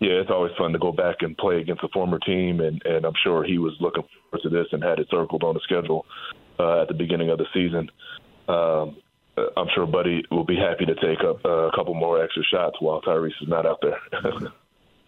yeah, 0.00 0.12
it's 0.12 0.30
always 0.30 0.52
fun 0.56 0.72
to 0.72 0.78
go 0.78 0.92
back 0.92 1.16
and 1.20 1.36
play 1.36 1.60
against 1.60 1.84
a 1.84 1.88
former 1.88 2.18
team, 2.18 2.60
and, 2.60 2.82
and 2.86 3.04
I'm 3.04 3.14
sure 3.22 3.44
he 3.44 3.58
was 3.58 3.74
looking 3.80 4.02
forward 4.02 4.42
to 4.42 4.48
this 4.48 4.66
and 4.72 4.82
had 4.82 4.98
it 4.98 5.08
circled 5.10 5.44
on 5.44 5.54
the 5.54 5.60
schedule 5.60 6.06
uh, 6.58 6.82
at 6.82 6.88
the 6.88 6.94
beginning 6.94 7.28
of 7.28 7.38
the 7.38 7.46
season. 7.52 7.90
Um, 8.48 8.96
I'm 9.56 9.68
sure 9.74 9.86
Buddy 9.86 10.24
will 10.30 10.44
be 10.44 10.56
happy 10.56 10.86
to 10.86 10.94
take 10.94 11.20
up 11.20 11.44
uh, 11.44 11.68
a 11.68 11.72
couple 11.76 11.94
more 11.94 12.22
extra 12.22 12.42
shots 12.44 12.76
while 12.80 13.02
Tyrese 13.02 13.42
is 13.42 13.48
not 13.48 13.66
out 13.66 13.82
there. 13.82 14.00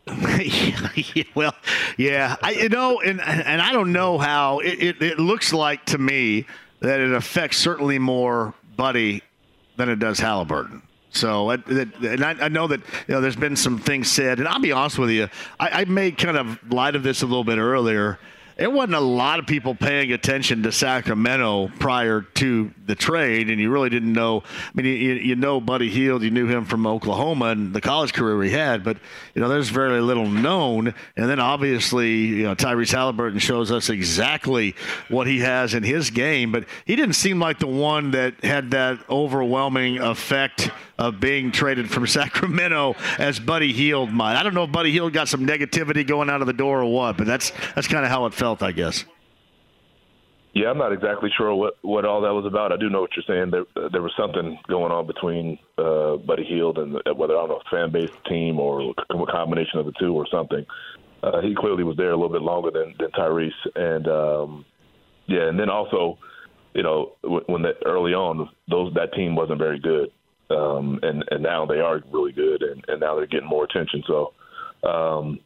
well, 1.34 1.54
yeah, 1.96 2.36
I, 2.42 2.52
you 2.52 2.68
know, 2.68 3.00
and 3.00 3.20
and 3.20 3.62
I 3.62 3.72
don't 3.72 3.92
know 3.92 4.18
how 4.18 4.58
it, 4.58 4.82
it, 4.82 5.02
it 5.02 5.18
looks 5.18 5.52
like 5.52 5.84
to 5.86 5.98
me 5.98 6.46
that 6.80 6.98
it 6.98 7.12
affects 7.12 7.58
certainly 7.58 7.98
more 7.98 8.52
Buddy 8.76 9.22
than 9.76 9.88
it 9.88 10.00
does 10.00 10.18
Haliburton. 10.18 10.82
So, 11.12 11.50
and 11.50 12.24
I, 12.24 12.48
know 12.48 12.66
that 12.68 12.80
you 13.06 13.14
know 13.14 13.20
there's 13.20 13.36
been 13.36 13.54
some 13.54 13.78
things 13.78 14.10
said, 14.10 14.38
and 14.38 14.48
I'll 14.48 14.60
be 14.60 14.72
honest 14.72 14.98
with 14.98 15.10
you, 15.10 15.28
I, 15.60 15.82
I 15.82 15.84
made 15.84 16.16
kind 16.16 16.38
of 16.38 16.72
light 16.72 16.96
of 16.96 17.02
this 17.02 17.20
a 17.20 17.26
little 17.26 17.44
bit 17.44 17.58
earlier. 17.58 18.18
There 18.56 18.70
wasn't 18.70 18.94
a 18.94 19.00
lot 19.00 19.38
of 19.38 19.46
people 19.46 19.74
paying 19.74 20.12
attention 20.12 20.62
to 20.64 20.72
Sacramento 20.72 21.70
prior 21.78 22.22
to 22.22 22.70
the 22.86 22.94
trade, 22.94 23.50
and 23.50 23.60
you 23.60 23.70
really 23.70 23.90
didn't 23.90 24.12
know. 24.12 24.42
I 24.44 24.70
mean, 24.74 24.86
you, 24.86 25.14
you 25.14 25.36
know 25.36 25.60
Buddy 25.60 25.88
Hield, 25.88 26.22
you 26.22 26.30
knew 26.30 26.46
him 26.46 26.64
from 26.64 26.86
Oklahoma 26.86 27.46
and 27.46 27.74
the 27.74 27.80
college 27.80 28.12
career 28.12 28.42
he 28.42 28.50
had, 28.50 28.84
but 28.84 28.98
you 29.34 29.40
know 29.40 29.48
there's 29.48 29.68
very 29.68 30.00
little 30.00 30.28
known. 30.28 30.94
And 31.16 31.30
then 31.30 31.40
obviously, 31.40 32.16
you 32.16 32.42
know 32.44 32.54
Tyrese 32.54 32.92
Haliburton 32.92 33.40
shows 33.40 33.70
us 33.70 33.88
exactly 33.88 34.74
what 35.08 35.26
he 35.26 35.40
has 35.40 35.74
in 35.74 35.82
his 35.82 36.10
game, 36.10 36.52
but 36.52 36.64
he 36.84 36.96
didn't 36.96 37.14
seem 37.14 37.38
like 37.40 37.58
the 37.58 37.66
one 37.66 38.10
that 38.12 38.44
had 38.44 38.70
that 38.72 38.98
overwhelming 39.08 39.98
effect 39.98 40.70
of 40.98 41.18
being 41.20 41.50
traded 41.50 41.90
from 41.90 42.06
Sacramento 42.12 42.94
as 43.18 43.40
Buddy 43.40 43.72
Hield 43.72 44.10
might. 44.10 44.36
I 44.36 44.42
don't 44.42 44.54
know 44.54 44.64
if 44.64 44.72
Buddy 44.72 44.92
Hield 44.92 45.12
got 45.12 45.28
some 45.28 45.46
negativity 45.46 46.06
going 46.06 46.30
out 46.30 46.40
of 46.40 46.46
the 46.46 46.52
door 46.52 46.82
or 46.82 46.92
what, 46.92 47.16
but 47.16 47.26
that's 47.26 47.52
that's 47.74 47.88
kind 47.88 48.04
of 48.04 48.10
how 48.10 48.26
it 48.26 48.34
felt, 48.34 48.41
I 48.42 48.72
guess. 48.72 49.04
Yeah, 50.54 50.68
I'm 50.68 50.76
not 50.76 50.92
exactly 50.92 51.30
sure 51.36 51.54
what, 51.54 51.74
what 51.82 52.04
all 52.04 52.20
that 52.22 52.34
was 52.34 52.44
about. 52.44 52.72
I 52.72 52.76
do 52.76 52.90
know 52.90 53.00
what 53.00 53.10
you're 53.16 53.24
saying. 53.26 53.50
There 53.50 53.88
there 53.90 54.02
was 54.02 54.12
something 54.18 54.58
going 54.68 54.92
on 54.92 55.06
between 55.06 55.58
uh, 55.78 56.16
Buddy 56.16 56.44
Hield 56.44 56.78
and 56.78 56.94
the, 56.94 57.14
whether 57.14 57.34
I 57.38 57.46
don't 57.46 57.50
know 57.50 57.62
fan 57.70 57.90
base, 57.90 58.10
team, 58.28 58.58
or 58.58 58.90
a 58.90 59.26
combination 59.30 59.78
of 59.78 59.86
the 59.86 59.92
two 59.98 60.12
or 60.12 60.26
something. 60.30 60.66
Uh, 61.22 61.40
he 61.40 61.54
clearly 61.54 61.84
was 61.84 61.96
there 61.96 62.10
a 62.10 62.16
little 62.16 62.32
bit 62.32 62.42
longer 62.42 62.70
than 62.70 62.94
than 62.98 63.10
Tyrese, 63.12 63.50
and 63.76 64.08
um, 64.08 64.64
yeah, 65.26 65.48
and 65.48 65.58
then 65.58 65.70
also, 65.70 66.18
you 66.74 66.82
know, 66.82 67.12
when 67.22 67.62
the, 67.62 67.72
early 67.86 68.12
on 68.12 68.50
those 68.68 68.92
that 68.94 69.14
team 69.14 69.36
wasn't 69.36 69.58
very 69.58 69.78
good, 69.78 70.10
um, 70.50 70.98
and 71.02 71.24
and 71.30 71.42
now 71.42 71.64
they 71.64 71.78
are 71.78 72.02
really 72.10 72.32
good, 72.32 72.62
and, 72.62 72.84
and 72.88 73.00
now 73.00 73.14
they're 73.14 73.26
getting 73.26 73.48
more 73.48 73.64
attention. 73.64 74.02
So, 74.06 74.34
um, 74.86 75.38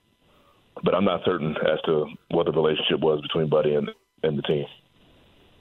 but 0.85 0.95
I'm 0.95 1.05
not 1.05 1.20
certain 1.24 1.57
as 1.57 1.81
to 1.87 2.07
what 2.31 2.47
the 2.47 2.53
relationship 2.53 3.01
was 3.01 3.20
between 3.22 3.49
Buddy 3.49 3.74
and 3.74 3.91
and 4.22 4.39
the 4.39 4.43
team. 4.43 4.64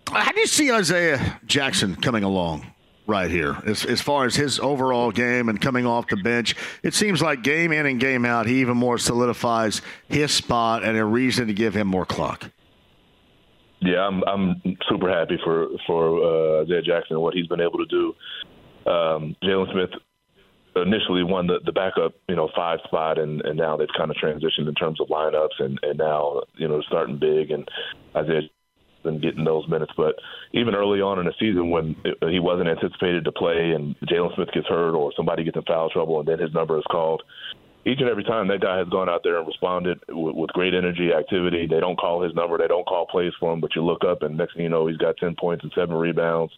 How 0.10 0.32
do 0.32 0.40
you 0.40 0.48
see 0.48 0.72
Isaiah 0.72 1.40
Jackson 1.46 1.96
coming 1.96 2.24
along 2.24 2.68
right 3.08 3.30
here 3.30 3.58
as, 3.66 3.86
as 3.86 4.02
far 4.02 4.26
as 4.26 4.36
his 4.36 4.60
overall 4.60 5.12
game 5.12 5.50
and 5.50 5.60
coming 5.60 5.86
off 5.86 6.08
the 6.08 6.18
bench? 6.18 6.56
It 6.84 6.94
seems 6.94 7.22
like 7.22 7.44
game 7.44 7.72
in 7.72 7.86
and 7.86 8.00
game 8.00 8.26
out, 8.26 8.46
he 8.46 8.62
even 8.62 8.78
more 8.78 8.98
solidifies 8.98 9.82
his 10.08 10.32
spot 10.32 10.84
and 10.84 10.98
a 10.98 11.06
reason 11.06 11.48
to 11.48 11.54
give 11.54 11.74
him 11.74 11.88
more 11.88 12.06
clock. 12.06 12.52
Yeah, 13.82 14.08
I'm 14.08 14.24
I'm 14.24 14.62
super 14.90 15.10
happy 15.10 15.38
for 15.44 15.68
for 15.86 16.24
uh, 16.24 16.64
Isaiah 16.64 16.82
Jackson 16.82 17.16
and 17.16 17.22
what 17.22 17.34
he's 17.34 17.48
been 17.48 17.62
able 17.62 17.80
to 17.80 17.86
do. 17.86 18.16
Um, 18.90 19.36
Jalen 19.44 19.72
Smith 19.72 19.90
initially 20.76 21.24
won 21.24 21.48
the, 21.48 21.60
the 21.66 21.72
backup, 21.72 22.14
you 22.28 22.36
know, 22.36 22.50
five 22.56 22.80
spot, 22.84 23.18
and, 23.18 23.42
and 23.42 23.58
now 23.58 23.78
they've 23.78 23.88
kind 23.98 24.12
of 24.12 24.18
transitioned 24.18 24.68
in 24.68 24.76
terms 24.76 25.00
of 25.00 25.08
lineups, 25.08 25.60
and, 25.60 25.80
and 25.84 25.98
now 25.98 26.42
you 26.56 26.68
know 26.68 26.82
starting 26.82 27.18
big, 27.18 27.52
and 27.52 27.68
Isaiah 28.16 28.50
and 29.06 29.22
getting 29.22 29.44
those 29.44 29.68
minutes. 29.70 29.92
But 29.96 30.16
even 30.52 30.76
early 30.76 31.00
on 31.00 31.20
in 31.20 31.26
the 31.26 31.34
season, 31.40 31.70
when 31.70 31.96
it, 32.04 32.18
he 32.30 32.40
wasn't 32.40 32.70
anticipated 32.70 33.24
to 33.26 33.32
play, 33.32 33.72
and 33.76 33.96
Jalen 34.12 34.36
Smith 34.36 34.50
gets 34.54 34.68
hurt 34.68 34.96
or 34.96 35.12
somebody 35.16 35.44
gets 35.44 35.58
in 35.58 35.64
foul 35.64 35.90
trouble, 35.90 36.20
and 36.20 36.28
then 36.28 36.40
his 36.40 36.54
number 36.54 36.78
is 36.78 36.84
called, 36.90 37.22
each 37.86 38.00
and 38.00 38.10
every 38.10 38.24
time 38.24 38.48
that 38.48 38.62
guy 38.62 38.80
has 38.80 38.90
gone 38.90 39.10
out 39.10 39.22
there 39.24 39.38
and 39.38 39.48
responded 39.48 40.00
with, 40.10 40.36
with 40.36 40.50
great 40.52 40.74
energy, 40.74 41.12
activity. 41.14 41.68
They 41.70 41.80
don't 41.80 42.00
call 42.00 42.24
his 42.24 42.34
number, 42.34 42.58
they 42.58 42.68
don't 42.68 42.88
call 42.88 43.06
plays 43.06 43.34
for 43.40 43.54
him, 43.54 43.62
but 43.62 43.76
you 43.76 43.84
look 43.84 44.04
up, 44.04 44.24
and 44.24 44.38
next 44.38 44.56
thing 44.56 44.64
you 44.64 44.70
know, 44.70 44.88
he's 44.88 44.98
got 44.98 45.18
ten 45.18 45.36
points 45.40 45.64
and 45.64 45.72
seven 45.76 45.96
rebounds, 45.96 46.52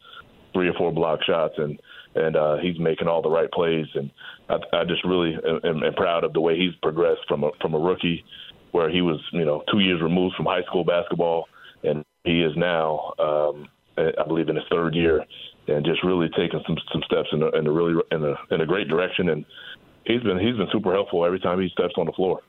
three 0.53 0.69
or 0.69 0.73
four 0.73 0.91
block 0.93 1.19
shots, 1.27 1.55
and 1.57 1.79
and 2.17 2.35
uh, 2.35 2.57
he's 2.57 2.79
making 2.79 3.07
all 3.07 3.21
the 3.21 3.29
right 3.29 3.51
plays. 3.51 3.87
And 3.93 4.11
I, 4.49 4.55
I 4.73 4.83
just 4.83 5.03
really 5.05 5.35
am, 5.63 5.83
am 5.83 5.93
proud 5.93 6.23
of 6.23 6.33
the 6.33 6.41
way 6.41 6.57
he's 6.57 6.75
progressed 6.81 7.21
from 7.27 7.43
a, 7.43 7.51
from 7.61 7.73
a 7.73 7.79
rookie, 7.79 8.23
where 8.71 8.89
he 8.89 9.01
was 9.01 9.19
you 9.31 9.45
know 9.45 9.63
two 9.71 9.79
years 9.79 10.01
removed 10.01 10.35
from 10.35 10.45
high 10.45 10.63
school 10.63 10.83
basketball, 10.83 11.47
and 11.83 12.03
he 12.23 12.41
is 12.41 12.51
now, 12.55 13.13
um, 13.19 13.67
I 13.97 14.27
believe, 14.27 14.49
in 14.49 14.55
his 14.55 14.65
third 14.69 14.95
year, 14.95 15.23
and 15.67 15.85
just 15.85 16.03
really 16.03 16.29
taking 16.29 16.61
some 16.65 16.77
some 16.91 17.01
steps 17.03 17.29
in 17.31 17.41
a, 17.43 17.49
in 17.57 17.67
a 17.67 17.71
really 17.71 18.01
in 18.11 18.23
a 18.23 18.35
in 18.53 18.61
a 18.61 18.65
great 18.65 18.87
direction. 18.87 19.29
And 19.29 19.45
he's 20.05 20.23
been 20.23 20.39
he's 20.39 20.57
been 20.57 20.69
super 20.71 20.93
helpful 20.93 21.25
every 21.25 21.39
time 21.39 21.61
he 21.61 21.69
steps 21.69 21.93
on 21.97 22.05
the 22.05 22.13
floor. 22.13 22.41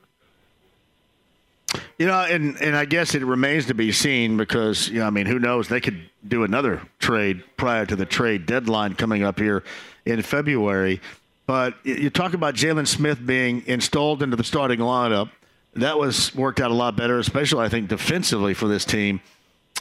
You 1.99 2.07
know, 2.07 2.21
and 2.21 2.55
and 2.61 2.77
I 2.77 2.85
guess 2.85 3.13
it 3.13 3.23
remains 3.23 3.65
to 3.65 3.73
be 3.73 3.91
seen 3.91 4.37
because 4.37 4.87
you 4.87 4.99
know, 4.99 5.05
I 5.05 5.09
mean, 5.09 5.25
who 5.25 5.37
knows? 5.37 5.67
They 5.67 5.81
could 5.81 6.09
do 6.25 6.45
another 6.45 6.81
trade 6.97 7.43
prior 7.57 7.85
to 7.85 7.95
the 7.95 8.05
trade 8.05 8.45
deadline 8.45 8.95
coming 8.95 9.23
up 9.23 9.37
here 9.37 9.63
in 10.05 10.21
February. 10.21 11.01
But 11.45 11.75
you 11.83 12.09
talk 12.09 12.33
about 12.33 12.55
Jalen 12.55 12.87
Smith 12.87 13.25
being 13.25 13.63
installed 13.67 14.23
into 14.23 14.37
the 14.37 14.43
starting 14.43 14.79
lineup. 14.79 15.31
That 15.73 15.99
was 15.99 16.33
worked 16.33 16.61
out 16.61 16.71
a 16.71 16.73
lot 16.73 16.95
better, 16.95 17.19
especially 17.19 17.65
I 17.65 17.69
think 17.69 17.89
defensively 17.89 18.53
for 18.53 18.67
this 18.67 18.85
team. 18.85 19.19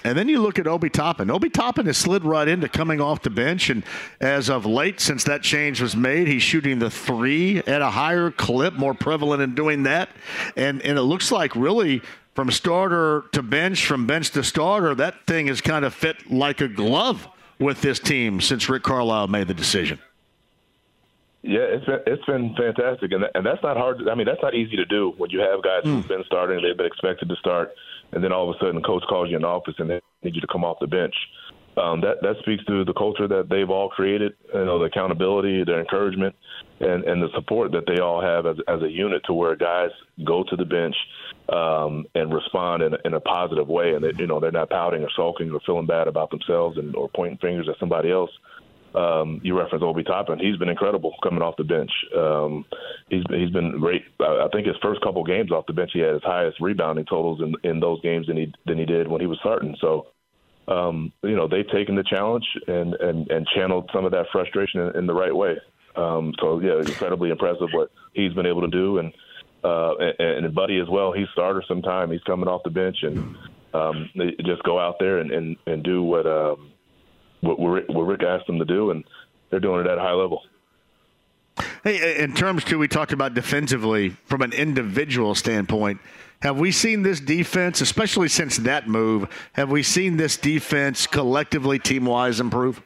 And 0.05 0.16
then 0.16 0.28
you 0.28 0.40
look 0.40 0.59
at 0.59 0.66
Obi 0.66 0.90
Toppin. 0.90 1.30
Obi 1.30 1.51
Toppin 1.51 1.86
has 1.86 1.96
slid 1.96 2.24
right 2.24 2.46
into 2.46 2.68
coming 2.68 3.01
off 3.01 3.22
the 3.22 3.30
bench, 3.30 3.68
and 3.68 3.82
as 4.20 4.49
of 4.49 4.64
late, 4.64 5.01
since 5.01 5.24
that 5.24 5.42
change 5.42 5.80
was 5.80 5.96
made, 5.96 6.28
he's 6.28 6.42
shooting 6.42 6.78
the 6.78 6.90
three 6.90 7.59
at 7.59 7.82
a 7.82 7.90
higher 7.90 8.30
clip, 8.30 8.74
more 8.74 8.94
prevalent 8.94 9.42
in 9.42 9.55
doing 9.55 9.82
that. 9.84 10.11
And 10.57 10.80
and 10.82 10.99
it 10.99 11.03
looks 11.03 11.32
like 11.32 11.57
really 11.57 12.03
from 12.34 12.51
starter 12.53 13.24
to 13.32 13.42
bench, 13.42 13.86
from 13.86 14.07
bench 14.07 14.30
to 14.30 14.44
starter, 14.44 14.94
that 14.94 15.26
thing 15.26 15.49
has 15.49 15.61
kind 15.61 15.84
of 15.84 15.92
fit 15.92 16.30
like 16.30 16.61
a 16.61 16.68
glove 16.68 17.26
with 17.59 17.80
this 17.80 17.99
team 17.99 18.40
since 18.40 18.68
Rick 18.68 18.84
Carlisle 18.84 19.26
made 19.26 19.49
the 19.49 19.55
decision. 19.55 19.99
Yeah, 21.42 21.61
it's 21.61 21.84
been 21.84 22.01
it's 22.07 22.24
been 22.24 22.55
fantastic, 22.55 23.11
and 23.12 23.24
and 23.34 23.44
that's 23.44 23.62
not 23.62 23.76
hard. 23.76 24.09
I 24.09 24.14
mean, 24.14 24.26
that's 24.26 24.42
not 24.42 24.55
easy 24.55 24.76
to 24.76 24.84
do 24.84 25.14
when 25.16 25.30
you 25.30 25.40
have 25.40 25.62
guys 25.62 25.82
mm. 25.82 25.96
who've 25.96 26.09
been 26.09 26.24
starting, 26.26 26.62
they've 26.62 26.76
been 26.76 26.86
expected 26.86 27.28
to 27.28 27.36
start 27.36 27.72
and 28.13 28.23
then 28.23 28.33
all 28.33 28.49
of 28.49 28.57
a 28.57 28.59
sudden, 28.59 28.83
coach 28.83 29.03
calls 29.09 29.29
you 29.31 29.37
in 29.37 29.43
the 29.43 29.49
office 29.49 29.75
and 29.79 29.91
they 29.91 30.01
need 30.23 30.35
you 30.35 30.41
to 30.41 30.47
come 30.47 30.65
off 30.65 30.79
the 30.81 30.87
bench. 30.87 31.15
Um, 31.79 32.01
that 32.01 32.17
that 32.23 32.37
speaks 32.41 32.65
to 32.65 32.85
the 32.85 32.93
culture 32.93 33.29
that 33.29 33.49
they've 33.49 33.71
all 33.71 33.89
created. 33.89 34.33
You 34.53 34.65
know, 34.65 34.79
the 34.79 34.87
accountability, 34.87 35.65
their 35.65 35.81
encouragement, 35.81 36.35
and 36.81 37.05
and 37.05 37.23
the 37.23 37.29
support 37.35 37.71
that 37.73 37.85
they 37.87 38.01
all 38.01 38.21
have 38.21 38.47
as 38.47 38.57
as 38.67 38.83
a 38.83 38.91
unit 38.91 39.23
to 39.27 39.33
where 39.33 39.55
guys 39.55 39.91
go 40.25 40.43
to 40.43 40.57
the 40.57 40.65
bench 40.65 40.97
um, 41.51 42.07
and 42.15 42.35
respond 42.35 42.83
in, 42.83 42.95
in 43.05 43.15
a 43.15 43.21
positive 43.21 43.69
way, 43.69 43.93
and 43.95 44.03
that 44.03 44.19
you 44.19 44.27
know 44.27 44.41
they're 44.41 44.51
not 44.51 44.71
pouting 44.71 45.03
or 45.03 45.11
sulking 45.15 45.53
or 45.53 45.61
feeling 45.65 45.87
bad 45.87 46.09
about 46.09 46.31
themselves 46.31 46.79
and 46.79 46.97
or 46.97 47.09
pointing 47.15 47.39
fingers 47.39 47.69
at 47.69 47.79
somebody 47.79 48.11
else. 48.11 48.31
Um, 48.95 49.41
you 49.45 49.59
reference 49.59 49.84
Obi 49.84 50.03
Toppin. 50.03 50.39
He's 50.39 50.57
been 50.57 50.70
incredible 50.70 51.14
coming 51.22 51.43
off 51.43 51.57
the 51.59 51.64
bench. 51.64 51.91
Um, 52.16 52.64
he's 53.11 53.22
he's 53.28 53.51
been 53.51 53.78
great. 53.78 54.03
I 54.20 54.49
think 54.53 54.66
his 54.66 54.76
first 54.82 55.03
couple 55.03 55.22
games 55.24 55.53
off 55.53 55.66
the 55.66 55.74
bench, 55.74 55.91
he 55.93 56.01
had 56.01 56.14
his 56.14 56.22
highest 56.22 56.59
rebounding 56.61 57.05
totals 57.05 57.41
in 57.43 57.55
in 57.68 57.80
those 57.80 58.01
games 58.01 58.26
than 58.28 58.36
he 58.36 58.53
than 58.66 58.78
he 58.78 58.86
did 58.86 59.07
when 59.07 59.20
he 59.20 59.26
was 59.26 59.39
starting. 59.41 59.76
So, 59.80 60.07
um, 60.68 61.12
you 61.22 61.36
know, 61.36 61.47
they've 61.47 61.68
taken 61.70 61.97
the 61.97 62.05
challenge 62.05 62.47
and 62.66 62.95
and 62.95 63.30
and 63.30 63.47
channeled 63.55 63.91
some 63.93 64.07
of 64.07 64.12
that 64.12 64.26
frustration 64.32 64.80
in, 64.80 64.97
in 64.97 65.07
the 65.07 65.14
right 65.14 65.34
way. 65.34 65.59
Um, 65.95 66.32
so 66.41 66.61
yeah, 66.61 66.78
incredibly 66.78 67.30
impressive 67.30 67.68
what 67.72 67.91
he's 68.14 68.32
been 68.32 68.47
able 68.47 68.62
to 68.62 68.68
do, 68.68 68.99
and 68.99 69.12
uh, 69.64 69.97
and, 69.97 70.47
and 70.47 70.55
Buddy 70.55 70.78
as 70.78 70.89
well. 70.89 71.12
He's 71.12 71.28
starter 71.32 71.62
sometime. 71.68 72.11
He's 72.11 72.22
coming 72.22 72.49
off 72.49 72.62
the 72.64 72.70
bench 72.70 72.97
and 73.03 73.36
um, 73.74 74.09
just 74.47 74.62
go 74.62 74.78
out 74.78 74.97
there 74.99 75.18
and 75.18 75.30
and, 75.30 75.57
and 75.66 75.82
do 75.82 76.03
what. 76.03 76.26
Um, 76.26 76.72
what, 77.41 77.59
what 77.59 78.03
Rick 78.03 78.22
asked 78.22 78.47
them 78.47 78.59
to 78.59 78.64
do, 78.64 78.91
and 78.91 79.05
they're 79.51 79.61
doing 79.61 79.80
it 79.80 79.91
at 79.91 79.99
a 79.99 80.01
high 80.01 80.12
level. 80.12 80.43
Hey, 81.82 82.22
in 82.22 82.34
terms 82.34 82.64
too, 82.64 82.78
we 82.78 82.89
talked 82.89 83.12
about 83.12 83.34
defensively 83.34 84.11
from 84.26 84.43
an 84.43 84.53
individual 84.53 85.34
standpoint. 85.34 86.01
Have 86.43 86.59
we 86.59 86.70
seen 86.70 87.03
this 87.03 87.18
defense, 87.18 87.80
especially 87.80 88.28
since 88.28 88.59
that 88.59 88.89
move? 88.89 89.28
Have 89.55 89.70
we 89.70 89.82
seen 89.82 90.16
this 90.16 90.36
defense 90.36 91.07
collectively, 91.07 91.78
team 91.80 92.05
wise, 92.05 92.39
improve? 92.39 92.80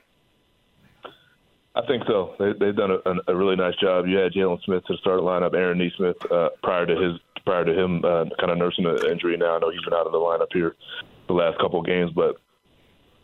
I 1.75 1.87
think 1.87 2.05
so. 2.07 2.35
They, 2.39 2.67
have 2.67 2.77
done 2.77 2.91
a, 3.05 3.33
a, 3.33 3.35
really 3.35 3.57
nice 3.57 3.75
job. 3.77 4.07
You 4.07 4.19
had 4.19 4.33
Jalen 4.33 4.63
Smith 4.65 4.85
to 4.87 4.97
start 4.99 5.21
lineup, 5.21 5.55
Aaron 5.55 5.79
Nesmith 5.79 6.31
uh, 6.31 6.51
prior 6.63 6.85
to 6.87 6.95
his 6.95 7.19
prior 7.45 7.65
to 7.65 7.73
him 7.73 8.05
uh, 8.05 8.27
kind 8.39 8.53
of 8.53 8.59
nursing 8.59 8.87
an 8.87 8.99
injury. 9.11 9.37
Now 9.37 9.57
I 9.57 9.59
know 9.59 9.71
he's 9.71 9.83
been 9.83 9.95
out 9.95 10.07
of 10.07 10.13
the 10.13 10.19
lineup 10.19 10.53
here 10.53 10.77
the 11.29 11.33
last 11.33 11.59
couple 11.59 11.81
of 11.81 11.87
games, 11.87 12.11
but 12.15 12.37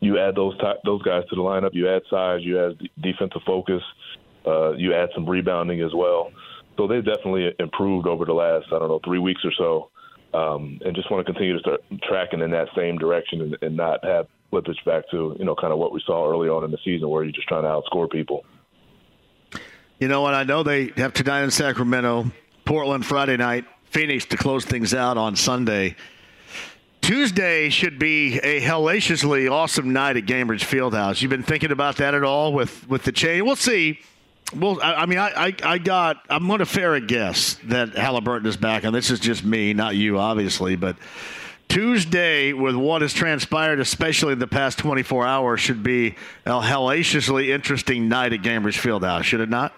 you 0.00 0.18
add 0.18 0.34
those 0.34 0.56
those 0.84 1.02
guys 1.02 1.24
to 1.30 1.36
the 1.36 1.42
lineup. 1.42 1.70
You 1.72 1.88
add 1.88 2.02
size. 2.08 2.40
You 2.42 2.64
add 2.64 2.78
d- 2.78 2.90
defensive 3.00 3.42
focus. 3.44 3.82
Uh, 4.46 4.72
you 4.72 4.94
add 4.94 5.10
some 5.14 5.28
rebounding 5.28 5.82
as 5.82 5.92
well. 5.94 6.30
So 6.76 6.86
they've 6.86 7.04
definitely 7.04 7.52
improved 7.58 8.06
over 8.06 8.24
the 8.24 8.32
last 8.32 8.66
I 8.68 8.78
don't 8.78 8.88
know 8.88 9.00
three 9.04 9.18
weeks 9.18 9.42
or 9.44 9.52
so, 9.52 9.90
um, 10.38 10.80
and 10.84 10.94
just 10.94 11.10
want 11.10 11.26
to 11.26 11.32
continue 11.32 11.54
to 11.54 11.60
start 11.60 11.80
tracking 12.02 12.40
in 12.40 12.50
that 12.52 12.68
same 12.76 12.98
direction 12.98 13.40
and, 13.42 13.58
and 13.60 13.76
not 13.76 14.04
have 14.04 14.28
slippage 14.52 14.82
back 14.84 15.04
to 15.10 15.36
you 15.38 15.44
know 15.44 15.54
kind 15.54 15.72
of 15.72 15.78
what 15.78 15.92
we 15.92 16.00
saw 16.06 16.30
early 16.30 16.48
on 16.48 16.64
in 16.64 16.70
the 16.70 16.78
season 16.84 17.08
where 17.08 17.24
you're 17.24 17.32
just 17.32 17.48
trying 17.48 17.64
to 17.64 17.68
outscore 17.68 18.10
people. 18.10 18.44
You 19.98 20.06
know 20.06 20.20
what? 20.20 20.34
I 20.34 20.44
know 20.44 20.62
they 20.62 20.92
have 20.96 21.12
tonight 21.12 21.42
in 21.42 21.50
Sacramento, 21.50 22.30
Portland 22.64 23.04
Friday 23.04 23.36
night, 23.36 23.64
Phoenix 23.86 24.26
to 24.26 24.36
close 24.36 24.64
things 24.64 24.94
out 24.94 25.18
on 25.18 25.34
Sunday. 25.34 25.96
Tuesday 27.08 27.70
should 27.70 27.98
be 27.98 28.38
a 28.40 28.60
hellaciously 28.60 29.50
awesome 29.50 29.94
night 29.94 30.18
at 30.18 30.26
Gainbridge 30.26 30.62
Fieldhouse. 30.62 31.22
You've 31.22 31.30
been 31.30 31.42
thinking 31.42 31.72
about 31.72 31.96
that 31.96 32.12
at 32.12 32.22
all 32.22 32.52
with 32.52 32.86
with 32.86 33.04
the 33.04 33.12
chain? 33.12 33.46
We'll 33.46 33.56
see. 33.56 33.98
Well, 34.54 34.78
I, 34.82 34.92
I 34.92 35.06
mean, 35.06 35.18
I, 35.18 35.46
I, 35.46 35.54
I, 35.62 35.78
got. 35.78 36.22
I'm 36.28 36.46
going 36.46 36.58
to 36.58 36.66
fair 36.66 36.92
a 36.92 37.00
guess 37.00 37.54
that 37.64 37.92
Haliburton 37.92 38.44
is 38.44 38.58
back, 38.58 38.84
and 38.84 38.94
this 38.94 39.10
is 39.10 39.20
just 39.20 39.42
me, 39.42 39.72
not 39.72 39.96
you, 39.96 40.18
obviously. 40.18 40.76
But 40.76 40.96
Tuesday, 41.70 42.52
with 42.52 42.76
what 42.76 43.00
has 43.00 43.14
transpired, 43.14 43.80
especially 43.80 44.34
in 44.34 44.38
the 44.38 44.46
past 44.46 44.76
24 44.76 45.26
hours, 45.26 45.60
should 45.60 45.82
be 45.82 46.14
a 46.44 46.60
hellaciously 46.60 47.52
interesting 47.52 48.10
night 48.10 48.34
at 48.34 48.42
Gainbridge 48.42 48.78
Fieldhouse, 48.78 49.22
should 49.22 49.40
it 49.40 49.48
not? 49.48 49.72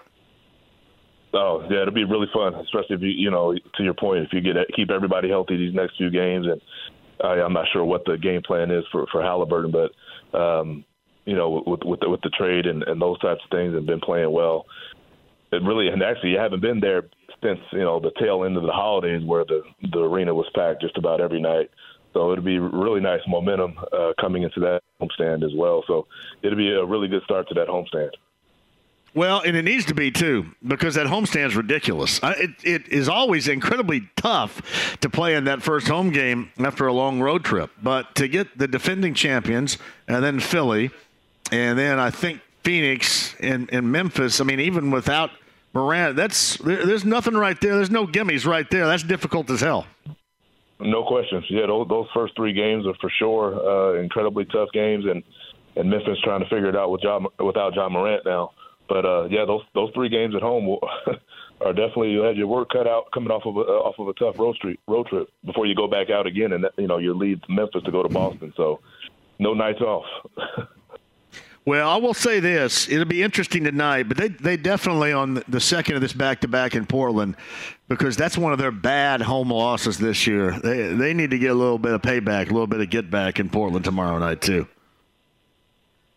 Oh 1.33 1.65
yeah, 1.69 1.83
it'll 1.83 1.93
be 1.93 2.03
really 2.03 2.27
fun, 2.33 2.55
especially 2.55 2.97
if 2.97 3.01
you 3.01 3.07
you 3.07 3.31
know 3.31 3.53
to 3.53 3.83
your 3.83 3.93
point, 3.93 4.25
if 4.25 4.33
you 4.33 4.41
get 4.41 4.57
keep 4.75 4.91
everybody 4.91 5.29
healthy 5.29 5.55
these 5.55 5.73
next 5.73 5.95
few 5.95 6.09
games, 6.09 6.45
and 6.45 6.61
uh, 7.23 7.27
I'm 7.27 7.53
not 7.53 7.67
sure 7.71 7.83
what 7.83 8.05
the 8.05 8.17
game 8.17 8.41
plan 8.41 8.71
is 8.71 8.83
for 8.91 9.05
for 9.11 9.21
Haliburton, 9.21 9.71
but 9.71 10.37
um, 10.37 10.83
you 11.25 11.35
know 11.35 11.63
with 11.65 11.83
with 11.83 11.99
the, 11.99 12.09
with 12.09 12.21
the 12.21 12.29
trade 12.29 12.65
and, 12.65 12.83
and 12.83 13.01
those 13.01 13.19
types 13.19 13.41
of 13.43 13.49
things, 13.49 13.75
and 13.75 13.85
been 13.85 13.99
playing 13.99 14.31
well. 14.31 14.65
It 15.51 15.63
really 15.63 15.87
and 15.87 16.01
actually 16.01 16.31
you 16.31 16.37
haven't 16.37 16.61
been 16.61 16.79
there 16.79 17.03
since 17.43 17.59
you 17.71 17.79
know 17.79 17.99
the 17.99 18.11
tail 18.19 18.43
end 18.43 18.57
of 18.57 18.63
the 18.63 18.71
holidays 18.71 19.23
where 19.25 19.45
the 19.45 19.61
the 19.91 19.99
arena 19.99 20.33
was 20.33 20.49
packed 20.55 20.81
just 20.81 20.97
about 20.97 21.21
every 21.21 21.41
night. 21.41 21.69
So 22.13 22.31
it'll 22.31 22.43
be 22.43 22.59
really 22.59 22.99
nice 22.99 23.21
momentum 23.27 23.75
uh, 23.93 24.11
coming 24.19 24.43
into 24.43 24.59
that 24.61 24.81
homestand 25.01 25.45
as 25.45 25.51
well. 25.55 25.83
So 25.87 26.07
it'll 26.43 26.57
be 26.57 26.71
a 26.71 26.83
really 26.83 27.07
good 27.07 27.23
start 27.23 27.47
to 27.49 27.53
that 27.55 27.67
homestand. 27.67 28.11
Well, 29.13 29.41
and 29.41 29.57
it 29.57 29.63
needs 29.63 29.85
to 29.85 29.93
be 29.93 30.09
too, 30.09 30.45
because 30.65 30.95
that 30.95 31.07
homestand 31.07 31.47
is 31.47 31.55
ridiculous. 31.55 32.19
It, 32.23 32.51
it 32.63 32.87
is 32.87 33.09
always 33.09 33.49
incredibly 33.49 34.09
tough 34.15 34.97
to 35.01 35.09
play 35.09 35.35
in 35.35 35.43
that 35.45 35.61
first 35.61 35.89
home 35.89 36.11
game 36.11 36.49
after 36.59 36.87
a 36.87 36.93
long 36.93 37.19
road 37.19 37.43
trip. 37.43 37.71
But 37.83 38.15
to 38.15 38.29
get 38.29 38.57
the 38.57 38.69
defending 38.69 39.13
champions 39.13 39.77
and 40.07 40.23
then 40.23 40.39
Philly, 40.39 40.91
and 41.51 41.77
then 41.77 41.99
I 41.99 42.09
think 42.09 42.39
Phoenix 42.63 43.35
and, 43.41 43.69
and 43.73 43.91
Memphis, 43.91 44.39
I 44.39 44.45
mean, 44.45 44.61
even 44.61 44.91
without 44.91 45.31
Morant, 45.73 46.15
that's 46.15 46.57
there's 46.57 47.03
nothing 47.03 47.33
right 47.33 47.59
there. 47.59 47.75
There's 47.75 47.91
no 47.91 48.07
gimmies 48.07 48.45
right 48.45 48.69
there. 48.69 48.87
That's 48.87 49.03
difficult 49.03 49.49
as 49.49 49.59
hell. 49.59 49.87
No 50.79 51.03
questions. 51.03 51.45
Yeah, 51.49 51.67
those, 51.67 51.87
those 51.89 52.07
first 52.13 52.35
three 52.35 52.53
games 52.53 52.87
are 52.87 52.95
for 53.01 53.09
sure 53.19 53.95
uh, 53.95 54.01
incredibly 54.01 54.45
tough 54.45 54.69
games, 54.73 55.05
and 55.05 55.21
and 55.75 55.89
Memphis 55.89 56.17
trying 56.23 56.41
to 56.41 56.49
figure 56.49 56.69
it 56.69 56.75
out 56.75 56.91
with 56.91 57.01
John, 57.01 57.27
without 57.39 57.75
Ja 57.75 57.87
Morant 57.89 58.25
now. 58.25 58.51
But 58.87 59.05
uh, 59.05 59.27
yeah, 59.29 59.45
those 59.45 59.61
those 59.73 59.91
three 59.93 60.09
games 60.09 60.35
at 60.35 60.41
home 60.41 60.67
will, 60.67 60.79
are 61.61 61.73
definitely 61.73 62.11
you 62.11 62.21
had 62.21 62.37
your 62.37 62.47
work 62.47 62.69
cut 62.69 62.87
out 62.87 63.05
coming 63.13 63.31
off 63.31 63.45
of 63.45 63.55
a, 63.57 63.61
off 63.61 63.95
of 63.99 64.07
a 64.07 64.13
tough 64.13 64.37
road 64.37 64.55
trip 64.61 64.79
road 64.87 65.07
trip 65.07 65.29
before 65.45 65.65
you 65.65 65.75
go 65.75 65.87
back 65.87 66.09
out 66.09 66.27
again, 66.27 66.53
and 66.53 66.65
you 66.77 66.87
know 66.87 66.97
you 66.97 67.13
leave 67.13 67.39
Memphis 67.47 67.83
to 67.83 67.91
go 67.91 68.03
to 68.03 68.09
Boston. 68.09 68.53
So 68.57 68.79
no 69.39 69.53
nights 69.53 69.81
off. 69.81 70.05
Well, 71.63 71.87
I 71.87 71.97
will 71.97 72.15
say 72.15 72.39
this: 72.39 72.89
it'll 72.89 73.05
be 73.05 73.21
interesting 73.21 73.63
tonight, 73.63 74.07
but 74.07 74.17
they 74.17 74.29
they 74.29 74.57
definitely 74.57 75.13
on 75.13 75.43
the 75.47 75.59
second 75.59 75.95
of 75.95 76.01
this 76.01 76.11
back 76.11 76.41
to 76.41 76.47
back 76.47 76.73
in 76.73 76.87
Portland, 76.87 77.35
because 77.87 78.17
that's 78.17 78.35
one 78.35 78.51
of 78.51 78.57
their 78.57 78.71
bad 78.71 79.21
home 79.21 79.51
losses 79.51 79.99
this 79.99 80.25
year. 80.25 80.59
They 80.59 80.87
they 80.93 81.13
need 81.13 81.29
to 81.29 81.37
get 81.37 81.51
a 81.51 81.53
little 81.53 81.77
bit 81.77 81.93
of 81.93 82.01
payback, 82.01 82.49
a 82.49 82.53
little 82.53 82.65
bit 82.65 82.81
of 82.81 82.89
get 82.89 83.11
back 83.11 83.39
in 83.39 83.47
Portland 83.49 83.85
tomorrow 83.85 84.17
night 84.17 84.41
too. 84.41 84.67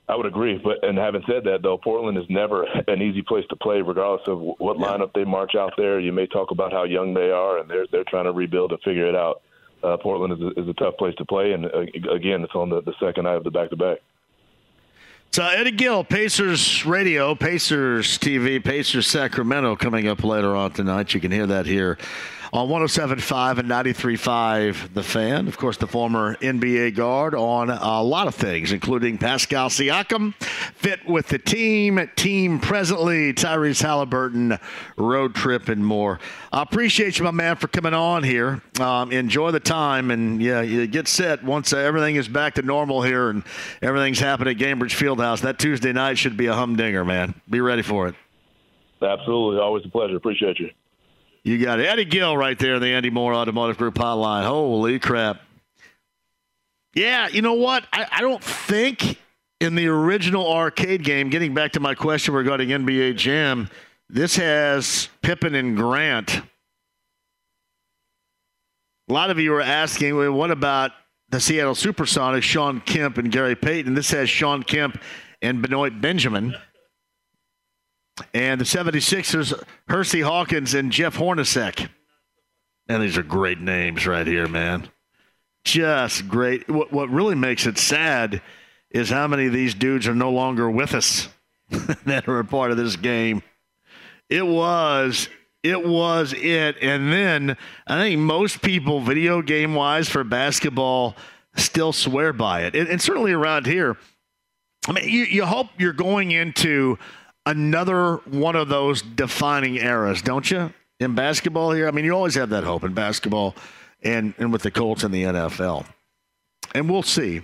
I 0.06 0.16
would 0.16 0.26
agree, 0.26 0.60
but 0.62 0.85
and 0.85 0.98
having 0.98 1.22
said 1.26 1.44
that, 1.44 1.62
though, 1.62 1.78
Portland 1.78 2.18
is 2.18 2.26
never 2.28 2.64
an 2.89 3.01
easy 3.01 3.22
place 3.22 3.44
to 3.48 3.56
play, 3.56 3.81
regardless 3.81 4.28
of 4.28 4.39
what 4.39 4.76
lineup 4.76 5.12
they 5.14 5.24
march 5.24 5.55
out 5.55 5.72
there. 5.78 5.98
You 5.98 6.12
may 6.12 6.26
talk 6.26 6.51
about 6.51 6.72
how 6.72 6.85
young 6.85 7.14
they 7.14 7.31
are, 7.31 7.59
and 7.59 7.70
they're 7.70 7.86
they're 7.90 8.05
trying 8.05 8.24
to 8.24 8.32
rebuild 8.32 8.72
and 8.72 8.81
figure 8.82 9.06
it 9.06 9.14
out. 9.14 9.40
Uh, 9.82 9.97
Portland 9.97 10.32
is 10.35 10.40
a, 10.40 10.60
is 10.60 10.68
a 10.68 10.74
tough 10.74 10.97
place 10.98 11.14
to 11.16 11.24
play, 11.24 11.52
and 11.52 11.66
uh, 11.66 11.81
again, 12.12 12.43
it's 12.43 12.55
on 12.55 12.68
the, 12.68 12.82
the 12.82 12.94
second 13.01 13.24
night 13.24 13.36
of 13.36 13.44
the 13.44 13.51
back 13.51 13.70
to 13.70 13.76
back. 13.76 13.98
So 15.32 15.43
Eddie 15.44 15.72
Gill, 15.72 16.05
Pacers 16.05 16.86
Radio, 16.86 17.35
Pacers 17.35 18.18
TV, 18.18 18.62
Pacers 18.62 19.06
Sacramento 19.06 19.74
coming 19.74 20.06
up 20.06 20.22
later 20.22 20.55
on 20.55 20.70
tonight. 20.72 21.12
You 21.12 21.20
can 21.20 21.32
hear 21.32 21.47
that 21.48 21.66
here 21.66 21.98
on 22.55 22.68
107.5 22.68 23.59
and 23.59 23.68
93.5 23.68 24.94
The 24.94 25.02
Fan. 25.02 25.48
Of 25.48 25.59
course, 25.59 25.76
the 25.76 25.89
former 25.89 26.36
NBA 26.36 26.94
guard 26.94 27.35
on 27.35 27.68
a 27.68 28.01
lot 28.01 28.28
of 28.28 28.36
things, 28.36 28.70
including 28.70 29.18
Pascal 29.18 29.68
Siakam, 29.68 30.35
fit 30.74 31.05
with 31.05 31.26
the 31.26 31.39
team, 31.39 32.09
team 32.14 32.60
presently, 32.60 33.32
Tyrese 33.32 33.82
Haliburton, 33.82 34.60
road 34.97 35.35
trip, 35.35 35.68
and 35.68 35.85
more. 35.85 36.20
I 36.52 36.62
appreciate 36.62 37.18
you, 37.18 37.24
my 37.24 37.32
man, 37.32 37.56
for 37.56 37.66
coming 37.66 37.93
on 37.93 38.22
here. 38.22 38.62
Um, 38.78 39.10
enjoy 39.10 39.51
the 39.51 39.59
time, 39.59 40.12
and 40.12 40.40
yeah, 40.40 40.60
you 40.60 40.86
get 40.86 41.09
set 41.09 41.43
once 41.43 41.72
uh, 41.72 41.78
everything 41.78 42.14
is 42.14 42.28
back 42.28 42.55
to 42.55 42.62
normal 42.62 43.02
here 43.02 43.31
and 43.31 43.43
everything's 43.82 44.20
happening 44.20 44.55
at 44.55 44.62
Gainbridge 44.64 44.94
Fieldhouse. 44.94 45.40
That 45.40 45.59
Tuesday 45.59 45.93
night 45.93 46.18
should 46.18 46.36
be 46.36 46.47
a 46.47 46.55
humdinger, 46.55 47.05
man. 47.05 47.35
Be 47.51 47.60
ready 47.60 47.82
for 47.82 48.06
it. 48.06 48.14
Absolutely. 49.02 49.60
Always 49.60 49.85
a 49.85 49.89
pleasure. 49.89 50.14
Appreciate 50.14 50.60
you. 50.60 50.70
You 51.44 51.58
got 51.58 51.78
Eddie 51.78 52.06
Gill 52.06 52.36
right 52.36 52.58
there 52.58 52.76
in 52.76 52.80
the 52.80 52.88
Andy 52.88 53.10
Mohr 53.10 53.34
Automotive 53.36 53.76
Group 53.76 53.96
hotline. 53.96 54.46
Holy 54.46 54.98
crap. 54.98 55.42
Yeah, 56.94 57.28
you 57.28 57.42
know 57.42 57.52
what? 57.52 57.84
I, 57.92 58.06
I 58.10 58.20
don't 58.22 58.42
think 58.42 59.18
in 59.60 59.74
the 59.74 59.86
original 59.88 60.50
arcade 60.50 61.04
game, 61.04 61.28
getting 61.28 61.52
back 61.52 61.72
to 61.72 61.80
my 61.80 61.94
question 61.94 62.32
regarding 62.32 62.70
NBA 62.70 63.16
Jam, 63.16 63.68
this 64.08 64.36
has 64.36 65.08
Pippen 65.20 65.54
and 65.54 65.76
Grant. 65.76 66.40
A 69.08 69.12
lot 69.12 69.30
of 69.30 69.38
you 69.38 69.52
are 69.54 69.60
asking, 69.60 70.16
well, 70.16 70.32
what 70.32 70.50
about 70.50 70.92
the 71.28 71.40
Seattle 71.40 71.74
Supersonics, 71.74 72.42
Shawn 72.42 72.80
Kemp 72.80 73.18
and 73.18 73.30
Gary 73.30 73.54
Payton? 73.54 73.92
This 73.92 74.10
has 74.12 74.30
Shawn 74.30 74.62
Kemp 74.62 74.98
and 75.42 75.60
Benoit 75.60 76.00
Benjamin. 76.00 76.56
And 78.32 78.60
the 78.60 78.64
76ers, 78.64 79.60
Hersey 79.88 80.20
Hawkins 80.20 80.74
and 80.74 80.92
Jeff 80.92 81.16
Hornacek. 81.16 81.88
And 82.88 83.02
these 83.02 83.16
are 83.16 83.22
great 83.22 83.60
names 83.60 84.06
right 84.06 84.26
here, 84.26 84.46
man. 84.46 84.88
Just 85.64 86.28
great. 86.28 86.68
What, 86.68 86.92
what 86.92 87.08
really 87.10 87.34
makes 87.34 87.66
it 87.66 87.78
sad 87.78 88.42
is 88.90 89.10
how 89.10 89.26
many 89.26 89.46
of 89.46 89.52
these 89.52 89.74
dudes 89.74 90.06
are 90.06 90.14
no 90.14 90.30
longer 90.30 90.70
with 90.70 90.94
us 90.94 91.28
that 92.04 92.28
are 92.28 92.38
a 92.38 92.44
part 92.44 92.70
of 92.70 92.76
this 92.76 92.96
game. 92.96 93.42
It 94.28 94.46
was 94.46 95.28
it 95.64 95.88
was 95.88 96.34
it. 96.34 96.76
And 96.82 97.10
then 97.10 97.56
I 97.86 97.98
think 98.02 98.20
most 98.20 98.60
people, 98.60 99.00
video 99.00 99.40
game 99.40 99.74
wise, 99.74 100.08
for 100.10 100.22
basketball, 100.22 101.16
still 101.56 101.92
swear 101.92 102.34
by 102.34 102.64
it. 102.64 102.76
And, 102.76 102.86
and 102.86 103.00
certainly 103.00 103.32
around 103.32 103.66
here, 103.66 103.96
I 104.86 104.92
mean, 104.92 105.08
you, 105.08 105.24
you 105.24 105.46
hope 105.46 105.68
you're 105.78 105.94
going 105.94 106.32
into 106.32 106.98
another 107.46 108.16
one 108.26 108.56
of 108.56 108.68
those 108.68 109.02
defining 109.02 109.76
eras, 109.76 110.22
don't 110.22 110.50
you? 110.50 110.72
In 111.00 111.14
basketball 111.14 111.72
here, 111.72 111.88
I 111.88 111.90
mean, 111.90 112.04
you 112.04 112.12
always 112.12 112.34
have 112.36 112.50
that 112.50 112.64
hope 112.64 112.84
in 112.84 112.94
basketball 112.94 113.54
and, 114.02 114.34
and 114.38 114.52
with 114.52 114.62
the 114.62 114.70
Colts 114.70 115.04
in 115.04 115.10
the 115.10 115.24
NFL. 115.24 115.86
And 116.74 116.88
we'll 116.88 117.02
see. 117.02 117.42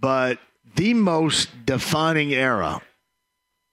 But 0.00 0.38
the 0.76 0.94
most 0.94 1.48
defining 1.64 2.32
era, 2.32 2.82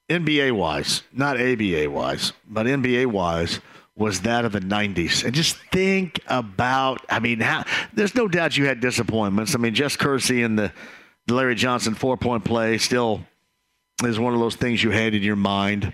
NBA 0.10 0.54
wise, 0.54 1.04
not 1.12 1.40
ABA 1.40 1.90
wise, 1.90 2.34
but 2.48 2.66
NBA 2.66 3.08
wise, 3.08 3.60
was 3.96 4.22
that 4.22 4.46
of 4.46 4.52
the 4.52 4.60
90s. 4.60 5.24
And 5.24 5.34
just 5.34 5.58
think 5.72 6.22
about, 6.28 7.04
I 7.10 7.20
mean, 7.20 7.40
how, 7.40 7.66
there's 7.94 8.14
no 8.14 8.28
doubt 8.28 8.56
you 8.56 8.66
had 8.66 8.80
disappointments. 8.80 9.56
I 9.56 9.58
mean, 9.58 9.74
Jess 9.74 9.96
Kersey 9.96 10.44
and 10.44 10.58
the, 10.58 10.72
the 11.26 11.34
Larry 11.34 11.56
Johnson 11.56 11.96
four 11.96 12.16
point 12.16 12.46
play 12.46 12.78
still 12.78 13.22
is 14.04 14.20
one 14.20 14.34
of 14.34 14.40
those 14.40 14.56
things 14.56 14.84
you 14.84 14.92
had 14.92 15.14
in 15.14 15.24
your 15.24 15.36
mind. 15.36 15.94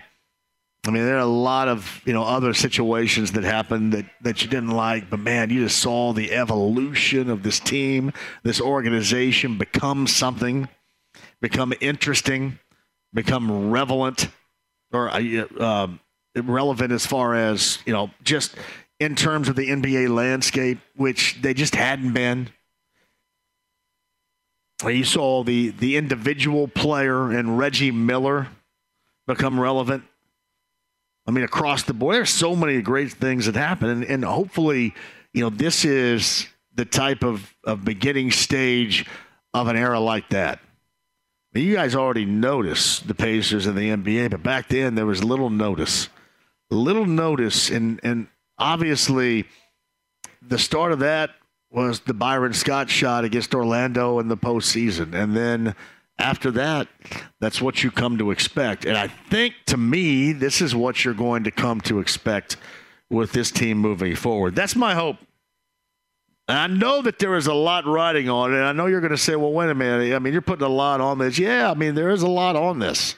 I 0.86 0.90
mean, 0.90 1.04
there 1.04 1.16
are 1.16 1.20
a 1.20 1.24
lot 1.24 1.68
of 1.68 2.02
you 2.04 2.12
know 2.12 2.24
other 2.24 2.52
situations 2.52 3.32
that 3.32 3.44
happened 3.44 3.92
that, 3.94 4.04
that 4.20 4.42
you 4.42 4.50
didn't 4.50 4.72
like, 4.72 5.08
but 5.08 5.18
man, 5.18 5.48
you 5.48 5.64
just 5.64 5.78
saw 5.78 6.12
the 6.12 6.32
evolution 6.32 7.30
of 7.30 7.42
this 7.42 7.58
team, 7.58 8.12
this 8.42 8.60
organization 8.60 9.56
become 9.56 10.06
something, 10.06 10.68
become 11.40 11.72
interesting, 11.80 12.58
become 13.14 13.70
relevant, 13.70 14.28
or 14.92 15.08
uh, 15.08 15.46
um, 15.58 16.00
relevant 16.36 16.92
as 16.92 17.06
far 17.06 17.34
as 17.34 17.78
you 17.86 17.92
know, 17.94 18.10
just 18.22 18.54
in 19.00 19.14
terms 19.14 19.48
of 19.48 19.56
the 19.56 19.68
NBA 19.68 20.14
landscape, 20.14 20.78
which 20.96 21.40
they 21.40 21.54
just 21.54 21.74
hadn't 21.74 22.12
been. 22.12 22.50
You 24.82 25.04
saw 25.04 25.44
the 25.44 25.70
the 25.70 25.96
individual 25.96 26.68
player 26.68 27.30
and 27.30 27.58
Reggie 27.58 27.90
Miller 27.90 28.48
become 29.26 29.58
relevant. 29.58 30.04
I 31.26 31.30
mean, 31.30 31.44
across 31.44 31.84
the 31.84 31.94
board, 31.94 32.16
there's 32.16 32.30
so 32.30 32.54
many 32.54 32.82
great 32.82 33.12
things 33.12 33.46
that 33.46 33.54
happen, 33.54 33.88
and, 33.88 34.04
and 34.04 34.24
hopefully, 34.24 34.94
you 35.32 35.40
know, 35.40 35.48
this 35.48 35.84
is 35.84 36.46
the 36.74 36.84
type 36.84 37.22
of, 37.22 37.54
of 37.64 37.84
beginning 37.84 38.30
stage 38.30 39.06
of 39.54 39.68
an 39.68 39.76
era 39.76 40.00
like 40.00 40.28
that. 40.30 40.58
I 40.58 41.58
mean, 41.58 41.68
you 41.68 41.74
guys 41.74 41.94
already 41.94 42.26
noticed 42.26 43.06
the 43.06 43.14
Pacers 43.14 43.66
in 43.66 43.74
the 43.74 43.88
NBA, 43.90 44.32
but 44.32 44.42
back 44.42 44.68
then 44.68 44.96
there 44.96 45.06
was 45.06 45.24
little 45.24 45.50
notice, 45.50 46.08
little 46.70 47.06
notice, 47.06 47.70
and 47.70 48.00
and 48.02 48.26
obviously, 48.58 49.46
the 50.42 50.58
start 50.58 50.92
of 50.92 50.98
that 50.98 51.30
was 51.74 52.00
the 52.00 52.14
Byron 52.14 52.52
Scott 52.52 52.88
shot 52.88 53.24
against 53.24 53.54
Orlando 53.54 54.20
in 54.20 54.28
the 54.28 54.36
postseason. 54.36 55.12
And 55.12 55.36
then 55.36 55.74
after 56.18 56.50
that, 56.52 56.86
that's 57.40 57.60
what 57.60 57.82
you 57.82 57.90
come 57.90 58.16
to 58.18 58.30
expect. 58.30 58.84
And 58.84 58.96
I 58.96 59.08
think 59.08 59.54
to 59.66 59.76
me, 59.76 60.32
this 60.32 60.60
is 60.60 60.74
what 60.74 61.04
you're 61.04 61.14
going 61.14 61.44
to 61.44 61.50
come 61.50 61.80
to 61.82 61.98
expect 61.98 62.56
with 63.10 63.32
this 63.32 63.50
team 63.50 63.78
moving 63.78 64.14
forward. 64.14 64.54
That's 64.54 64.76
my 64.76 64.94
hope. 64.94 65.16
And 66.46 66.58
I 66.58 66.66
know 66.68 67.02
that 67.02 67.18
there 67.18 67.34
is 67.36 67.46
a 67.46 67.54
lot 67.54 67.86
riding 67.86 68.28
on 68.28 68.52
it. 68.52 68.56
And 68.56 68.64
I 68.64 68.72
know 68.72 68.86
you're 68.86 69.00
going 69.00 69.10
to 69.10 69.18
say, 69.18 69.34
well, 69.34 69.52
wait 69.52 69.70
a 69.70 69.74
minute. 69.74 70.14
I 70.14 70.18
mean, 70.20 70.32
you're 70.32 70.42
putting 70.42 70.66
a 70.66 70.68
lot 70.68 71.00
on 71.00 71.18
this. 71.18 71.38
Yeah, 71.38 71.70
I 71.70 71.74
mean, 71.74 71.94
there 71.94 72.10
is 72.10 72.22
a 72.22 72.28
lot 72.28 72.54
on 72.54 72.78
this. 72.78 73.16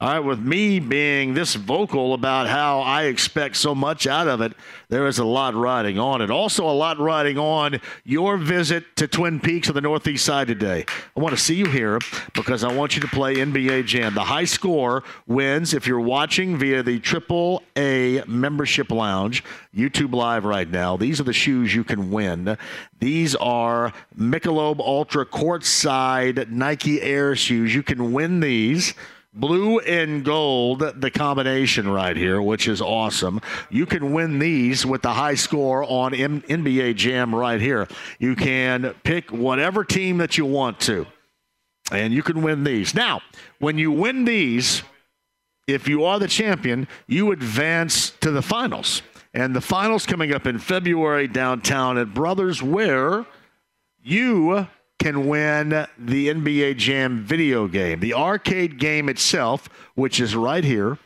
All 0.00 0.08
right, 0.08 0.18
with 0.18 0.40
me 0.40 0.80
being 0.80 1.34
this 1.34 1.54
vocal 1.54 2.14
about 2.14 2.48
how 2.48 2.80
I 2.80 3.04
expect 3.04 3.56
so 3.56 3.76
much 3.76 4.08
out 4.08 4.26
of 4.26 4.40
it, 4.40 4.52
there 4.88 5.06
is 5.06 5.18
a 5.18 5.24
lot 5.24 5.54
riding 5.54 6.00
on 6.00 6.20
it. 6.20 6.32
Also, 6.32 6.68
a 6.68 6.74
lot 6.74 6.98
riding 6.98 7.38
on 7.38 7.80
your 8.02 8.36
visit 8.36 8.84
to 8.96 9.06
Twin 9.06 9.38
Peaks 9.38 9.68
on 9.68 9.76
the 9.76 9.80
Northeast 9.80 10.24
Side 10.24 10.48
today. 10.48 10.84
I 11.16 11.20
want 11.20 11.36
to 11.36 11.40
see 11.40 11.54
you 11.54 11.66
here 11.66 12.00
because 12.34 12.64
I 12.64 12.72
want 12.72 12.96
you 12.96 13.02
to 13.02 13.06
play 13.06 13.36
NBA 13.36 13.86
Jam. 13.86 14.14
The 14.14 14.24
high 14.24 14.46
score 14.46 15.04
wins 15.28 15.72
if 15.72 15.86
you're 15.86 16.00
watching 16.00 16.58
via 16.58 16.82
the 16.82 16.98
Triple 16.98 17.62
A 17.76 18.24
Membership 18.26 18.90
Lounge, 18.90 19.44
YouTube 19.72 20.12
Live 20.12 20.44
right 20.44 20.68
now. 20.68 20.96
These 20.96 21.20
are 21.20 21.24
the 21.24 21.32
shoes 21.32 21.72
you 21.72 21.84
can 21.84 22.10
win. 22.10 22.58
These 22.98 23.36
are 23.36 23.92
Michelob 24.18 24.80
Ultra 24.80 25.24
Courtside 25.24 26.50
Nike 26.50 27.00
Air 27.00 27.36
shoes. 27.36 27.72
You 27.72 27.84
can 27.84 28.12
win 28.12 28.40
these 28.40 28.94
blue 29.34 29.80
and 29.80 30.24
gold, 30.24 30.80
the 31.00 31.10
combination 31.10 31.88
right 31.88 32.16
here, 32.16 32.40
which 32.40 32.68
is 32.68 32.80
awesome. 32.80 33.40
You 33.68 33.84
can 33.84 34.12
win 34.12 34.38
these 34.38 34.86
with 34.86 35.02
the 35.02 35.12
high 35.12 35.34
score 35.34 35.84
on 35.84 36.14
M- 36.14 36.42
NBA 36.42 36.94
Jam 36.94 37.34
right 37.34 37.60
here. 37.60 37.88
You 38.18 38.36
can 38.36 38.94
pick 39.02 39.30
whatever 39.30 39.84
team 39.84 40.18
that 40.18 40.38
you 40.38 40.46
want 40.46 40.80
to, 40.80 41.06
and 41.90 42.14
you 42.14 42.22
can 42.22 42.42
win 42.42 42.64
these. 42.64 42.94
Now, 42.94 43.20
when 43.58 43.76
you 43.76 43.90
win 43.90 44.24
these, 44.24 44.82
if 45.66 45.88
you 45.88 46.04
are 46.04 46.18
the 46.18 46.28
champion, 46.28 46.86
you 47.06 47.32
advance 47.32 48.10
to 48.20 48.30
the 48.30 48.42
finals. 48.42 49.02
And 49.32 49.56
the 49.56 49.60
finals 49.60 50.06
coming 50.06 50.32
up 50.32 50.46
in 50.46 50.60
February 50.60 51.26
downtown 51.26 51.98
at 51.98 52.14
Brothers, 52.14 52.62
where 52.62 53.26
you 54.00 54.68
can 54.98 55.26
win 55.26 55.86
the 55.98 56.28
NBA 56.28 56.76
Jam 56.76 57.22
video 57.22 57.68
game, 57.68 58.00
the 58.00 58.14
arcade 58.14 58.78
game 58.78 59.08
itself, 59.08 59.68
which 59.94 60.20
is 60.20 60.34
right 60.34 60.64
here, 60.64 60.98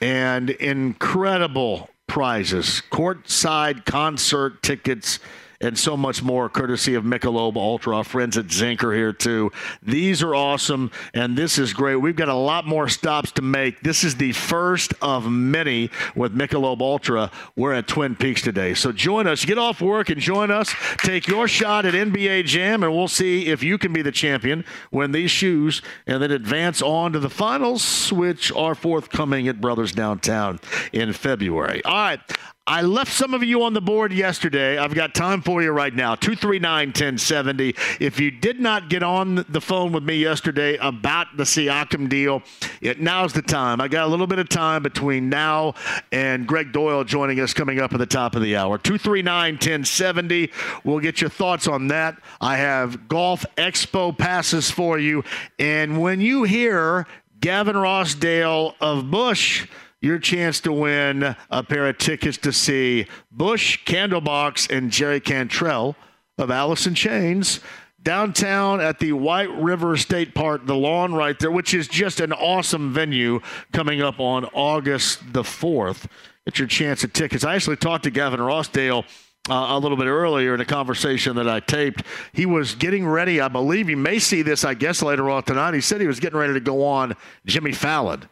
and 0.00 0.50
incredible 0.50 1.88
prizes, 2.06 2.82
courtside 2.90 3.84
concert 3.84 4.62
tickets 4.62 5.18
and 5.60 5.78
so 5.78 5.96
much 5.96 6.22
more, 6.22 6.48
courtesy 6.48 6.94
of 6.94 7.04
Michelob 7.04 7.56
Ultra. 7.56 7.96
Our 7.96 8.04
friends 8.04 8.36
at 8.36 8.50
Zinc 8.50 8.84
are 8.84 8.94
here 8.94 9.12
too. 9.12 9.50
These 9.82 10.22
are 10.22 10.34
awesome, 10.34 10.90
and 11.14 11.36
this 11.36 11.58
is 11.58 11.72
great. 11.72 11.96
We've 11.96 12.16
got 12.16 12.28
a 12.28 12.34
lot 12.34 12.66
more 12.66 12.88
stops 12.88 13.32
to 13.32 13.42
make. 13.42 13.80
This 13.80 14.04
is 14.04 14.16
the 14.16 14.32
first 14.32 14.94
of 15.02 15.30
many 15.30 15.90
with 16.14 16.36
Michelob 16.36 16.80
Ultra. 16.80 17.30
We're 17.56 17.72
at 17.72 17.88
Twin 17.88 18.14
Peaks 18.14 18.42
today, 18.42 18.74
so 18.74 18.92
join 18.92 19.26
us. 19.26 19.44
Get 19.44 19.58
off 19.58 19.80
work 19.80 20.10
and 20.10 20.20
join 20.20 20.50
us. 20.50 20.74
Take 20.98 21.26
your 21.26 21.48
shot 21.48 21.86
at 21.86 21.94
NBA 21.94 22.44
Jam, 22.44 22.82
and 22.82 22.92
we'll 22.94 23.08
see 23.08 23.46
if 23.46 23.62
you 23.62 23.78
can 23.78 23.92
be 23.92 24.02
the 24.02 24.12
champion. 24.12 24.64
Win 24.92 25.12
these 25.12 25.30
shoes, 25.30 25.82
and 26.06 26.22
then 26.22 26.30
advance 26.30 26.82
on 26.82 27.12
to 27.12 27.18
the 27.18 27.30
finals, 27.30 28.12
which 28.12 28.52
are 28.52 28.74
forthcoming 28.74 29.48
at 29.48 29.60
Brothers 29.60 29.92
Downtown 29.92 30.60
in 30.92 31.12
February. 31.12 31.84
All 31.84 31.94
right. 31.94 32.20
I 32.68 32.82
left 32.82 33.10
some 33.10 33.32
of 33.32 33.42
you 33.42 33.62
on 33.62 33.72
the 33.72 33.80
board 33.80 34.12
yesterday. 34.12 34.76
I've 34.76 34.94
got 34.94 35.14
time 35.14 35.40
for 35.40 35.62
you 35.62 35.70
right 35.70 35.94
now 35.94 36.14
239 36.14 36.88
1070. 36.88 37.74
If 37.98 38.20
you 38.20 38.30
did 38.30 38.60
not 38.60 38.90
get 38.90 39.02
on 39.02 39.46
the 39.48 39.60
phone 39.62 39.90
with 39.90 40.02
me 40.04 40.16
yesterday 40.16 40.76
about 40.76 41.28
the 41.38 41.44
Siakam 41.44 42.10
deal, 42.10 42.42
it, 42.82 43.00
now's 43.00 43.32
the 43.32 43.40
time. 43.40 43.80
I 43.80 43.88
got 43.88 44.06
a 44.06 44.10
little 44.10 44.26
bit 44.26 44.38
of 44.38 44.50
time 44.50 44.82
between 44.82 45.30
now 45.30 45.76
and 46.12 46.46
Gregg 46.46 46.70
Doyel 46.74 47.06
joining 47.06 47.40
us 47.40 47.54
coming 47.54 47.80
up 47.80 47.94
at 47.94 48.00
the 48.00 48.06
top 48.06 48.36
of 48.36 48.42
the 48.42 48.54
hour. 48.54 48.76
239 48.76 49.54
1070. 49.54 50.52
We'll 50.84 51.00
get 51.00 51.22
your 51.22 51.30
thoughts 51.30 51.66
on 51.66 51.88
that. 51.88 52.20
I 52.38 52.58
have 52.58 53.08
Golf 53.08 53.46
Expo 53.56 54.16
passes 54.16 54.70
for 54.70 54.98
you. 54.98 55.24
And 55.58 56.02
when 56.02 56.20
you 56.20 56.42
hear 56.42 57.06
Gavin 57.40 57.76
Rossdale 57.76 58.74
of 58.78 59.10
Bush, 59.10 59.66
your 60.00 60.18
chance 60.18 60.60
to 60.60 60.72
win 60.72 61.36
a 61.50 61.62
pair 61.62 61.88
of 61.88 61.98
tickets 61.98 62.38
to 62.38 62.52
see 62.52 63.06
Bush, 63.30 63.84
Candlebox, 63.84 64.74
and 64.74 64.90
Jerry 64.90 65.20
Cantrell 65.20 65.96
of 66.38 66.86
in 66.86 66.94
Chains 66.94 67.60
downtown 68.02 68.80
at 68.80 69.00
the 69.00 69.12
White 69.12 69.50
River 69.50 69.96
State 69.96 70.34
Park, 70.34 70.66
the 70.66 70.76
lawn 70.76 71.12
right 71.14 71.38
there, 71.38 71.50
which 71.50 71.74
is 71.74 71.88
just 71.88 72.20
an 72.20 72.32
awesome 72.32 72.92
venue 72.92 73.40
coming 73.72 74.00
up 74.00 74.20
on 74.20 74.44
August 74.46 75.32
the 75.32 75.42
4th. 75.42 76.06
Get 76.46 76.58
your 76.58 76.68
chance 76.68 77.04
at 77.04 77.12
tickets. 77.12 77.44
I 77.44 77.54
actually 77.54 77.76
talked 77.76 78.04
to 78.04 78.10
Gavin 78.10 78.40
Rossdale. 78.40 79.04
Uh, 79.50 79.68
a 79.70 79.78
little 79.78 79.96
bit 79.96 80.06
earlier 80.06 80.54
in 80.54 80.60
a 80.60 80.64
conversation 80.64 81.34
that 81.36 81.48
I 81.48 81.60
taped. 81.60 82.02
He 82.34 82.44
was 82.44 82.74
getting 82.74 83.06
ready. 83.06 83.40
I 83.40 83.48
believe 83.48 83.88
you 83.88 83.96
may 83.96 84.18
see 84.18 84.42
this, 84.42 84.62
I 84.62 84.74
guess, 84.74 85.00
later 85.00 85.30
on 85.30 85.42
tonight. 85.42 85.72
He 85.72 85.80
said 85.80 86.02
he 86.02 86.06
was 86.06 86.20
getting 86.20 86.38
ready 86.38 86.52
to 86.52 86.60
go 86.60 86.84
on 86.84 87.16
Jimmy 87.46 87.72
Fallon. 87.72 88.28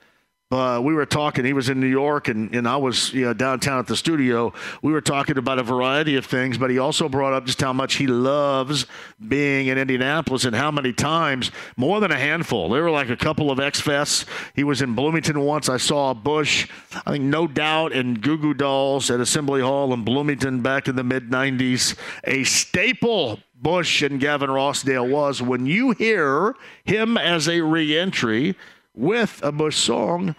Uh, 0.52 0.80
we 0.80 0.94
were 0.94 1.04
talking. 1.04 1.44
He 1.44 1.52
was 1.52 1.68
in 1.68 1.80
New 1.80 1.88
York, 1.88 2.28
and, 2.28 2.54
and 2.54 2.68
I 2.68 2.76
was 2.76 3.12
you 3.12 3.24
know, 3.24 3.34
downtown 3.34 3.80
at 3.80 3.88
the 3.88 3.96
studio. 3.96 4.52
We 4.80 4.92
were 4.92 5.00
talking 5.00 5.38
about 5.38 5.58
a 5.58 5.64
variety 5.64 6.14
of 6.14 6.24
things, 6.24 6.56
but 6.56 6.70
he 6.70 6.78
also 6.78 7.08
brought 7.08 7.32
up 7.32 7.46
just 7.46 7.60
how 7.60 7.72
much 7.72 7.94
he 7.94 8.06
loves 8.06 8.86
being 9.26 9.66
in 9.66 9.76
Indianapolis 9.76 10.44
and 10.44 10.54
how 10.54 10.70
many 10.70 10.92
times, 10.92 11.50
more 11.76 11.98
than 11.98 12.12
a 12.12 12.16
handful. 12.16 12.68
There 12.68 12.84
were 12.84 12.92
like 12.92 13.10
a 13.10 13.16
couple 13.16 13.50
of 13.50 13.58
X 13.58 13.82
Fests. 13.82 14.24
He 14.54 14.62
was 14.62 14.82
in 14.82 14.94
Bloomington 14.94 15.40
once. 15.40 15.68
I 15.68 15.78
saw 15.78 16.14
Bush, 16.14 16.68
I 17.04 17.10
think, 17.10 17.24
no 17.24 17.48
doubt, 17.48 17.92
and 17.92 18.22
Goo 18.22 18.38
Goo 18.38 18.54
Dolls 18.54 19.10
at 19.10 19.18
Assembly 19.18 19.62
Hall 19.62 19.92
in 19.92 20.04
Bloomington 20.04 20.60
back 20.60 20.86
in 20.86 20.94
the 20.94 21.02
mid 21.02 21.28
90s. 21.28 21.96
A 22.22 22.44
staple 22.44 23.40
Bush 23.60 24.02
and 24.02 24.20
Gavin 24.20 24.50
Rossdale 24.50 25.10
was. 25.10 25.42
When 25.42 25.66
you 25.66 25.90
hear 25.92 26.54
him 26.84 27.16
as 27.16 27.48
a 27.48 27.62
reentry, 27.62 28.54
with 28.96 29.40
a 29.42 29.52
Bush 29.52 29.76
song, 29.76 30.34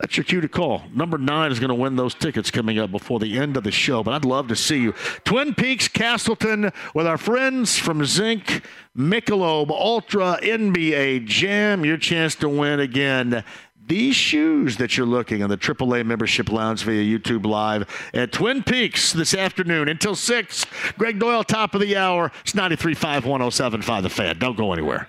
that's 0.00 0.16
your 0.16 0.24
cue 0.24 0.40
to 0.40 0.48
call. 0.48 0.82
Number 0.92 1.18
nine 1.18 1.52
is 1.52 1.60
going 1.60 1.68
to 1.68 1.74
win 1.74 1.96
those 1.96 2.14
tickets 2.14 2.50
coming 2.50 2.78
up 2.78 2.90
before 2.90 3.20
the 3.20 3.38
end 3.38 3.56
of 3.56 3.64
the 3.64 3.70
show, 3.70 4.02
but 4.02 4.12
I'd 4.12 4.24
love 4.24 4.48
to 4.48 4.56
see 4.56 4.78
you. 4.78 4.92
Twin 5.24 5.54
Peaks, 5.54 5.88
Castleton, 5.88 6.72
with 6.94 7.06
our 7.06 7.16
friends 7.16 7.78
from 7.78 8.04
Zinc, 8.04 8.62
Michelob 8.96 9.70
Ultra, 9.70 10.38
NBA 10.42 11.26
Jam. 11.26 11.84
Your 11.84 11.96
chance 11.96 12.34
to 12.36 12.48
win 12.48 12.80
again. 12.80 13.44
These 13.86 14.16
shoes 14.16 14.78
that 14.78 14.96
you're 14.96 15.06
looking 15.06 15.40
in 15.40 15.48
the 15.48 15.58
AAA 15.58 16.04
membership 16.06 16.50
lounge 16.50 16.82
via 16.82 17.02
YouTube 17.02 17.46
Live 17.46 17.86
at 18.14 18.32
Twin 18.32 18.62
Peaks 18.62 19.12
this 19.12 19.34
afternoon 19.34 19.88
until 19.88 20.14
6. 20.14 20.66
Gregg 20.98 21.20
Doyel, 21.20 21.44
top 21.44 21.74
of 21.74 21.80
the 21.80 21.96
hour. 21.96 22.32
It's 22.40 22.52
93.5, 22.52 23.22
107.5 23.22 24.02
The 24.02 24.10
Fan. 24.10 24.38
Don't 24.38 24.56
go 24.56 24.72
anywhere 24.72 25.08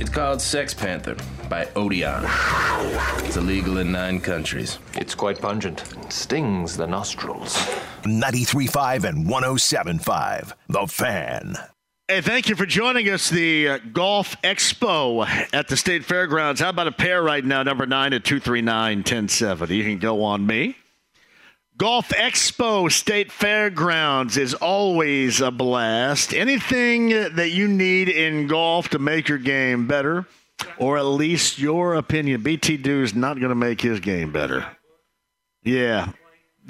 It's 0.00 0.08
called 0.08 0.40
Sex 0.40 0.72
Panther 0.72 1.14
by 1.50 1.68
Odeon. 1.76 2.24
It's 3.26 3.36
illegal 3.36 3.76
in 3.76 3.92
nine 3.92 4.18
countries. 4.18 4.78
It's 4.94 5.14
quite 5.14 5.38
pungent. 5.38 5.84
It 5.98 6.10
stings 6.10 6.74
the 6.74 6.86
nostrils. 6.86 7.54
93.5 8.04 9.04
and 9.04 9.26
107.5. 9.26 10.54
The 10.70 10.86
Fan. 10.86 11.54
Hey, 12.08 12.22
thank 12.22 12.48
you 12.48 12.56
for 12.56 12.64
joining 12.64 13.10
us. 13.10 13.28
The 13.28 13.68
uh, 13.68 13.78
Golf 13.92 14.40
Expo 14.40 15.28
at 15.52 15.68
the 15.68 15.76
State 15.76 16.06
Fairgrounds. 16.06 16.62
How 16.62 16.70
about 16.70 16.86
a 16.86 16.92
pair 16.92 17.22
right 17.22 17.44
now? 17.44 17.62
Number 17.62 17.84
nine 17.84 18.14
at 18.14 18.24
239 18.24 18.98
1070. 19.00 19.76
You 19.76 19.84
can 19.84 19.98
go 19.98 20.24
on 20.24 20.46
me. 20.46 20.76
Golf 21.80 22.10
Expo 22.10 22.92
State 22.92 23.32
Fairgrounds 23.32 24.36
is 24.36 24.52
always 24.52 25.40
a 25.40 25.50
blast. 25.50 26.34
Anything 26.34 27.08
that 27.08 27.52
you 27.52 27.68
need 27.68 28.10
in 28.10 28.48
golf 28.48 28.90
to 28.90 28.98
make 28.98 29.30
your 29.30 29.38
game 29.38 29.86
better, 29.86 30.26
or 30.76 30.98
at 30.98 31.06
least 31.06 31.58
your 31.58 31.94
opinion, 31.94 32.42
BT 32.42 32.76
Dew 32.76 33.02
is 33.02 33.14
not 33.14 33.38
going 33.38 33.48
to 33.48 33.54
make 33.54 33.80
his 33.80 33.98
game 33.98 34.30
better. 34.30 34.66
Yeah. 35.62 36.12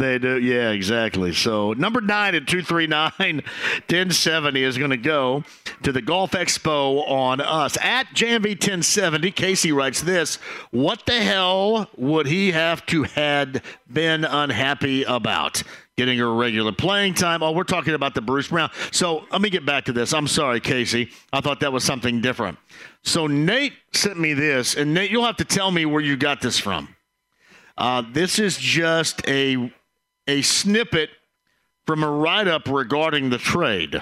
They 0.01 0.19
do. 0.19 0.41
Yeah, 0.41 0.71
exactly. 0.71 1.35
So 1.35 1.75
number 1.75 2.01
nine 2.01 2.35
at 2.35 2.47
239 2.47 3.13
1070 3.37 4.63
is 4.65 4.79
going 4.79 4.93
to 4.93 4.97
go 4.97 5.45
to 5.83 5.93
the 5.93 6.01
Golf 6.01 6.31
Expo 6.31 7.07
on 7.07 7.43
us. 7.43 7.77
At 7.83 8.07
JMV 8.15 8.53
1070, 8.53 9.31
Casey 9.33 9.73
writes 9.73 10.01
this 10.01 10.37
What 10.71 11.05
the 11.05 11.21
hell 11.21 11.91
would 11.99 12.27
he 12.27 12.53
have 12.53 12.87
to 12.87 13.03
had 13.03 13.63
been 13.93 14.25
unhappy 14.25 15.03
about? 15.03 15.63
Getting 15.99 16.19
her 16.19 16.33
regular 16.33 16.73
playing 16.73 17.13
time. 17.13 17.43
Oh, 17.43 17.53
we're 17.53 17.65
talking 17.65 17.93
about 17.93 18.15
the 18.15 18.23
Bruce 18.23 18.49
Brown. 18.49 18.71
So 18.91 19.27
let 19.31 19.43
me 19.43 19.51
get 19.51 19.67
back 19.67 19.85
to 19.85 19.93
this. 19.93 20.15
I'm 20.15 20.29
sorry, 20.29 20.61
Casey. 20.61 21.11
I 21.31 21.43
thought 21.43 21.61
that 21.61 21.75
was 21.75 21.85
something 21.85 22.23
different. 22.23 22.57
So 23.03 23.27
Nate 23.27 23.75
sent 23.93 24.19
me 24.19 24.33
this, 24.33 24.77
and 24.77 24.95
Nate, 24.95 25.11
you'll 25.11 25.27
have 25.27 25.37
to 25.37 25.45
tell 25.45 25.71
me 25.71 25.85
where 25.85 26.01
you 26.01 26.17
got 26.17 26.41
this 26.41 26.59
from. 26.59 26.97
Uh, 27.77 28.03
this 28.13 28.39
is 28.39 28.57
just 28.57 29.27
a 29.29 29.71
a 30.31 30.43
snippet 30.43 31.11
from 31.87 32.05
a 32.05 32.11
write 32.11 32.47
up 32.47 32.69
regarding 32.69 33.31
the 33.31 33.39
trade. 33.39 34.01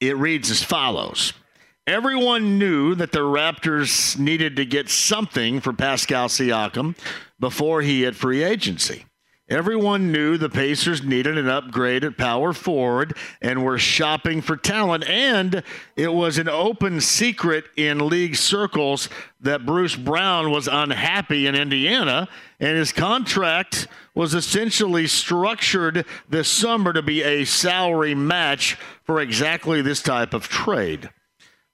It 0.00 0.16
reads 0.16 0.50
as 0.50 0.62
follows 0.62 1.32
Everyone 1.86 2.58
knew 2.58 2.94
that 2.96 3.12
the 3.12 3.20
Raptors 3.20 4.18
needed 4.18 4.56
to 4.56 4.64
get 4.64 4.88
something 4.88 5.60
for 5.60 5.72
Pascal 5.72 6.28
Siakam 6.28 6.96
before 7.40 7.82
he 7.82 8.02
hit 8.02 8.14
free 8.14 8.42
agency. 8.42 9.06
Everyone 9.52 10.10
knew 10.10 10.38
the 10.38 10.48
Pacers 10.48 11.02
needed 11.02 11.36
an 11.36 11.46
upgrade 11.46 12.04
at 12.04 12.16
power 12.16 12.54
forward 12.54 13.14
and 13.42 13.62
were 13.62 13.76
shopping 13.76 14.40
for 14.40 14.56
talent. 14.56 15.06
And 15.06 15.62
it 15.94 16.14
was 16.14 16.38
an 16.38 16.48
open 16.48 17.02
secret 17.02 17.66
in 17.76 18.08
league 18.08 18.34
circles 18.36 19.10
that 19.42 19.66
Bruce 19.66 19.94
Brown 19.94 20.50
was 20.50 20.68
unhappy 20.68 21.46
in 21.46 21.54
Indiana, 21.54 22.30
and 22.60 22.78
his 22.78 22.92
contract 22.92 23.88
was 24.14 24.32
essentially 24.32 25.06
structured 25.06 26.06
this 26.30 26.48
summer 26.48 26.94
to 26.94 27.02
be 27.02 27.22
a 27.22 27.44
salary 27.44 28.14
match 28.14 28.78
for 29.04 29.20
exactly 29.20 29.82
this 29.82 30.00
type 30.00 30.32
of 30.32 30.48
trade. 30.48 31.10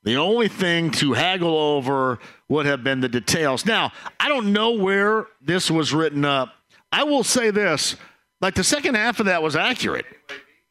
The 0.03 0.17
only 0.17 0.49
thing 0.49 0.91
to 0.93 1.13
haggle 1.13 1.57
over 1.57 2.19
would 2.49 2.67
have 2.67 2.83
been 2.83 3.01
the 3.01 3.09
details. 3.09 3.65
Now, 3.65 3.93
I 4.19 4.29
don't 4.29 4.53
know 4.53 4.73
where 4.73 5.27
this 5.41 5.71
was 5.71 5.95
written 5.95 6.25
up 6.25 6.55
I 6.93 7.05
will 7.05 7.25
say 7.25 7.51
this 7.51 7.97
like 8.41 8.55
the 8.55 8.65
second 8.65 8.95
half 8.95 9.21
of 9.21 9.27
that 9.27 9.43
was 9.43 9.57
accurate. 9.57 10.07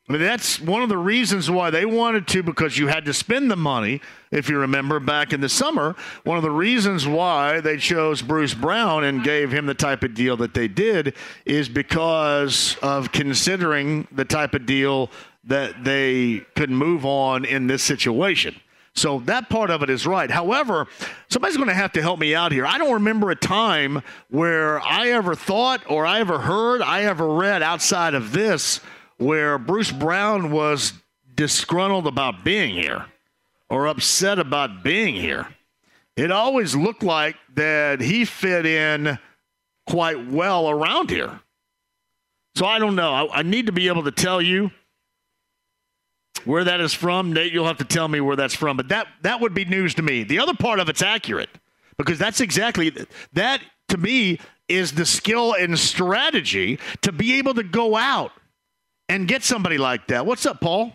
I 0.10 0.14
mean, 0.14 0.22
that's 0.22 0.62
one 0.62 0.84
of 0.84 0.90
the 0.90 0.98
reasons 0.98 1.52
why 1.52 1.70
they 1.70 1.86
wanted 1.86 2.28
to, 2.30 2.42
because 2.42 2.78
you 2.78 2.88
had 2.88 3.04
to 3.06 3.14
spend 3.14 3.52
the 3.52 3.58
money, 3.58 4.00
if 4.32 4.50
you 4.50 4.58
remember 4.58 5.02
back 5.02 5.34
in 5.34 5.42
the 5.42 5.50
summer. 5.50 5.98
One 6.24 6.38
of 6.38 6.44
the 6.44 6.52
reasons 6.52 7.06
why 7.06 7.60
they 7.60 7.76
chose 7.76 8.22
Bruce 8.22 8.54
Brown 8.54 9.04
and 9.04 9.22
gave 9.22 9.52
him 9.52 9.66
the 9.66 9.74
type 9.74 10.04
of 10.04 10.14
deal 10.14 10.38
that 10.38 10.54
they 10.54 10.70
did 10.70 11.14
is 11.46 11.68
because 11.68 12.78
of 12.82 13.12
considering 13.12 14.08
the 14.14 14.24
type 14.24 14.54
of 14.54 14.66
deal 14.66 15.10
that 15.44 15.84
they 15.84 16.46
could 16.56 16.70
move 16.70 17.06
on 17.06 17.44
in 17.44 17.68
this 17.68 17.84
situation. 17.84 18.56
So 18.98 19.20
that 19.22 19.48
part 19.48 19.70
of 19.70 19.84
it 19.84 19.92
is 19.92 20.08
right. 20.08 20.30
However, 20.30 20.88
somebody's 21.30 21.56
going 21.56 21.70
to 21.70 21.76
have 21.76 21.92
to 21.94 22.02
help 22.02 22.20
me 22.20 22.34
out 22.34 22.52
here. 22.52 22.66
I 22.66 22.80
don't 22.80 22.94
remember 22.94 23.30
a 23.30 23.36
time 23.36 24.02
where 24.30 24.80
I 24.82 25.10
ever 25.10 25.36
thought 25.36 25.84
or 25.88 26.08
I 26.08 26.20
ever 26.20 26.40
heard, 26.40 26.82
I 26.82 27.04
ever 27.04 27.28
read 27.28 27.62
outside 27.62 28.16
of 28.16 28.32
this 28.32 28.82
where 29.18 29.60
Bruce 29.60 29.92
Brown 29.92 30.50
was 30.52 30.94
disgruntled 31.36 32.08
about 32.08 32.44
being 32.44 32.74
here 32.74 33.06
or 33.70 33.86
upset 33.86 34.40
about 34.40 34.84
being 34.84 35.14
here. 35.14 35.48
It 36.16 36.32
always 36.32 36.76
looked 36.76 37.04
like 37.04 37.36
that 37.54 38.02
he 38.02 38.26
fit 38.26 38.66
in 38.66 39.20
quite 39.88 40.28
well 40.28 40.72
around 40.72 41.12
here. 41.12 41.40
So 42.56 42.66
I 42.66 42.80
don't 42.80 42.96
know. 42.96 43.14
I, 43.14 43.40
I 43.40 43.42
need 43.44 43.68
to 43.68 43.72
be 43.72 43.90
able 43.90 44.04
to 44.06 44.12
tell 44.12 44.42
you 44.42 44.72
where 46.46 46.64
that 46.64 46.80
is 46.80 46.94
from, 46.94 47.34
Nate, 47.34 47.52
you'll 47.54 47.68
have 47.68 47.78
to 47.78 47.86
tell 47.86 48.08
me 48.08 48.22
where 48.22 48.36
that's 48.36 48.56
from. 48.56 48.78
But 48.78 48.90
that 48.90 49.08
that 49.22 49.42
would 49.42 49.54
be 49.54 49.66
news 49.66 49.94
to 49.96 50.02
me. 50.02 50.24
The 50.24 50.40
other 50.40 50.54
part 50.54 50.80
of 50.80 50.90
it's 50.90 51.02
accurate 51.02 51.50
because 51.98 52.20
that's 52.20 52.42
exactly 52.42 52.94
that 53.34 53.62
to 53.90 53.98
me 53.98 54.40
is 54.68 54.92
the 54.92 55.06
skill 55.06 55.54
and 55.54 55.78
strategy 55.80 56.80
to 57.02 57.12
be 57.12 57.38
able 57.38 57.54
to 57.54 57.64
go 57.64 57.96
out 57.96 58.32
and 59.10 59.28
get 59.28 59.44
somebody 59.44 59.78
like 59.78 60.08
that. 60.08 60.26
What's 60.26 60.46
up, 60.46 60.60
Paul? 60.60 60.94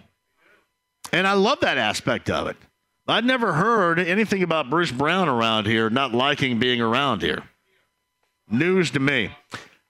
And 1.13 1.27
I 1.27 1.33
love 1.33 1.61
that 1.61 1.79
aspect 1.79 2.31
of 2.31 2.47
it. 2.49 2.57
I'd 3.09 3.25
never 3.25 3.53
heard 3.55 3.99
anything 3.99 4.43
about 4.43 4.71
Bruce 4.71 4.93
Brown 4.93 5.29
around 5.29 5.67
here 5.67 5.91
not 5.91 6.13
liking 6.13 6.59
being 6.59 6.81
around 6.81 7.23
here. 7.23 7.43
News 8.49 8.91
to 8.93 9.01
me. 9.01 9.31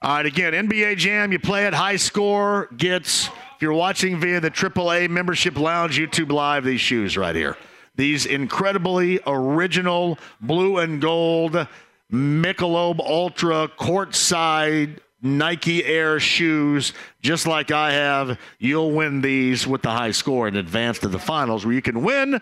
All 0.00 0.16
right, 0.16 0.26
again, 0.26 0.52
NBA 0.52 0.96
Jam, 0.96 1.30
you 1.30 1.38
play 1.38 1.66
it, 1.66 1.74
high 1.74 1.96
score, 1.96 2.68
gets 2.76 3.28
you're 3.62 3.72
watching 3.72 4.18
via 4.18 4.40
the 4.40 4.51
AAA 4.51 5.09
Membership 5.09 5.56
Lounge 5.56 5.98
YouTube 5.98 6.32
Live, 6.32 6.64
these 6.64 6.80
shoes 6.80 7.16
right 7.16 7.34
here. 7.34 7.56
These 7.94 8.26
incredibly 8.26 9.20
original 9.26 10.18
blue 10.40 10.78
and 10.78 11.01
gold 11.01 11.68
Michelob 12.10 12.98
Ultra 12.98 13.68
courtside 13.68 14.98
Nike 15.22 15.84
Air 15.84 16.18
shoes, 16.18 16.93
just 17.20 17.47
like 17.47 17.70
I 17.70 17.93
have. 17.93 18.39
You'll 18.59 18.90
win 18.90 19.20
these 19.20 19.66
with 19.66 19.82
the 19.82 19.90
high 19.90 20.10
score 20.10 20.48
and 20.48 20.56
advance 20.56 20.98
to 20.98 21.09
the 21.09 21.18
finals, 21.18 21.64
where 21.64 21.74
you 21.74 21.82
can 21.82 22.02
win 22.02 22.40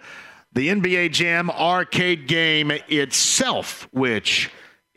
the 0.55 0.69
NBA 0.69 1.13
Jam 1.13 1.51
arcade 1.51 2.27
game 2.27 2.71
itself, 2.89 3.87
which 3.93 4.51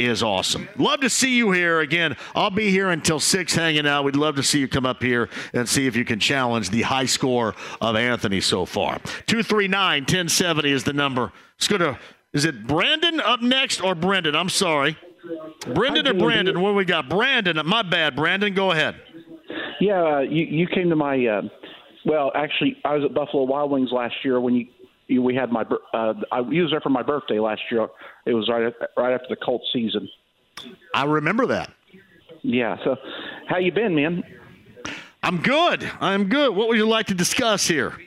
is 0.05 0.23
awesome. 0.23 0.67
Love 0.77 1.01
to 1.01 1.09
see 1.09 1.35
you 1.35 1.51
here 1.51 1.79
again. 1.79 2.15
I'll 2.35 2.49
be 2.49 2.69
here 2.69 2.89
until 2.89 3.19
six 3.19 3.53
hanging 3.55 3.87
out. 3.87 4.03
We'd 4.03 4.15
love 4.15 4.35
to 4.35 4.43
see 4.43 4.59
you 4.59 4.67
come 4.67 4.85
up 4.85 5.01
here 5.01 5.29
and 5.53 5.67
see 5.67 5.87
if 5.87 5.95
you 5.95 6.05
can 6.05 6.19
challenge 6.19 6.69
the 6.69 6.81
high 6.81 7.05
score 7.05 7.55
of 7.81 7.95
Anthony 7.95 8.41
so 8.41 8.65
far. 8.65 8.99
239 9.27 10.01
1070 10.03 10.71
is 10.71 10.83
the 10.83 10.93
number. 10.93 11.31
Let's 11.55 11.67
go 11.67 11.77
to, 11.77 11.99
is 12.33 12.45
it 12.45 12.65
Brandon 12.67 13.19
up 13.19 13.41
next 13.41 13.81
or 13.81 13.95
Brendan? 13.95 14.35
I'm 14.35 14.49
sorry. 14.49 14.97
Brendan 15.73 16.07
or 16.07 16.13
Brandon? 16.13 16.59
What 16.61 16.75
we 16.75 16.85
got? 16.85 17.09
Brandon. 17.09 17.59
My 17.65 17.81
bad, 17.81 18.15
Brandon. 18.15 18.53
Go 18.53 18.71
ahead. 18.71 18.95
Yeah, 19.79 20.03
uh, 20.03 20.19
you, 20.19 20.43
you 20.43 20.67
came 20.67 20.89
to 20.89 20.95
my, 20.95 21.25
uh, 21.25 21.41
well, 22.05 22.31
actually, 22.35 22.77
I 22.85 22.95
was 22.95 23.05
at 23.05 23.13
Buffalo 23.13 23.43
Wild 23.43 23.71
Wings 23.71 23.89
last 23.91 24.15
year 24.23 24.39
when 24.39 24.55
you 24.55 24.67
we 25.09 25.35
had 25.35 25.51
my 25.51 25.63
uh, 25.93 26.13
I 26.31 26.41
used 26.49 26.73
there 26.73 26.81
for 26.81 26.89
my 26.89 27.03
birthday 27.03 27.39
last 27.39 27.61
year. 27.71 27.87
It 28.25 28.33
was 28.33 28.49
right 28.49 28.73
right 28.97 29.13
after 29.13 29.27
the 29.29 29.35
Colts 29.35 29.65
season. 29.73 30.09
I 30.93 31.05
remember 31.05 31.45
that. 31.47 31.71
Yeah. 32.41 32.77
So, 32.83 32.97
how 33.47 33.57
you 33.57 33.71
been, 33.71 33.95
man? 33.95 34.23
I'm 35.21 35.41
good. 35.41 35.89
I'm 36.01 36.25
good. 36.25 36.55
What 36.55 36.67
would 36.67 36.77
you 36.77 36.87
like 36.87 37.07
to 37.07 37.13
discuss 37.13 37.67
here? 37.67 37.97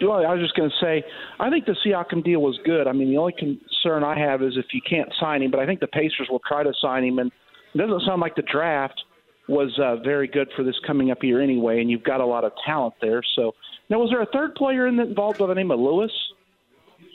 Well, 0.00 0.26
I 0.26 0.34
was 0.34 0.42
just 0.42 0.54
going 0.54 0.70
to 0.70 0.76
say, 0.80 1.04
I 1.40 1.50
think 1.50 1.64
the 1.64 1.76
Siakam 1.84 2.22
deal 2.22 2.40
was 2.40 2.58
good. 2.64 2.86
I 2.86 2.92
mean, 2.92 3.10
the 3.10 3.16
only 3.16 3.32
concern 3.32 4.04
I 4.04 4.18
have 4.18 4.42
is 4.42 4.56
if 4.56 4.66
you 4.72 4.80
can't 4.88 5.08
sign 5.18 5.42
him, 5.42 5.50
but 5.50 5.58
I 5.58 5.66
think 5.66 5.80
the 5.80 5.86
Pacers 5.86 6.28
will 6.30 6.42
try 6.46 6.62
to 6.62 6.72
sign 6.80 7.02
him, 7.02 7.18
and 7.18 7.32
it 7.74 7.78
doesn't 7.78 8.02
sound 8.06 8.20
like 8.20 8.36
the 8.36 8.42
draft 8.42 9.02
was 9.48 9.76
uh, 9.82 9.96
very 10.04 10.28
good 10.28 10.48
for 10.56 10.62
this 10.62 10.74
coming 10.86 11.10
up 11.10 11.22
year 11.22 11.40
anyway, 11.40 11.80
and 11.80 11.90
you've 11.90 12.04
got 12.04 12.20
a 12.20 12.26
lot 12.26 12.44
of 12.44 12.52
talent 12.64 12.94
there. 13.00 13.22
So 13.36 13.54
now, 13.88 13.98
was 13.98 14.10
there 14.10 14.22
a 14.22 14.26
third 14.26 14.54
player 14.54 14.86
in 14.86 14.98
involved 14.98 15.38
by 15.38 15.46
the 15.46 15.54
name 15.54 15.70
of 15.70 15.78
Lewis? 15.78 16.10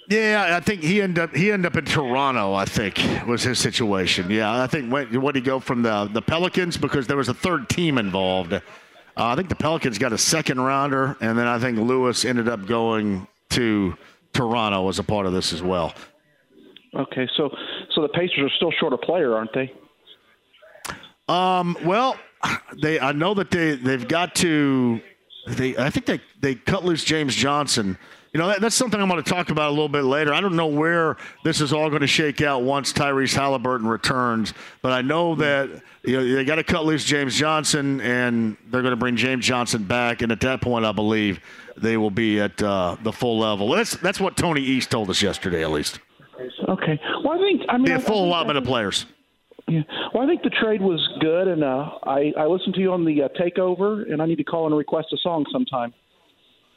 Yeah, 0.10 0.58
I 0.58 0.60
think 0.60 0.82
he 0.82 1.02
ended 1.02 1.24
up 1.24 1.36
he 1.36 1.52
ended 1.52 1.72
up 1.72 1.78
in 1.78 1.86
Toronto. 1.86 2.54
I 2.54 2.66
think 2.66 3.00
was 3.28 3.44
his 3.44 3.60
situation. 3.60 4.30
Yeah, 4.30 4.62
I 4.62 4.68
think 4.68 4.92
when 4.92 5.22
what 5.22 5.36
he 5.36 5.42
go 5.42 5.60
from 5.60 5.84
the 5.84 6.10
the 6.12 6.22
Pelicans 6.22 6.78
because 6.78 7.08
there 7.08 7.18
was 7.18 7.30
a 7.30 7.34
third 7.34 7.70
team 7.70 7.98
involved. 7.98 8.54
Uh, 8.54 8.60
I 9.16 9.36
think 9.36 9.50
the 9.50 9.56
Pelicans 9.56 9.98
got 9.98 10.14
a 10.14 10.18
second 10.18 10.60
rounder, 10.60 11.18
and 11.22 11.38
then 11.38 11.48
I 11.48 11.60
think 11.60 11.78
Lewis 11.78 12.26
ended 12.26 12.48
up 12.48 12.66
going 12.66 13.28
to 13.52 13.96
Toronto 14.34 14.88
as 14.88 15.00
a 15.00 15.04
part 15.04 15.26
of 15.26 15.34
this 15.34 15.54
as 15.54 15.62
well. 15.62 15.94
Okay, 16.94 17.28
so 17.38 17.50
so 17.94 18.02
the 18.02 18.10
Pacers 18.10 18.40
are 18.40 18.56
still 18.56 18.72
short 18.80 18.94
a 18.94 18.98
player, 18.98 19.36
aren't 19.36 19.54
they? 19.54 19.72
Um. 21.28 21.78
Well, 21.86 22.18
they 22.82 23.00
I 23.00 23.12
know 23.12 23.34
that 23.34 23.52
they 23.52 23.76
they've 23.76 24.08
got 24.08 24.36
to 24.36 25.00
they, 25.48 25.78
I 25.78 25.90
think 25.90 26.06
they, 26.06 26.22
they 26.40 26.56
cut 26.56 26.86
loose 26.86 27.04
James 27.04 27.36
Johnson. 27.36 27.98
You 28.34 28.40
know, 28.40 28.48
that, 28.48 28.62
that's 28.62 28.76
something 28.76 29.02
I'm 29.02 29.10
going 29.10 29.22
to 29.22 29.30
talk 29.30 29.50
about 29.50 29.70
a 29.70 29.72
little 29.72 29.90
bit 29.90 30.06
later. 30.06 30.34
I 30.34 30.40
don't 30.40 30.56
know 30.56 30.68
where 30.68 31.18
this 31.44 31.60
is 31.60 31.74
all 31.74 31.90
going 31.90 32.02
to 32.02 32.08
shake 32.08 32.42
out 32.42 32.64
once 32.64 32.94
Tyrese 32.94 33.36
Haliburton 33.36 33.90
returns, 33.90 34.54
but 34.82 34.94
I 34.94 35.02
know 35.02 35.36
that 35.36 35.70
you 36.04 36.18
know, 36.18 36.36
they 36.36 36.46
got 36.46 36.56
to 36.56 36.64
cut 36.64 36.86
loose 36.86 37.04
James 37.04 37.36
Johnson, 37.36 38.00
and 38.00 38.56
they're 38.70 38.82
going 38.82 38.94
to 38.94 38.98
bring 38.98 39.18
James 39.18 39.46
Johnson 39.46 39.84
back. 39.84 40.22
And 40.22 40.32
at 40.32 40.40
that 40.42 40.62
point, 40.62 40.86
I 40.86 40.94
believe 40.94 41.42
they 41.76 41.98
will 41.98 42.12
be 42.12 42.40
at 42.40 42.62
uh, 42.62 42.96
the 43.04 43.12
full 43.12 43.38
level. 43.38 43.68
That's 43.70 43.98
that's 43.98 44.20
what 44.20 44.38
Tony 44.38 44.62
East 44.62 44.92
told 44.92 45.10
us 45.10 45.22
yesterday, 45.22 45.64
at 45.64 45.72
least. 45.72 46.00
Okay. 46.70 47.00
Well, 47.24 47.34
I 47.34 47.38
think 47.38 47.62
I 47.68 47.78
mean 47.78 47.92
a 47.92 48.00
full 48.00 48.26
allotment 48.26 48.58
of 48.58 48.64
players. 48.64 49.06
Yeah. 49.72 49.84
Well, 50.14 50.24
I 50.24 50.28
think 50.28 50.44
the 50.44 50.50
trade 50.50 50.82
was 50.82 51.00
good, 51.22 51.48
and 51.48 51.64
uh, 51.64 51.92
I 52.04 52.34
I 52.38 52.46
listened 52.46 52.76
to 52.76 52.82
you 52.82 52.92
on 52.92 53.06
the 53.06 53.24
uh, 53.24 53.28
takeover, 53.40 54.12
and 54.12 54.22
I 54.22 54.26
need 54.26 54.36
to 54.36 54.44
call 54.44 54.66
and 54.66 54.76
request 54.76 55.08
a 55.14 55.18
song 55.24 55.46
sometime. 55.50 55.94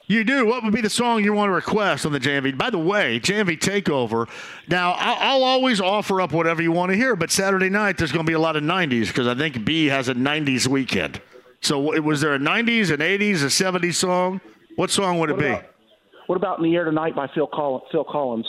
You 0.07 0.23
do. 0.23 0.47
What 0.47 0.63
would 0.63 0.73
be 0.73 0.81
the 0.81 0.91
song 0.91 1.25
you 1.25 1.33
want 1.33 1.49
to 1.49 1.55
request 1.55 2.07
on 2.07 2.13
the 2.13 2.21
JMV? 2.21 2.57
By 2.57 2.71
the 2.71 2.79
way, 2.79 3.19
JMV 3.19 3.59
Takeover. 3.59 4.29
Now, 4.69 4.93
I'll, 4.93 5.37
I'll 5.39 5.45
always 5.45 5.81
offer 5.81 6.21
up 6.21 6.31
whatever 6.31 6.61
you 6.63 6.73
want 6.73 6.93
to 6.93 6.97
hear, 6.97 7.17
but 7.17 7.31
Saturday 7.31 7.71
night 7.71 7.97
there's 7.97 8.13
going 8.13 8.25
to 8.25 8.31
be 8.31 8.35
a 8.35 8.39
lot 8.39 8.55
of 8.55 8.63
90s 8.63 9.09
because 9.09 9.27
I 9.27 9.35
think 9.35 9.65
B 9.65 9.87
has 9.87 10.09
a 10.09 10.15
90s 10.15 10.69
weekend. 10.69 11.23
So, 11.63 11.81
was 12.03 12.21
there 12.21 12.35
a 12.35 12.39
90s, 12.39 12.93
an 12.93 13.01
80s, 13.01 13.43
a 13.43 13.47
70s 13.47 13.95
song? 13.95 14.41
What 14.77 14.91
song 14.91 15.19
would 15.19 15.31
it 15.31 15.37
what 15.37 15.63
be? 15.63 15.69
What 16.27 16.37
about 16.37 16.59
"In 16.59 16.65
the 16.65 16.77
Air 16.77 16.85
Tonight" 16.85 17.17
by 17.17 17.27
Phil, 17.35 17.47
Coll- 17.47 17.87
Phil 17.91 18.05
Collins? 18.05 18.47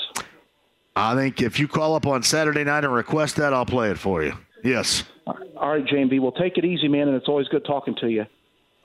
I 0.96 1.16
think 1.16 1.42
if 1.42 1.60
you 1.60 1.68
call 1.68 1.96
up 1.96 2.08
on 2.08 2.24
Saturday 2.24 2.64
night 2.64 2.86
and 2.86 2.94
request 2.94 3.36
that, 3.36 3.54
I'll 3.54 3.66
play 3.66 3.90
it 3.92 4.00
for 4.00 4.24
you. 4.24 4.34
Yes. 4.64 5.04
All 5.28 5.70
right, 5.70 5.86
JMV. 5.86 6.20
Well, 6.20 6.32
take 6.32 6.58
it 6.58 6.66
easy, 6.66 6.88
man, 6.88 7.08
and 7.08 7.18
it's 7.18 7.28
always 7.28 7.48
good 7.50 7.66
talking 7.66 7.96
to 8.02 8.10
you. 8.10 8.26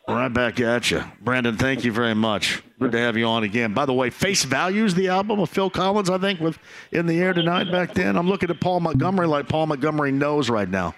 Right 0.09 0.32
back 0.32 0.59
at 0.59 0.91
you. 0.91 1.05
Brandon, 1.20 1.57
thank 1.57 1.85
you 1.85 1.93
very 1.93 2.15
much. 2.15 2.62
Good 2.81 2.93
to 2.93 2.99
have 2.99 3.16
you 3.16 3.27
on 3.27 3.45
again. 3.45 3.74
By 3.74 3.87
the 3.87 3.93
way, 3.93 4.11
Face 4.11 4.45
Values, 4.45 4.95
the 4.95 5.09
album 5.09 5.39
of 5.39 5.51
Phil 5.51 5.70
Collins, 5.70 6.11
I 6.11 6.19
think, 6.19 6.41
with 6.41 6.59
In 6.91 7.07
the 7.07 7.20
Air 7.20 7.32
Tonight 7.32 7.70
back 7.70 7.95
then. 7.95 8.16
I'm 8.16 8.28
looking 8.28 8.51
at 8.51 8.61
Paul 8.61 8.81
Montgomery 8.81 9.28
like 9.28 9.49
Paul 9.49 9.66
Montgomery 9.66 10.11
knows 10.11 10.51
right 10.51 10.69
now. 10.69 10.95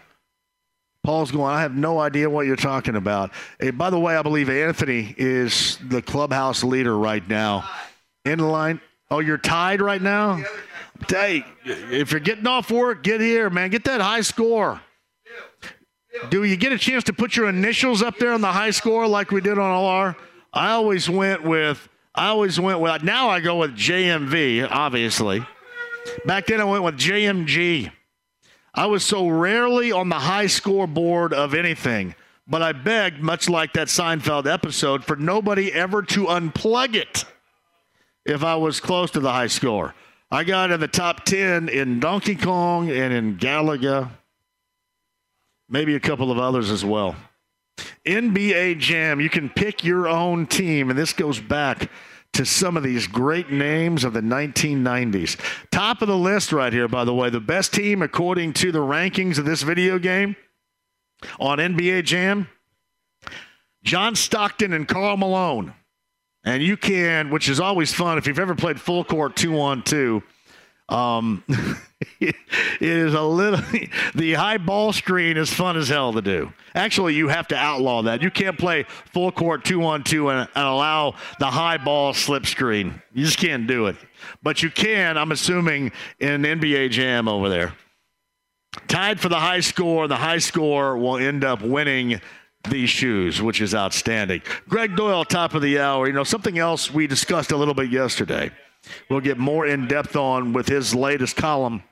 Paul's 1.04 1.30
going, 1.30 1.52
I 1.52 1.60
have 1.60 1.74
no 1.74 1.98
idea 1.98 2.30
what 2.30 2.46
you're 2.46 2.56
talking 2.56 2.96
about. 2.96 3.32
Hey, 3.60 3.70
by 3.70 3.90
the 3.90 3.98
way, 3.98 4.16
I 4.16 4.22
believe 4.22 4.48
Anthony 4.48 5.14
is 5.18 5.78
the 5.88 6.00
clubhouse 6.00 6.62
leader 6.62 6.96
right 6.96 7.26
now. 7.28 7.68
In 8.24 8.38
line. 8.38 8.80
Oh, 9.10 9.18
you're 9.18 9.36
tied 9.36 9.82
right 9.82 10.00
now? 10.00 10.42
Hey, 11.08 11.44
if 11.64 12.10
you're 12.10 12.20
getting 12.20 12.46
off 12.46 12.70
work, 12.70 13.02
get 13.02 13.20
here, 13.20 13.50
man. 13.50 13.70
Get 13.70 13.84
that 13.84 14.00
high 14.00 14.22
score. 14.22 14.80
Do 16.28 16.44
you 16.44 16.56
get 16.56 16.72
a 16.72 16.78
chance 16.78 17.04
to 17.04 17.12
put 17.12 17.36
your 17.36 17.48
initials 17.48 18.02
up 18.02 18.18
there 18.18 18.32
on 18.32 18.40
the 18.40 18.52
high 18.52 18.70
score 18.70 19.06
like 19.06 19.30
we 19.30 19.40
did 19.40 19.58
on 19.58 19.70
LR? 19.70 20.16
I 20.52 20.72
always 20.72 21.08
went 21.08 21.42
with 21.42 21.88
I 22.14 22.28
always 22.28 22.60
went 22.60 22.80
with 22.80 23.02
now 23.02 23.30
I 23.30 23.40
go 23.40 23.56
with 23.56 23.74
JMV, 23.74 24.68
obviously. 24.70 25.46
Back 26.26 26.46
then 26.46 26.60
I 26.60 26.64
went 26.64 26.84
with 26.84 26.98
JMG. 26.98 27.90
I 28.74 28.86
was 28.86 29.04
so 29.04 29.28
rarely 29.28 29.92
on 29.92 30.08
the 30.08 30.18
high 30.18 30.46
score 30.46 30.86
board 30.86 31.32
of 31.32 31.54
anything, 31.54 32.14
but 32.46 32.62
I 32.62 32.72
begged, 32.72 33.20
much 33.20 33.48
like 33.48 33.74
that 33.74 33.88
Seinfeld 33.88 34.50
episode, 34.50 35.04
for 35.04 35.16
nobody 35.16 35.72
ever 35.72 36.02
to 36.02 36.26
unplug 36.26 36.94
it 36.94 37.24
if 38.24 38.42
I 38.42 38.56
was 38.56 38.80
close 38.80 39.10
to 39.12 39.20
the 39.20 39.32
high 39.32 39.48
score. 39.48 39.94
I 40.32 40.44
got 40.44 40.70
in 40.70 40.80
the 40.80 40.88
top 40.88 41.26
10 41.26 41.68
in 41.68 42.00
Donkey 42.00 42.36
Kong 42.36 42.90
and 42.90 43.12
in 43.12 43.36
Galaga 43.36 44.08
maybe 45.68 45.94
a 45.94 46.00
couple 46.00 46.32
of 46.32 46.38
others 46.38 46.70
as 46.70 46.82
well. 46.82 47.14
NBA 48.06 48.78
Jam, 48.78 49.20
you 49.20 49.28
can 49.28 49.50
pick 49.50 49.84
your 49.84 50.08
own 50.08 50.46
team, 50.46 50.88
and 50.88 50.98
this 50.98 51.12
goes 51.12 51.38
back 51.38 51.90
to 52.32 52.46
some 52.46 52.78
of 52.78 52.82
these 52.82 53.06
great 53.06 53.50
names 53.50 54.04
of 54.04 54.14
the 54.14 54.22
1990s. 54.22 55.38
Top 55.70 56.00
of 56.00 56.08
the 56.08 56.16
list 56.16 56.50
right 56.50 56.72
here, 56.72 56.88
by 56.88 57.04
the 57.04 57.12
way, 57.12 57.28
the 57.28 57.38
best 57.38 57.74
team 57.74 58.00
according 58.00 58.54
to 58.54 58.72
the 58.72 58.78
rankings 58.78 59.36
of 59.36 59.44
this 59.44 59.60
video 59.60 59.98
game 59.98 60.34
on 61.38 61.58
NBA 61.58 62.04
Jam 62.04 62.48
John 63.84 64.14
Stockton 64.16 64.72
and 64.72 64.88
Karl 64.88 65.18
Malone. 65.18 65.74
And 66.44 66.62
you 66.62 66.76
can, 66.76 67.30
which 67.30 67.48
is 67.48 67.60
always 67.60 67.92
fun 67.92 68.18
if 68.18 68.26
you've 68.26 68.38
ever 68.38 68.54
played 68.54 68.80
full 68.80 69.04
court 69.04 69.36
two 69.36 69.60
on 69.60 69.82
two. 69.82 70.22
Um, 70.88 71.44
it 72.20 72.34
is 72.80 73.14
a 73.14 73.22
little 73.22 73.60
the 74.14 74.34
high 74.34 74.58
ball 74.58 74.92
screen 74.92 75.36
is 75.36 75.52
fun 75.52 75.76
as 75.76 75.88
hell 75.88 76.12
to 76.12 76.20
do. 76.22 76.52
Actually, 76.74 77.14
you 77.14 77.28
have 77.28 77.48
to 77.48 77.56
outlaw 77.56 78.02
that. 78.02 78.22
You 78.22 78.30
can't 78.30 78.58
play 78.58 78.84
full 79.12 79.30
court 79.30 79.64
two 79.64 79.84
on 79.84 80.02
two 80.02 80.30
and, 80.30 80.48
and 80.54 80.66
allow 80.66 81.14
the 81.38 81.46
high 81.46 81.78
ball 81.78 82.12
slip 82.12 82.46
screen. 82.46 83.00
You 83.12 83.24
just 83.24 83.38
can't 83.38 83.66
do 83.66 83.86
it. 83.86 83.96
But 84.42 84.62
you 84.62 84.70
can, 84.70 85.16
I'm 85.16 85.32
assuming, 85.32 85.92
in 86.18 86.42
NBA 86.42 86.90
Jam 86.90 87.28
over 87.28 87.48
there. 87.48 87.74
Tied 88.88 89.20
for 89.20 89.28
the 89.28 89.38
high 89.38 89.60
score. 89.60 90.08
The 90.08 90.16
high 90.16 90.38
score 90.38 90.96
will 90.96 91.18
end 91.18 91.44
up 91.44 91.62
winning 91.62 92.20
these 92.68 92.90
shoes, 92.90 93.42
which 93.42 93.60
is 93.60 93.74
outstanding. 93.74 94.42
Gregg 94.68 94.92
Doyel, 94.92 95.26
top 95.26 95.54
of 95.54 95.62
the 95.62 95.78
hour. 95.78 96.06
You 96.06 96.12
know, 96.12 96.24
something 96.24 96.58
else 96.58 96.92
we 96.92 97.06
discussed 97.06 97.52
a 97.52 97.56
little 97.56 97.74
bit 97.74 97.90
yesterday. 97.90 98.50
We'll 99.08 99.20
get 99.20 99.38
more 99.38 99.66
in 99.66 99.86
depth 99.86 100.16
on 100.16 100.52
with 100.52 100.68
his 100.68 100.94
latest 100.94 101.36
column 101.36 101.82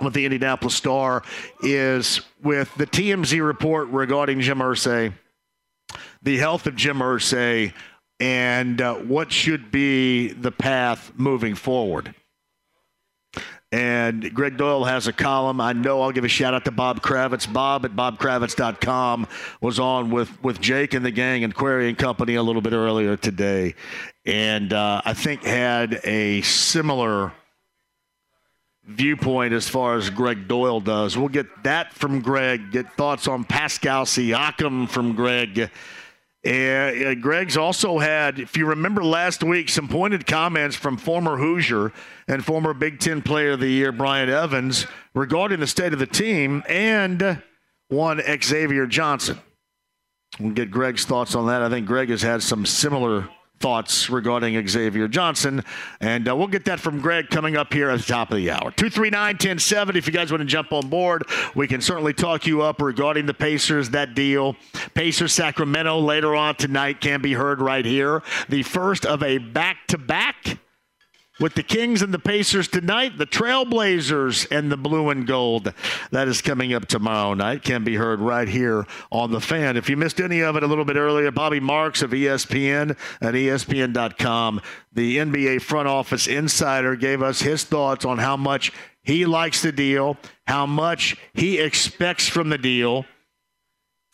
with 0.00 0.14
the 0.14 0.24
Indianapolis 0.24 0.74
Star 0.74 1.22
is 1.62 2.20
with 2.42 2.74
the 2.76 2.86
TMZ 2.86 3.44
report 3.44 3.88
regarding 3.88 4.40
Jim 4.40 4.58
Irsay, 4.58 5.12
the 6.22 6.36
health 6.38 6.66
of 6.66 6.74
Jim 6.76 6.98
Irsay, 6.98 7.72
and 8.20 8.80
uh, 8.80 8.94
what 8.96 9.30
should 9.32 9.70
be 9.70 10.28
the 10.32 10.50
path 10.50 11.12
moving 11.16 11.54
forward. 11.54 12.14
And 13.74 14.32
Gregg 14.32 14.56
Doyel 14.56 14.86
has 14.86 15.08
a 15.08 15.12
column. 15.12 15.60
I 15.60 15.72
know 15.72 16.00
I'll 16.00 16.12
give 16.12 16.22
a 16.22 16.28
shout 16.28 16.54
out 16.54 16.64
to 16.66 16.70
Bob 16.70 17.02
Kravitz. 17.02 17.52
Bob 17.52 17.84
at 17.84 17.90
bobkravitz.com 17.90 19.26
was 19.60 19.80
on 19.80 20.12
with, 20.12 20.40
with 20.44 20.60
Jake 20.60 20.94
and 20.94 21.04
the 21.04 21.10
gang 21.10 21.42
and 21.42 21.52
Query 21.52 21.88
and 21.88 21.98
Company 21.98 22.36
a 22.36 22.42
little 22.44 22.62
bit 22.62 22.72
earlier 22.72 23.16
today. 23.16 23.74
And 24.24 24.72
uh, 24.72 25.02
I 25.04 25.12
think 25.12 25.42
had 25.42 26.00
a 26.04 26.40
similar 26.42 27.32
viewpoint 28.84 29.52
as 29.52 29.68
far 29.68 29.96
as 29.96 30.08
Gregg 30.08 30.46
Doyel 30.46 30.84
does. 30.84 31.18
We'll 31.18 31.26
get 31.26 31.64
that 31.64 31.92
from 31.94 32.20
Gregg, 32.20 32.70
get 32.70 32.92
thoughts 32.92 33.26
on 33.26 33.42
Pascal 33.42 34.04
Siakam 34.04 34.88
from 34.88 35.16
Gregg. 35.16 35.68
And 36.44 37.06
uh, 37.06 37.14
Gregg's 37.14 37.56
also 37.56 37.98
had, 37.98 38.38
if 38.38 38.56
you 38.56 38.66
remember 38.66 39.02
last 39.02 39.42
week, 39.42 39.70
some 39.70 39.88
pointed 39.88 40.26
comments 40.26 40.76
from 40.76 40.98
former 40.98 41.38
Hoosier 41.38 41.90
and 42.28 42.44
former 42.44 42.74
Big 42.74 43.00
Ten 43.00 43.22
Player 43.22 43.52
of 43.52 43.60
the 43.60 43.68
Year 43.68 43.92
Brian 43.92 44.28
Evans 44.28 44.86
regarding 45.14 45.60
the 45.60 45.66
state 45.66 45.94
of 45.94 45.98
the 45.98 46.06
team 46.06 46.62
and 46.68 47.42
one 47.88 48.20
Xavier 48.42 48.86
Johnson. 48.86 49.38
We'll 50.38 50.52
get 50.52 50.70
Gregg's 50.70 51.06
thoughts 51.06 51.34
on 51.34 51.46
that. 51.46 51.62
I 51.62 51.70
think 51.70 51.86
Gregg 51.86 52.10
has 52.10 52.22
had 52.22 52.42
some 52.42 52.66
similar 52.66 53.28
thoughts 53.64 54.10
regarding 54.10 54.68
Xavier 54.68 55.08
Johnson. 55.08 55.64
And 55.98 56.28
uh, 56.28 56.36
we'll 56.36 56.48
get 56.48 56.66
that 56.66 56.80
from 56.80 57.00
Gregg 57.00 57.30
coming 57.30 57.56
up 57.56 57.72
here 57.72 57.88
at 57.88 57.98
the 57.98 58.04
top 58.04 58.30
of 58.30 58.36
the 58.36 58.50
hour. 58.50 58.70
239 58.72 59.36
1070. 59.36 59.98
If 59.98 60.06
you 60.06 60.12
guys 60.12 60.30
want 60.30 60.42
to 60.42 60.44
jump 60.44 60.70
on 60.70 60.90
board, 60.90 61.22
we 61.54 61.66
can 61.66 61.80
certainly 61.80 62.12
talk 62.12 62.46
you 62.46 62.60
up 62.60 62.82
regarding 62.82 63.24
the 63.24 63.32
Pacers, 63.32 63.88
that 63.90 64.14
deal. 64.14 64.54
Pacers 64.92 65.32
Sacramento 65.32 65.98
later 65.98 66.36
on 66.36 66.56
tonight 66.56 67.00
can 67.00 67.22
be 67.22 67.32
heard 67.32 67.62
right 67.62 67.86
here. 67.86 68.22
The 68.50 68.64
first 68.64 69.06
of 69.06 69.22
a 69.22 69.38
back 69.38 69.86
to 69.86 69.96
back 69.96 70.58
with 71.40 71.54
the 71.54 71.62
Kings 71.62 72.00
and 72.02 72.14
the 72.14 72.18
Pacers 72.18 72.68
tonight, 72.68 73.18
the 73.18 73.26
Trailblazers 73.26 74.46
and 74.50 74.70
the 74.70 74.76
Blue 74.76 75.10
and 75.10 75.26
Gold. 75.26 75.72
That 76.12 76.28
is 76.28 76.40
coming 76.40 76.72
up 76.72 76.86
tomorrow 76.86 77.34
night. 77.34 77.62
Can 77.64 77.82
be 77.82 77.96
heard 77.96 78.20
right 78.20 78.46
here 78.46 78.86
on 79.10 79.32
the 79.32 79.40
fan. 79.40 79.76
If 79.76 79.90
you 79.90 79.96
missed 79.96 80.20
any 80.20 80.40
of 80.40 80.56
it 80.56 80.62
a 80.62 80.66
little 80.66 80.84
bit 80.84 80.96
earlier, 80.96 81.30
Bobby 81.30 81.60
Marks 81.60 82.02
of 82.02 82.10
ESPN 82.10 82.96
at 83.20 83.34
ESPN.com, 83.34 84.60
the 84.92 85.18
NBA 85.18 85.62
front 85.62 85.88
office 85.88 86.26
insider, 86.26 86.94
gave 86.94 87.22
us 87.22 87.40
his 87.40 87.64
thoughts 87.64 88.04
on 88.04 88.18
how 88.18 88.36
much 88.36 88.72
he 89.02 89.26
likes 89.26 89.60
the 89.60 89.72
deal, 89.72 90.16
how 90.46 90.66
much 90.66 91.16
he 91.34 91.58
expects 91.58 92.28
from 92.28 92.48
the 92.48 92.58
deal, 92.58 93.04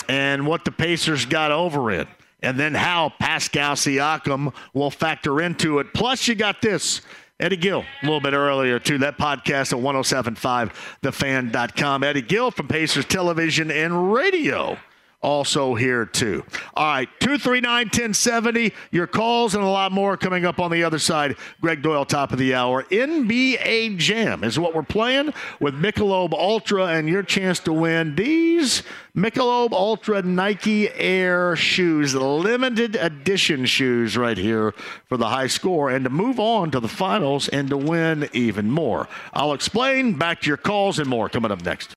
and 0.08 0.46
what 0.46 0.64
the 0.64 0.72
Pacers 0.72 1.26
got 1.26 1.52
over 1.52 1.90
it 1.90 2.08
and 2.42 2.58
then 2.58 2.74
how 2.74 3.12
Pascal 3.18 3.74
Siakam 3.74 4.54
will 4.72 4.90
factor 4.90 5.40
into 5.40 5.78
it. 5.78 5.92
Plus, 5.94 6.26
you 6.28 6.34
got 6.34 6.62
this. 6.62 7.00
Eddie 7.38 7.56
Gill, 7.56 7.84
a 8.02 8.04
little 8.04 8.20
bit 8.20 8.34
earlier, 8.34 8.78
too. 8.78 8.98
That 8.98 9.16
podcast 9.16 9.72
at 9.72 9.78
1075thefan.com. 9.78 12.04
Eddie 12.04 12.22
Gill 12.22 12.50
from 12.50 12.68
Pacers 12.68 13.06
Television 13.06 13.70
and 13.70 14.12
Radio 14.12 14.76
also 15.22 15.74
here 15.74 16.06
too. 16.06 16.44
All 16.74 16.86
right, 16.86 17.08
239 17.20 17.86
1070. 17.86 18.72
Your 18.90 19.06
calls 19.06 19.54
and 19.54 19.62
a 19.62 19.68
lot 19.68 19.92
more 19.92 20.16
coming 20.16 20.44
up 20.44 20.58
on 20.58 20.70
the 20.70 20.84
other 20.84 20.98
side. 20.98 21.36
Gregg 21.60 21.82
Doyel, 21.82 22.06
top 22.06 22.32
of 22.32 22.38
the 22.38 22.54
hour. 22.54 22.84
NBA 22.84 23.98
Jam 23.98 24.44
is 24.44 24.58
what 24.58 24.74
we're 24.74 24.82
playing 24.82 25.32
with 25.60 25.74
Michelob 25.74 26.32
Ultra 26.32 26.86
and 26.86 27.08
your 27.08 27.22
chance 27.22 27.58
to 27.60 27.72
win 27.72 28.14
these 28.14 28.82
Michelob 29.14 29.72
Ultra 29.72 30.22
Nike 30.22 30.88
Air 30.90 31.56
shoes, 31.56 32.14
limited 32.14 32.96
edition 32.96 33.66
shoes 33.66 34.16
right 34.16 34.38
here 34.38 34.72
for 35.08 35.16
the 35.16 35.28
high 35.28 35.48
score 35.48 35.90
and 35.90 36.04
to 36.04 36.10
move 36.10 36.38
on 36.38 36.70
to 36.70 36.80
the 36.80 36.88
finals 36.88 37.48
and 37.48 37.68
to 37.70 37.76
win 37.76 38.28
even 38.32 38.70
more. 38.70 39.08
I'll 39.32 39.52
explain. 39.52 40.14
Back 40.14 40.42
to 40.42 40.48
your 40.48 40.56
calls 40.56 40.98
and 40.98 41.08
more 41.08 41.28
coming 41.28 41.50
up 41.50 41.64
next 41.64 41.96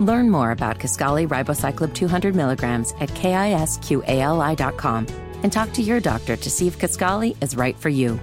Learn 0.00 0.28
more 0.28 0.50
about 0.50 0.78
Kisqali 0.78 1.28
Ribociclib 1.28 1.94
200 1.94 2.34
milligrams 2.34 2.92
at 3.00 3.10
kisqali.com 3.10 5.06
and 5.42 5.52
talk 5.52 5.72
to 5.72 5.82
your 5.82 6.00
doctor 6.00 6.36
to 6.36 6.50
see 6.50 6.66
if 6.66 6.78
Kisqali 6.78 7.36
is 7.42 7.56
right 7.56 7.76
for 7.78 7.90
you. 7.90 8.18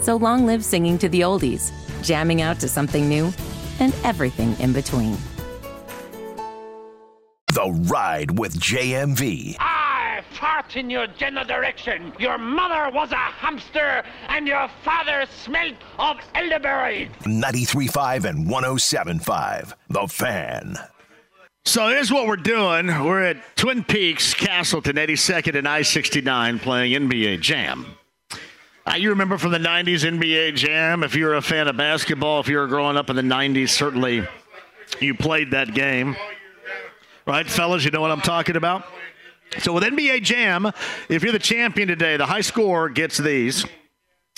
So 0.00 0.16
long 0.16 0.44
live 0.44 0.64
singing 0.64 0.98
to 0.98 1.08
the 1.08 1.22
oldies, 1.22 1.72
jamming 2.02 2.42
out 2.42 2.60
to 2.60 2.68
something 2.68 3.08
new, 3.08 3.32
and 3.80 3.94
everything 4.04 4.54
in 4.60 4.72
between. 4.72 5.16
The 7.54 7.70
Ride 7.88 8.38
with 8.38 8.58
JMV. 8.60 9.56
I 9.60 10.22
fart 10.32 10.76
in 10.76 10.90
your 10.90 11.06
general 11.06 11.46
direction. 11.46 12.12
Your 12.18 12.36
mother 12.36 12.94
was 12.94 13.12
a 13.12 13.16
hamster, 13.16 14.02
and 14.28 14.46
your 14.46 14.68
father 14.84 15.24
smelt 15.30 15.76
of 15.98 16.16
elderberry. 16.34 17.08
93.5 17.22 18.24
and 18.24 18.46
107.5. 18.46 19.72
The 19.88 20.06
Fan. 20.08 20.76
So 21.66 21.88
here's 21.88 22.12
what 22.12 22.26
we're 22.26 22.36
doing. 22.36 22.88
We're 22.88 23.22
at 23.22 23.56
Twin 23.56 23.84
Peaks, 23.84 24.34
Castleton, 24.34 24.96
82nd 24.96 25.56
and 25.56 25.66
I-69 25.66 26.60
playing 26.60 27.08
NBA 27.08 27.40
Jam. 27.40 27.86
Uh, 28.86 28.96
you 28.96 29.08
remember 29.08 29.38
from 29.38 29.50
the 29.50 29.58
90s 29.58 30.04
NBA 30.04 30.56
Jam, 30.56 31.02
if 31.02 31.14
you're 31.14 31.34
a 31.34 31.40
fan 31.40 31.66
of 31.66 31.76
basketball, 31.78 32.40
if 32.40 32.48
you 32.48 32.58
were 32.58 32.66
growing 32.66 32.98
up 32.98 33.08
in 33.08 33.16
the 33.16 33.22
90s, 33.22 33.70
certainly 33.70 34.28
you 35.00 35.14
played 35.14 35.52
that 35.52 35.72
game. 35.72 36.16
Right, 37.26 37.48
fellas, 37.48 37.82
you 37.82 37.90
know 37.90 38.02
what 38.02 38.10
I'm 38.10 38.20
talking 38.20 38.56
about? 38.56 38.84
So 39.60 39.72
with 39.72 39.84
NBA 39.84 40.22
Jam, 40.22 40.70
if 41.08 41.22
you're 41.22 41.32
the 41.32 41.38
champion 41.38 41.88
today, 41.88 42.18
the 42.18 42.26
high 42.26 42.42
score 42.42 42.90
gets 42.90 43.16
these. 43.16 43.64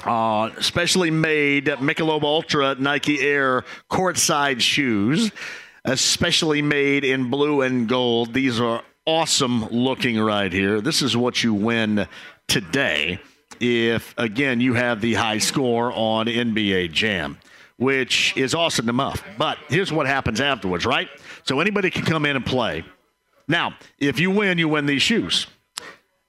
Uh, 0.04 0.50
specially 0.60 1.10
made 1.10 1.66
Michelob 1.66 2.22
Ultra 2.22 2.76
Nike 2.76 3.20
Air 3.20 3.64
courtside 3.90 4.60
shoes, 4.60 5.32
especially 5.86 6.60
made 6.60 7.04
in 7.04 7.30
blue 7.30 7.62
and 7.62 7.88
gold. 7.88 8.34
These 8.34 8.60
are 8.60 8.82
awesome 9.06 9.66
looking 9.68 10.18
right 10.18 10.52
here. 10.52 10.80
This 10.80 11.00
is 11.00 11.16
what 11.16 11.42
you 11.42 11.54
win 11.54 12.06
today 12.48 13.20
if, 13.60 14.14
again, 14.18 14.60
you 14.60 14.74
have 14.74 15.00
the 15.00 15.14
high 15.14 15.38
score 15.38 15.92
on 15.92 16.26
NBA 16.26 16.92
Jam, 16.92 17.38
which 17.78 18.36
is 18.36 18.54
awesome 18.54 18.88
enough. 18.88 19.22
But 19.38 19.58
here's 19.68 19.92
what 19.92 20.06
happens 20.06 20.40
afterwards, 20.40 20.84
right? 20.84 21.08
So 21.44 21.60
anybody 21.60 21.90
can 21.90 22.04
come 22.04 22.26
in 22.26 22.36
and 22.36 22.44
play. 22.44 22.84
Now, 23.48 23.76
if 23.98 24.18
you 24.18 24.30
win, 24.30 24.58
you 24.58 24.68
win 24.68 24.86
these 24.86 25.02
shoes. 25.02 25.46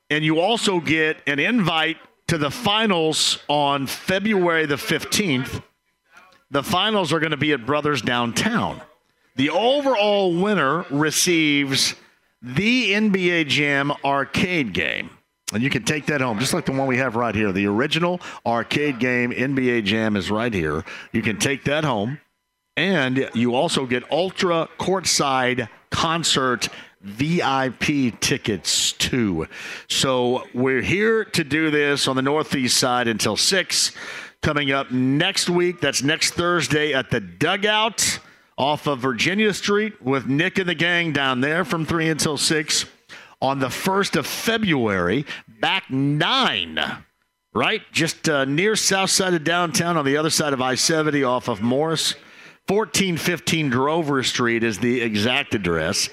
And 0.09 0.23
you 0.23 0.39
also 0.39 0.79
get 0.79 1.17
an 1.27 1.39
invite 1.39 1.97
to 2.27 2.37
the 2.37 2.51
finals 2.51 3.39
on 3.47 3.87
February 3.87 4.65
the 4.65 4.75
15th. 4.75 5.63
The 6.51 6.63
finals 6.63 7.11
are 7.11 7.19
going 7.19 7.31
to 7.31 7.37
be 7.37 7.51
at 7.51 7.65
Brothers 7.65 8.01
Downtown. 8.01 8.81
The 9.37 9.51
overall 9.51 10.33
winner 10.33 10.83
receives 10.89 11.93
the 12.41 12.91
NBA 12.93 13.47
Jam 13.47 13.93
arcade 14.03 14.73
game. 14.73 15.11
And 15.53 15.63
you 15.63 15.69
can 15.69 15.83
take 15.83 16.07
that 16.07 16.21
home, 16.21 16.39
just 16.39 16.53
like 16.53 16.65
the 16.65 16.71
one 16.71 16.87
we 16.87 16.97
have 16.97 17.15
right 17.15 17.33
here. 17.33 17.51
The 17.51 17.67
original 17.67 18.19
arcade 18.45 18.99
game, 18.99 19.31
NBA 19.31 19.85
Jam, 19.85 20.15
is 20.17 20.29
right 20.29 20.53
here. 20.53 20.83
You 21.13 21.21
can 21.21 21.37
take 21.37 21.63
that 21.65 21.83
home. 21.83 22.19
And 22.75 23.29
you 23.33 23.55
also 23.55 23.85
get 23.85 24.11
ultra 24.11 24.67
courtside 24.79 25.69
concert 25.91 26.67
VIP 27.01 28.19
tickets 28.19 28.91
too. 28.93 29.47
So 29.87 30.47
we're 30.53 30.81
here 30.81 31.23
to 31.25 31.43
do 31.43 31.69
this 31.69 32.07
on 32.07 32.15
the 32.15 32.21
northeast 32.23 32.77
side 32.77 33.07
until 33.07 33.37
6. 33.37 33.91
Coming 34.41 34.71
up 34.71 34.91
next 34.91 35.47
week, 35.49 35.79
that's 35.79 36.01
next 36.01 36.33
Thursday 36.33 36.93
at 36.93 37.11
the 37.11 37.19
Dugout 37.19 38.19
off 38.57 38.87
of 38.87 38.99
Virginia 38.99 39.53
Street 39.53 40.01
with 40.01 40.27
Nick 40.27 40.57
and 40.57 40.67
the 40.67 40.75
gang 40.75 41.13
down 41.13 41.41
there 41.41 41.63
from 41.63 41.85
3 41.85 42.09
until 42.09 42.37
6. 42.37 42.85
On 43.39 43.59
the 43.59 43.67
1st 43.67 44.15
of 44.15 44.25
February, 44.25 45.25
back 45.47 45.89
9 45.91 47.03
right? 47.57 47.81
Just 47.91 48.29
uh, 48.29 48.45
near 48.45 48.75
south 48.75 49.09
side 49.09 49.33
of 49.33 49.43
downtown 49.43 49.97
on 49.97 50.05
the 50.05 50.15
other 50.15 50.29
side 50.29 50.53
of 50.53 50.61
I 50.61 50.75
70 50.75 51.23
off 51.23 51.47
of 51.47 51.61
Morris. 51.61 52.13
1415 52.67 53.69
Drover 53.69 54.23
Street 54.23 54.63
is 54.63 54.77
the 54.77 55.01
exact 55.01 55.55
address. 55.55 56.09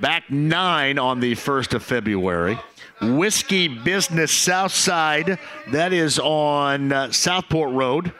Back 0.00 0.30
nine 0.30 0.98
on 0.98 1.20
the 1.20 1.34
1st 1.34 1.74
of 1.74 1.82
February. 1.84 2.58
Whiskey 3.00 3.68
Business 3.68 4.32
South 4.32 4.72
Side, 4.72 5.38
that 5.70 5.92
is 5.92 6.18
on 6.18 6.90
uh, 6.90 7.12
Southport 7.12 7.72
Road, 7.72 8.12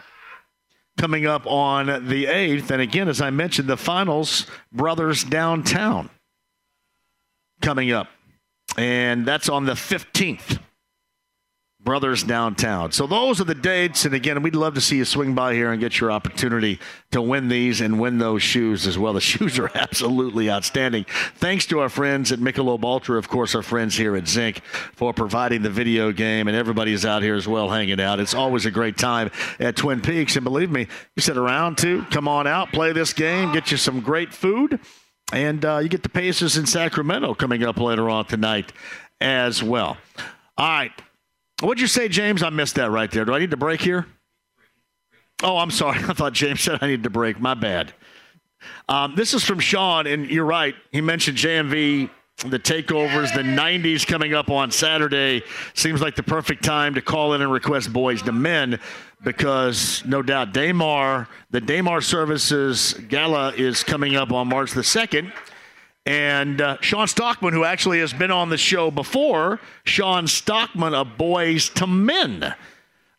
coming 0.99 1.27
up 1.27 1.47
on 1.47 1.87
the 1.87 2.27
8th. 2.27 2.71
And 2.71 2.83
again, 2.83 3.09
as 3.09 3.21
I 3.21 3.31
mentioned, 3.31 3.69
the 3.69 3.77
finals, 3.77 4.47
Brothers 4.73 5.25
Downtown, 5.25 6.11
coming 7.63 7.91
up. 7.93 8.09
And 8.77 9.25
that's 9.25 9.49
on 9.49 9.65
the 9.65 9.73
15th. 9.73 10.61
Brothers 11.89 12.23
Downtown. 12.23 12.93
So 12.93 13.07
those 13.07 13.41
are 13.41 13.45
the 13.45 13.55
dates. 13.55 14.05
And 14.05 14.15
again, 14.15 14.43
we'd 14.43 14.55
love 14.55 14.75
to 14.75 14.81
see 14.83 14.99
you 14.99 15.07
swing 15.07 15.35
by 15.35 15.55
here 15.55 15.73
and 15.73 15.81
get 15.81 15.99
your 15.99 16.13
opportunity 16.13 16.79
to 17.13 17.23
win 17.23 17.49
these 17.49 17.81
and 17.81 17.99
win 17.99 18.19
those 18.19 18.43
shoes 18.43 18.87
as 18.87 18.99
well. 18.99 19.15
The 19.15 19.21
shoes 19.23 19.59
are 19.59 19.71
absolutely 19.75 20.51
outstanding. 20.51 21.07
Thanks 21.37 21.65
to 21.69 21.81
our 21.81 21.89
friends 21.89 22.31
at 22.31 22.41
Michelob 22.41 22.85
Ultra, 22.85 23.17
of 23.17 23.31
course, 23.31 23.55
our 23.55 23.63
friends 23.63 23.97
here 23.97 24.17
at 24.17 24.29
Zinc 24.29 24.63
for 24.97 25.15
providing 25.15 25.63
the 25.63 25.71
video 25.71 26.13
game, 26.13 26.47
and 26.47 26.55
everybody's 26.55 27.07
out 27.07 27.23
here 27.23 27.37
as 27.37 27.49
well 27.49 27.71
hanging 27.71 28.03
out. 28.03 28.21
It's 28.21 28.35
always 28.35 28.67
a 28.67 28.71
great 28.71 28.99
time 28.99 29.31
at 29.59 29.75
Twin 29.75 30.03
Peaks. 30.03 30.37
And 30.37 30.45
believe 30.45 30.71
me, 30.71 30.89
you 31.17 31.23
sit 31.23 31.39
around 31.39 31.79
too. 31.79 32.05
Come 32.11 32.29
on 32.29 32.47
out, 32.47 32.71
play 32.71 32.93
this 32.93 33.15
game, 33.15 33.51
get 33.55 33.71
you 33.71 33.79
some 33.79 34.01
great 34.01 34.35
food. 34.35 34.79
And 35.33 35.65
uh, 35.65 35.79
you 35.79 35.89
get 35.89 36.03
the 36.03 36.11
Pacers 36.11 36.59
in 36.59 36.67
Sacramento 36.67 37.33
coming 37.33 37.65
up 37.65 37.79
later 37.79 38.11
on 38.11 38.27
tonight 38.27 38.75
as 39.23 39.63
well. 39.63 39.97
All 40.59 40.69
right. 40.69 40.93
What'd 41.61 41.81
you 41.81 41.89
say, 41.89 42.09
James? 42.09 42.43
I 42.43 42.51
missed 42.51 42.77
that 42.77 42.91
right 42.91 43.11
there. 43.11 43.25
Do 43.25 43.35
I 43.35 43.41
need 43.41 43.51
to 43.51 43.57
break 43.57 43.81
here? 43.81 44.07
Oh, 45.43 45.59
I'm 45.59 45.71
sorry. 45.71 45.99
I 46.09 46.13
thought 46.13 46.33
James 46.33 46.61
said 46.61 46.79
I 46.81 46.87
needed 46.87 47.03
to 47.05 47.11
break. 47.11 47.41
My 47.41 47.55
bad. 47.55 47.93
Um, 48.89 49.15
this 49.17 49.35
is 49.35 49.45
from 49.45 49.61
Sean, 49.61 50.07
and 50.07 50.29
you're 50.29 50.45
right. 50.45 50.75
He 50.91 51.01
mentioned 51.01 51.37
JMV, 51.37 52.11
the 52.47 52.59
takeovers, 52.59 53.35
the 53.35 53.43
90s 53.43 54.07
coming 54.07 54.35
up 54.35 54.51
on 54.51 54.71
Saturday. 54.71 55.43
Seems 55.75 56.01
like 56.01 56.17
the 56.17 56.23
perfect 56.23 56.65
time 56.65 56.95
to 56.95 57.03
call 57.03 57.35
in 57.35 57.43
and 57.43 57.51
request 57.51 57.93
Boyz 57.93 58.25
II 58.27 58.33
Men 58.33 58.81
because 59.25 60.05
no 60.05 60.23
doubt 60.23 60.53
Damar, 60.53 61.29
the 61.51 61.61
Damar 61.61 62.01
Services 62.01 62.95
Gala 63.09 63.53
is 63.53 63.83
coming 63.83 64.17
up 64.17 64.33
on 64.33 64.49
March 64.49 64.73
the 64.73 64.83
2nd. 64.83 65.33
And 66.07 66.61
uh, 66.61 66.79
Shawn 66.81 67.07
Stockman, 67.07 67.53
who 67.53 67.65
actually 67.65 68.01
has 68.01 68.13
been 68.13 68.31
on 68.31 68.49
the 68.49 68.57
show 68.57 68.91
before, 68.91 69.61
Shawn 69.85 70.27
Stockman 70.27 70.95
of 70.95 71.19
Boyz 71.19 71.71
II 71.81 71.93
Men, 71.93 72.55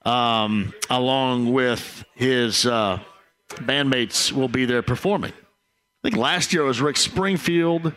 um, 0.06 0.74
along 0.90 1.54
with 1.54 2.04
his 2.16 2.66
uh, 2.66 3.00
bandmates, 3.50 4.32
will 4.32 4.48
be 4.48 4.66
there 4.66 4.82
performing. 4.82 5.34
I 5.34 6.10
think 6.10 6.18
last 6.18 6.54
year 6.54 6.64
it 6.64 6.68
was 6.68 6.82
Rick 6.82 6.98
Springfield, 6.98 7.94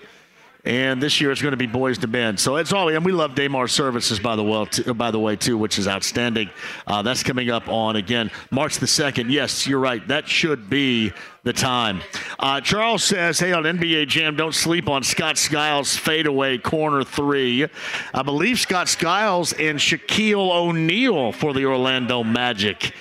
and 0.65 1.03
this 1.03 1.21
year 1.21 1.33
it's 1.33 1.43
going 1.43 1.53
to 1.53 1.57
be 1.57 1.67
Boyz 1.67 2.03
II 2.03 2.11
Men. 2.11 2.37
So 2.37 2.57
it's 2.57 2.73
all, 2.73 2.89
and 2.89 3.05
we 3.05 3.11
love 3.11 3.35
Damar 3.35 3.67
Services 3.67 4.21
by 4.21 4.37
the 4.37 4.45
well, 4.45 4.67
t- 4.67 4.93
by 4.93 5.11
the 5.11 5.19
way 5.19 5.35
too, 5.35 5.59
which 5.59 5.79
is 5.79 5.89
outstanding. 5.89 6.51
Uh, 6.87 7.03
that's 7.03 7.23
coming 7.23 7.51
up 7.51 7.69
on 7.69 7.97
again 7.97 8.31
March 8.51 8.79
the 8.79 8.87
second. 8.87 9.31
Yes, 9.31 9.67
you're 9.67 9.81
right. 9.81 10.07
That 10.07 10.29
should 10.29 10.71
be 10.71 11.13
the 11.43 11.53
time. 11.53 12.01
Uh, 12.39 12.61
Charles 12.61 13.03
says, 13.03 13.41
"Hey, 13.41 13.53
on 13.53 13.65
NBA 13.65 14.07
Jam, 14.07 14.37
don't 14.37 14.55
sleep 14.55 14.89
on 14.89 15.03
Scott 15.03 15.37
Skiles' 15.37 15.97
fadeaway 15.97 16.59
corner 16.59 17.03
three. 17.03 17.67
I 18.15 18.23
believe 18.23 18.61
Scott 18.61 18.89
Skiles 18.89 19.53
and 19.53 19.79
Shaquille 19.79 20.51
O'Neal 20.53 21.33
for 21.33 21.53
the 21.53 21.67
Orlando 21.67 22.23
Magic." 22.23 22.95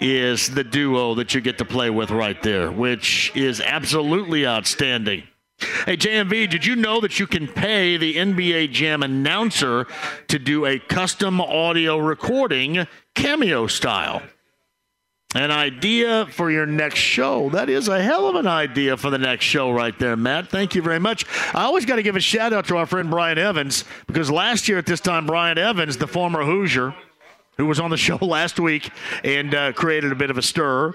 Is 0.00 0.52
the 0.52 0.64
duo 0.64 1.14
that 1.14 1.34
you 1.34 1.40
get 1.40 1.58
to 1.58 1.64
play 1.64 1.88
with 1.88 2.10
right 2.10 2.42
there, 2.42 2.70
which 2.70 3.30
is 3.36 3.60
absolutely 3.60 4.44
outstanding. 4.44 5.22
Hey, 5.58 5.96
JMV, 5.96 6.48
did 6.50 6.66
you 6.66 6.76
know 6.76 7.00
that 7.00 7.20
you 7.20 7.26
can 7.26 7.46
pay 7.46 7.96
the 7.96 8.16
NBA 8.16 8.72
Jam 8.72 9.02
announcer 9.02 9.86
to 10.28 10.38
do 10.38 10.66
a 10.66 10.78
custom 10.78 11.40
audio 11.40 11.98
recording, 11.98 12.86
cameo 13.14 13.66
style? 13.66 14.22
An 15.34 15.50
idea 15.50 16.26
for 16.26 16.50
your 16.50 16.64
next 16.64 17.00
show. 17.00 17.50
That 17.50 17.68
is 17.68 17.88
a 17.88 18.00
hell 18.02 18.28
of 18.28 18.36
an 18.36 18.46
idea 18.46 18.96
for 18.96 19.10
the 19.10 19.18
next 19.18 19.44
show, 19.44 19.72
right 19.72 19.98
there, 19.98 20.16
Matt. 20.16 20.48
Thank 20.48 20.74
you 20.74 20.82
very 20.82 21.00
much. 21.00 21.24
I 21.54 21.64
always 21.64 21.84
got 21.84 21.96
to 21.96 22.02
give 22.02 22.14
a 22.14 22.20
shout 22.20 22.52
out 22.52 22.66
to 22.68 22.76
our 22.76 22.86
friend 22.86 23.10
Brian 23.10 23.36
Evans 23.36 23.84
because 24.06 24.30
last 24.30 24.68
year 24.68 24.78
at 24.78 24.86
this 24.86 25.00
time, 25.00 25.26
Brian 25.26 25.58
Evans, 25.58 25.96
the 25.96 26.06
former 26.06 26.44
Hoosier, 26.44 26.94
who 27.56 27.66
was 27.66 27.80
on 27.80 27.90
the 27.90 27.96
show 27.98 28.16
last 28.16 28.60
week 28.60 28.90
and 29.24 29.54
uh, 29.54 29.72
created 29.72 30.12
a 30.12 30.16
bit 30.16 30.30
of 30.30 30.38
a 30.38 30.42
stir, 30.42 30.92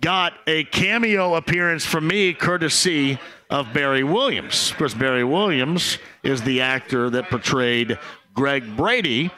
got 0.00 0.34
a 0.46 0.64
cameo 0.64 1.34
appearance 1.34 1.84
from 1.84 2.06
me, 2.06 2.34
courtesy 2.34 3.18
of 3.50 3.72
Barry 3.72 4.04
Williams. 4.04 4.70
Of 4.70 4.78
course, 4.78 4.94
Barry 4.94 5.24
Williams 5.24 5.98
is 6.22 6.42
the 6.42 6.60
actor 6.60 7.10
that 7.10 7.28
portrayed 7.28 7.98
Greg 8.34 8.76
Brady 8.76 9.30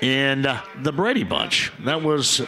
in 0.00 0.46
uh, 0.46 0.62
The 0.82 0.92
Brady 0.92 1.24
Bunch. 1.24 1.72
That 1.84 2.02
was 2.02 2.42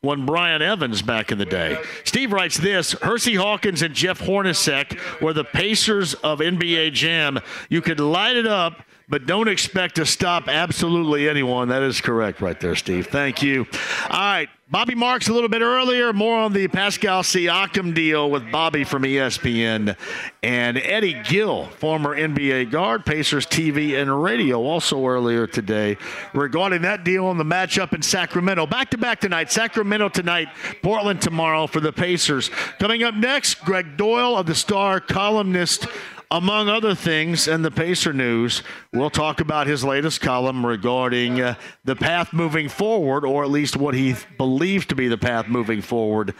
one 0.00 0.26
Brian 0.26 0.62
Evans 0.62 1.02
back 1.02 1.30
in 1.30 1.38
the 1.38 1.44
day. 1.44 1.80
Steve 2.04 2.32
writes 2.32 2.56
this 2.56 2.92
Hersey 2.92 3.34
Hawkins 3.34 3.82
and 3.82 3.94
Jeff 3.94 4.20
Hornacek 4.20 5.20
were 5.20 5.32
the 5.32 5.44
Pacers 5.44 6.14
of 6.14 6.40
NBA 6.40 6.92
Jam. 6.92 7.38
You 7.68 7.80
could 7.82 8.00
light 8.00 8.36
it 8.36 8.46
up 8.46 8.82
but 9.12 9.26
don't 9.26 9.46
expect 9.46 9.96
to 9.96 10.06
stop 10.06 10.48
absolutely 10.48 11.28
anyone. 11.28 11.68
That 11.68 11.82
is 11.82 12.00
correct 12.00 12.40
right 12.40 12.58
there, 12.58 12.74
Steve. 12.74 13.08
Thank 13.08 13.42
you. 13.42 13.66
All 14.08 14.18
right. 14.18 14.48
Bobby 14.70 14.94
Marks 14.94 15.28
a 15.28 15.34
little 15.34 15.50
bit 15.50 15.60
earlier. 15.60 16.14
More 16.14 16.38
on 16.38 16.54
the 16.54 16.66
Pascal 16.66 17.22
Siakam 17.22 17.92
deal 17.92 18.30
with 18.30 18.50
Bobby 18.50 18.84
from 18.84 19.02
ESPN. 19.02 19.98
And 20.42 20.78
Eddie 20.78 21.20
Gill, 21.24 21.66
former 21.66 22.16
NBA 22.16 22.70
guard, 22.70 23.04
Pacers 23.04 23.44
TV 23.44 24.00
and 24.00 24.22
radio, 24.22 24.62
also 24.62 25.06
earlier 25.06 25.46
today 25.46 25.98
regarding 26.32 26.80
that 26.82 27.04
deal 27.04 27.30
and 27.30 27.38
the 27.38 27.44
matchup 27.44 27.92
in 27.92 28.00
Sacramento. 28.00 28.66
Back 28.66 28.88
to 28.92 28.96
back 28.96 29.20
tonight. 29.20 29.52
Sacramento 29.52 30.08
tonight, 30.08 30.48
Portland 30.82 31.20
tomorrow 31.20 31.66
for 31.66 31.80
the 31.80 31.92
Pacers. 31.92 32.48
Coming 32.78 33.02
up 33.02 33.14
next, 33.14 33.62
Gregg 33.66 33.98
Doyel 33.98 34.40
of 34.40 34.46
the 34.46 34.54
Star 34.54 35.00
columnist 35.00 35.86
among 36.32 36.70
other 36.70 36.94
things 36.94 37.46
in 37.46 37.60
the 37.60 37.70
Pacer 37.70 38.12
news, 38.12 38.62
we'll 38.90 39.10
talk 39.10 39.40
about 39.40 39.66
his 39.66 39.84
latest 39.84 40.22
column 40.22 40.64
regarding 40.64 41.40
uh, 41.40 41.54
the 41.84 41.94
path 41.94 42.32
moving 42.32 42.70
forward, 42.70 43.24
or 43.26 43.44
at 43.44 43.50
least 43.50 43.76
what 43.76 43.94
he 43.94 44.16
believes 44.38 44.86
to 44.86 44.94
be 44.94 45.08
the 45.08 45.18
path 45.18 45.46
moving 45.46 45.82
forward 45.82 46.34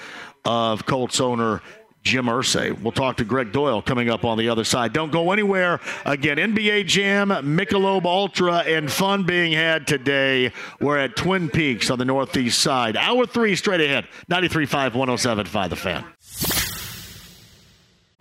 of 0.47 0.87
Colts 0.87 1.21
owner 1.21 1.61
Jim 2.03 2.25
Irsay. 2.25 2.81
We'll 2.81 2.93
talk 2.93 3.19
to 3.19 3.25
Gregg 3.25 3.53
Doyel 3.53 3.85
coming 3.85 4.09
up 4.09 4.25
on 4.25 4.39
the 4.39 4.49
other 4.49 4.65
side. 4.65 4.95
Don't 4.95 5.13
go 5.13 5.31
anywhere. 5.31 5.79
Again, 6.07 6.39
NBA 6.39 6.87
Jam, 6.87 7.29
Michelob 7.29 8.07
Ultra, 8.07 8.61
and 8.61 8.91
fun 8.91 9.25
being 9.25 9.53
had 9.53 9.87
today. 9.87 10.53
We're 10.81 10.99
at 10.99 11.17
Twin 11.17 11.51
Peaks 11.51 11.91
on 11.91 11.99
the 11.99 12.05
northeast 12.07 12.61
side. 12.61 12.97
Hour 12.97 13.27
three 13.27 13.55
straight 13.57 13.83
ahead. 13.83 14.09
93.5, 14.31 14.93
107.5 14.93 15.69
The 15.69 15.77
Fan 15.77 16.05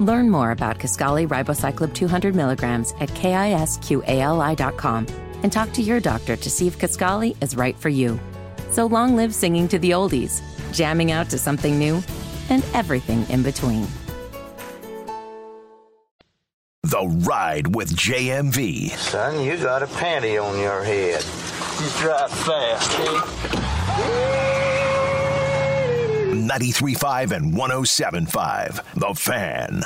Learn 0.00 0.30
more 0.30 0.50
about 0.50 0.78
Kisqali 0.78 1.28
Ribociclib 1.28 1.92
200 1.92 2.34
milligrams 2.34 2.94
at 3.00 3.10
kisqali.com 3.10 5.06
and 5.42 5.52
talk 5.52 5.72
to 5.72 5.82
your 5.82 6.00
doctor 6.00 6.36
to 6.36 6.50
see 6.50 6.66
if 6.66 6.78
Kisqali 6.78 7.36
is 7.42 7.54
right 7.54 7.78
for 7.78 7.90
you. 7.90 8.18
So 8.70 8.86
long 8.86 9.14
live 9.14 9.34
singing 9.34 9.68
to 9.68 9.78
the 9.78 9.90
oldies, 9.90 10.40
jamming 10.72 11.12
out 11.12 11.28
to 11.30 11.38
something 11.38 11.78
new, 11.78 12.02
and 12.48 12.64
everything 12.72 13.28
in 13.28 13.42
between. 13.42 13.86
The 16.82 17.06
Ride 17.28 17.74
with 17.74 17.94
JMV. 17.94 18.90
Son, 18.92 19.44
you 19.44 19.58
got 19.58 19.82
a 19.82 19.86
panty 19.86 20.42
on 20.42 20.58
your 20.58 20.82
head. 20.82 21.22
You 21.82 21.90
drive 22.00 22.30
fast, 22.30 22.90
eh? 23.00 24.49
93.5 26.50 27.30
and 27.30 27.54
107.5. 27.54 28.94
The 28.94 29.14
Fan. 29.14 29.82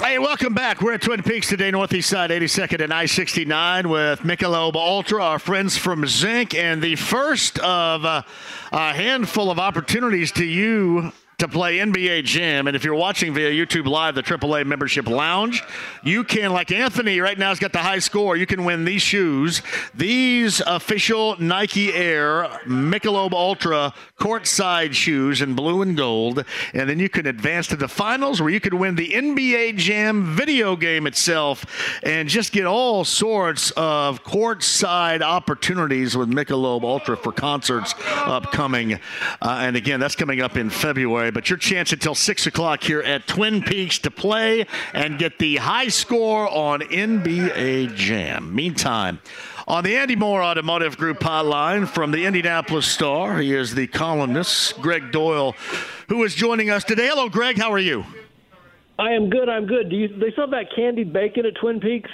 Hey, 0.00 0.20
welcome 0.20 0.54
back. 0.54 0.80
We're 0.80 0.92
at 0.92 1.02
Twin 1.02 1.24
Peaks 1.24 1.48
today, 1.48 1.72
Northeast 1.72 2.10
Side, 2.10 2.30
82nd 2.30 2.80
and 2.84 2.94
I-69 2.94 3.86
with 3.86 4.20
Michelob 4.20 4.76
Ultra, 4.76 5.24
our 5.24 5.38
friends 5.40 5.76
from 5.76 6.06
Zinc, 6.06 6.54
and 6.54 6.80
the 6.80 6.94
first 6.94 7.58
of 7.58 8.04
uh, 8.04 8.22
a 8.70 8.92
handful 8.92 9.50
of 9.50 9.58
opportunities 9.58 10.30
to 10.32 10.44
you 10.44 11.10
to 11.38 11.48
play 11.48 11.78
NBA 11.78 12.24
Jam. 12.24 12.66
And 12.66 12.76
if 12.76 12.84
you're 12.84 12.94
watching 12.94 13.34
via 13.34 13.50
YouTube 13.50 13.86
Live, 13.86 14.14
the 14.14 14.22
AAA 14.22 14.66
Membership 14.66 15.08
Lounge, 15.08 15.62
you 16.02 16.24
can, 16.24 16.52
like 16.52 16.70
Anthony 16.70 17.20
right 17.20 17.38
now 17.38 17.48
has 17.48 17.58
got 17.58 17.72
the 17.72 17.78
high 17.78 17.98
score, 17.98 18.36
you 18.36 18.46
can 18.46 18.64
win 18.64 18.84
these 18.84 19.02
shoes, 19.02 19.62
these 19.94 20.60
official 20.60 21.36
Nike 21.40 21.92
Air 21.92 22.44
Michelob 22.66 23.32
Ultra 23.32 23.92
courtside 24.18 24.92
shoes 24.94 25.42
in 25.42 25.54
blue 25.54 25.82
and 25.82 25.96
gold. 25.96 26.44
And 26.72 26.88
then 26.88 26.98
you 26.98 27.08
can 27.08 27.26
advance 27.26 27.66
to 27.68 27.76
the 27.76 27.88
finals 27.88 28.40
where 28.40 28.50
you 28.50 28.60
could 28.60 28.74
win 28.74 28.94
the 28.94 29.10
NBA 29.10 29.76
Jam 29.76 30.36
video 30.36 30.76
game 30.76 31.06
itself 31.06 31.66
and 32.02 32.28
just 32.28 32.52
get 32.52 32.64
all 32.64 33.04
sorts 33.04 33.70
of 33.72 34.22
courtside 34.22 35.20
opportunities 35.20 36.16
with 36.16 36.30
Michelob 36.30 36.84
Ultra 36.84 37.16
for 37.16 37.32
concerts 37.32 37.94
upcoming. 38.06 38.94
Uh, 38.94 38.98
and 39.60 39.76
again, 39.76 40.00
that's 40.00 40.16
coming 40.16 40.40
up 40.40 40.56
in 40.56 40.70
February 40.70 41.30
but 41.34 41.50
your 41.50 41.58
chance 41.58 41.92
until 41.92 42.14
6 42.14 42.46
o'clock 42.46 42.82
here 42.82 43.00
at 43.00 43.26
Twin 43.26 43.62
Peaks 43.62 43.98
to 43.98 44.10
play 44.10 44.66
and 44.94 45.18
get 45.18 45.38
the 45.38 45.56
high 45.56 45.88
score 45.88 46.48
on 46.48 46.80
NBA 46.80 47.94
Jam. 47.94 48.54
Meantime, 48.54 49.20
on 49.66 49.84
the 49.84 49.96
Andy 49.96 50.16
Mohr 50.16 50.42
Automotive 50.42 50.96
Group 50.96 51.18
hotline 51.18 51.88
from 51.88 52.12
the 52.12 52.24
Indianapolis 52.24 52.86
Star, 52.86 53.38
he 53.38 53.52
is 53.52 53.74
the 53.74 53.88
columnist, 53.88 54.80
Gregg 54.80 55.10
Doyel, 55.10 55.54
who 56.08 56.22
is 56.24 56.34
joining 56.34 56.70
us 56.70 56.84
today. 56.84 57.08
Hello, 57.08 57.28
Gregg. 57.28 57.58
How 57.58 57.72
are 57.72 57.78
you? 57.78 58.04
I 58.98 59.12
am 59.12 59.28
good. 59.28 59.48
I'm 59.48 59.66
good. 59.66 59.90
Do 59.90 59.96
you, 59.96 60.08
they 60.08 60.32
sell 60.36 60.48
that 60.50 60.66
candied 60.74 61.12
bacon 61.12 61.44
at 61.46 61.54
Twin 61.60 61.80
Peaks? 61.80 62.10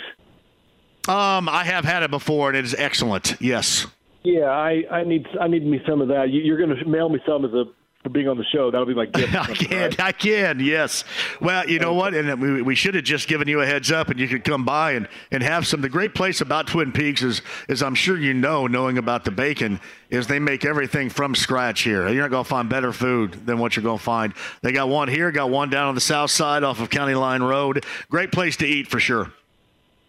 Um, 1.08 1.48
I 1.48 1.64
have 1.64 1.84
had 1.84 2.02
it 2.02 2.10
before, 2.10 2.48
and 2.48 2.56
it 2.56 2.64
is 2.64 2.74
excellent. 2.74 3.36
Yes. 3.40 3.86
Yeah, 4.22 4.46
I, 4.46 4.84
I 4.90 5.04
need 5.04 5.26
I 5.40 5.48
need 5.48 5.64
me 5.64 5.80
some 5.88 6.00
of 6.02 6.08
that. 6.08 6.28
You, 6.28 6.54
are 6.54 6.58
going 6.58 6.76
to 6.76 6.84
mail 6.84 7.08
me 7.08 7.20
some 7.26 7.44
as 7.44 7.52
a 7.52 7.64
for 8.02 8.08
being 8.08 8.28
on 8.28 8.38
the 8.38 8.44
show. 8.44 8.70
That'll 8.70 8.86
be 8.86 8.94
my 8.94 9.06
gift. 9.06 9.34
I 9.34 9.54
can, 9.54 9.78
right? 9.78 10.00
I 10.00 10.12
can, 10.12 10.60
yes. 10.60 11.04
Well, 11.40 11.68
you 11.68 11.78
know 11.78 11.92
what? 11.92 12.14
And 12.14 12.40
we, 12.40 12.62
we 12.62 12.74
should 12.74 12.94
have 12.94 13.04
just 13.04 13.28
given 13.28 13.46
you 13.46 13.60
a 13.60 13.66
heads 13.66 13.90
up, 13.90 14.08
and 14.08 14.18
you 14.18 14.26
could 14.26 14.44
come 14.44 14.64
by 14.64 14.92
and, 14.92 15.08
and 15.30 15.42
have 15.42 15.66
some. 15.66 15.80
The 15.80 15.88
great 15.88 16.14
place 16.14 16.40
about 16.40 16.66
Twin 16.66 16.92
Peaks 16.92 17.22
is, 17.22 17.42
is 17.68 17.82
I'm 17.82 17.94
sure 17.94 18.16
you 18.18 18.32
know, 18.32 18.66
knowing 18.66 18.96
about 18.96 19.24
the 19.24 19.30
bacon, 19.30 19.80
is 20.08 20.26
they 20.26 20.38
make 20.38 20.64
everything 20.64 21.10
from 21.10 21.34
scratch 21.34 21.82
here. 21.82 22.08
You're 22.08 22.22
not 22.22 22.30
going 22.30 22.44
to 22.44 22.48
find 22.48 22.68
better 22.68 22.92
food 22.92 23.46
than 23.46 23.58
what 23.58 23.76
you're 23.76 23.82
going 23.82 23.98
to 23.98 24.04
find. 24.04 24.32
They 24.62 24.72
got 24.72 24.88
one 24.88 25.08
here, 25.08 25.30
got 25.30 25.50
one 25.50 25.68
down 25.68 25.88
on 25.88 25.94
the 25.94 26.00
south 26.00 26.30
side 26.30 26.64
off 26.64 26.80
of 26.80 26.88
County 26.90 27.14
Line 27.14 27.42
Road. 27.42 27.84
Great 28.08 28.32
place 28.32 28.56
to 28.58 28.66
eat 28.66 28.88
for 28.88 28.98
sure. 28.98 29.32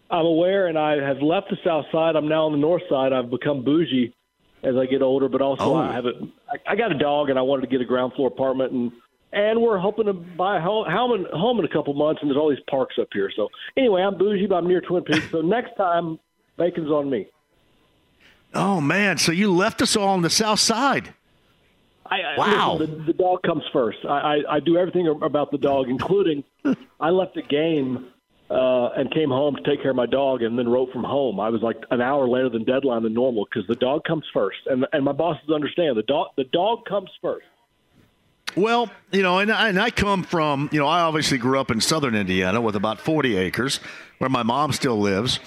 I'm 0.09 0.25
aware, 0.25 0.67
and 0.67 0.77
I 0.77 1.01
have 1.01 1.21
left 1.21 1.49
the 1.49 1.57
south 1.63 1.85
side. 1.91 2.15
I'm 2.15 2.27
now 2.27 2.45
on 2.45 2.51
the 2.51 2.57
north 2.57 2.83
side. 2.89 3.13
I've 3.13 3.29
become 3.29 3.63
bougie 3.63 4.13
as 4.63 4.75
I 4.75 4.85
get 4.85 5.01
older, 5.01 5.27
but 5.27 5.41
also 5.41 5.75
oh. 5.75 5.75
I 5.75 5.93
have 5.93 6.05
a 6.05 6.13
I 6.67 6.75
got 6.75 6.91
a 6.91 6.97
dog 6.97 7.29
and 7.29 7.39
I 7.39 7.41
wanted 7.41 7.61
to 7.61 7.67
get 7.67 7.81
a 7.81 7.85
ground 7.85 8.13
floor 8.13 8.27
apartment 8.27 8.71
and 8.71 8.91
and 9.33 9.61
we're 9.61 9.77
hoping 9.77 10.05
to 10.05 10.13
buy 10.13 10.57
a 10.57 10.61
home, 10.61 10.85
home 11.33 11.59
in 11.59 11.65
a 11.65 11.69
couple 11.69 11.93
months 11.93 12.21
and 12.21 12.29
there's 12.29 12.37
all 12.37 12.49
these 12.49 12.59
parks 12.69 12.95
up 12.99 13.07
here. 13.13 13.31
So 13.33 13.47
anyway, 13.77 14.01
I'm 14.01 14.17
bougie, 14.17 14.47
but 14.47 14.55
I'm 14.55 14.67
near 14.67 14.81
Twin 14.81 15.03
Peaks. 15.03 15.31
So 15.31 15.41
next 15.41 15.75
time, 15.77 16.19
bacon's 16.57 16.89
on 16.89 17.09
me. 17.09 17.27
Oh 18.53 18.81
man! 18.81 19.17
So 19.17 19.31
you 19.31 19.53
left 19.53 19.81
us 19.81 19.95
all 19.95 20.09
on 20.09 20.21
the 20.21 20.29
south 20.29 20.59
side. 20.59 21.13
I, 22.05 22.37
wow. 22.37 22.73
Listen, 22.73 22.97
the, 22.97 23.03
the, 23.05 23.13
dog 23.13 23.41
comes 23.43 23.63
first. 23.71 23.99
I, 24.03 24.09
I, 24.09 24.55
I 24.55 24.59
do 24.59 24.75
everything 24.75 25.07
about 25.21 25.49
the 25.49 25.57
dog, 25.57 25.87
including 25.87 26.43
I 26.99 27.09
left 27.09 27.37
a 27.37 27.41
game 27.41 28.10
uh, 28.51 28.89
and 28.97 29.11
came 29.13 29.29
home 29.29 29.55
to 29.55 29.61
take 29.63 29.81
care 29.81 29.91
of 29.91 29.95
my 29.95 30.05
dog 30.05 30.41
and 30.41 30.59
then 30.59 30.67
wrote 30.67 30.91
from 30.91 31.03
home. 31.03 31.39
I 31.39 31.49
was 31.49 31.61
like 31.61 31.77
an 31.89 32.01
hour 32.01 32.27
later 32.27 32.49
than 32.49 32.65
deadline 32.65 33.03
than 33.03 33.13
normal 33.13 33.45
because 33.45 33.65
the 33.67 33.75
dog 33.75 34.03
comes 34.03 34.25
first, 34.33 34.59
and 34.65 34.85
and 34.91 35.05
my 35.05 35.13
bosses 35.13 35.49
understand 35.49 35.97
the 35.97 36.03
dog 36.03 36.27
the 36.35 36.43
dog 36.45 36.85
comes 36.85 37.09
first. 37.21 37.45
Well, 38.57 38.91
you 39.11 39.21
know, 39.21 39.39
and 39.39 39.49
I, 39.49 39.69
and 39.69 39.79
I 39.79 39.91
come 39.91 40.23
from, 40.23 40.67
you 40.73 40.79
know, 40.79 40.87
I 40.87 41.01
obviously 41.01 41.37
grew 41.37 41.57
up 41.57 41.71
in 41.71 41.79
southern 41.79 42.15
Indiana 42.15 42.59
with 42.59 42.75
about 42.75 42.99
40 42.99 43.37
acres 43.37 43.79
where 44.17 44.29
my 44.29 44.43
mom 44.43 44.73
still 44.73 44.99
lives. 44.99 45.39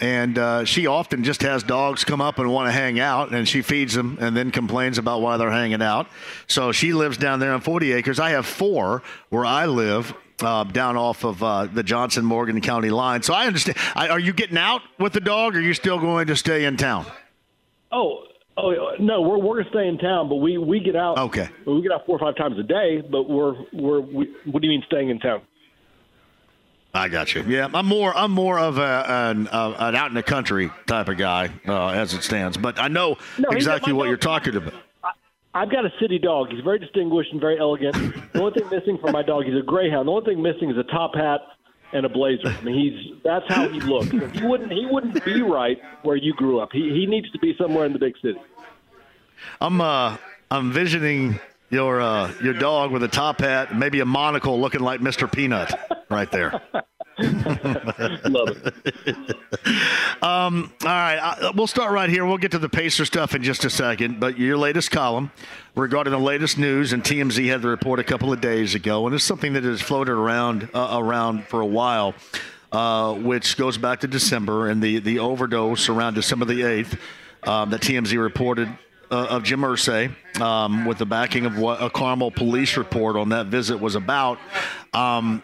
And 0.00 0.36
uh, 0.38 0.64
she 0.64 0.88
often 0.88 1.22
just 1.22 1.42
has 1.42 1.62
dogs 1.62 2.02
come 2.02 2.20
up 2.20 2.40
and 2.40 2.50
want 2.52 2.66
to 2.66 2.72
hang 2.72 2.98
out, 2.98 3.32
and 3.32 3.46
she 3.46 3.62
feeds 3.62 3.94
them 3.94 4.18
and 4.20 4.36
then 4.36 4.50
complains 4.50 4.98
about 4.98 5.20
why 5.20 5.36
they're 5.36 5.52
hanging 5.52 5.82
out. 5.82 6.08
So 6.48 6.72
she 6.72 6.92
lives 6.92 7.16
down 7.16 7.38
there 7.38 7.52
on 7.52 7.60
40 7.60 7.92
acres. 7.92 8.18
I 8.18 8.30
have 8.30 8.44
four 8.44 9.04
where 9.28 9.44
I 9.44 9.66
live 9.66 10.12
uh, 10.42 10.64
down 10.64 10.96
off 10.96 11.24
of 11.24 11.42
uh, 11.42 11.66
the 11.66 11.82
Johnson 11.82 12.24
Morgan 12.24 12.60
County 12.60 12.90
line. 12.90 13.22
So 13.22 13.34
I 13.34 13.46
understand. 13.46 13.78
I, 13.94 14.08
are 14.08 14.18
you 14.20 14.32
getting 14.32 14.58
out 14.58 14.82
with 14.98 15.12
the 15.12 15.20
dog, 15.20 15.54
or 15.56 15.58
are 15.58 15.62
you 15.62 15.74
still 15.74 15.98
going 15.98 16.26
to 16.28 16.36
stay 16.36 16.64
in 16.64 16.76
town? 16.76 17.06
Oh, 17.92 18.24
Oh 18.60 18.96
no, 18.98 19.22
we're 19.22 19.38
we're 19.38 19.58
gonna 19.58 19.70
stay 19.70 19.86
in 19.86 19.98
town, 19.98 20.28
but 20.28 20.34
we 20.36 20.58
we 20.58 20.80
get 20.80 20.96
out. 20.96 21.16
Okay. 21.16 21.48
We 21.64 21.80
get 21.80 21.92
out 21.92 22.04
four 22.06 22.16
or 22.16 22.18
five 22.18 22.34
times 22.34 22.58
a 22.58 22.64
day, 22.64 23.00
but 23.08 23.30
we're 23.30 23.54
we're 23.72 24.00
we, 24.00 24.34
what 24.46 24.60
do 24.62 24.66
you 24.66 24.72
mean 24.76 24.82
staying 24.88 25.10
in 25.10 25.20
town? 25.20 25.42
I 26.92 27.06
got 27.08 27.36
you. 27.36 27.44
Yeah, 27.46 27.68
I'm 27.72 27.86
more 27.86 28.12
I'm 28.16 28.32
more 28.32 28.58
of 28.58 28.78
a, 28.78 29.04
an, 29.30 29.46
uh, 29.46 29.76
an 29.78 29.94
out 29.94 30.08
in 30.08 30.14
the 30.14 30.24
country 30.24 30.72
type 30.88 31.06
of 31.08 31.16
guy 31.18 31.50
uh, 31.68 31.90
as 31.90 32.14
it 32.14 32.24
stands, 32.24 32.56
but 32.56 32.80
I 32.80 32.88
know 32.88 33.16
No, 33.38 33.50
exactly 33.50 33.92
what 33.92 34.04
dog. 34.04 34.08
you're 34.08 34.16
talking 34.16 34.56
about. 34.56 34.74
I've 35.58 35.72
got 35.72 35.84
a 35.84 35.90
city 36.00 36.20
dog. 36.20 36.50
He's 36.50 36.62
very 36.62 36.78
distinguished 36.78 37.32
and 37.32 37.40
very 37.40 37.58
elegant. 37.58 37.96
The 38.32 38.40
only 38.40 38.60
thing 38.60 38.70
missing 38.70 38.98
from 38.98 39.10
my 39.10 39.24
dog, 39.24 39.44
he's 39.44 39.56
a 39.56 39.62
greyhound. 39.62 40.06
The 40.06 40.12
only 40.12 40.24
thing 40.24 40.40
missing 40.40 40.70
is 40.70 40.76
a 40.76 40.84
top 40.84 41.16
hat 41.16 41.40
and 41.92 42.06
a 42.06 42.08
blazer. 42.08 42.46
I 42.46 42.60
mean, 42.62 42.78
he's 42.78 43.22
that's 43.24 43.44
how 43.48 43.68
he 43.68 43.80
looks. 43.80 44.08
He 44.08 44.46
wouldn't 44.46 44.70
he 44.70 44.86
wouldn't 44.88 45.24
be 45.24 45.42
right 45.42 45.78
where 46.02 46.14
you 46.14 46.32
grew 46.34 46.60
up. 46.60 46.68
He 46.72 46.90
he 46.90 47.06
needs 47.06 47.28
to 47.32 47.40
be 47.40 47.56
somewhere 47.58 47.86
in 47.86 47.92
the 47.92 47.98
big 47.98 48.14
city. 48.22 48.40
I'm 49.60 49.80
uh 49.80 50.16
I'm 50.48 50.70
visioning 50.70 51.40
your 51.70 52.00
uh, 52.00 52.32
your 52.40 52.54
dog 52.54 52.92
with 52.92 53.02
a 53.02 53.08
top 53.08 53.40
hat, 53.40 53.76
maybe 53.76 53.98
a 53.98 54.06
monocle, 54.06 54.60
looking 54.60 54.80
like 54.80 55.00
Mr. 55.00 55.30
Peanut, 55.30 55.74
right 56.08 56.30
there. 56.30 56.62
Love 58.28 58.72
it. 58.84 59.36
Um, 60.22 60.72
all 60.82 60.88
right, 60.88 61.18
uh, 61.18 61.52
we'll 61.54 61.66
start 61.66 61.92
right 61.92 62.08
here. 62.08 62.24
We'll 62.24 62.38
get 62.38 62.52
to 62.52 62.60
the 62.60 62.68
Pacer 62.68 63.04
stuff 63.04 63.34
in 63.34 63.42
just 63.42 63.64
a 63.64 63.70
second. 63.70 64.20
But 64.20 64.38
your 64.38 64.56
latest 64.56 64.92
column 64.92 65.32
regarding 65.74 66.12
the 66.12 66.18
latest 66.18 66.58
news, 66.58 66.92
and 66.92 67.02
TMZ 67.02 67.44
had 67.48 67.62
the 67.62 67.68
report 67.68 67.98
a 67.98 68.04
couple 68.04 68.32
of 68.32 68.40
days 68.40 68.76
ago, 68.76 69.06
and 69.06 69.14
it's 69.14 69.24
something 69.24 69.54
that 69.54 69.64
has 69.64 69.82
floated 69.82 70.12
around 70.12 70.68
uh, 70.72 70.96
around 71.00 71.44
for 71.48 71.60
a 71.60 71.66
while, 71.66 72.14
uh, 72.70 73.14
which 73.14 73.56
goes 73.56 73.78
back 73.78 74.00
to 74.00 74.06
December 74.06 74.68
and 74.68 74.80
the 74.80 75.00
the 75.00 75.18
overdose 75.18 75.88
around 75.88 76.14
December 76.14 76.44
the 76.44 76.62
eighth 76.62 76.96
um, 77.42 77.70
that 77.70 77.80
TMZ 77.80 78.20
reported. 78.20 78.68
Uh, 79.10 79.24
of 79.30 79.42
Jim 79.42 79.60
Irsay, 79.60 80.12
um, 80.38 80.84
with 80.84 80.98
the 80.98 81.06
backing 81.06 81.46
of 81.46 81.56
what 81.56 81.82
a 81.82 81.88
Carmel 81.88 82.30
police 82.30 82.76
report 82.76 83.16
on 83.16 83.30
that 83.30 83.46
visit 83.46 83.80
was 83.80 83.94
about. 83.94 84.38
Um, 84.92 85.42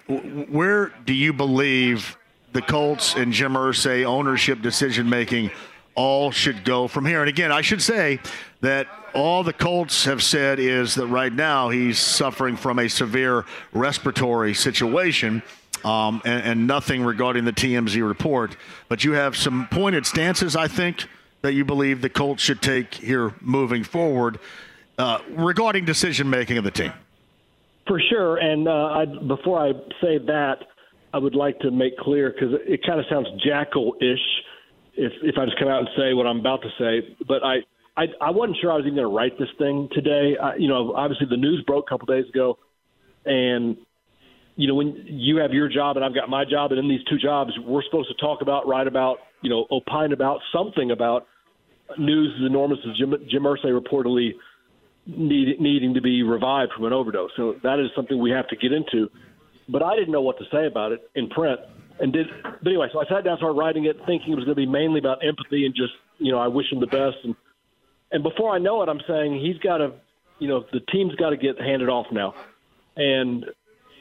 where 0.50 0.92
do 1.06 1.14
you 1.14 1.32
believe 1.32 2.18
the 2.52 2.62
Colts 2.62 3.14
and 3.14 3.32
Jim 3.32 3.54
Irsay 3.54 4.04
ownership 4.04 4.62
decision 4.62 5.08
making 5.08 5.50
all 5.94 6.30
should 6.30 6.64
go 6.64 6.88
from 6.88 7.04
here. 7.04 7.20
And 7.20 7.28
again, 7.28 7.52
I 7.52 7.60
should 7.60 7.82
say 7.82 8.20
that 8.60 8.86
all 9.14 9.44
the 9.44 9.52
Colts 9.52 10.04
have 10.06 10.22
said 10.22 10.58
is 10.58 10.94
that 10.94 11.06
right 11.06 11.32
now 11.32 11.68
he's 11.68 11.98
suffering 11.98 12.56
from 12.56 12.78
a 12.78 12.88
severe 12.88 13.44
respiratory 13.72 14.54
situation. 14.54 15.42
Um, 15.84 16.22
and, 16.24 16.42
and 16.42 16.66
nothing 16.66 17.04
regarding 17.04 17.44
the 17.44 17.52
TMZ 17.52 18.06
report, 18.06 18.56
but 18.88 19.04
you 19.04 19.12
have 19.12 19.36
some 19.36 19.68
pointed 19.70 20.06
stances, 20.06 20.56
I 20.56 20.66
think, 20.66 21.06
that 21.44 21.52
you 21.52 21.64
believe 21.64 22.00
the 22.00 22.08
Colts 22.08 22.42
should 22.42 22.62
take 22.62 22.94
here 22.94 23.34
moving 23.42 23.84
forward 23.84 24.38
uh, 24.96 25.18
regarding 25.28 25.84
decision 25.84 26.30
making 26.30 26.56
of 26.56 26.64
the 26.64 26.70
team. 26.70 26.92
For 27.86 28.00
sure. 28.00 28.38
And 28.38 28.66
uh, 28.66 28.72
I, 28.72 29.04
before 29.04 29.58
I 29.60 29.72
say 30.00 30.16
that, 30.26 30.56
I 31.12 31.18
would 31.18 31.34
like 31.34 31.58
to 31.60 31.70
make 31.70 31.98
clear 31.98 32.32
because 32.32 32.54
it 32.66 32.80
kind 32.86 32.98
of 32.98 33.04
sounds 33.10 33.28
jackal-ish 33.44 34.26
if 34.94 35.12
if 35.22 35.36
I 35.36 35.44
just 35.44 35.58
come 35.58 35.68
out 35.68 35.80
and 35.80 35.88
say 35.98 36.14
what 36.14 36.26
I'm 36.26 36.40
about 36.40 36.62
to 36.62 36.70
say. 36.78 37.14
But 37.28 37.44
I 37.44 37.56
I, 37.94 38.06
I 38.22 38.30
wasn't 38.30 38.56
sure 38.62 38.72
I 38.72 38.76
was 38.76 38.86
even 38.86 38.96
going 38.96 39.08
to 39.08 39.14
write 39.14 39.38
this 39.38 39.50
thing 39.58 39.88
today. 39.92 40.36
I, 40.42 40.56
you 40.56 40.66
know, 40.66 40.94
obviously 40.94 41.26
the 41.28 41.36
news 41.36 41.62
broke 41.66 41.84
a 41.86 41.90
couple 41.90 42.06
days 42.06 42.28
ago, 42.30 42.58
and 43.26 43.76
you 44.56 44.66
know 44.66 44.74
when 44.74 45.04
you 45.06 45.36
have 45.36 45.52
your 45.52 45.68
job 45.68 45.96
and 45.96 46.04
I've 46.04 46.14
got 46.14 46.30
my 46.30 46.46
job, 46.46 46.72
and 46.72 46.78
in 46.80 46.88
these 46.88 47.04
two 47.04 47.18
jobs 47.18 47.52
we're 47.58 47.82
supposed 47.82 48.08
to 48.08 48.14
talk 48.14 48.40
about, 48.40 48.66
write 48.66 48.86
about, 48.86 49.18
you 49.42 49.50
know, 49.50 49.66
opine 49.70 50.12
about 50.12 50.40
something 50.52 50.90
about 50.90 51.26
news 51.98 52.34
as 52.40 52.46
enormous 52.46 52.78
as 52.88 52.96
Jim, 52.96 53.14
Jim 53.28 53.42
Irsay 53.42 53.78
reportedly 53.78 54.32
need, 55.06 55.60
needing 55.60 55.94
to 55.94 56.00
be 56.00 56.22
revived 56.22 56.72
from 56.72 56.84
an 56.84 56.92
overdose. 56.92 57.30
So 57.36 57.56
that 57.62 57.78
is 57.78 57.90
something 57.94 58.18
we 58.18 58.30
have 58.30 58.48
to 58.48 58.56
get 58.56 58.72
into. 58.72 59.10
But 59.68 59.82
I 59.82 59.94
didn't 59.96 60.12
know 60.12 60.22
what 60.22 60.38
to 60.38 60.44
say 60.52 60.66
about 60.66 60.92
it 60.92 61.08
in 61.14 61.28
print, 61.28 61.60
and 62.00 62.12
did. 62.12 62.26
But 62.42 62.66
anyway, 62.66 62.88
so 62.92 63.00
I 63.00 63.04
sat 63.08 63.24
down, 63.24 63.38
started 63.38 63.58
writing 63.58 63.86
it, 63.86 63.96
thinking 64.06 64.32
it 64.32 64.36
was 64.36 64.44
going 64.44 64.56
to 64.56 64.60
be 64.60 64.66
mainly 64.66 64.98
about 64.98 65.24
empathy 65.26 65.64
and 65.64 65.74
just 65.74 65.92
you 66.18 66.32
know 66.32 66.38
I 66.38 66.48
wish 66.48 66.70
him 66.70 66.80
the 66.80 66.86
best. 66.86 67.16
And 67.24 67.34
and 68.12 68.22
before 68.22 68.54
I 68.54 68.58
know 68.58 68.82
it, 68.82 68.88
I'm 68.88 69.00
saying 69.08 69.40
he's 69.40 69.58
got 69.58 69.78
to, 69.78 69.92
you 70.38 70.48
know, 70.48 70.64
the 70.72 70.80
team's 70.92 71.14
got 71.16 71.30
to 71.30 71.36
get 71.36 71.60
handed 71.60 71.88
off 71.88 72.06
now. 72.12 72.34
And 72.96 73.46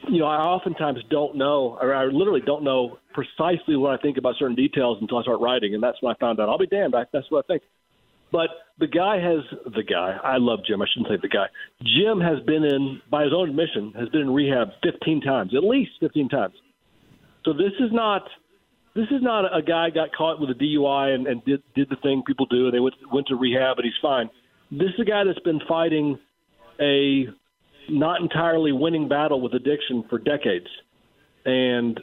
you 0.08 0.20
know, 0.20 0.26
I 0.26 0.36
oftentimes 0.36 1.00
don't 1.10 1.36
know, 1.36 1.78
or 1.80 1.94
I 1.94 2.04
literally 2.06 2.42
don't 2.44 2.64
know 2.64 2.98
precisely 3.12 3.76
what 3.76 3.98
I 3.98 4.02
think 4.02 4.18
about 4.18 4.34
certain 4.38 4.56
details 4.56 4.98
until 5.00 5.18
I 5.18 5.22
start 5.22 5.40
writing, 5.40 5.74
and 5.74 5.82
that's 5.82 6.00
when 6.00 6.14
I 6.14 6.18
found 6.18 6.40
out. 6.40 6.48
I'll 6.48 6.58
be 6.58 6.66
damned, 6.66 6.94
I, 6.94 7.04
that's 7.12 7.30
what 7.30 7.44
I 7.44 7.46
think. 7.46 7.62
But 8.32 8.50
the 8.78 8.88
guy 8.88 9.16
has 9.20 9.44
the 9.64 9.82
guy. 9.82 10.18
I 10.22 10.38
love 10.38 10.60
Jim. 10.66 10.82
I 10.82 10.86
shouldn't 10.92 11.08
say 11.08 11.20
the 11.22 11.28
guy. 11.28 11.46
Jim 11.82 12.20
has 12.20 12.44
been 12.44 12.64
in, 12.64 13.00
by 13.10 13.22
his 13.22 13.32
own 13.32 13.50
admission, 13.50 13.92
has 13.96 14.08
been 14.08 14.22
in 14.22 14.30
rehab 14.30 14.68
15 14.82 15.20
times, 15.20 15.52
at 15.56 15.62
least 15.62 15.92
15 16.00 16.28
times. 16.28 16.54
So 17.44 17.52
this 17.52 17.72
is 17.78 17.92
not 17.92 18.22
this 18.94 19.06
is 19.10 19.22
not 19.22 19.44
a 19.56 19.60
guy 19.60 19.90
got 19.90 20.10
caught 20.16 20.40
with 20.40 20.50
a 20.50 20.54
DUI 20.54 21.14
and, 21.14 21.26
and 21.26 21.44
did 21.44 21.62
did 21.74 21.90
the 21.90 21.96
thing 21.96 22.22
people 22.26 22.46
do, 22.46 22.66
and 22.66 22.74
they 22.74 22.80
went 22.80 22.94
went 23.12 23.26
to 23.28 23.36
rehab 23.36 23.78
and 23.78 23.84
he's 23.84 23.94
fine. 24.00 24.30
This 24.70 24.88
is 24.94 25.00
a 25.00 25.04
guy 25.04 25.24
that's 25.24 25.38
been 25.40 25.60
fighting 25.68 26.18
a 26.80 27.26
not 27.88 28.20
entirely 28.20 28.72
winning 28.72 29.08
battle 29.08 29.40
with 29.40 29.54
addiction 29.54 30.04
for 30.08 30.18
decades, 30.18 30.68
and 31.44 32.00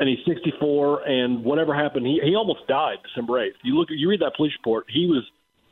and 0.00 0.08
he's 0.08 0.18
64. 0.26 1.08
And 1.08 1.44
whatever 1.44 1.74
happened, 1.74 2.06
he 2.06 2.20
he 2.22 2.34
almost 2.34 2.66
died 2.66 2.96
December 3.08 3.34
8th. 3.34 3.56
You 3.62 3.76
look, 3.76 3.88
you 3.90 4.08
read 4.08 4.20
that 4.20 4.36
police 4.36 4.52
report. 4.58 4.86
He 4.88 5.06
was 5.06 5.24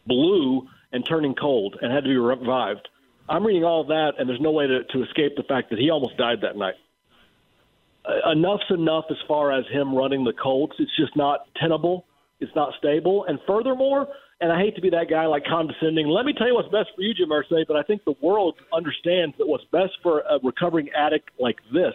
blue 0.06 0.68
and 0.92 1.04
turning 1.08 1.34
cold 1.34 1.76
and 1.80 1.92
had 1.92 2.04
to 2.04 2.08
be 2.08 2.16
revived. 2.16 2.88
I'm 3.28 3.46
reading 3.46 3.64
all 3.64 3.80
of 3.80 3.88
that, 3.88 4.12
and 4.18 4.28
there's 4.28 4.40
no 4.40 4.50
way 4.50 4.66
to, 4.66 4.84
to 4.84 5.02
escape 5.04 5.36
the 5.36 5.44
fact 5.44 5.70
that 5.70 5.78
he 5.78 5.90
almost 5.90 6.16
died 6.16 6.38
that 6.42 6.56
night. 6.56 6.74
Uh, 8.04 8.32
enough's 8.32 8.64
enough 8.70 9.04
as 9.10 9.16
far 9.28 9.52
as 9.52 9.64
him 9.72 9.94
running 9.94 10.24
the 10.24 10.32
Colts. 10.32 10.74
It's 10.78 10.94
just 10.96 11.16
not 11.16 11.46
tenable. 11.60 12.04
It's 12.40 12.54
not 12.56 12.74
stable. 12.78 13.24
And 13.28 13.38
furthermore, 13.46 14.08
and 14.42 14.50
I 14.50 14.58
hate 14.58 14.74
to 14.74 14.82
be 14.82 14.90
that 14.90 15.08
guy 15.08 15.26
like 15.26 15.44
condescending. 15.44 16.08
Let 16.08 16.26
me 16.26 16.32
tell 16.32 16.48
you 16.48 16.54
what's 16.54 16.68
best 16.68 16.88
for 16.96 17.02
you, 17.02 17.14
Jim 17.14 17.28
Irsay, 17.28 17.64
but 17.66 17.76
I 17.76 17.84
think 17.84 18.04
the 18.04 18.16
world 18.20 18.56
understands 18.74 19.36
that 19.38 19.46
what's 19.46 19.64
best 19.70 19.92
for 20.02 20.18
a 20.28 20.40
recovering 20.42 20.90
addict 20.98 21.30
like 21.38 21.58
this, 21.72 21.94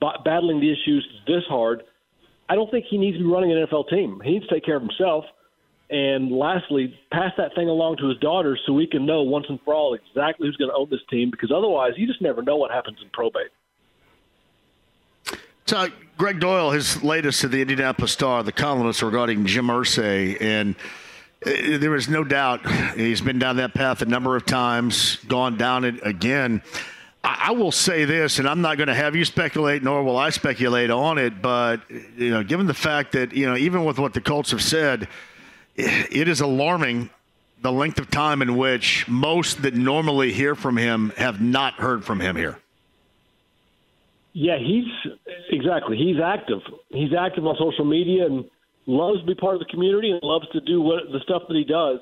b- 0.00 0.08
battling 0.24 0.60
the 0.60 0.72
issues 0.72 1.06
this 1.28 1.44
hard, 1.48 1.84
I 2.48 2.56
don't 2.56 2.68
think 2.72 2.86
he 2.90 2.98
needs 2.98 3.18
to 3.18 3.22
be 3.22 3.30
running 3.30 3.52
an 3.52 3.64
NFL 3.64 3.88
team. 3.88 4.20
He 4.24 4.32
needs 4.32 4.48
to 4.48 4.54
take 4.54 4.64
care 4.64 4.74
of 4.74 4.82
himself. 4.82 5.24
And 5.90 6.32
lastly, 6.32 6.98
pass 7.12 7.30
that 7.36 7.54
thing 7.54 7.68
along 7.68 7.98
to 7.98 8.08
his 8.08 8.18
daughters 8.18 8.60
so 8.66 8.72
we 8.72 8.88
can 8.88 9.06
know 9.06 9.22
once 9.22 9.46
and 9.48 9.60
for 9.64 9.74
all 9.74 9.94
exactly 9.94 10.48
who's 10.48 10.56
going 10.56 10.70
to 10.70 10.76
own 10.76 10.88
this 10.90 11.00
team 11.08 11.30
because 11.30 11.52
otherwise 11.54 11.92
you 11.96 12.08
just 12.08 12.20
never 12.20 12.42
know 12.42 12.56
what 12.56 12.72
happens 12.72 12.98
in 13.00 13.08
probate. 13.10 13.52
So, 15.66 15.86
Gregg 16.18 16.40
Doyel, 16.40 16.74
his 16.74 17.04
latest 17.04 17.42
to 17.42 17.48
the 17.48 17.60
Indianapolis 17.60 18.10
Star, 18.10 18.42
the 18.42 18.52
columnist 18.52 19.02
regarding 19.02 19.46
Jim 19.46 19.68
Irsay, 19.68 20.40
and 20.40 20.74
Uh, 21.44 21.78
there 21.78 21.94
is 21.94 22.08
no 22.08 22.24
doubt 22.24 22.66
he's 22.94 23.20
been 23.20 23.38
down 23.38 23.56
that 23.56 23.74
path 23.74 24.02
a 24.02 24.06
number 24.06 24.36
of 24.36 24.46
times, 24.46 25.16
gone 25.28 25.56
down 25.56 25.84
it 25.84 26.04
again. 26.06 26.62
I, 27.24 27.46
I 27.48 27.50
will 27.52 27.72
say 27.72 28.04
this, 28.04 28.38
and 28.38 28.48
I'm 28.48 28.60
not 28.60 28.76
going 28.76 28.88
to 28.88 28.94
have 28.94 29.16
you 29.16 29.24
speculate, 29.24 29.82
nor 29.82 30.02
will 30.04 30.16
I 30.16 30.30
speculate 30.30 30.90
on 30.90 31.18
it, 31.18 31.42
but 31.42 31.80
you 32.16 32.30
know, 32.30 32.42
given 32.44 32.66
the 32.66 32.74
fact 32.74 33.12
that 33.12 33.32
you 33.32 33.46
know, 33.46 33.56
even 33.56 33.84
with 33.84 33.98
what 33.98 34.14
the 34.14 34.20
Colts 34.20 34.50
have 34.52 34.62
said, 34.62 35.08
it 35.76 36.28
is 36.28 36.40
alarming 36.40 37.10
the 37.62 37.72
length 37.72 37.98
of 37.98 38.10
time 38.10 38.42
in 38.42 38.56
which 38.56 39.06
most 39.08 39.62
that 39.62 39.74
normally 39.74 40.32
hear 40.32 40.54
from 40.54 40.76
him 40.76 41.12
have 41.16 41.40
not 41.40 41.74
heard 41.74 42.04
from 42.04 42.20
him 42.20 42.36
here. 42.36 42.58
Yeah, 44.32 44.58
he's 44.58 44.86
exactly. 45.50 45.96
He's 45.96 46.18
active. 46.18 46.60
He's 46.88 47.12
active 47.12 47.46
on 47.46 47.56
social 47.58 47.84
media 47.84 48.26
and 48.26 48.44
loves 48.86 49.20
to 49.20 49.26
be 49.26 49.34
part 49.34 49.54
of 49.54 49.60
the 49.60 49.66
community 49.66 50.10
and 50.10 50.20
loves 50.22 50.46
to 50.52 50.60
do 50.60 50.80
what 50.80 51.04
the 51.12 51.20
stuff 51.22 51.42
that 51.48 51.54
he 51.54 51.64
does. 51.64 51.98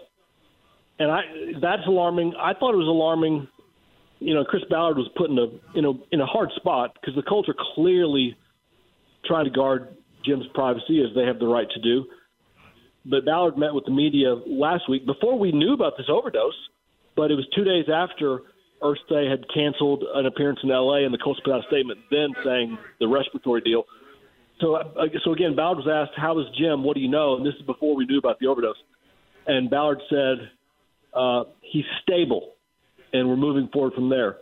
And 0.99 1.11
I 1.11 1.21
that's 1.61 1.87
alarming. 1.87 2.35
I 2.39 2.55
thought 2.55 2.75
it 2.75 2.79
was 2.79 2.89
alarming. 2.89 3.49
You 4.19 4.35
know, 4.35 4.45
Chris 4.45 4.63
Ballard 4.69 4.99
was 4.99 5.09
put 5.17 5.31
in 5.31 5.39
a 5.39 5.79
in 5.79 5.85
a 5.85 5.93
in 6.13 6.21
a 6.21 6.27
hard 6.27 6.51
spot 6.57 6.95
because 6.95 7.15
the 7.15 7.23
Colts 7.23 7.49
are 7.49 7.57
clearly 7.75 8.37
trying 9.25 9.45
to 9.45 9.51
guard 9.51 9.97
Jim's 10.25 10.47
privacy 10.55 11.03
as 11.03 11.15
they 11.15 11.25
have 11.25 11.39
the 11.39 11.47
right 11.47 11.69
to 11.71 11.81
do. 11.81 12.05
But 13.07 13.25
Ballard 13.25 13.57
met 13.57 13.73
with 13.73 13.85
the 13.87 13.93
media 13.93 14.35
last 14.47 14.89
week 14.89 15.07
before 15.07 15.39
we 15.39 15.53
knew 15.53 15.73
about 15.73 15.95
this 15.97 16.07
overdose. 16.09 16.55
But 17.17 17.31
it 17.31 17.35
was 17.35 17.47
two 17.55 17.65
days 17.65 17.87
after 17.93 18.43
Irsay 18.83 19.31
had 19.31 19.45
canceled 19.53 20.05
an 20.15 20.27
appearance 20.27 20.61
in 20.63 20.71
L.A. 20.71 21.05
and 21.05 21.13
the 21.13 21.19
Colts 21.19 21.41
put 21.45 21.53
out 21.53 21.65
a 21.65 21.67
statement 21.69 22.01
then 22.11 22.29
saying 22.45 22.79
the 22.99 23.09
respiratory 23.09 23.61
deal. 23.61 23.85
So, 24.61 24.75
uh, 24.75 24.85
so 25.25 25.33
again, 25.33 25.57
Ballard 25.57 25.79
was 25.79 25.89
asked, 25.89 26.19
"How 26.19 26.39
is 26.39 26.47
Jim? 26.59 26.85
What 26.85 26.95
do 26.95 27.01
you 27.01 27.09
know?" 27.09 27.37
And 27.37 27.47
this 27.47 27.55
is 27.55 27.63
before 27.63 27.95
we 27.97 28.05
knew 28.07 28.19
about 28.19 28.39
the 28.39 28.47
overdose. 28.47 28.77
And 29.47 29.71
Ballard 29.71 30.01
said, 30.09 30.51
uh, 31.15 31.45
"He's 31.61 31.85
stable, 32.03 32.55
and 33.13 33.29
we're 33.29 33.37
moving 33.37 33.69
forward 33.69 33.95
from 33.95 34.09
there." 34.09 34.39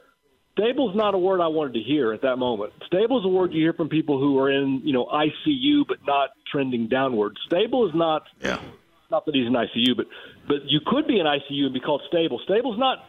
Stable 0.59 0.91
is 0.91 0.97
not 0.97 1.15
a 1.15 1.19
word 1.19 1.41
I 1.41 1.47
wanted 1.47 1.75
to 1.75 1.81
hear 1.81 2.13
at 2.13 2.23
that 2.23 2.37
moment. 2.37 2.73
Stable 2.87 3.21
is 3.21 3.25
a 3.25 3.29
word 3.29 3.53
you 3.53 3.63
hear 3.63 3.73
from 3.75 3.89
people 3.89 4.19
who 4.19 4.41
are 4.41 4.51
in, 4.51 4.81
you 4.83 4.93
know, 4.93 5.07
ICU 5.07 5.87
but 5.87 5.99
not 6.05 6.31
trending 6.51 6.89
downward. 6.89 7.37
Stable 7.47 7.87
is 7.87 7.95
not 7.95 8.25
yeah. 8.41 8.59
not 9.09 9.25
that 9.27 9.37
he's 9.37 9.47
in 9.47 9.53
ICU, 9.53 9.97
but 9.97 10.07
but 10.49 10.57
you 10.67 10.81
could 10.85 11.07
be 11.07 11.21
in 11.21 11.27
ICU 11.27 11.67
and 11.67 11.75
be 11.75 11.79
called 11.79 12.03
stable. 12.09 12.41
Stable's 12.45 12.79
not, 12.79 13.05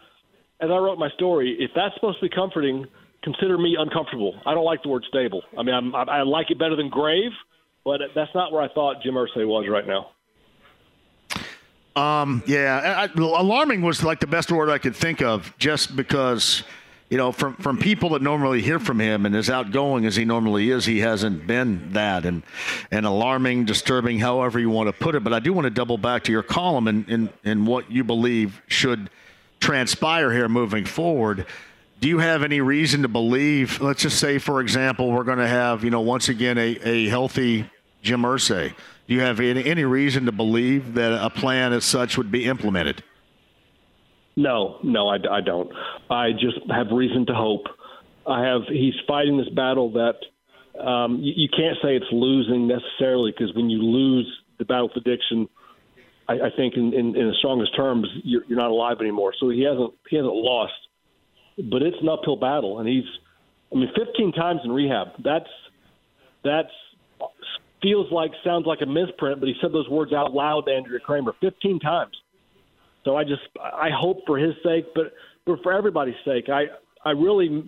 as 0.61 0.69
I 0.69 0.77
wrote 0.77 0.99
my 0.99 1.10
story. 1.15 1.57
If 1.60 1.72
that's 1.76 1.95
supposed 1.95 2.19
to 2.19 2.30
be 2.30 2.36
comforting, 2.36 2.86
consider 3.24 3.58
me 3.58 3.76
uncomfortable. 3.78 4.40
I 4.46 4.54
don't 4.54 4.66
like 4.66 4.84
the 4.84 4.90
word 4.90 5.06
stable. 5.08 5.41
I 5.58 5.64
mean, 5.64 5.76
I'm, 5.76 5.96
I, 5.96 6.04
I 6.04 6.22
like 6.24 6.52
it 6.52 6.60
better 6.60 6.76
than 6.76 6.90
grave, 6.90 7.32
but 7.84 8.02
that's 8.16 8.34
not 8.34 8.52
where 8.52 8.62
I 8.62 8.68
thought 8.74 9.02
Jim 9.04 9.16
Irsay 9.16 9.48
was 9.48 9.68
right 9.70 9.86
now. 9.88 10.12
Um, 11.96 12.44
yeah, 12.46 13.10
I, 13.10 13.20
alarming 13.20 13.82
was 13.82 14.04
like 14.04 14.20
the 14.20 14.28
best 14.28 14.52
word 14.52 14.70
I 14.70 14.78
could 14.78 14.96
think 14.96 15.22
of, 15.22 15.54
just 15.58 15.96
because 15.96 16.64
you 17.10 17.18
know, 17.18 17.32
from 17.32 17.56
from 17.56 17.78
people 17.78 18.10
that 18.10 18.22
normally 18.22 18.62
hear 18.62 18.80
from 18.80 19.00
him 19.00 19.26
and 19.26 19.36
as 19.36 19.50
outgoing 19.50 20.06
as 20.06 20.16
he 20.16 20.26
normally 20.26 20.70
is, 20.70 20.86
he 20.86 21.00
hasn't 21.00 21.48
been 21.48 21.91
that 21.94 22.26
and 22.26 22.44
and 22.91 23.06
alarming, 23.06 23.66
disturbing, 23.66 24.20
however 24.20 24.60
you 24.60 24.70
want 24.70 24.88
to 24.88 24.94
put 24.94 25.16
it. 25.16 25.24
But 25.24 25.34
I 25.34 25.40
do 25.40 25.52
want 25.52 25.66
to 25.66 25.72
double 25.72 25.98
back 25.98 26.24
to 26.26 26.32
your 26.32 26.44
column 26.44 26.88
and 26.88 27.10
in, 27.10 27.30
in 27.44 27.66
what 27.66 27.91
you 27.91 28.04
believe 28.04 28.62
should 28.68 29.10
transpire 29.60 30.32
here 30.32 30.48
moving 30.48 30.86
forward. 30.86 31.48
Do 32.00 32.08
you 32.08 32.20
have 32.20 32.44
any 32.44 32.62
reason 32.62 33.02
to 33.02 33.08
believe? 33.10 33.82
Let's 33.82 34.02
just 34.02 34.20
say, 34.20 34.38
for 34.38 34.62
example, 34.62 35.12
we're 35.12 35.26
going 35.26 35.40
to 35.40 35.48
have 35.48 35.84
you 35.84 35.90
know 35.90 36.02
once 36.02 36.30
again 36.30 36.58
a, 36.58 36.80
a 36.84 37.10
healthy 37.10 37.70
Jim 38.02 38.22
Irsay. 38.22 38.74
Do 39.08 39.16
you 39.16 39.22
have 39.22 39.40
any, 39.40 39.66
any 39.66 39.84
reason 39.84 40.26
to 40.26 40.32
believe 40.32 40.94
that 40.94 41.12
a 41.12 41.30
plan 41.30 41.74
as 41.74 41.84
such 41.84 42.18
would 42.18 42.32
be 42.32 42.46
implemented? 42.46 43.04
No, 44.36 44.78
no, 44.84 45.10
I, 45.10 45.18
I 45.30 45.42
don't. 45.42 45.70
I 46.10 46.32
just 46.32 46.60
have 46.70 46.88
reason 46.92 47.26
to 47.26 47.34
hope. 47.34 47.66
I 48.26 48.46
have. 48.46 48.62
He's 48.70 48.94
fighting 49.08 49.38
this 49.38 49.50
battle 49.50 49.92
that 49.94 50.16
um, 50.80 51.18
you, 51.18 51.34
you 51.36 51.50
can't 51.50 51.78
say 51.82 51.96
it's 51.96 52.06
losing 52.12 52.68
necessarily 52.68 53.32
because 53.32 53.54
when 53.56 53.70
you 53.70 53.82
lose 53.82 54.28
the 54.58 54.66
battle 54.66 54.90
with 54.94 55.06
addiction, 55.06 55.50
I, 56.30 56.34
I 56.34 56.50
think 56.56 56.76
in, 56.76 56.94
in, 56.94 57.16
in 57.16 57.28
the 57.28 57.36
strongest 57.40 57.76
terms, 57.76 58.08
you're, 58.24 58.44
you're 58.48 58.58
not 58.58 58.70
alive 58.70 58.98
anymore. 59.02 59.34
So 59.40 59.50
he 59.50 59.64
hasn't 59.64 59.94
he 60.10 60.16
hasn't 60.16 60.34
lost, 60.34 60.74
but 61.69 61.81
it's 61.81 61.98
an 62.02 62.10
uphill 62.10 62.38
battle, 62.38 62.80
and 62.80 62.88
he's. 62.88 63.06
I 63.72 63.76
mean, 63.76 63.90
15 63.95 64.31
times 64.31 64.61
in 64.64 64.72
rehab. 64.72 65.10
That's 65.23 65.49
that's 66.44 66.72
feels 67.81 68.11
like 68.11 68.31
sounds 68.44 68.65
like 68.65 68.80
a 68.81 68.86
misprint, 68.86 69.40
but 69.40 69.48
he 69.48 69.56
said 69.61 69.72
those 69.72 69.88
words 69.90 70.11
out 70.11 70.34
loud 70.34 70.65
to 70.65 70.72
Andrea 70.72 70.99
Kremer 70.99 71.34
15 71.40 71.80
times. 71.80 72.15
So 73.06 73.15
I 73.15 73.23
just 73.23 73.41
I 73.57 73.90
hope 73.95 74.26
for 74.26 74.38
his 74.38 74.56
sake, 74.64 74.88
but 74.94 75.14
but 75.45 75.61
for 75.64 75.72
everybody's 75.72 76.15
sake, 76.26 76.49
I 76.49 76.65
I 77.03 77.11
really 77.11 77.64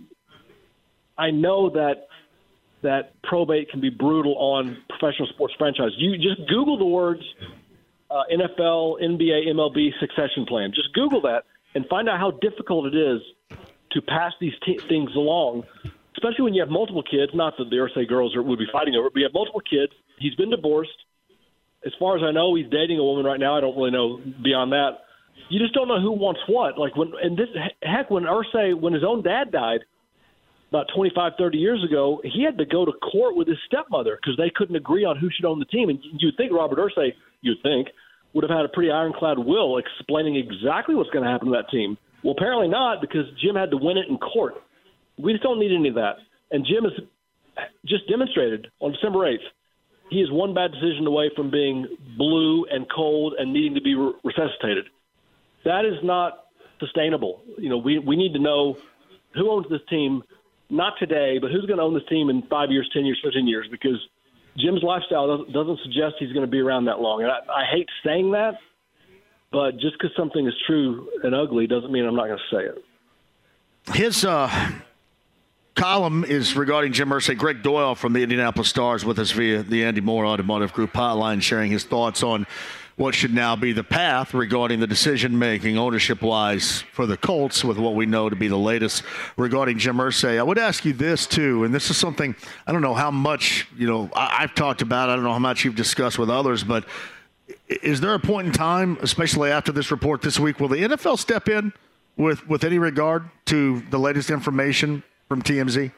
I 1.16 1.30
know 1.30 1.70
that 1.70 2.08
that 2.82 3.14
probate 3.22 3.70
can 3.70 3.80
be 3.80 3.90
brutal 3.90 4.36
on 4.36 4.76
professional 4.88 5.28
sports 5.28 5.54
franchises. 5.56 5.94
You 5.98 6.16
just 6.16 6.48
Google 6.48 6.78
the 6.78 6.84
words 6.84 7.22
uh, 8.10 8.22
NFL, 8.30 9.00
NBA, 9.02 9.46
MLB 9.54 9.90
succession 10.00 10.44
plan. 10.46 10.72
Just 10.74 10.92
Google 10.92 11.22
that 11.22 11.44
and 11.74 11.86
find 11.86 12.08
out 12.08 12.18
how 12.18 12.32
difficult 12.32 12.92
it 12.92 12.96
is 12.96 13.20
to 13.92 14.02
pass 14.02 14.32
these 14.40 14.54
t- 14.64 14.80
things 14.88 15.10
along, 15.14 15.64
especially 16.16 16.44
when 16.44 16.54
you 16.54 16.62
have 16.62 16.70
multiple 16.70 17.02
kids. 17.02 17.32
Not 17.34 17.54
that 17.58 17.70
the 17.70 17.76
Irsay 17.76 18.08
girls 18.08 18.34
are, 18.36 18.42
would 18.42 18.58
be 18.58 18.68
fighting 18.72 18.94
over 18.94 19.08
it, 19.08 19.12
but 19.14 19.20
you 19.20 19.26
have 19.26 19.34
multiple 19.34 19.62
kids. 19.62 19.92
He's 20.18 20.34
been 20.34 20.50
divorced. 20.50 20.90
As 21.84 21.92
far 21.98 22.16
as 22.16 22.22
I 22.22 22.30
know, 22.30 22.54
he's 22.54 22.70
dating 22.70 22.98
a 22.98 23.04
woman 23.04 23.24
right 23.24 23.40
now. 23.40 23.56
I 23.56 23.60
don't 23.60 23.76
really 23.76 23.90
know 23.90 24.20
beyond 24.42 24.72
that 24.72 25.02
you 25.48 25.58
just 25.58 25.74
don't 25.74 25.88
know 25.88 26.00
who 26.00 26.12
wants 26.12 26.40
what. 26.46 26.78
Like 26.78 26.96
when 26.96 27.12
and 27.22 27.36
this 27.36 27.48
heck 27.82 28.10
when 28.10 28.24
Irsay 28.24 28.78
when 28.78 28.92
his 28.92 29.04
own 29.04 29.22
dad 29.22 29.52
died 29.52 29.80
about 30.70 30.86
25, 30.96 31.32
30 31.36 31.58
years 31.58 31.84
ago, 31.84 32.22
he 32.24 32.42
had 32.42 32.56
to 32.56 32.64
go 32.64 32.86
to 32.86 32.92
court 32.92 33.36
with 33.36 33.46
his 33.46 33.58
stepmother 33.66 34.16
because 34.16 34.38
they 34.38 34.50
couldn't 34.54 34.76
agree 34.76 35.04
on 35.04 35.18
who 35.18 35.28
should 35.30 35.44
own 35.44 35.58
the 35.58 35.66
team. 35.66 35.90
And 35.90 35.98
you'd 36.16 36.34
think 36.38 36.50
Robert 36.50 36.78
Irsay, 36.78 37.12
you'd 37.42 37.62
think, 37.62 37.88
would 38.32 38.42
have 38.42 38.50
had 38.50 38.64
a 38.64 38.70
pretty 38.70 38.90
ironclad 38.90 39.38
will 39.38 39.76
explaining 39.76 40.36
exactly 40.36 40.94
what's 40.94 41.10
going 41.10 41.26
to 41.26 41.30
happen 41.30 41.48
to 41.48 41.52
that 41.52 41.68
team. 41.70 41.98
Well, 42.24 42.34
apparently 42.36 42.68
not 42.68 43.00
because 43.00 43.26
Jim 43.42 43.56
had 43.56 43.70
to 43.70 43.76
win 43.76 43.96
it 43.96 44.06
in 44.08 44.18
court. 44.18 44.54
We 45.18 45.32
just 45.32 45.42
don't 45.42 45.58
need 45.58 45.74
any 45.74 45.88
of 45.88 45.96
that. 45.96 46.16
And 46.50 46.66
Jim 46.66 46.84
has 46.84 46.92
just 47.86 48.08
demonstrated 48.08 48.68
on 48.80 48.92
December 48.92 49.20
8th 49.20 49.46
he 50.10 50.20
is 50.20 50.30
one 50.30 50.52
bad 50.52 50.72
decision 50.72 51.06
away 51.06 51.30
from 51.34 51.50
being 51.50 51.86
blue 52.18 52.66
and 52.70 52.86
cold 52.94 53.32
and 53.38 53.50
needing 53.50 53.74
to 53.74 53.80
be 53.80 53.94
resuscitated 53.94 54.84
that 55.64 55.84
is 55.84 55.98
not 56.02 56.46
sustainable. 56.80 57.42
You 57.58 57.68
know, 57.68 57.78
we 57.78 57.98
we 57.98 58.16
need 58.16 58.32
to 58.32 58.38
know 58.38 58.76
who 59.34 59.50
owns 59.50 59.66
this 59.70 59.80
team, 59.88 60.22
not 60.70 60.94
today, 60.98 61.38
but 61.40 61.50
who's 61.50 61.64
going 61.66 61.78
to 61.78 61.84
own 61.84 61.94
this 61.94 62.06
team 62.08 62.30
in 62.30 62.42
five 62.50 62.70
years, 62.70 62.88
ten 62.92 63.04
years, 63.04 63.18
fifteen 63.22 63.46
years, 63.46 63.66
because 63.70 63.98
Jim's 64.58 64.82
lifestyle 64.82 65.28
doesn't, 65.28 65.52
doesn't 65.52 65.78
suggest 65.82 66.16
he's 66.18 66.32
going 66.32 66.44
to 66.44 66.50
be 66.50 66.60
around 66.60 66.86
that 66.86 67.00
long. 67.00 67.22
And 67.22 67.30
I, 67.30 67.62
I 67.62 67.64
hate 67.72 67.88
saying 68.04 68.32
that, 68.32 68.58
but 69.52 69.76
just 69.78 69.98
because 69.98 70.16
something 70.16 70.46
is 70.46 70.54
true 70.66 71.08
and 71.22 71.34
ugly 71.34 71.66
doesn't 71.66 71.92
mean 71.92 72.04
I'm 72.04 72.16
not 72.16 72.26
going 72.26 72.38
to 72.38 72.56
say 72.56 72.64
it. 72.64 72.84
His 73.94 74.24
uh, 74.24 74.50
column 75.74 76.24
is 76.24 76.56
regarding 76.56 76.92
Jim 76.92 77.10
Irsay. 77.10 77.36
Gregg 77.36 77.62
Doyel 77.62 77.96
from 77.96 78.12
the 78.12 78.22
Indianapolis 78.22 78.68
Stars 78.68 79.04
with 79.04 79.18
us 79.18 79.30
via 79.32 79.62
the 79.62 79.84
Andy 79.84 80.00
Mohr 80.00 80.26
Automotive 80.26 80.72
Group 80.72 80.92
hotline, 80.92 81.42
sharing 81.42 81.70
his 81.70 81.84
thoughts 81.84 82.22
on 82.22 82.46
what 82.96 83.14
should 83.14 83.32
now 83.32 83.56
be 83.56 83.72
the 83.72 83.82
path 83.82 84.34
regarding 84.34 84.78
the 84.78 84.86
decision 84.86 85.38
making 85.38 85.78
ownership 85.78 86.22
wise 86.22 86.82
for 86.92 87.06
the 87.06 87.16
Colts 87.16 87.64
with 87.64 87.78
what 87.78 87.94
we 87.94 88.06
know 88.06 88.28
to 88.28 88.36
be 88.36 88.48
the 88.48 88.56
latest 88.56 89.02
regarding 89.36 89.78
Jim 89.78 89.96
Irsay. 89.96 90.38
I 90.38 90.42
would 90.42 90.58
ask 90.58 90.84
you 90.84 90.92
this 90.92 91.26
too, 91.26 91.64
and 91.64 91.74
this 91.74 91.90
is 91.90 91.96
something 91.96 92.36
I 92.66 92.72
don't 92.72 92.82
know 92.82 92.94
how 92.94 93.10
much 93.10 93.66
you 93.76 93.86
know 93.86 94.10
I, 94.14 94.42
have 94.42 94.54
talked 94.54 94.82
about. 94.82 95.08
I 95.08 95.16
don't 95.16 95.24
know 95.24 95.32
how 95.32 95.38
much 95.38 95.64
you've 95.64 95.74
discussed 95.74 96.18
with 96.18 96.30
others, 96.30 96.62
but 96.62 96.84
is 97.82 98.00
there 98.00 98.14
a 98.14 98.18
point 98.18 98.48
in 98.48 98.52
time, 98.52 98.98
especially 99.02 99.50
after 99.50 99.72
this 99.72 99.90
report 99.90 100.22
this 100.22 100.38
week, 100.38 100.60
will 100.60 100.68
the 100.68 100.78
NFL 100.78 101.18
step 101.18 101.48
in 101.48 101.72
with 102.16 102.46
with 102.48 102.64
any 102.64 102.78
regard 102.78 103.30
to 103.46 103.80
the 103.90 103.98
latest 103.98 104.30
information 104.30 105.02
from 105.28 105.42
TMZ? 105.42 105.92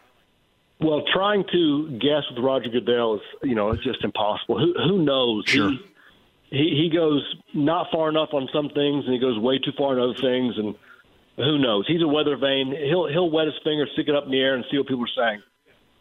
Well, 0.80 1.02
trying 1.12 1.44
to 1.52 1.98
guess 1.98 2.22
with 2.30 2.44
Roger 2.44 2.68
Goodell 2.68 3.16
is, 3.16 3.20
you 3.42 3.54
know, 3.54 3.70
it's 3.70 3.82
just 3.84 4.02
impossible. 4.02 4.58
Who, 4.58 4.74
who 4.88 5.04
knows? 5.04 5.44
Sure. 5.46 5.70
He, 5.70 5.78
he 6.50 6.88
he 6.90 6.90
goes 6.94 7.22
not 7.54 7.86
far 7.92 8.08
enough 8.08 8.30
on 8.32 8.48
some 8.52 8.68
things, 8.68 9.04
and 9.04 9.14
he 9.14 9.20
goes 9.20 9.38
way 9.38 9.58
too 9.58 9.72
far 9.78 9.98
on 9.98 10.00
other 10.00 10.20
things, 10.20 10.54
and 10.58 10.74
who 11.36 11.58
knows? 11.58 11.86
He's 11.86 12.02
a 12.02 12.08
weather 12.08 12.36
vane. 12.36 12.74
He'll 12.88 13.08
he'll 13.08 13.30
wet 13.30 13.46
his 13.46 13.56
finger, 13.64 13.86
stick 13.94 14.08
it 14.08 14.14
up 14.14 14.24
in 14.24 14.30
the 14.30 14.40
air, 14.40 14.54
and 14.54 14.64
see 14.70 14.78
what 14.78 14.86
people 14.86 15.04
are 15.04 15.16
saying, 15.16 15.42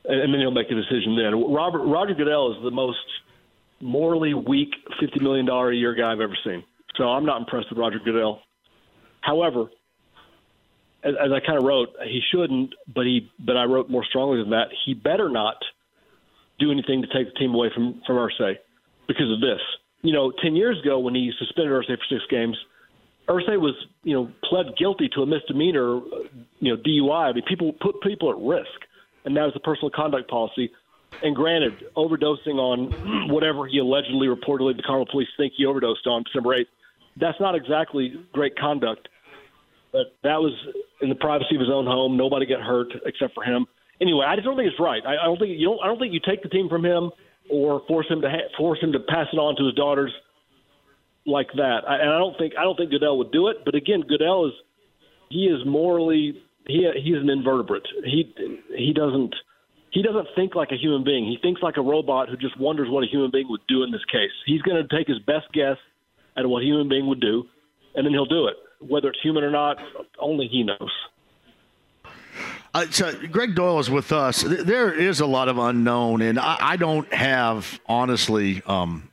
and, 0.06 0.22
and 0.22 0.34
then 0.34 0.42
he'll 0.42 0.52
make 0.52 0.70
a 0.70 0.76
decision. 0.76 1.16
Then 1.16 1.54
Robert 1.54 1.84
Roger 1.86 2.14
Goodell 2.14 2.54
is 2.54 2.64
the 2.64 2.72
most 2.72 3.00
morally 3.84 4.34
weak 4.34 4.70
fifty 5.00 5.20
million 5.20 5.46
dollar 5.46 5.72
a 5.72 5.76
year 5.76 5.94
guy 5.94 6.12
I've 6.12 6.20
ever 6.20 6.38
seen. 6.44 6.64
So 6.98 7.06
I'm 7.06 7.26
not 7.26 7.42
impressed 7.42 7.70
with 7.70 7.80
Roger 7.80 8.00
Goodell. 8.04 8.42
However, 9.22 9.66
as, 11.04 11.14
as 11.20 11.32
I 11.32 11.46
kind 11.46 11.58
of 11.58 11.64
wrote, 11.64 11.90
he 12.04 12.22
shouldn't, 12.32 12.74
but 12.94 13.06
he 13.06 13.32
but 13.40 13.58
I 13.58 13.66
wrote 13.66 13.90
more 13.90 14.06
strongly 14.06 14.40
than 14.42 14.52
that. 14.52 14.68
He 14.86 14.94
better 14.94 15.30
not 15.30 15.58
do 16.60 16.72
anything 16.72 17.02
to 17.02 17.08
take 17.08 17.34
the 17.34 17.40
team 17.40 17.54
away 17.54 17.70
from 17.74 18.02
from 18.06 18.16
Irsay 18.18 18.56
because 19.08 19.32
of 19.32 19.42
this 19.42 19.60
you 20.04 20.12
know, 20.12 20.32
10 20.44 20.56
years 20.56 20.80
ago 20.80 21.00
when 21.00 21.16
he 21.16 21.32
suspended 21.40 21.72
Irsay 21.72 21.98
for 21.98 22.06
six 22.10 22.22
games, 22.30 22.58
Irsay 23.28 23.60
was, 23.60 23.74
you 24.04 24.14
know, 24.14 24.30
pled 24.44 24.78
guilty 24.78 25.10
to 25.16 25.22
a 25.22 25.26
misdemeanor, 25.26 25.98
uh, 25.98 26.02
you 26.60 26.76
know, 26.76 26.82
DUI. 26.82 27.30
I 27.30 27.34
mean, 27.34 27.44
people 27.48 27.72
put 27.82 28.02
people 28.02 28.30
at 28.30 28.38
risk, 28.38 28.70
and 29.24 29.36
that 29.38 29.44
was 29.44 29.54
the 29.54 29.62
personal 29.62 29.90
conduct 29.90 30.30
policy. 30.30 30.72
And 31.22 31.36
granted, 31.36 31.74
overdosing 31.96 32.56
on 32.56 33.28
whatever 33.30 33.68
he 33.68 33.80
allegedly, 33.80 34.28
reportedly, 34.28 34.76
the 34.76 34.84
Carmel 34.84 35.06
police 35.10 35.28
think 35.38 35.54
he 35.56 35.66
overdosed 35.66 36.06
on 36.08 36.24
December 36.24 36.58
8th, 36.58 36.66
that's 37.20 37.40
not 37.40 37.56
exactly 37.56 38.14
great 38.34 38.58
conduct. 38.58 39.08
But 39.92 40.18
that 40.24 40.42
was 40.42 40.54
in 41.02 41.10
the 41.10 41.16
privacy 41.16 41.56
of 41.56 41.62
his 41.62 41.70
own 41.70 41.86
home. 41.86 42.18
Nobody 42.18 42.48
got 42.48 42.62
hurt 42.62 42.88
except 43.06 43.36
for 43.36 43.44
him. 43.44 43.68
Anyway, 44.02 44.26
I 44.28 44.36
just 44.36 44.46
don't 44.46 44.58
think 44.58 44.68
it's 44.68 44.80
right. 44.80 45.04
I, 45.06 45.22
I 45.22 45.26
don't 45.26 45.38
think 45.38 45.58
you 45.58 45.68
don't. 45.68 45.80
I 45.84 45.88
don't 45.88 46.00
think 46.00 46.14
you 46.14 46.20
take 46.26 46.42
the 46.42 46.50
team 46.50 46.68
from 46.68 46.84
him 46.84 47.12
or 47.50 47.82
force 47.88 48.08
him 48.10 48.22
to 48.22 48.30
ha- 48.30 48.50
force 48.58 48.80
him 48.82 48.92
to 48.94 49.00
pass 49.00 49.28
it 49.32 49.38
on 49.38 49.56
to 49.58 49.66
his 49.66 49.76
daughters 49.76 50.12
like 51.26 51.48
that. 51.56 51.82
I, 51.88 51.98
and 51.98 52.10
I 52.10 52.18
don't 52.18 52.38
think 52.38 52.54
I 52.58 52.64
don't 52.64 52.76
think 52.76 52.90
Goodell 52.90 53.18
would 53.20 53.32
do 53.32 53.48
it. 53.50 53.58
But 53.64 53.76
again, 53.76 54.02
Goodell 54.02 54.48
is 54.48 54.54
he 55.30 55.46
is 55.46 55.62
morally 55.66 56.42
he 56.68 56.90
he's 57.02 57.18
an 57.18 57.30
invertebrate. 57.30 57.86
He 58.04 58.34
he 58.76 58.94
doesn't 58.94 59.36
he 59.94 60.02
doesn't 60.02 60.28
think 60.36 60.56
like 60.56 60.72
a 60.72 60.76
human 60.76 61.04
being. 61.04 61.26
He 61.26 61.38
thinks 61.42 61.62
like 61.62 61.78
a 61.78 61.82
robot 61.82 62.28
who 62.28 62.36
just 62.36 62.60
wonders 62.60 62.90
what 62.90 63.04
a 63.04 63.08
human 63.08 63.30
being 63.30 63.48
would 63.50 63.62
do 63.68 63.84
in 63.84 63.92
this 63.92 64.04
case. 64.12 64.32
He's 64.46 64.62
going 64.64 64.76
to 64.86 64.96
take 64.96 65.08
his 65.08 65.20
best 65.20 65.52
guess 65.54 65.78
at 66.36 66.48
what 66.48 66.64
a 66.64 66.66
human 66.66 66.90
being 66.90 67.08
would 67.08 67.22
do, 67.22 67.46
and 67.96 68.06
then 68.06 68.12
he'll 68.12 68.26
do 68.26 68.48
it. 68.48 68.56
Whether 68.82 69.10
it's 69.10 69.20
human 69.22 69.44
or 69.44 69.52
not, 69.52 69.78
only 70.20 70.48
he 70.48 70.64
knows. 70.64 70.90
Uh, 72.74 72.88
so 72.90 73.14
Gregg 73.28 73.54
Doyel 73.54 73.80
is 73.80 73.90
with 73.90 74.12
us. 74.12 74.42
There 74.42 74.92
is 74.92 75.20
a 75.20 75.28
lot 75.28 75.48
of 75.48 75.60
unknown, 75.60 76.24
and 76.24 76.40
I, 76.40 76.58
I 76.60 76.76
don't 76.76 77.12
have 77.14 77.80
honestly. 77.86 78.64
Um, 78.66 79.12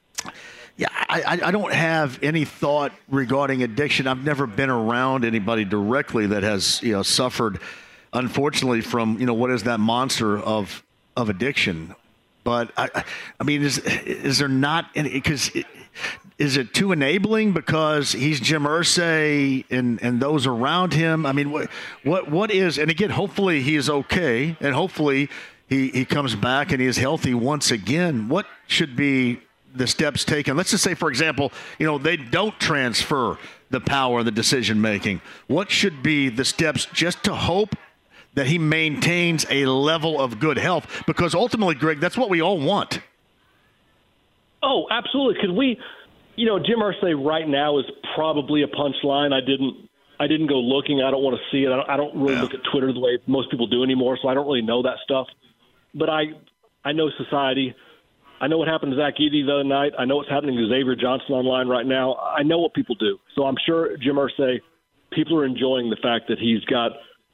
yeah, 0.79 0.89
I, 0.91 1.41
I 1.45 1.51
don't 1.51 1.75
have 1.75 2.19
any 2.23 2.47
thought 2.47 2.93
regarding 3.11 3.63
addiction. 3.63 4.07
I've 4.07 4.25
never 4.25 4.47
been 4.47 4.71
around 4.71 5.27
anybody 5.27 5.67
directly 5.67 6.29
that 6.29 6.43
has 6.43 6.83
you 6.83 6.93
know 6.93 7.03
suffered, 7.03 7.61
unfortunately, 8.13 8.81
from 8.81 9.19
you 9.19 9.27
know 9.27 9.35
what 9.35 9.51
is 9.51 9.65
that 9.65 9.81
monster 9.81 10.39
of 10.39 10.83
of 11.17 11.29
addiction. 11.29 11.95
But 12.43 12.73
I, 12.77 13.05
I 13.39 13.45
mean, 13.45 13.63
is 13.63 13.79
is 13.79 14.39
there 14.39 14.49
not 14.49 14.87
any? 14.95 15.11
Because 15.11 15.51
is 16.39 16.57
it 16.57 16.73
too 16.73 16.93
enabling 16.93 17.53
because 17.53 18.13
he's 18.13 18.41
Jim 18.41 18.65
Irsay 18.65 19.65
and 19.71 20.03
and 20.03 20.21
those 20.21 20.47
around 20.47 20.95
him? 20.95 21.27
I 21.27 21.33
mean, 21.33 21.51
what 21.51 21.69
what 22.03 22.31
what 22.31 22.51
is? 22.51 22.79
And 22.79 22.91
again, 22.91 23.11
hopefully 23.11 23.61
he 23.61 23.77
is 23.77 23.91
okay, 23.91 24.57
and 24.61 24.75
hopefully 24.75 25.29
he 25.69 25.89
he 25.91 26.05
comes 26.05 26.35
back 26.35 26.73
and 26.73 26.81
he 26.81 26.87
is 26.87 26.97
healthy 26.97 27.35
once 27.35 27.71
again. 27.71 28.29
What 28.29 28.47
should 28.67 28.97
be 28.97 29.41
the 29.75 29.87
steps 29.87 30.25
taken? 30.25 30.57
Let's 30.57 30.71
just 30.71 30.83
say, 30.83 30.95
for 30.95 31.11
example, 31.11 31.53
you 31.79 31.87
know 31.87 31.99
they 31.99 32.17
don't 32.17 32.59
transfer 32.59 33.39
the 33.71 33.81
power 33.81 34.23
the 34.23 34.33
decision 34.33 34.81
making. 34.81 35.21
What 35.47 35.71
should 35.71 36.03
be 36.03 36.29
the 36.31 36.45
steps 36.45 36.87
just 36.87 37.23
to 37.25 37.35
hope 37.35 37.77
that 38.35 38.47
he 38.47 38.59
maintains 38.59 39.47
a 39.51 39.67
level 39.67 40.21
of 40.21 40.39
good 40.39 40.57
health? 40.57 41.03
Because 41.07 41.35
ultimately, 41.35 41.75
Gregg, 41.75 42.01
that's 42.01 42.17
what 42.17 42.31
we 42.31 42.41
all 42.41 42.59
want. 42.59 43.01
Oh, 44.63 44.87
absolutely. 44.91 45.35
Because 45.35 45.57
we, 45.57 45.79
you 46.37 46.47
know, 46.47 46.59
Jim 46.59 46.79
Irsay 46.79 47.15
right 47.25 47.49
now 47.49 47.79
is 47.79 47.87
probably 48.15 48.63
a 48.63 48.69
punchline. 48.69 49.33
I 49.33 49.41
didn't, 49.41 49.89
I 50.19 50.27
didn't 50.27 50.49
go 50.49 50.61
looking. 50.61 51.03
I 51.03 51.11
don't 51.11 51.23
want 51.23 51.37
to 51.37 51.43
see 51.51 51.65
it. 51.65 51.73
I 51.73 51.77
don't, 51.77 51.91
I 51.91 51.97
don't 51.97 52.15
really 52.15 52.35
yeah. 52.35 52.43
look 52.43 52.55
at 52.55 52.61
Twitter 52.71 52.93
the 52.93 53.01
way 53.01 53.19
most 53.27 53.51
people 53.51 53.67
do 53.67 53.83
anymore, 53.83 54.19
so 54.21 54.29
I 54.29 54.35
don't 54.35 54.47
really 54.47 54.63
know 54.63 54.83
that 54.83 54.97
stuff. 55.03 55.27
But 55.95 56.11
I, 56.11 56.25
I 56.85 56.93
know 56.93 57.11
society. 57.17 57.75
I 58.41 58.47
know 58.47 58.57
what 58.57 58.69
happened 58.69 58.93
to 58.93 58.99
Zach 58.99 59.15
Edey 59.21 59.45
the 59.45 59.53
other 59.53 59.65
night. 59.65 59.93
I 59.99 60.05
know 60.07 60.17
what's 60.17 60.31
happening 60.31 60.57
to 60.57 60.69
Xavier 60.69 60.97
Johnson 60.97 61.35
online 61.35 61.69
right 61.69 61.85
now. 61.85 62.17
I 62.17 62.43
know 62.43 62.59
what 62.59 62.73
people 62.75 62.95
do. 62.95 63.19
So 63.35 63.45
I'm 63.45 63.57
sure 63.67 63.97
Jim 63.99 64.17
Irsay, 64.17 64.61
people 65.13 65.39
are 65.39 65.45
enjoying 65.45 65.91
the 65.91 65.99
fact 66.03 66.29
that 66.29 66.39
he's 66.39 66.65
got 66.65 66.93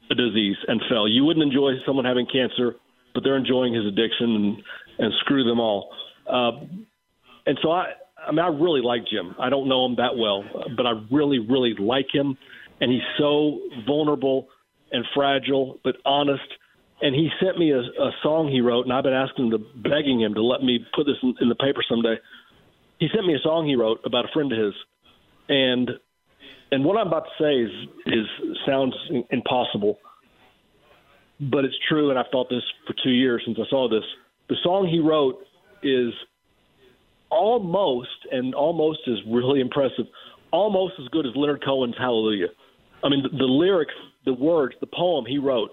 a 0.09 0.15
disease 0.15 0.57
and 0.67 0.81
fell. 0.89 1.07
You 1.07 1.25
wouldn't 1.25 1.43
enjoy 1.43 1.71
someone 1.85 2.05
having 2.05 2.25
cancer, 2.25 2.75
but 3.13 3.23
they're 3.23 3.37
enjoying 3.37 3.73
his 3.73 3.85
addiction 3.85 4.35
and, 4.35 4.57
and 4.99 5.13
screw 5.21 5.43
them 5.43 5.59
all. 5.59 5.89
Uh, 6.27 6.51
and 7.45 7.57
so 7.61 7.71
I, 7.71 7.93
I 8.25 8.31
mean, 8.31 8.39
I 8.39 8.47
really 8.47 8.81
like 8.81 9.01
Jim. 9.11 9.35
I 9.39 9.49
don't 9.49 9.67
know 9.67 9.85
him 9.85 9.95
that 9.97 10.17
well, 10.17 10.43
but 10.75 10.85
I 10.85 10.93
really, 11.11 11.39
really 11.39 11.75
like 11.79 12.07
him. 12.13 12.37
And 12.79 12.91
he's 12.91 13.01
so 13.17 13.59
vulnerable 13.85 14.47
and 14.91 15.05
fragile, 15.13 15.79
but 15.83 15.95
honest– 16.05 16.43
and 17.01 17.13
he 17.13 17.29
sent 17.43 17.57
me 17.57 17.71
a, 17.71 17.79
a 17.79 18.11
song 18.23 18.49
he 18.49 18.61
wrote, 18.61 18.85
and 18.85 18.93
I've 18.93 19.03
been 19.03 19.13
asking 19.13 19.45
him, 19.45 19.51
to, 19.51 19.89
begging 19.89 20.21
him 20.21 20.33
to 20.33 20.41
let 20.41 20.63
me 20.63 20.79
put 20.95 21.05
this 21.05 21.17
in, 21.21 21.35
in 21.41 21.49
the 21.49 21.55
paper 21.55 21.81
someday. 21.87 22.15
He 22.99 23.07
sent 23.13 23.25
me 23.27 23.35
a 23.35 23.39
song 23.43 23.67
he 23.67 23.75
wrote 23.75 23.99
about 24.03 24.25
a 24.25 24.29
friend 24.33 24.51
of 24.51 24.57
his, 24.57 24.73
and 25.47 25.91
and 26.71 26.83
what 26.83 26.97
I'm 26.97 27.07
about 27.07 27.25
to 27.25 27.43
say 27.43 27.53
is 27.53 27.71
is 28.07 28.25
sounds 28.65 28.95
impossible, 29.31 29.99
but 31.39 31.65
it's 31.65 31.75
true, 31.87 32.09
and 32.09 32.19
I've 32.19 32.31
thought 32.31 32.49
this 32.49 32.63
for 32.85 32.93
two 33.03 33.11
years 33.11 33.41
since 33.45 33.57
I 33.59 33.69
saw 33.69 33.89
this. 33.89 34.03
The 34.49 34.55
song 34.63 34.87
he 34.87 34.99
wrote 34.99 35.39
is 35.83 36.13
almost, 37.29 38.09
and 38.31 38.55
almost 38.55 38.99
is 39.07 39.17
really 39.29 39.59
impressive, 39.59 40.05
almost 40.51 40.93
as 40.99 41.07
good 41.09 41.25
as 41.25 41.33
Leonard 41.35 41.63
Cohen's 41.63 41.95
Hallelujah. 41.97 42.47
I 43.03 43.09
mean, 43.09 43.23
the, 43.23 43.29
the 43.29 43.45
lyrics, 43.45 43.93
the 44.25 44.33
words, 44.33 44.75
the 44.79 44.87
poem 44.87 45.25
he 45.25 45.37
wrote 45.37 45.71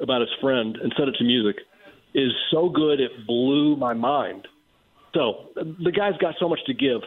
about 0.00 0.20
his 0.20 0.30
friend 0.40 0.76
and 0.82 0.92
set 0.98 1.08
it 1.08 1.14
to 1.18 1.24
music 1.24 1.56
is 2.14 2.32
so 2.50 2.68
good 2.68 3.00
it 3.00 3.10
blew 3.26 3.76
my 3.76 3.94
mind. 3.94 4.48
So 5.14 5.48
the 5.54 5.92
guy's 5.92 6.16
got 6.18 6.34
so 6.38 6.48
much 6.48 6.60
to 6.66 6.74
give, 6.74 7.00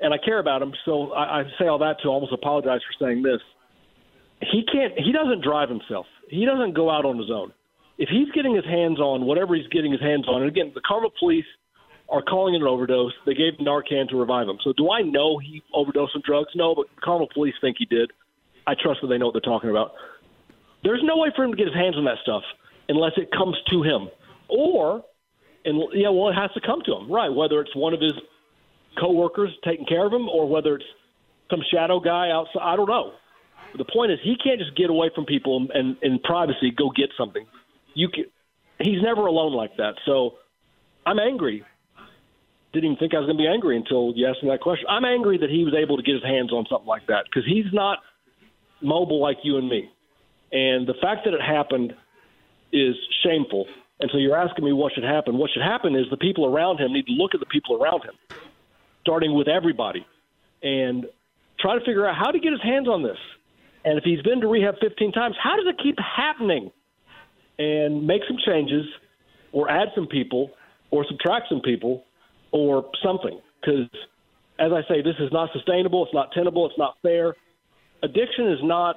and 0.00 0.14
I 0.14 0.18
care 0.18 0.38
about 0.38 0.62
him. 0.62 0.72
So 0.84 1.12
I, 1.12 1.40
I 1.40 1.42
say 1.58 1.66
all 1.66 1.78
that 1.78 1.96
to 2.02 2.08
almost 2.08 2.32
apologize 2.32 2.80
for 2.86 3.04
saying 3.04 3.22
this. 3.22 3.40
He 4.40 4.64
can't. 4.72 4.94
He 4.98 5.12
doesn't 5.12 5.42
drive 5.42 5.68
himself. 5.68 6.06
He 6.28 6.46
doesn't 6.46 6.74
go 6.74 6.90
out 6.90 7.04
on 7.04 7.18
his 7.18 7.30
own. 7.30 7.52
If 7.98 8.08
he's 8.08 8.30
getting 8.32 8.54
his 8.54 8.64
hands 8.64 8.98
on 8.98 9.26
whatever 9.26 9.54
he's 9.54 9.66
getting 9.68 9.92
his 9.92 10.00
hands 10.00 10.26
on, 10.26 10.40
and 10.40 10.50
again, 10.50 10.72
the 10.74 10.80
Carmel 10.80 11.12
police 11.18 11.44
are 12.08 12.22
calling 12.22 12.54
it 12.54 12.62
an 12.62 12.66
overdose. 12.66 13.12
They 13.26 13.34
gave 13.34 13.54
Narcan 13.60 14.08
to 14.08 14.16
revive 14.16 14.48
him. 14.48 14.58
So 14.64 14.72
do 14.72 14.90
I 14.90 15.02
know 15.02 15.38
he 15.38 15.62
overdosed 15.74 16.16
on 16.16 16.22
drugs? 16.24 16.48
No, 16.54 16.74
but 16.74 16.86
Carmel 17.02 17.28
police 17.32 17.54
think 17.60 17.76
he 17.78 17.84
did. 17.84 18.10
I 18.66 18.74
trust 18.74 19.00
that 19.02 19.08
they 19.08 19.18
know 19.18 19.26
what 19.26 19.34
they're 19.34 19.40
talking 19.40 19.70
about. 19.70 19.92
There's 20.82 21.02
no 21.04 21.18
way 21.18 21.28
for 21.36 21.44
him 21.44 21.50
to 21.50 21.56
get 21.56 21.66
his 21.66 21.76
hands 21.76 21.96
on 21.96 22.04
that 22.04 22.18
stuff 22.22 22.42
unless 22.88 23.12
it 23.16 23.30
comes 23.30 23.56
to 23.70 23.82
him, 23.82 24.08
or 24.48 25.04
and 25.64 25.82
yeah, 25.92 26.08
well, 26.08 26.30
it 26.30 26.34
has 26.34 26.50
to 26.52 26.60
come 26.60 26.80
to 26.86 26.96
him, 26.96 27.10
right? 27.12 27.28
Whether 27.28 27.60
it's 27.60 27.76
one 27.76 27.92
of 27.92 28.00
his 28.00 28.14
coworkers 28.98 29.50
taking 29.64 29.86
care 29.86 30.06
of 30.06 30.12
him, 30.12 30.28
or 30.28 30.48
whether 30.48 30.76
it's 30.76 30.84
some 31.50 31.60
shadow 31.72 32.00
guy 32.00 32.30
outside. 32.30 32.62
I 32.62 32.76
don't 32.76 32.88
know. 32.88 33.12
The 33.76 33.84
point 33.84 34.10
is, 34.12 34.18
he 34.22 34.36
can't 34.42 34.58
just 34.58 34.76
get 34.76 34.90
away 34.90 35.10
from 35.14 35.26
people 35.26 35.66
and 35.72 35.96
in 36.02 36.18
privacy 36.20 36.72
go 36.76 36.90
get 36.90 37.10
something. 37.16 37.46
You 37.94 38.08
can, 38.08 38.24
he's 38.78 39.02
never 39.02 39.26
alone 39.26 39.52
like 39.52 39.76
that. 39.76 39.94
So 40.06 40.34
I'm 41.06 41.18
angry. 41.18 41.64
Didn't 42.72 42.92
even 42.92 42.98
think 42.98 43.14
I 43.14 43.18
was 43.18 43.26
going 43.26 43.36
to 43.36 43.42
be 43.42 43.48
angry 43.48 43.76
until 43.76 44.12
you 44.14 44.26
asked 44.26 44.42
me 44.42 44.50
that 44.50 44.60
question. 44.60 44.86
I'm 44.88 45.04
angry 45.04 45.38
that 45.38 45.50
he 45.50 45.64
was 45.64 45.74
able 45.74 45.96
to 45.96 46.02
get 46.02 46.14
his 46.14 46.22
hands 46.22 46.52
on 46.52 46.66
something 46.70 46.86
like 46.86 47.06
that 47.08 47.24
because 47.24 47.44
he's 47.46 47.66
not 47.72 47.98
mobile 48.80 49.20
like 49.20 49.38
you 49.42 49.56
and 49.58 49.68
me. 49.68 49.90
And 50.52 50.86
the 50.86 50.94
fact 51.00 51.24
that 51.24 51.34
it 51.34 51.42
happened 51.42 51.94
is 52.72 52.94
shameful. 53.24 53.66
And 54.00 54.10
so 54.12 54.18
you're 54.18 54.36
asking 54.36 54.64
me 54.64 54.72
what 54.72 54.92
should 54.94 55.04
happen. 55.04 55.36
What 55.36 55.50
should 55.50 55.62
happen 55.62 55.94
is 55.94 56.06
the 56.10 56.16
people 56.16 56.46
around 56.46 56.80
him 56.80 56.92
need 56.92 57.06
to 57.06 57.12
look 57.12 57.34
at 57.34 57.40
the 57.40 57.46
people 57.46 57.80
around 57.80 58.02
him, 58.02 58.14
starting 59.02 59.34
with 59.34 59.48
everybody, 59.48 60.06
and 60.62 61.06
try 61.58 61.78
to 61.78 61.84
figure 61.84 62.06
out 62.06 62.16
how 62.16 62.30
to 62.30 62.38
get 62.38 62.52
his 62.52 62.62
hands 62.62 62.88
on 62.88 63.02
this. 63.02 63.18
And 63.84 63.98
if 63.98 64.04
he's 64.04 64.20
been 64.22 64.40
to 64.40 64.46
rehab 64.46 64.74
15 64.80 65.12
times, 65.12 65.36
how 65.42 65.56
does 65.56 65.66
it 65.66 65.82
keep 65.82 65.96
happening? 65.98 66.70
And 67.58 68.06
make 68.06 68.22
some 68.26 68.38
changes, 68.46 68.86
or 69.52 69.70
add 69.70 69.88
some 69.94 70.06
people, 70.06 70.50
or 70.90 71.04
subtract 71.08 71.46
some 71.50 71.60
people, 71.60 72.04
or 72.52 72.90
something. 73.02 73.38
Because, 73.60 73.88
as 74.58 74.72
I 74.72 74.80
say, 74.88 75.02
this 75.02 75.16
is 75.18 75.30
not 75.32 75.50
sustainable. 75.52 76.04
It's 76.04 76.14
not 76.14 76.32
tenable. 76.32 76.66
It's 76.66 76.78
not 76.78 76.96
fair. 77.02 77.34
Addiction 78.02 78.50
is 78.50 78.58
not 78.62 78.96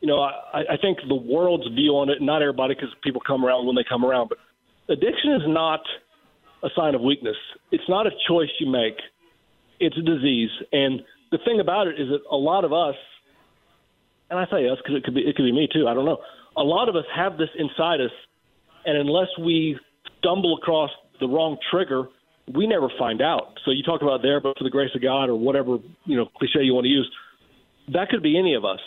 you 0.00 0.08
know, 0.08 0.20
I, 0.20 0.60
I 0.70 0.76
think 0.80 0.98
the 1.06 1.14
world's 1.14 1.68
view 1.74 1.92
on 1.92 2.08
it, 2.08 2.22
not 2.22 2.42
everybody, 2.42 2.74
because 2.74 2.88
people 3.02 3.20
come 3.24 3.44
around 3.44 3.66
when 3.66 3.76
they 3.76 3.84
come 3.86 4.04
around, 4.04 4.28
but 4.28 4.38
addiction 4.88 5.32
is 5.34 5.42
not 5.46 5.80
a 6.62 6.68
sign 6.76 6.94
of 6.94 7.00
weakness. 7.00 7.36
It's 7.70 7.88
not 7.88 8.06
a 8.06 8.10
choice 8.28 8.48
you 8.58 8.70
make. 8.70 8.96
It's 9.78 9.96
a 9.96 10.02
disease, 10.02 10.50
and 10.72 11.00
the 11.30 11.38
thing 11.44 11.60
about 11.60 11.86
it 11.86 12.00
is 12.00 12.08
that 12.08 12.20
a 12.30 12.36
lot 12.36 12.64
of 12.64 12.72
us, 12.72 12.96
and 14.28 14.38
I 14.38 14.44
say 14.50 14.68
us 14.68 14.76
because 14.82 14.96
it 14.96 15.04
could 15.04 15.14
be 15.14 15.22
it 15.22 15.36
could 15.36 15.44
be 15.44 15.52
me 15.52 15.68
too. 15.72 15.88
I 15.88 15.94
don't 15.94 16.04
know. 16.04 16.18
A 16.56 16.62
lot 16.62 16.88
of 16.88 16.96
us 16.96 17.04
have 17.16 17.38
this 17.38 17.48
inside 17.58 18.00
us, 18.00 18.10
and 18.84 18.98
unless 18.98 19.28
we 19.40 19.78
stumble 20.18 20.58
across 20.58 20.90
the 21.18 21.26
wrong 21.26 21.56
trigger, 21.70 22.08
we 22.52 22.66
never 22.66 22.90
find 22.98 23.22
out. 23.22 23.58
So 23.64 23.70
you 23.70 23.82
talk 23.82 24.02
about 24.02 24.20
there, 24.20 24.40
but 24.40 24.58
for 24.58 24.64
the 24.64 24.70
grace 24.70 24.90
of 24.94 25.00
God, 25.00 25.30
or 25.30 25.36
whatever 25.36 25.78
you 26.04 26.16
know 26.16 26.26
cliche 26.36 26.60
you 26.60 26.74
want 26.74 26.84
to 26.84 26.90
use, 26.90 27.10
that 27.94 28.10
could 28.10 28.22
be 28.22 28.38
any 28.38 28.54
of 28.54 28.66
us 28.66 28.80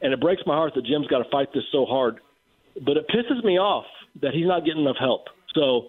and 0.00 0.12
it 0.12 0.20
breaks 0.20 0.42
my 0.46 0.54
heart 0.54 0.74
that 0.74 0.84
Jim's 0.84 1.06
got 1.06 1.18
to 1.18 1.30
fight 1.30 1.48
this 1.52 1.64
so 1.72 1.84
hard. 1.84 2.20
But 2.84 2.96
it 2.96 3.06
pisses 3.08 3.44
me 3.44 3.58
off 3.58 3.86
that 4.22 4.32
he's 4.32 4.46
not 4.46 4.64
getting 4.64 4.82
enough 4.82 4.96
help. 4.98 5.26
So 5.54 5.88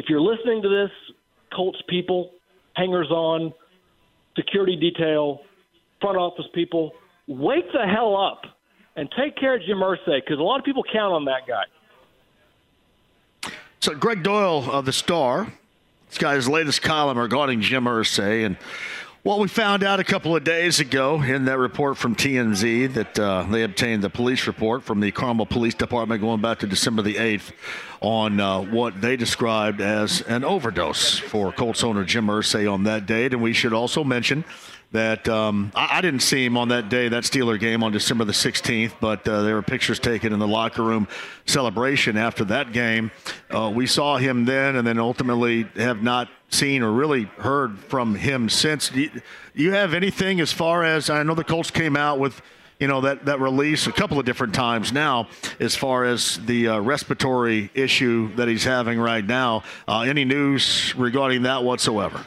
if 0.00 0.06
you're 0.08 0.22
listening 0.22 0.62
to 0.62 0.68
this, 0.70 0.90
Colts 1.54 1.78
people, 1.86 2.30
hangers 2.74 3.10
on, 3.10 3.52
security 4.34 4.74
detail, 4.74 5.42
front 6.00 6.16
office 6.16 6.46
people, 6.54 6.92
wake 7.28 7.70
the 7.74 7.86
hell 7.86 8.16
up 8.16 8.40
and 8.96 9.10
take 9.14 9.36
care 9.36 9.56
of 9.56 9.60
Jim 9.60 9.76
Irsay 9.76 10.24
because 10.24 10.38
a 10.38 10.42
lot 10.42 10.58
of 10.58 10.64
people 10.64 10.82
count 10.90 11.12
on 11.12 11.26
that 11.26 11.42
guy. 11.46 11.64
So 13.80 13.94
Gregg 13.94 14.22
Doyel 14.22 14.66
of 14.70 14.86
the 14.86 14.92
Star, 14.92 15.52
this 16.08 16.16
guy's 16.16 16.48
latest 16.48 16.80
column 16.80 17.18
regarding 17.18 17.60
Jim 17.60 17.84
Irsay 17.84 18.46
and 18.46 18.56
well, 19.22 19.38
we 19.38 19.48
found 19.48 19.84
out 19.84 20.00
a 20.00 20.04
couple 20.04 20.34
of 20.34 20.44
days 20.44 20.80
ago 20.80 21.20
in 21.20 21.44
that 21.44 21.58
report 21.58 21.98
from 21.98 22.16
TMZ 22.16 22.94
that 22.94 23.18
uh, 23.18 23.42
they 23.50 23.64
obtained 23.64 24.02
the 24.02 24.08
police 24.08 24.46
report 24.46 24.82
from 24.82 25.00
the 25.00 25.10
Carmel 25.10 25.44
Police 25.44 25.74
Department 25.74 26.22
going 26.22 26.40
back 26.40 26.60
to 26.60 26.66
December 26.66 27.02
the 27.02 27.16
8th 27.16 27.52
on 28.00 28.40
uh, 28.40 28.62
what 28.62 28.98
they 29.02 29.16
described 29.16 29.82
as 29.82 30.22
an 30.22 30.42
overdose 30.42 31.18
for 31.18 31.52
Colts 31.52 31.84
owner 31.84 32.02
Jim 32.02 32.28
Irsay 32.28 32.72
on 32.72 32.84
that 32.84 33.04
date. 33.04 33.34
And 33.34 33.42
we 33.42 33.52
should 33.52 33.74
also 33.74 34.04
mention 34.04 34.42
that 34.92 35.28
um, 35.28 35.70
I, 35.74 35.98
I, 35.98 36.00
didn't 36.00 36.20
see 36.20 36.44
him 36.44 36.56
on 36.56 36.68
that 36.68 36.88
day, 36.88 37.08
that 37.08 37.22
Steeler 37.22 37.58
game 37.58 37.84
on 37.84 37.92
December 37.92 38.24
the 38.24 38.32
16th, 38.32 38.94
but 39.00 39.26
uh, 39.28 39.42
there 39.42 39.54
were 39.54 39.62
pictures 39.62 40.00
taken 40.00 40.32
in 40.32 40.38
the 40.38 40.48
locker 40.48 40.82
room 40.82 41.06
celebration 41.46 42.16
after 42.16 42.44
that 42.46 42.72
game. 42.72 43.12
Uh, 43.50 43.70
we 43.72 43.86
saw 43.86 44.16
him 44.16 44.44
then 44.44 44.76
and 44.76 44.86
then 44.86 44.98
ultimately 44.98 45.64
have 45.76 46.02
not 46.02 46.28
seen 46.48 46.82
or 46.82 46.90
really 46.90 47.24
heard 47.38 47.78
from 47.78 48.16
him 48.16 48.48
since. 48.48 48.88
Do 48.88 49.00
you, 49.02 49.10
do 49.10 49.20
you 49.62 49.72
have 49.72 49.94
anything 49.94 50.40
as 50.40 50.52
far 50.52 50.82
as 50.82 51.08
I 51.08 51.22
know 51.22 51.34
the 51.34 51.44
Colts 51.44 51.70
came 51.70 51.96
out 51.96 52.18
with? 52.18 52.40
you 52.80 52.88
know 52.88 53.02
that 53.02 53.26
that 53.26 53.40
release 53.40 53.86
a 53.86 53.92
couple 53.92 54.18
of 54.18 54.24
different 54.24 54.54
times 54.54 54.90
now 54.90 55.28
as 55.60 55.76
far 55.76 56.06
as 56.06 56.38
the 56.46 56.66
uh, 56.66 56.80
respiratory 56.80 57.70
issue 57.74 58.34
that 58.36 58.48
he's 58.48 58.64
having 58.64 58.98
right 58.98 59.26
now 59.26 59.62
uh, 59.86 60.00
any 60.00 60.24
news 60.24 60.94
regarding 60.96 61.42
that 61.42 61.62
whatsoever 61.62 62.26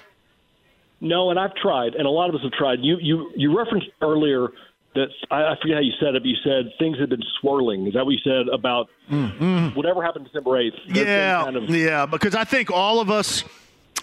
no, 1.03 1.29
and 1.29 1.39
I've 1.39 1.53
tried, 1.55 1.93
and 1.95 2.07
a 2.07 2.09
lot 2.09 2.29
of 2.29 2.35
us 2.35 2.41
have 2.41 2.53
tried. 2.53 2.79
You 2.81 2.97
you 2.99 3.31
you 3.35 3.55
referenced 3.55 3.89
earlier 4.01 4.47
that 4.95 5.09
I, 5.29 5.43
I 5.43 5.55
forget 5.61 5.75
how 5.75 5.81
you 5.81 5.93
said 5.99 6.15
it. 6.15 6.23
But 6.23 6.29
you 6.29 6.37
said 6.43 6.71
things 6.79 6.97
have 6.99 7.09
been 7.09 7.23
swirling. 7.39 7.85
Is 7.87 7.93
that 7.93 8.05
what 8.05 8.11
you 8.11 8.19
said 8.23 8.47
about 8.51 8.89
mm-hmm. 9.11 9.75
whatever 9.75 10.03
happened 10.03 10.25
December 10.25 10.57
eighth? 10.59 10.75
Yeah, 10.87 11.43
kind 11.43 11.55
of- 11.55 11.69
yeah. 11.69 12.05
Because 12.05 12.35
I 12.35 12.43
think 12.43 12.71
all 12.71 12.99
of 12.99 13.11
us 13.11 13.43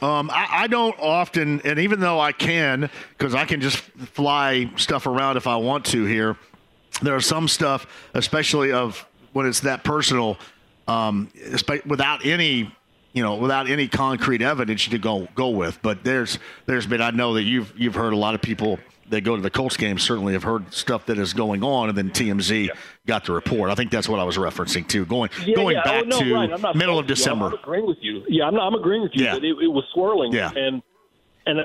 Um, 0.02 0.30
I, 0.30 0.62
I, 0.62 0.66
don't 0.66 0.98
often, 0.98 1.60
and 1.60 1.78
even 1.78 2.00
though 2.00 2.18
I 2.18 2.32
can, 2.32 2.88
because 3.18 3.34
I 3.34 3.44
can 3.44 3.60
just 3.60 3.76
fly 3.76 4.70
stuff 4.76 5.06
around 5.06 5.36
if 5.36 5.46
I 5.46 5.56
want 5.56 5.84
to 5.86 6.06
here, 6.06 6.36
there 7.02 7.14
are 7.14 7.20
some 7.20 7.48
stuff, 7.48 7.86
especially 8.14 8.72
of 8.72 9.06
when 9.34 9.44
it's 9.44 9.60
that 9.60 9.84
personal, 9.84 10.38
um, 10.88 11.30
without 11.84 12.24
any, 12.24 12.74
you 13.12 13.22
know, 13.22 13.36
without 13.36 13.68
any 13.68 13.88
concrete 13.88 14.42
evidence 14.42 14.86
to 14.88 14.98
go 14.98 15.28
go 15.34 15.50
with. 15.50 15.80
But 15.82 16.04
there's 16.04 16.38
there's 16.66 16.86
been 16.86 17.00
I 17.00 17.10
know 17.10 17.34
that 17.34 17.42
you've 17.42 17.72
you've 17.76 17.94
heard 17.94 18.12
a 18.12 18.16
lot 18.16 18.34
of 18.34 18.42
people 18.42 18.78
that 19.10 19.22
go 19.22 19.34
to 19.36 19.42
the 19.42 19.50
Colts 19.50 19.76
game 19.76 19.98
certainly 19.98 20.32
have 20.34 20.44
heard 20.44 20.72
stuff 20.72 21.06
that 21.06 21.18
is 21.18 21.32
going 21.34 21.62
on, 21.64 21.88
and 21.88 21.98
then 21.98 22.10
TMZ 22.10 22.66
yeah. 22.68 22.72
got 23.06 23.24
the 23.24 23.32
report. 23.32 23.70
I 23.70 23.74
think 23.74 23.90
that's 23.90 24.08
what 24.08 24.20
I 24.20 24.24
was 24.24 24.36
referencing 24.36 24.86
to. 24.88 25.04
Going 25.04 25.30
yeah, 25.44 25.54
going 25.56 25.76
yeah. 25.76 25.82
Oh, 25.84 25.88
back 25.88 26.04
oh, 26.04 26.08
no, 26.08 26.20
to 26.20 26.34
right. 26.34 26.76
middle 26.76 26.98
of 26.98 27.06
December. 27.06 27.46
I'm 27.46 27.54
agreeing 27.54 27.86
with 27.86 27.98
you. 28.00 28.22
Yeah, 28.28 28.44
I'm, 28.44 28.54
not, 28.54 28.68
I'm 28.68 28.74
agreeing 28.74 29.02
with 29.02 29.12
you. 29.14 29.24
Yeah. 29.24 29.36
It, 29.36 29.44
it, 29.44 29.72
was 29.72 29.84
swirling. 29.92 30.32
Yeah. 30.32 30.50
and 30.54 30.82
and 31.46 31.58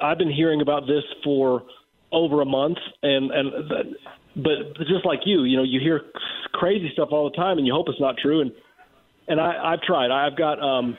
I've 0.00 0.18
been 0.18 0.30
hearing 0.30 0.60
about 0.60 0.86
this 0.86 1.04
for 1.24 1.62
over 2.12 2.42
a 2.42 2.44
month, 2.44 2.78
and 3.02 3.30
and 3.30 3.70
but 4.36 4.76
just 4.86 5.04
like 5.04 5.20
you, 5.24 5.44
you 5.44 5.56
know, 5.56 5.62
you 5.62 5.80
hear 5.80 6.02
crazy 6.52 6.90
stuff 6.92 7.08
all 7.12 7.30
the 7.30 7.36
time, 7.36 7.58
and 7.58 7.66
you 7.66 7.72
hope 7.72 7.88
it's 7.88 8.00
not 8.00 8.16
true. 8.18 8.40
And 8.42 8.52
and 9.30 9.40
I, 9.40 9.72
I've 9.72 9.80
tried. 9.80 10.10
I've 10.10 10.36
got, 10.36 10.60
um, 10.60 10.98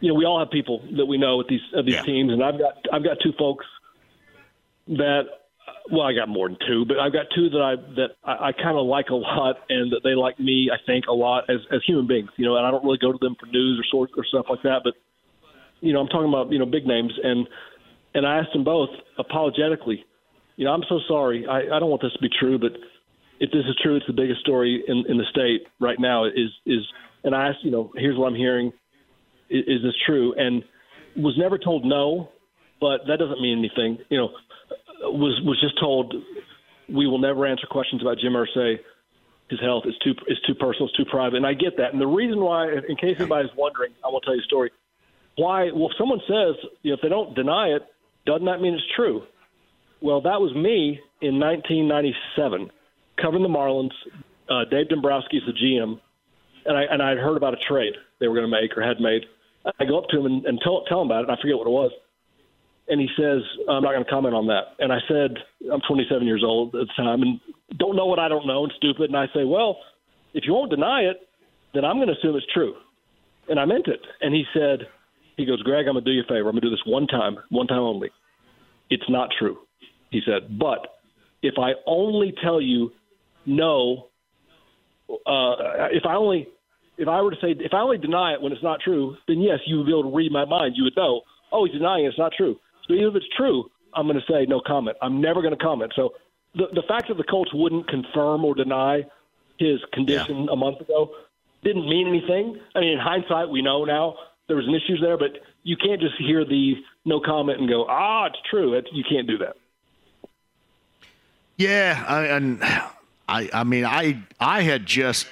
you 0.00 0.08
know, 0.08 0.14
we 0.14 0.24
all 0.24 0.38
have 0.38 0.50
people 0.50 0.82
that 0.96 1.04
we 1.04 1.18
know 1.18 1.40
at 1.40 1.48
these 1.48 1.60
at 1.76 1.84
these 1.84 2.00
teams, 2.02 2.32
and 2.32 2.42
I've 2.42 2.58
got 2.58 2.74
I've 2.92 3.04
got 3.04 3.18
two 3.22 3.32
folks 3.38 3.66
that 4.88 5.22
well, 5.90 6.02
I 6.02 6.14
got 6.14 6.28
more 6.28 6.48
than 6.48 6.58
two, 6.66 6.84
but 6.86 6.98
I've 6.98 7.12
got 7.12 7.26
two 7.34 7.50
that 7.50 7.60
I 7.60 7.76
that 7.96 8.10
I, 8.24 8.48
I 8.48 8.52
kind 8.52 8.78
of 8.78 8.86
like 8.86 9.10
a 9.10 9.14
lot, 9.14 9.56
and 9.68 9.92
that 9.92 10.00
they 10.04 10.14
like 10.14 10.38
me, 10.38 10.70
I 10.72 10.78
think, 10.86 11.06
a 11.08 11.12
lot 11.12 11.50
as 11.50 11.58
as 11.72 11.80
human 11.86 12.06
beings. 12.06 12.30
You 12.36 12.46
know, 12.46 12.56
and 12.56 12.64
I 12.66 12.70
don't 12.70 12.84
really 12.84 12.98
go 12.98 13.12
to 13.12 13.18
them 13.20 13.36
for 13.38 13.46
news 13.46 13.78
or 13.78 13.84
source 13.90 14.10
or 14.16 14.24
stuff 14.24 14.46
like 14.48 14.62
that, 14.62 14.80
but 14.84 14.94
you 15.80 15.92
know, 15.92 16.00
I'm 16.00 16.08
talking 16.08 16.28
about 16.28 16.52
you 16.52 16.58
know 16.58 16.66
big 16.66 16.86
names, 16.86 17.12
and 17.22 17.46
and 18.14 18.26
I 18.26 18.38
asked 18.38 18.52
them 18.52 18.64
both 18.64 18.90
apologetically. 19.18 20.04
You 20.56 20.66
know, 20.66 20.72
I'm 20.72 20.84
so 20.88 21.00
sorry. 21.08 21.46
I, 21.46 21.76
I 21.76 21.80
don't 21.80 21.90
want 21.90 22.02
this 22.02 22.12
to 22.12 22.20
be 22.20 22.28
true, 22.28 22.58
but 22.58 22.72
if 23.40 23.50
this 23.50 23.64
is 23.66 23.76
true, 23.82 23.96
it's 23.96 24.06
the 24.06 24.12
biggest 24.12 24.40
story 24.40 24.84
in 24.86 25.04
in 25.08 25.18
the 25.18 25.26
state 25.30 25.66
right 25.80 25.98
now. 25.98 26.24
Is 26.24 26.50
is 26.64 26.86
and 27.24 27.34
I 27.34 27.48
asked, 27.48 27.58
you 27.62 27.70
know, 27.70 27.92
here's 27.96 28.18
what 28.18 28.26
I'm 28.26 28.34
hearing. 28.34 28.72
Is, 29.48 29.64
is 29.66 29.82
this 29.82 29.94
true? 30.06 30.34
And 30.36 30.62
was 31.16 31.34
never 31.38 31.58
told 31.58 31.84
no, 31.84 32.30
but 32.80 33.02
that 33.06 33.18
doesn't 33.18 33.40
mean 33.40 33.58
anything. 33.58 33.98
You 34.08 34.18
know, 34.18 34.28
was 35.02 35.40
was 35.44 35.60
just 35.60 35.78
told 35.80 36.14
we 36.88 37.06
will 37.06 37.18
never 37.18 37.46
answer 37.46 37.66
questions 37.70 38.02
about 38.02 38.18
Jim 38.18 38.32
Irsay. 38.32 38.76
His 39.50 39.60
health 39.60 39.84
is 39.86 39.94
too 40.02 40.14
is 40.28 40.38
too 40.46 40.54
personal, 40.54 40.88
it's 40.88 40.96
too 40.96 41.04
private, 41.04 41.36
and 41.36 41.46
I 41.46 41.54
get 41.54 41.76
that. 41.76 41.92
And 41.92 42.00
the 42.00 42.06
reason 42.06 42.40
why, 42.40 42.68
in 42.72 42.96
case 42.96 43.16
anybody's 43.18 43.50
wondering, 43.56 43.92
I 44.04 44.08
will 44.08 44.20
tell 44.20 44.34
you 44.34 44.40
a 44.40 44.44
story. 44.44 44.70
Why? 45.36 45.70
Well, 45.72 45.88
if 45.90 45.96
someone 45.98 46.20
says 46.26 46.56
you 46.82 46.90
know, 46.90 46.94
if 46.94 47.00
they 47.02 47.08
don't 47.08 47.34
deny 47.34 47.68
it, 47.68 47.82
doesn't 48.26 48.46
that 48.46 48.60
mean 48.60 48.74
it's 48.74 48.84
true? 48.96 49.22
Well, 50.00 50.20
that 50.22 50.40
was 50.40 50.54
me 50.54 51.00
in 51.20 51.38
1997, 51.38 52.70
covering 53.20 53.42
the 53.42 53.48
Marlins. 53.48 53.92
Uh, 54.48 54.64
Dave 54.68 54.88
Dombrowski 54.88 55.36
is 55.36 55.44
the 55.46 55.52
GM, 55.52 56.00
and 56.66 56.76
I 56.76 56.82
and 56.82 57.02
I 57.02 57.10
had 57.10 57.18
heard 57.18 57.36
about 57.36 57.54
a 57.54 57.58
trade 57.68 57.94
they 58.20 58.28
were 58.28 58.34
going 58.34 58.50
to 58.50 58.60
make 58.60 58.76
or 58.76 58.82
had 58.82 59.00
made. 59.00 59.24
I 59.78 59.84
go 59.84 59.98
up 59.98 60.08
to 60.10 60.18
him 60.18 60.26
and, 60.26 60.46
and 60.46 60.60
tell 60.62 60.84
tell 60.88 61.02
him 61.02 61.08
about 61.08 61.24
it. 61.24 61.28
And 61.28 61.38
I 61.38 61.40
forget 61.40 61.56
what 61.56 61.66
it 61.66 61.70
was 61.70 61.92
and 62.88 63.00
he 63.00 63.08
says, 63.16 63.42
I'm 63.68 63.82
not 63.82 63.92
going 63.92 64.04
to 64.04 64.10
comment 64.10 64.34
on 64.34 64.46
that. 64.48 64.74
And 64.78 64.92
I 64.92 64.98
said, 65.08 65.38
I'm 65.72 65.80
27 65.86 66.26
years 66.26 66.42
old 66.44 66.74
at 66.74 66.86
the 66.88 66.92
time 66.96 67.22
and 67.22 67.40
don't 67.78 67.96
know 67.96 68.06
what 68.06 68.18
I 68.18 68.28
don't 68.28 68.46
know 68.46 68.64
and 68.64 68.72
stupid. 68.76 69.04
And 69.04 69.16
I 69.16 69.26
say, 69.34 69.44
well, 69.44 69.78
if 70.34 70.44
you 70.46 70.52
won't 70.52 70.70
deny 70.70 71.02
it, 71.02 71.28
then 71.74 71.84
I'm 71.84 71.96
going 71.96 72.08
to 72.08 72.14
assume 72.14 72.36
it's 72.36 72.46
true. 72.52 72.74
And 73.48 73.58
I 73.58 73.64
meant 73.64 73.86
it. 73.86 74.00
And 74.20 74.34
he 74.34 74.44
said, 74.52 74.88
he 75.36 75.46
goes, 75.46 75.62
Gregg, 75.62 75.86
I'm 75.86 75.94
going 75.94 76.04
to 76.04 76.10
do 76.10 76.14
you 76.14 76.22
a 76.22 76.24
favor. 76.24 76.48
I'm 76.48 76.54
going 76.54 76.62
to 76.62 76.68
do 76.68 76.70
this 76.70 76.84
one 76.84 77.06
time, 77.06 77.38
one 77.50 77.66
time 77.66 77.80
only. 77.80 78.10
It's 78.90 79.08
not 79.08 79.30
true. 79.38 79.58
He 80.10 80.20
said, 80.26 80.58
but 80.58 80.86
if 81.42 81.54
I 81.58 81.72
only 81.86 82.34
tell 82.42 82.60
you 82.60 82.90
no, 83.46 84.08
uh, 85.26 85.88
if 85.92 86.04
I 86.06 86.14
only, 86.14 86.48
if 86.98 87.08
I 87.08 87.20
were 87.20 87.30
to 87.30 87.36
say, 87.40 87.54
if 87.58 87.72
I 87.72 87.80
only 87.80 87.98
deny 87.98 88.34
it 88.34 88.42
when 88.42 88.52
it's 88.52 88.62
not 88.62 88.80
true, 88.80 89.16
then 89.28 89.40
yes, 89.40 89.60
you 89.66 89.78
would 89.78 89.86
be 89.86 89.92
able 89.92 90.10
to 90.10 90.16
read 90.16 90.32
my 90.32 90.44
mind. 90.44 90.74
You 90.76 90.84
would 90.84 90.96
know, 90.96 91.22
oh, 91.50 91.64
he's 91.64 91.74
denying 91.74 92.04
it. 92.04 92.08
It's 92.08 92.18
not 92.18 92.32
true. 92.36 92.58
So 92.86 92.94
even 92.94 93.08
if 93.08 93.16
it's 93.16 93.36
true, 93.36 93.70
I'm 93.94 94.06
going 94.06 94.20
to 94.20 94.32
say 94.32 94.46
no 94.46 94.60
comment. 94.66 94.96
I'm 95.02 95.20
never 95.20 95.42
going 95.42 95.56
to 95.56 95.62
comment. 95.62 95.92
So 95.94 96.14
the 96.54 96.66
the 96.72 96.82
fact 96.88 97.08
that 97.08 97.16
the 97.16 97.24
Colts 97.24 97.52
wouldn't 97.54 97.88
confirm 97.88 98.44
or 98.44 98.54
deny 98.54 99.04
his 99.58 99.80
condition 99.92 100.44
yeah. 100.44 100.52
a 100.52 100.56
month 100.56 100.80
ago 100.80 101.10
didn't 101.62 101.88
mean 101.88 102.08
anything. 102.08 102.58
I 102.74 102.80
mean, 102.80 102.92
in 102.92 102.98
hindsight, 102.98 103.48
we 103.48 103.62
know 103.62 103.84
now 103.84 104.16
there 104.48 104.56
was 104.56 104.66
an 104.66 104.74
issue 104.74 104.98
there, 105.00 105.16
but 105.16 105.30
you 105.62 105.76
can't 105.76 106.00
just 106.00 106.14
hear 106.18 106.44
the 106.44 106.74
no 107.04 107.20
comment 107.20 107.60
and 107.60 107.68
go, 107.68 107.86
ah, 107.88 108.26
it's 108.26 108.38
true. 108.50 108.74
It's, 108.74 108.88
you 108.92 109.04
can't 109.08 109.26
do 109.26 109.38
that. 109.38 109.56
Yeah, 111.56 112.04
I, 112.08 112.24
and 112.24 112.62
I, 113.28 113.48
I 113.52 113.64
mean, 113.64 113.84
I, 113.84 114.22
I 114.40 114.62
had 114.62 114.86
just, 114.86 115.26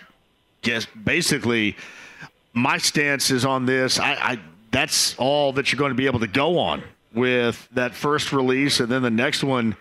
just 0.62 0.88
basically, 1.04 1.76
my 2.52 2.78
stance 2.78 3.30
is 3.30 3.44
on 3.44 3.66
this. 3.66 3.98
I, 3.98 4.12
I, 4.12 4.40
that's 4.70 5.14
all 5.16 5.52
that 5.54 5.72
you're 5.72 5.78
going 5.78 5.90
to 5.90 5.96
be 5.96 6.06
able 6.06 6.20
to 6.20 6.28
go 6.28 6.58
on 6.58 6.82
with 7.12 7.68
that 7.72 7.94
first 7.94 8.32
release 8.32 8.80
and 8.80 8.88
then 8.88 9.02
the 9.02 9.10
next 9.10 9.42
one 9.42 9.76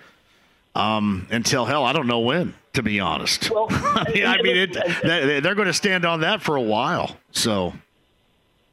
um, 0.75 1.27
until 1.31 1.65
hell, 1.65 1.83
I 1.83 1.93
don't 1.93 2.07
know 2.07 2.19
when, 2.19 2.53
to 2.73 2.83
be 2.83 2.99
honest. 2.99 3.49
Well, 3.49 3.67
I 3.71 4.11
mean, 4.13 4.25
I 4.25 4.41
mean 4.41 4.57
it, 4.57 5.43
they're 5.43 5.55
going 5.55 5.67
to 5.67 5.73
stand 5.73 6.05
on 6.05 6.21
that 6.21 6.41
for 6.41 6.55
a 6.55 6.61
while. 6.61 7.17
So, 7.31 7.73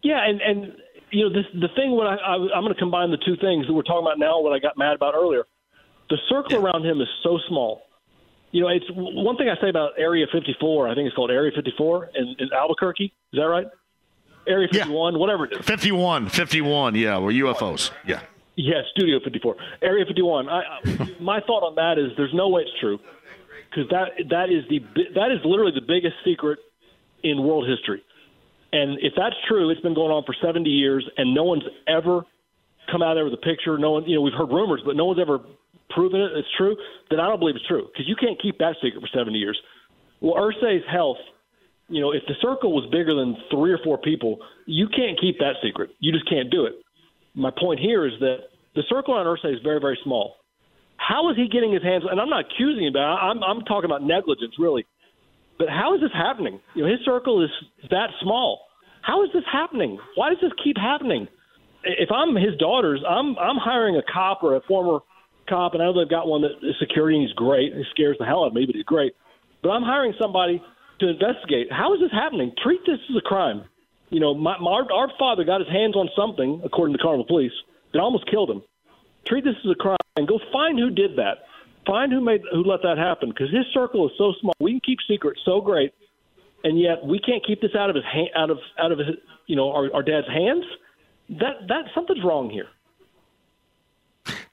yeah, 0.03 0.25
and 0.25 0.41
and 0.41 0.77
you 1.11 1.25
know 1.25 1.35
this 1.35 1.47
the 1.55 1.69
thing 1.75 1.97
when 1.97 2.07
I, 2.07 2.17
I 2.17 2.35
I'm 2.35 2.63
going 2.63 2.75
to 2.75 2.79
combine 2.79 3.11
the 3.11 3.17
two 3.19 3.37
things 3.37 3.67
that 3.67 3.73
we're 3.73 3.83
talking 3.83 4.07
about 4.07 4.19
now. 4.19 4.41
What 4.41 4.53
I 4.53 4.59
got 4.59 4.77
mad 4.79 4.95
about 4.95 5.15
earlier, 5.15 5.45
the 6.11 6.19
circle 6.29 6.53
yeah. 6.53 6.59
around 6.59 6.85
him 6.85 7.01
is 7.01 7.09
so 7.23 7.39
small. 7.49 7.83
You 8.53 8.63
know, 8.63 8.69
it's 8.69 8.87
one 8.91 9.37
thing 9.37 9.49
I 9.49 9.61
say 9.61 9.69
about 9.69 9.93
Area 9.99 10.27
54. 10.33 10.89
I 10.89 10.95
think 10.95 11.07
it's 11.07 11.17
called 11.17 11.31
Area 11.31 11.53
54 11.55 12.11
in, 12.15 12.37
in 12.39 12.49
Albuquerque. 12.53 13.13
Is 13.33 13.39
that 13.39 13.43
right? 13.43 13.67
Area 14.47 14.69
51, 14.73 15.13
yeah. 15.13 15.19
whatever 15.19 15.45
it 15.47 15.53
is. 15.53 15.65
51, 15.65 16.29
51. 16.29 16.95
Yeah, 16.95 17.19
we're 17.19 17.33
UFOs. 17.33 17.91
Yeah. 18.07 18.21
Yeah, 18.55 18.81
Studio 18.95 19.21
54, 19.23 19.57
Area 19.83 20.05
51. 20.07 20.49
I, 20.49 20.63
my 21.21 21.41
thought 21.41 21.63
on 21.63 21.75
that 21.75 21.99
is 21.99 22.17
there's 22.17 22.33
no 22.33 22.49
way 22.49 22.63
it's 22.63 22.81
true 22.81 22.99
because 23.69 23.91
that 23.91 24.13
that 24.31 24.49
is 24.49 24.65
the 24.71 24.79
that 25.15 25.31
is 25.31 25.41
literally 25.45 25.73
the 25.75 25.85
biggest 25.87 26.15
secret 26.25 26.59
in 27.23 27.43
world 27.43 27.69
history. 27.69 28.03
And 28.73 28.99
if 29.01 29.13
that's 29.17 29.37
true, 29.47 29.71
it's 29.71 29.81
been 29.81 29.95
going 29.95 30.11
on 30.11 30.25
for 30.25 30.35
70 30.43 30.69
years, 30.69 31.09
and 31.17 31.35
no 31.35 31.45
one's 31.45 31.65
ever 31.87 32.25
come 32.91 33.03
out 33.03 33.15
there 33.15 33.25
with 33.25 33.35
a 33.35 33.39
picture. 33.39 33.79
No 33.79 33.93
one, 33.93 34.05
you 34.05 34.17
know, 34.17 34.23
we've 34.23 34.35
heard 34.35 34.49
rumors, 34.49 34.83
but 34.85 34.97
no 34.97 35.05
one's 35.07 35.21
ever 35.21 35.41
proven 35.91 36.21
it. 36.21 36.33
It's 36.35 36.49
true. 36.57 36.77
Then 37.11 37.21
I 37.21 37.29
don't 37.29 37.39
believe 37.39 37.57
it's 37.57 37.67
true 37.67 37.87
because 37.93 38.09
you 38.09 38.17
can't 38.17 38.41
keep 38.41 38.59
that 38.59 38.77
secret 38.83 39.01
for 39.01 39.11
70 39.13 39.37
years. 39.39 39.59
Well, 40.21 40.35
Irsay's 40.35 40.85
health, 40.91 41.19
you 41.89 42.01
know, 42.01 42.13
if 42.13 42.23
the 42.27 42.35
circle 42.41 42.73
was 42.73 42.89
bigger 42.91 43.15
than 43.15 43.37
three 43.51 43.73
or 43.73 43.79
four 43.85 43.99
people, 43.99 44.39
you 44.67 44.89
can't 44.89 45.21
keep 45.21 45.39
that 45.39 45.55
secret. 45.63 45.91
You 46.01 46.13
just 46.13 46.29
can't 46.29 46.51
do 46.51 46.67
it 46.67 46.75
my 47.37 47.51
point 47.57 47.79
here 47.79 48.07
is 48.07 48.15
that 48.21 48.49
the 48.75 48.83
circle 48.89 49.15
on 49.15 49.27
Irsay 49.27 49.55
is 49.55 49.61
very, 49.63 49.79
very 49.79 49.99
small. 50.03 50.37
How 50.97 51.31
is 51.31 51.37
he 51.37 51.49
getting 51.49 51.73
his 51.73 51.83
hands? 51.83 52.05
And 52.11 52.19
I'm 52.19 52.31
not 52.31 52.47
accusing 52.47 52.87
him, 52.87 52.95
but 52.95 53.01
I'm 53.01 53.45
I'm 53.45 53.61
talking 53.63 53.85
about 53.85 54.03
negligence, 54.03 54.55
really. 54.59 54.87
But 55.59 55.69
how 55.69 55.95
is 55.95 56.01
this 56.01 56.11
happening? 56.13 56.59
You 56.75 56.83
know, 56.83 56.91
his 56.91 57.01
circle 57.05 57.45
is 57.45 57.51
that 57.91 58.09
small. 58.23 58.61
How 59.03 59.23
is 59.23 59.31
this 59.33 59.45
happening? 59.51 59.99
Why 60.17 60.31
does 60.31 60.39
this 60.41 60.53
keep 60.65 60.77
happening? 60.77 61.29
If 61.85 62.11
I'm 62.11 62.35
his 62.35 62.57
daughters, 62.59 63.03
I'm 63.09 63.39
I'm 63.39 63.57
hiring 63.57 63.97
a 63.97 64.03
cop 64.11 64.43
or 64.43 64.57
a 64.57 64.61
former 64.63 65.01
cop, 65.49 65.75
and 65.75 65.83
I 65.83 65.87
know 65.87 65.99
they've 65.99 66.09
got 66.09 66.27
one 66.27 66.43
that 66.43 66.59
is 66.63 66.75
security, 66.79 67.21
he's 67.21 67.33
great. 67.33 67.75
He 67.75 67.85
scares 67.91 68.17
the 68.19 68.25
hell 68.25 68.45
out 68.45 68.49
of 68.49 68.55
me, 68.55 68.67
but 68.67 68.75
he's 68.75 68.85
great. 68.85 69.15
But 69.63 69.71
I'm 69.71 69.83
hiring 69.83 70.15
somebody 70.21 70.63
to 71.01 71.09
investigate. 71.09 71.73
How 71.73 71.95
is 71.95 72.01
this 72.01 72.13
happening? 72.13 72.53
Treat 72.63 72.81
this 72.87 72.99
as 73.11 73.17
a 73.17 73.21
crime 73.21 73.65
you 74.11 74.21
know, 74.21 74.35
my, 74.35 74.57
my, 74.59 74.71
our, 74.71 74.93
our 74.93 75.09
father 75.19 75.45
got 75.45 75.61
his 75.61 75.69
hands 75.69 75.97
on 75.97 76.09
something, 76.17 76.61
according 76.65 76.97
to 76.97 77.03
Carmel 77.03 77.25
Police, 77.27 77.53
that 77.93 78.01
almost 78.01 78.31
killed 78.31 78.51
him. 78.51 78.63
Treat 79.27 79.45
this 79.45 79.55
as 79.65 79.71
a 79.71 79.75
crime 79.75 79.97
and 80.17 80.29
go 80.29 80.39
find 80.53 80.79
who 80.79 80.91
did 80.91 81.17
that. 81.17 81.39
Find 81.87 82.13
who 82.13 82.21
made 82.21 82.43
who 82.53 82.65
let 82.65 82.83
that 82.83 82.99
happen 82.99 83.29
because 83.29 83.51
his 83.51 83.65
circle 83.73 84.07
is 84.07 84.13
so 84.19 84.33
small. 84.41 84.55
We 84.61 84.73
can 84.73 84.81
keep 84.81 84.99
secrets 85.09 85.41
so 85.45 85.61
great, 85.61 85.95
and 86.65 86.81
yet 86.81 87.05
we 87.05 87.21
can't 87.21 87.47
keep 87.47 87.61
this 87.61 87.77
out 87.79 87.91
of 87.91 87.95
his 87.95 88.05
hand, 88.05 88.31
out 88.37 88.51
of 88.51 88.59
out 88.77 88.91
of 88.91 88.99
his, 88.99 89.09
you 89.47 89.55
know 89.55 89.71
our, 89.71 89.95
our 89.95 90.03
dad's 90.03 90.27
hands. 90.27 90.65
That 91.29 91.69
that 91.69 91.85
something's 91.95 92.25
wrong 92.25 92.51
here. 92.51 92.67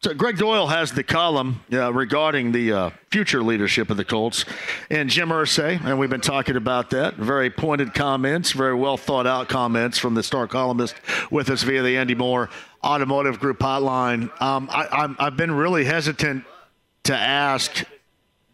So 0.03 0.13
Gregg 0.13 0.35
Doyel 0.35 0.67
has 0.67 0.91
the 0.91 1.01
column 1.01 1.61
uh, 1.71 1.93
regarding 1.93 2.51
the 2.51 2.73
uh, 2.73 2.89
future 3.09 3.41
leadership 3.41 3.89
of 3.89 3.95
the 3.95 4.03
Colts 4.03 4.43
and 4.89 5.09
Jim 5.09 5.29
Irsay, 5.29 5.81
and 5.81 5.97
we've 5.97 6.09
been 6.09 6.19
talking 6.19 6.57
about 6.57 6.89
that. 6.89 7.15
Very 7.15 7.49
pointed 7.49 7.93
comments, 7.93 8.51
very 8.51 8.75
well 8.75 8.97
thought 8.97 9.25
out 9.25 9.47
comments 9.47 9.97
from 9.97 10.13
the 10.13 10.21
star 10.21 10.45
columnist 10.45 10.95
with 11.31 11.49
us 11.49 11.63
via 11.63 11.81
the 11.83 11.95
Andy 11.95 12.15
Mohr 12.15 12.49
Automotive 12.83 13.39
Group 13.39 13.59
hotline. 13.59 14.29
Um, 14.41 14.67
I, 14.69 15.15
I've 15.17 15.37
been 15.37 15.53
really 15.53 15.85
hesitant 15.85 16.43
to 17.03 17.15
ask 17.15 17.85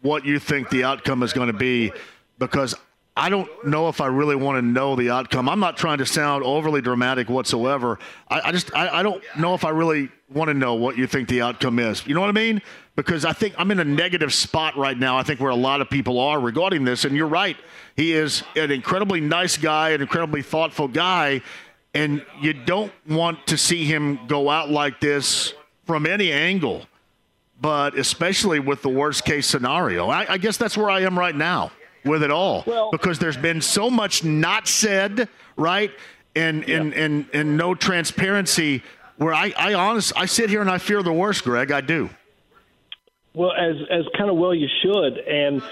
what 0.02 0.24
you 0.24 0.38
think 0.38 0.70
the 0.70 0.84
outcome 0.84 1.24
is 1.24 1.32
going 1.32 1.48
to 1.48 1.52
be 1.52 1.90
because 2.38 2.76
I 3.16 3.28
don't 3.28 3.48
know 3.66 3.88
if 3.88 4.00
I 4.00 4.06
really 4.06 4.36
want 4.36 4.58
to 4.58 4.62
know 4.62 4.94
the 4.94 5.10
outcome. 5.10 5.48
I'm 5.48 5.60
not 5.60 5.76
trying 5.76 5.98
to 5.98 6.06
sound 6.06 6.44
overly 6.44 6.80
dramatic 6.80 7.28
whatsoever. 7.28 7.98
I, 8.28 8.40
I 8.46 8.52
just 8.52 8.74
I, 8.74 9.00
I 9.00 9.02
don't 9.02 9.22
know 9.36 9.54
if 9.54 9.64
I 9.64 9.70
really 9.70 10.08
want 10.32 10.48
to 10.48 10.54
know 10.54 10.74
what 10.74 10.96
you 10.96 11.06
think 11.06 11.28
the 11.28 11.42
outcome 11.42 11.78
is. 11.80 12.06
You 12.06 12.14
know 12.14 12.20
what 12.20 12.28
I 12.28 12.32
mean? 12.32 12.62
Because 12.94 13.24
I 13.24 13.32
think 13.32 13.54
I'm 13.58 13.70
in 13.72 13.80
a 13.80 13.84
negative 13.84 14.32
spot 14.32 14.76
right 14.76 14.96
now. 14.96 15.18
I 15.18 15.24
think 15.24 15.40
where 15.40 15.50
a 15.50 15.56
lot 15.56 15.80
of 15.80 15.90
people 15.90 16.20
are 16.20 16.38
regarding 16.38 16.84
this. 16.84 17.04
And 17.04 17.16
you're 17.16 17.26
right. 17.26 17.56
He 17.96 18.12
is 18.12 18.44
an 18.54 18.70
incredibly 18.70 19.20
nice 19.20 19.56
guy, 19.56 19.90
an 19.90 20.00
incredibly 20.00 20.42
thoughtful 20.42 20.86
guy. 20.86 21.42
And 21.94 22.24
you 22.40 22.52
don't 22.52 22.92
want 23.08 23.44
to 23.48 23.58
see 23.58 23.84
him 23.84 24.20
go 24.28 24.48
out 24.48 24.70
like 24.70 25.00
this 25.00 25.52
from 25.84 26.06
any 26.06 26.30
angle, 26.30 26.86
but 27.60 27.98
especially 27.98 28.60
with 28.60 28.82
the 28.82 28.88
worst 28.88 29.24
case 29.24 29.48
scenario. 29.48 30.08
I, 30.08 30.34
I 30.34 30.38
guess 30.38 30.56
that's 30.56 30.76
where 30.76 30.88
I 30.88 31.00
am 31.00 31.18
right 31.18 31.34
now 31.34 31.72
with 32.04 32.22
it 32.22 32.30
all 32.30 32.64
well, 32.66 32.90
because 32.90 33.18
there's 33.18 33.36
been 33.36 33.60
so 33.60 33.90
much 33.90 34.24
not 34.24 34.68
said, 34.68 35.28
right? 35.56 35.90
And 36.34 36.66
yeah. 36.66 36.76
and, 36.76 36.94
and 36.94 37.26
and 37.32 37.56
no 37.56 37.74
transparency 37.74 38.82
where 39.16 39.34
I, 39.34 39.52
I 39.56 39.74
honest 39.74 40.12
I 40.16 40.26
sit 40.26 40.48
here 40.48 40.60
and 40.60 40.70
I 40.70 40.78
fear 40.78 41.02
the 41.02 41.12
worst, 41.12 41.44
Gregg. 41.44 41.72
I 41.72 41.80
do. 41.80 42.08
Well, 43.34 43.52
as 43.52 43.76
as 43.90 44.04
kind 44.16 44.30
of 44.30 44.36
well 44.36 44.54
you 44.54 44.68
should, 44.82 45.18
and 45.18 45.62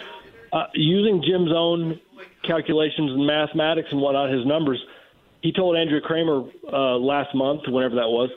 uh, 0.52 0.66
using 0.74 1.22
Jim's 1.22 1.50
own 1.54 2.00
calculations 2.44 3.10
and 3.12 3.26
mathematics 3.26 3.88
and 3.90 4.00
whatnot, 4.00 4.30
his 4.30 4.46
numbers, 4.46 4.82
he 5.42 5.52
told 5.52 5.76
Andrea 5.76 6.00
Kremer 6.00 6.44
uh, 6.72 6.96
last 6.96 7.34
month, 7.34 7.62
whenever 7.66 7.96
that 7.96 8.08
was, 8.08 8.30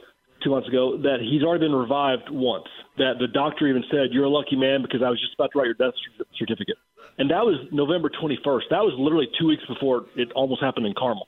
two 0.43 0.51
months 0.51 0.67
ago, 0.67 0.97
that 0.97 1.19
he's 1.21 1.43
already 1.43 1.65
been 1.65 1.75
revived 1.75 2.29
once. 2.29 2.67
That 2.97 3.19
the 3.19 3.27
doctor 3.27 3.67
even 3.67 3.83
said, 3.91 4.09
"You're 4.11 4.25
a 4.25 4.29
lucky 4.29 4.55
man 4.55 4.81
because 4.81 5.01
I 5.03 5.09
was 5.09 5.19
just 5.19 5.33
about 5.33 5.51
to 5.53 5.59
write 5.59 5.65
your 5.65 5.75
death 5.75 5.93
certificate." 6.37 6.77
And 7.17 7.29
that 7.29 7.45
was 7.45 7.67
November 7.71 8.09
21st. 8.09 8.69
That 8.69 8.81
was 8.81 8.95
literally 8.97 9.27
two 9.39 9.47
weeks 9.47 9.63
before 9.67 10.05
it 10.15 10.31
almost 10.33 10.61
happened 10.61 10.85
in 10.85 10.93
Carmel. 10.97 11.27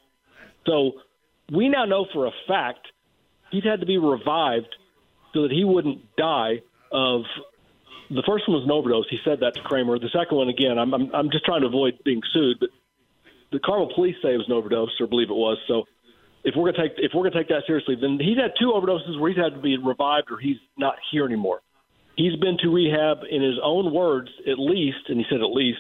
So 0.65 0.93
we 1.51 1.69
now 1.69 1.85
know 1.85 2.05
for 2.13 2.25
a 2.25 2.31
fact 2.47 2.87
he'd 3.51 3.65
had 3.65 3.81
to 3.81 3.85
be 3.85 3.97
revived 3.97 4.73
so 5.33 5.43
that 5.43 5.51
he 5.51 5.63
wouldn't 5.63 6.15
die 6.15 6.61
of. 6.91 7.21
The 8.09 8.23
first 8.27 8.47
one 8.47 8.57
was 8.57 8.65
an 8.65 8.71
overdose. 8.71 9.05
He 9.09 9.17
said 9.23 9.39
that 9.41 9.55
to 9.55 9.61
Kremer. 9.61 9.97
The 9.97 10.09
second 10.13 10.37
one, 10.37 10.49
again, 10.49 10.77
I'm 10.77 10.93
I'm, 10.93 11.09
I'm 11.13 11.31
just 11.31 11.45
trying 11.45 11.61
to 11.61 11.67
avoid 11.67 11.99
being 12.03 12.21
sued, 12.33 12.57
but 12.59 12.69
the 13.51 13.59
Carmel 13.59 13.91
police 13.95 14.15
say 14.21 14.33
it 14.33 14.37
was 14.37 14.47
an 14.47 14.53
overdose, 14.53 14.89
or 14.99 15.07
believe 15.07 15.29
it 15.29 15.35
was. 15.35 15.57
So 15.67 15.85
if 16.43 16.55
we're 16.55 16.71
gonna 16.71 16.89
take 16.89 16.97
if 16.97 17.11
we're 17.13 17.23
gonna 17.23 17.41
take 17.41 17.49
that 17.49 17.63
seriously, 17.65 17.95
then 17.99 18.19
he's 18.19 18.37
had 18.37 18.51
two 18.59 18.71
overdoses 18.75 19.19
where 19.19 19.31
he's 19.31 19.41
had 19.41 19.55
to 19.55 19.61
be 19.61 19.77
revived 19.77 20.29
or 20.29 20.37
he's 20.37 20.57
not 20.77 20.95
here 21.11 21.25
anymore. 21.25 21.61
He's 22.15 22.35
been 22.35 22.57
to 22.59 22.69
rehab, 22.69 23.19
in 23.29 23.41
his 23.41 23.55
own 23.63 23.91
words, 23.93 24.29
at 24.47 24.59
least, 24.59 25.09
and 25.09 25.17
he 25.17 25.25
said 25.29 25.41
at 25.41 25.51
least, 25.51 25.79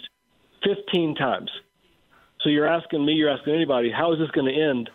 15 0.63 1.15
times. 1.15 1.51
So 2.41 2.49
you're 2.49 2.67
asking 2.67 3.05
me, 3.05 3.13
you're 3.13 3.29
asking 3.29 3.53
anybody, 3.53 3.91
how 3.91 4.13
is 4.13 4.19
this 4.19 4.31
going 4.31 4.53
to 4.53 4.61
end? 4.61 4.89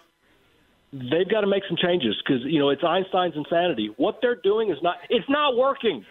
They've 0.92 1.28
got 1.28 1.42
to 1.42 1.46
make 1.46 1.62
some 1.68 1.76
changes 1.76 2.16
because 2.24 2.42
you 2.44 2.58
know 2.58 2.70
it's 2.70 2.82
Einstein's 2.82 3.36
insanity. 3.36 3.92
What 3.98 4.20
they're 4.22 4.40
doing 4.40 4.70
is 4.70 4.78
not. 4.82 4.96
It's 5.10 5.28
not 5.28 5.54
working. 5.54 6.04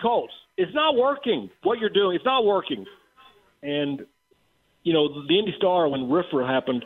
Colts, 0.00 0.32
it's 0.56 0.72
not 0.72 0.94
working. 0.94 1.50
What 1.64 1.80
you're 1.80 1.90
doing, 1.90 2.14
it's 2.14 2.24
not 2.24 2.44
working. 2.44 2.86
And 3.60 4.06
you 4.84 4.92
know 4.92 5.26
the 5.26 5.36
Indy 5.36 5.52
Star 5.56 5.88
when 5.88 6.02
RFRA 6.02 6.48
happened 6.48 6.84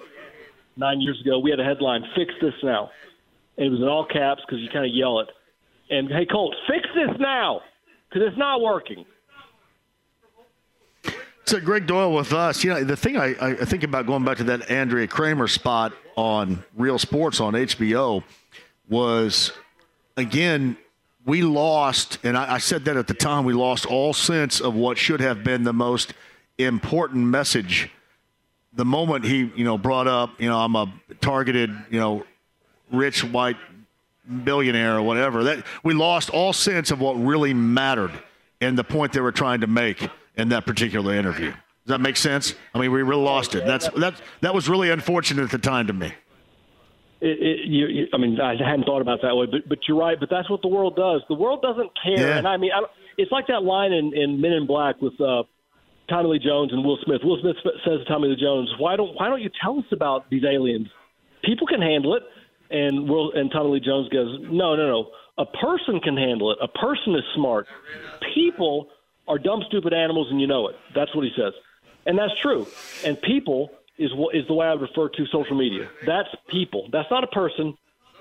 nine 0.75 1.03
years 1.03 1.21
ago, 1.21 1.39
we 1.39 1.51
had 1.51 1.61
a 1.61 1.65
headline: 1.65 2.03
"Fix 2.17 2.33
this 2.41 2.55
now," 2.63 2.91
and 3.59 3.67
it 3.67 3.71
was 3.71 3.81
in 3.81 3.89
all 3.89 4.07
caps 4.07 4.41
because 4.47 4.61
you 4.61 4.71
kind 4.71 4.87
of 4.87 4.95
yell 4.95 5.21
it 5.21 5.29
and 5.93 6.09
hey, 6.09 6.27
Colt, 6.27 6.55
fix 6.67 6.89
this 6.95 7.15
now 7.19 7.61
because 8.09 8.27
it's 8.27 8.39
not 8.39 8.61
working. 8.61 9.05
So 11.45 11.61
Gregg 11.61 11.87
Doyel 11.87 12.17
with 12.17 12.33
us. 12.33 12.65
You 12.65 12.71
know, 12.71 12.85
the 12.85 12.97
thing 12.97 13.17
I, 13.19 13.35
I 13.41 13.55
think 13.57 13.83
about 13.83 14.07
going 14.07 14.25
back 14.25 14.39
to 14.39 14.45
that 14.45 14.71
Andrea 14.71 15.07
Kremer 15.07 15.49
spot 15.49 15.93
on 16.17 16.65
Real 16.77 16.99
Sports 16.99 17.41
on 17.41 17.53
HBO 17.53 18.23
was, 18.89 19.53
again, 20.17 20.79
we 21.27 21.43
lost, 21.43 22.19
and 22.23 22.39
I, 22.39 22.55
I 22.55 22.59
said 22.59 22.87
that 22.87 22.97
at 22.97 23.07
the 23.07 23.15
time, 23.15 23.45
we 23.45 23.53
lost 23.53 23.87
all 23.87 24.13
sense 24.15 24.61
of 24.61 24.75
what 24.75 24.97
should 24.99 25.21
have 25.21 25.45
been 25.45 25.65
the 25.65 25.73
most 25.73 26.15
important 26.59 27.27
message. 27.27 27.91
The 28.73 28.85
moment 28.85 29.25
he, 29.25 29.53
you 29.55 29.65
know, 29.65 29.77
brought 29.77 30.09
up, 30.09 30.41
you 30.41 30.49
know, 30.49 30.59
I'm 30.59 30.75
a 30.75 30.93
targeted, 31.21 31.71
you 31.91 32.01
know, 32.01 32.25
rich 32.91 33.25
white 33.25 33.57
billionaire 34.45 34.97
or 34.97 35.03
whatever. 35.03 35.45
That 35.45 35.65
we 35.83 35.95
lost 35.95 36.31
all 36.31 36.53
sense 36.53 36.91
of 36.91 37.01
what 37.01 37.15
really 37.15 37.55
mattered 37.55 38.13
and 38.61 38.79
the 38.79 38.85
point 38.85 39.13
they 39.13 39.21
were 39.21 39.33
trying 39.33 39.61
to 39.61 39.67
make 39.67 40.09
in 40.37 40.51
that 40.51 40.67
particular 40.67 41.15
interview. 41.15 41.51
Does 41.51 41.89
that 41.89 42.01
make 42.01 42.17
sense? 42.17 42.55
I 42.75 42.79
mean, 42.79 42.93
we 42.93 43.03
really 43.03 43.23
lost 43.23 43.55
it. 43.55 43.67
That's 43.67 43.89
that 43.91 44.15
that 44.41 44.55
was 44.55 44.69
really 44.69 44.91
unfortunate 44.91 45.43
at 45.43 45.51
the 45.51 45.59
time 45.59 45.89
to 45.89 45.93
me. 45.93 46.15
It, 47.21 47.39
it, 47.39 47.59
you, 47.67 47.87
you, 47.87 48.07
I 48.13 48.19
mean, 48.19 48.41
I 48.41 48.55
hadn't 48.57 48.85
thought 48.85 49.01
about 49.01 49.21
that 49.23 49.35
way, 49.35 49.47
but 49.47 49.69
but 49.69 49.79
you're 49.89 49.99
right. 49.99 50.19
But 50.19 50.31
that's 50.31 50.49
what 50.49 50.63
the 50.63 50.69
world 50.69 50.95
does. 50.95 51.23
The 51.29 51.35
world 51.35 51.61
doesn't 51.63 51.91
care, 52.03 52.29
yeah. 52.29 52.39
and 52.39 52.47
I 52.47 52.57
mean, 52.57 52.71
I 52.73 52.83
it's 53.19 53.33
like 53.33 53.49
that 53.49 53.63
line 53.63 53.93
in, 53.93 54.13
in 54.17 54.41
Men 54.41 54.53
in 54.53 54.67
Black 54.67 55.01
with 55.03 55.21
uh, 55.21 55.43
Tommy 56.09 56.31
Lee 56.31 56.39
Jones 56.39 56.73
and 56.73 56.85
Will 56.85 56.99
Smith. 57.05 57.21
Will 57.25 57.39
Smith 57.41 57.57
says 57.85 57.99
to 57.99 58.05
Tommy 58.05 58.29
Lee 58.29 58.37
Jones, 58.41 58.73
"Why 58.79 58.97
don't 58.97 59.15
why 59.15 59.29
don't 59.29 59.43
you 59.43 59.51
tell 59.61 59.79
us 59.79 59.85
about 59.93 60.31
these 60.31 60.45
aliens? 60.45 60.89
People 61.45 61.67
can 61.67 61.83
handle 61.83 62.15
it." 62.15 62.23
And 62.73 63.09
Will 63.09 63.33
and 63.33 63.51
Tommy 63.53 63.71
Lee 63.75 63.81
Jones 63.81 64.09
goes, 64.09 64.41
no, 64.41 64.75
no, 64.75 64.89
no. 64.89 65.11
A 65.37 65.45
person 65.45 66.01
can 66.01 66.17
handle 66.17 66.51
it. 66.53 66.59
A 66.63 66.69
person 66.69 67.15
is 67.15 67.23
smart. 67.35 67.67
People 68.35 68.89
are 69.29 69.39
dumb, 69.39 69.63
stupid 69.69 69.93
animals, 69.93 70.29
and 70.31 70.41
you 70.41 70.47
know 70.47 70.69
it. 70.69 70.77
That's 70.95 71.15
what 71.15 71.25
he 71.25 71.31
says, 71.37 71.53
and 72.07 72.19
that's 72.19 72.33
true. 72.41 72.67
And 73.05 73.21
people 73.21 73.71
is 73.99 74.11
what 74.15 74.35
is 74.35 74.47
the 74.47 74.55
way 74.55 74.67
I 74.67 74.73
would 74.75 74.83
refer 74.83 75.09
to 75.09 75.27
social 75.27 75.57
media. 75.57 75.89
That's 76.07 76.29
people. 76.49 76.89
That's 76.93 77.11
not 77.11 77.25
a 77.25 77.29
person. 77.29 77.77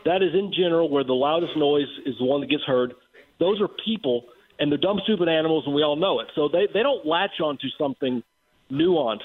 That 0.05 0.21
is 0.21 0.33
in 0.33 0.53
general 0.53 0.89
where 0.89 1.03
the 1.03 1.13
loudest 1.13 1.55
noise 1.57 1.87
is 2.05 2.15
the 2.19 2.25
one 2.25 2.41
that 2.41 2.49
gets 2.49 2.63
heard. 2.63 2.93
Those 3.39 3.61
are 3.61 3.67
people, 3.67 4.25
and 4.59 4.71
they're 4.71 4.77
dumb, 4.77 4.99
stupid 5.03 5.27
animals, 5.27 5.63
and 5.65 5.73
we 5.73 5.83
all 5.83 5.95
know 5.95 6.19
it. 6.19 6.27
So 6.35 6.49
they 6.49 6.67
they 6.73 6.83
don't 6.83 7.05
latch 7.05 7.39
onto 7.41 7.67
something 7.77 8.23
nuanced. 8.71 9.19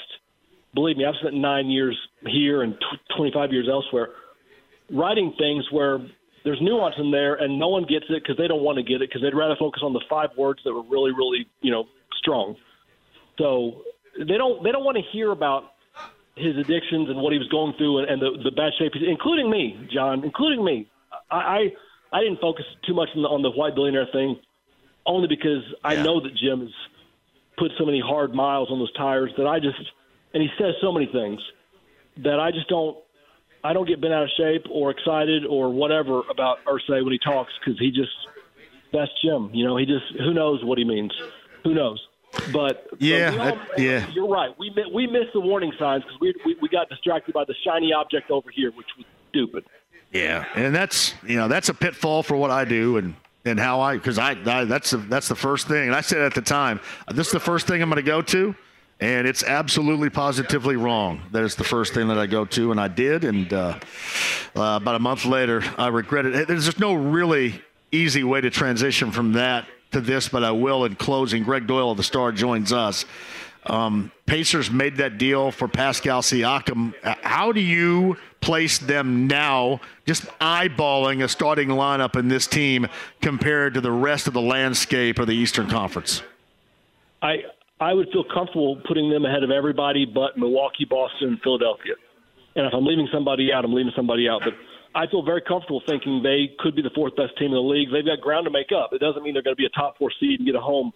Believe 0.75 0.97
me, 0.97 1.05
I've 1.05 1.15
spent 1.21 1.35
nine 1.35 1.67
years 1.71 1.97
here 2.27 2.63
and 2.63 2.75
t- 2.75 3.15
25 3.17 3.53
years 3.53 3.69
elsewhere 3.69 4.09
writing 4.91 5.35
things 5.39 5.65
where 5.71 5.99
there's 6.47 6.61
nuance 6.61 6.95
in 6.99 7.11
there 7.11 7.35
and 7.35 7.59
no 7.59 7.69
one 7.69 7.83
gets 7.83 8.05
it 8.09 8.23
because 8.23 8.37
they 8.37 8.47
don't 8.47 8.63
want 8.63 8.77
to 8.77 8.83
get 8.83 9.03
it 9.03 9.11
because 9.11 9.21
they'd 9.21 9.35
rather 9.35 9.57
focus 9.59 9.83
on 9.85 9.93
the 9.93 10.01
five 10.09 10.31
words 10.39 10.61
that 10.65 10.73
were 10.73 10.83
really 10.83 11.11
really 11.11 11.47
you 11.61 11.73
know 11.73 11.85
strong 12.17 12.55
so 13.39 13.83
they 14.17 14.39
don't 14.39 14.63
they 14.63 14.71
don't 14.71 14.85
want 14.85 14.97
to 14.97 15.03
hear 15.13 15.33
about 15.33 15.73
his 16.37 16.57
addictions 16.57 17.11
and 17.11 17.19
what 17.19 17.33
he 17.33 17.39
was 17.39 17.49
going 17.49 17.75
through 17.77 17.99
and, 17.99 18.09
and 18.09 18.23
the 18.23 18.43
the 18.45 18.53
bad 18.53 18.73
shape 18.79 18.93
including 18.95 19.51
me 19.51 19.89
john 19.93 20.23
including 20.23 20.65
me 20.65 20.89
i 21.31 21.37
i, 21.37 21.73
I 22.13 22.21
didn't 22.21 22.41
focus 22.41 22.65
too 22.87 22.95
much 22.95 23.09
on 23.17 23.23
the, 23.23 23.29
on 23.29 23.43
the 23.43 23.51
white 23.51 23.75
billionaire 23.75 24.07
thing 24.13 24.39
only 25.05 25.27
because 25.27 25.65
i 25.83 25.95
yeah. 25.95 26.03
know 26.05 26.21
that 26.21 26.37
jim 26.37 26.61
has 26.61 26.71
put 27.59 27.73
so 27.77 27.85
many 27.85 28.01
hard 28.01 28.35
miles 28.35 28.69
on 28.71 28.79
those 28.79 28.93
tires 28.93 29.33
that 29.37 29.49
i 29.49 29.59
just 29.59 29.83
and 30.33 30.43
he 30.43 30.49
says 30.61 30.75
so 30.81 30.93
many 30.93 31.07
things 31.07 31.41
that 32.19 32.39
i 32.39 32.53
just 32.53 32.69
don't 32.69 32.97
I 33.67 33.73
don't 33.73 33.89
get 33.89 34.01
bent 34.01 34.15
out 34.15 34.23
of 34.23 34.31
shape 34.37 34.65
or 34.71 34.93
excited 34.93 35.45
or 35.45 35.71
whatever 35.71 36.23
about 36.31 36.65
Irsay 36.67 37.03
when 37.03 37.13
he 37.13 37.19
talks 37.19 37.53
because 37.59 37.79
he 37.81 37.91
just 37.91 38.13
that's 38.93 39.11
Jim. 39.23 39.51
You 39.53 39.67
know, 39.67 39.77
he 39.77 39.85
just 39.85 40.05
who 40.19 40.33
knows 40.33 40.65
what 40.65 40.79
he 40.79 40.85
means. 40.85 41.13
Who 41.65 41.75
knows? 41.75 42.01
But 42.53 42.87
yeah, 42.99 43.35
all, 43.39 43.59
yeah, 43.77 44.07
you're 44.13 44.29
right. 44.29 44.57
We 44.57 44.73
we 44.95 45.09
missed 45.09 45.33
the 45.33 45.41
warning 45.41 45.73
signs 45.79 46.05
because 46.05 46.21
we, 46.21 46.35
we 46.45 46.57
we 46.63 46.69
got 46.69 46.89
distracted 46.89 47.35
by 47.35 47.45
the 47.45 47.55
shiny 47.65 47.93
object 47.93 48.31
over 48.31 48.51
here, 48.51 48.71
which 48.71 48.87
was 48.97 49.07
stupid. 49.31 49.65
Yeah, 50.13 50.45
and 50.55 50.73
that's 50.73 51.15
you 51.27 51.37
know 51.37 51.49
that's 51.49 51.69
a 51.69 51.75
pitfall 51.75 52.23
for 52.23 52.37
what 52.37 52.53
I 52.53 52.65
do 52.65 52.99
and 52.99 53.17
and 53.45 53.59
how 53.59 53.81
I 53.81 53.97
because 53.97 54.19
I, 54.19 54.37
I 54.47 54.65
that's 54.65 54.91
the, 54.91 54.99
that's 54.99 55.27
the 55.27 55.35
first 55.35 55.67
thing. 55.67 55.89
And 55.89 55.95
I 55.95 56.03
said 56.03 56.21
at 56.21 56.35
the 56.35 56.43
time, 56.43 56.79
this 57.13 57.27
is 57.27 57.33
the 57.33 57.41
first 57.41 57.67
thing 57.67 57.83
I'm 57.83 57.91
going 57.91 57.97
to 57.97 58.03
go 58.03 58.23
to 58.23 58.55
and 59.01 59.27
it's 59.27 59.43
absolutely 59.43 60.09
positively 60.09 60.77
wrong. 60.77 61.21
That 61.33 61.45
is 61.45 61.55
the 61.55 61.65
first 61.65 61.93
thing 61.93 62.09
that 62.09 62.19
I 62.19 62.27
go 62.27 62.45
to, 62.47 62.71
and 62.71 62.81
I 62.81 62.89
did. 62.89 63.25
And 63.25 63.53
uh, 63.53 63.79
uh, 64.55 64.79
about 64.81 64.95
a 64.95 64.99
month 64.99 65.25
later, 65.25 65.63
I 65.77 65.89
regret 65.89 66.25
it. 66.27 66.49
There's 66.49 66.65
just 66.65 66.81
no 66.81 66.95
really 66.95 67.61
easy 67.93 68.25
way 68.25 68.41
to 68.41 68.51
transition 68.51 69.11
from 69.11 69.33
that 69.33 69.67
to 69.93 70.01
this, 70.01 70.29
but 70.29 70.43
I 70.43 70.51
will 70.51 70.85
in 70.85 70.95
closing. 70.97 71.43
Gregg 71.43 71.67
Doyel 71.67 71.91
of 71.91 71.97
the 71.97 72.03
Star 72.03 72.33
joins 72.33 72.73
us. 72.73 73.05
Um, 73.67 74.13
Pacers 74.27 74.71
made 74.71 74.97
that 74.99 75.19
deal 75.19 75.51
for 75.51 75.69
Pascal 75.69 76.23
Siakam. 76.23 76.95
How 77.03 77.53
do 77.53 77.61
you 77.61 78.17
place 78.41 78.79
them 78.79 79.27
now, 79.27 79.81
just 80.07 80.25
eyeballing 80.41 81.25
a 81.25 81.29
starting 81.29 81.69
lineup 81.69 82.17
in 82.17 82.29
this 82.29 82.47
team 82.47 82.87
compared 83.21 83.75
to 83.75 83.81
the 83.81 83.91
rest 83.91 84.29
of 84.29 84.35
the 84.35 84.41
landscape 84.41 85.19
of 85.19 85.27
the 85.27 85.35
Eastern 85.35 85.69
Conference? 85.69 86.23
I 87.21 87.45
I 87.81 87.93
would 87.93 88.09
feel 88.13 88.25
comfortable 88.25 88.81
putting 88.89 89.11
them 89.11 89.25
ahead 89.25 89.43
of 89.43 89.51
everybody 89.51 90.07
but 90.07 90.39
Milwaukee, 90.39 90.87
Boston, 90.89 91.37
and 91.37 91.41
Philadelphia. 91.43 91.95
And 92.57 92.67
if 92.67 92.73
I'm 92.73 92.87
leaving 92.87 93.09
somebody 93.13 93.53
out, 93.53 93.65
I'm 93.65 93.75
leaving 93.75 93.93
somebody 93.95 94.29
out. 94.29 94.41
But 94.45 94.55
I 94.97 95.07
feel 95.11 95.23
very 95.23 95.43
comfortable 95.43 95.83
thinking 95.87 96.23
they 96.23 96.57
could 96.59 96.75
be 96.75 96.81
the 96.81 96.95
fourth 96.95 97.15
best 97.17 97.37
team 97.39 97.49
in 97.49 97.59
the 97.61 97.61
league. 97.61 97.93
They've 97.93 98.05
got 98.05 98.23
ground 98.23 98.47
to 98.47 98.51
make 98.51 98.73
up. 98.73 98.97
It 98.97 99.01
doesn't 99.01 99.23
mean 99.23 99.35
they're 99.35 99.45
going 99.45 99.57
to 99.57 99.61
be 99.61 99.69
a 99.69 99.77
top 99.77 99.99
four 99.99 100.11
seed 100.19 100.41
and 100.41 100.47
get 100.47 100.57
a 100.57 100.61
home 100.61 100.93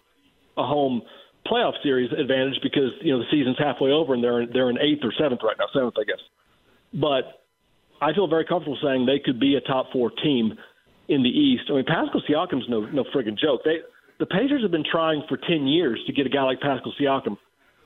a 0.56 0.64
home 0.64 1.02
playoff 1.46 1.74
series 1.82 2.10
advantage 2.12 2.58
because 2.62 2.90
you 3.02 3.12
know 3.12 3.18
the 3.20 3.28
season's 3.30 3.58
halfway 3.58 3.90
over 3.90 4.14
and 4.14 4.24
they're 4.24 4.46
they're 4.46 4.70
in 4.70 4.78
eighth 4.78 5.04
or 5.04 5.12
seventh 5.20 5.40
right 5.44 5.56
now, 5.58 5.66
seventh 5.72 5.94
I 6.00 6.04
guess. 6.04 6.20
But 6.94 7.44
I 8.00 8.14
feel 8.14 8.26
very 8.26 8.44
comfortable 8.44 8.78
saying 8.82 9.04
they 9.04 9.20
could 9.20 9.38
be 9.38 9.56
a 9.56 9.60
top 9.60 9.92
four 9.92 10.10
team 10.10 10.56
in 11.08 11.22
the 11.22 11.28
East. 11.28 11.64
I 11.68 11.74
mean, 11.74 11.84
Pascal 11.84 12.22
Siakam's 12.28 12.68
no 12.68 12.80
no 12.88 13.04
friggin' 13.14 13.38
joke. 13.38 13.60
They 13.64 13.84
the 14.20 14.26
Pacers 14.26 14.62
have 14.62 14.70
been 14.70 14.84
trying 14.84 15.24
for 15.28 15.36
ten 15.36 15.66
years 15.66 15.98
to 16.06 16.12
get 16.12 16.26
a 16.26 16.28
guy 16.28 16.42
like 16.42 16.60
Pascal 16.60 16.92
Siakam 17.00 17.36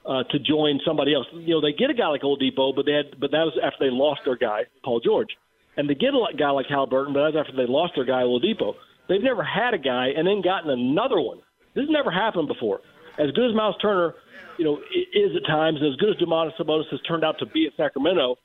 uh, 0.04 0.24
to 0.24 0.38
join 0.38 0.80
somebody 0.84 1.14
else. 1.14 1.26
You 1.32 1.54
know, 1.54 1.60
they 1.60 1.72
get 1.72 1.88
a 1.90 1.94
guy 1.94 2.08
like 2.08 2.22
Oladipo, 2.22 2.74
but 2.74 2.84
but 3.18 3.30
that 3.30 3.44
was 3.46 3.56
after 3.62 3.86
they 3.86 3.90
lost 3.90 4.20
their 4.26 4.36
guy 4.36 4.64
Paul 4.84 5.00
George, 5.00 5.30
and 5.76 5.88
they 5.88 5.94
get 5.94 6.10
a 6.10 6.36
guy 6.36 6.50
like 6.50 6.66
Haliburton, 6.66 7.14
but 7.14 7.22
that 7.22 7.32
was 7.32 7.38
after 7.38 7.56
they 7.56 7.70
lost 7.70 7.94
their 7.94 8.04
guy 8.04 8.22
Oladipo. 8.22 8.74
They've 9.08 9.22
never 9.22 9.44
had 9.44 9.74
a 9.74 9.78
guy 9.78 10.08
and 10.16 10.26
then 10.26 10.42
gotten 10.42 10.70
another 10.70 11.20
one. 11.20 11.38
This 11.74 11.82
has 11.82 11.90
never 11.90 12.10
happened 12.10 12.48
before. 12.48 12.80
As 13.18 13.30
good 13.32 13.50
as 13.50 13.54
Miles 13.54 13.76
Turner, 13.80 14.14
you 14.58 14.64
know, 14.64 14.78
is 15.14 15.36
at 15.36 15.46
times, 15.46 15.78
as 15.86 15.94
good 15.96 16.10
as 16.10 16.16
Domantas 16.16 16.56
Sabonis 16.58 16.90
has 16.90 17.00
turned 17.06 17.24
out 17.24 17.38
to 17.38 17.46
be 17.46 17.66
at 17.66 17.76
Sacramento, 17.76 18.36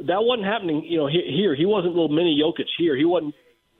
that 0.00 0.20
wasn't 0.20 0.46
happening. 0.46 0.84
You 0.84 0.98
know, 0.98 1.06
here 1.08 1.54
he 1.54 1.66
wasn't 1.66 1.94
little 1.94 2.08
mini 2.08 2.38
Jokic. 2.40 2.66
Here 2.78 2.96
he 2.96 3.04
wasn't 3.04 3.34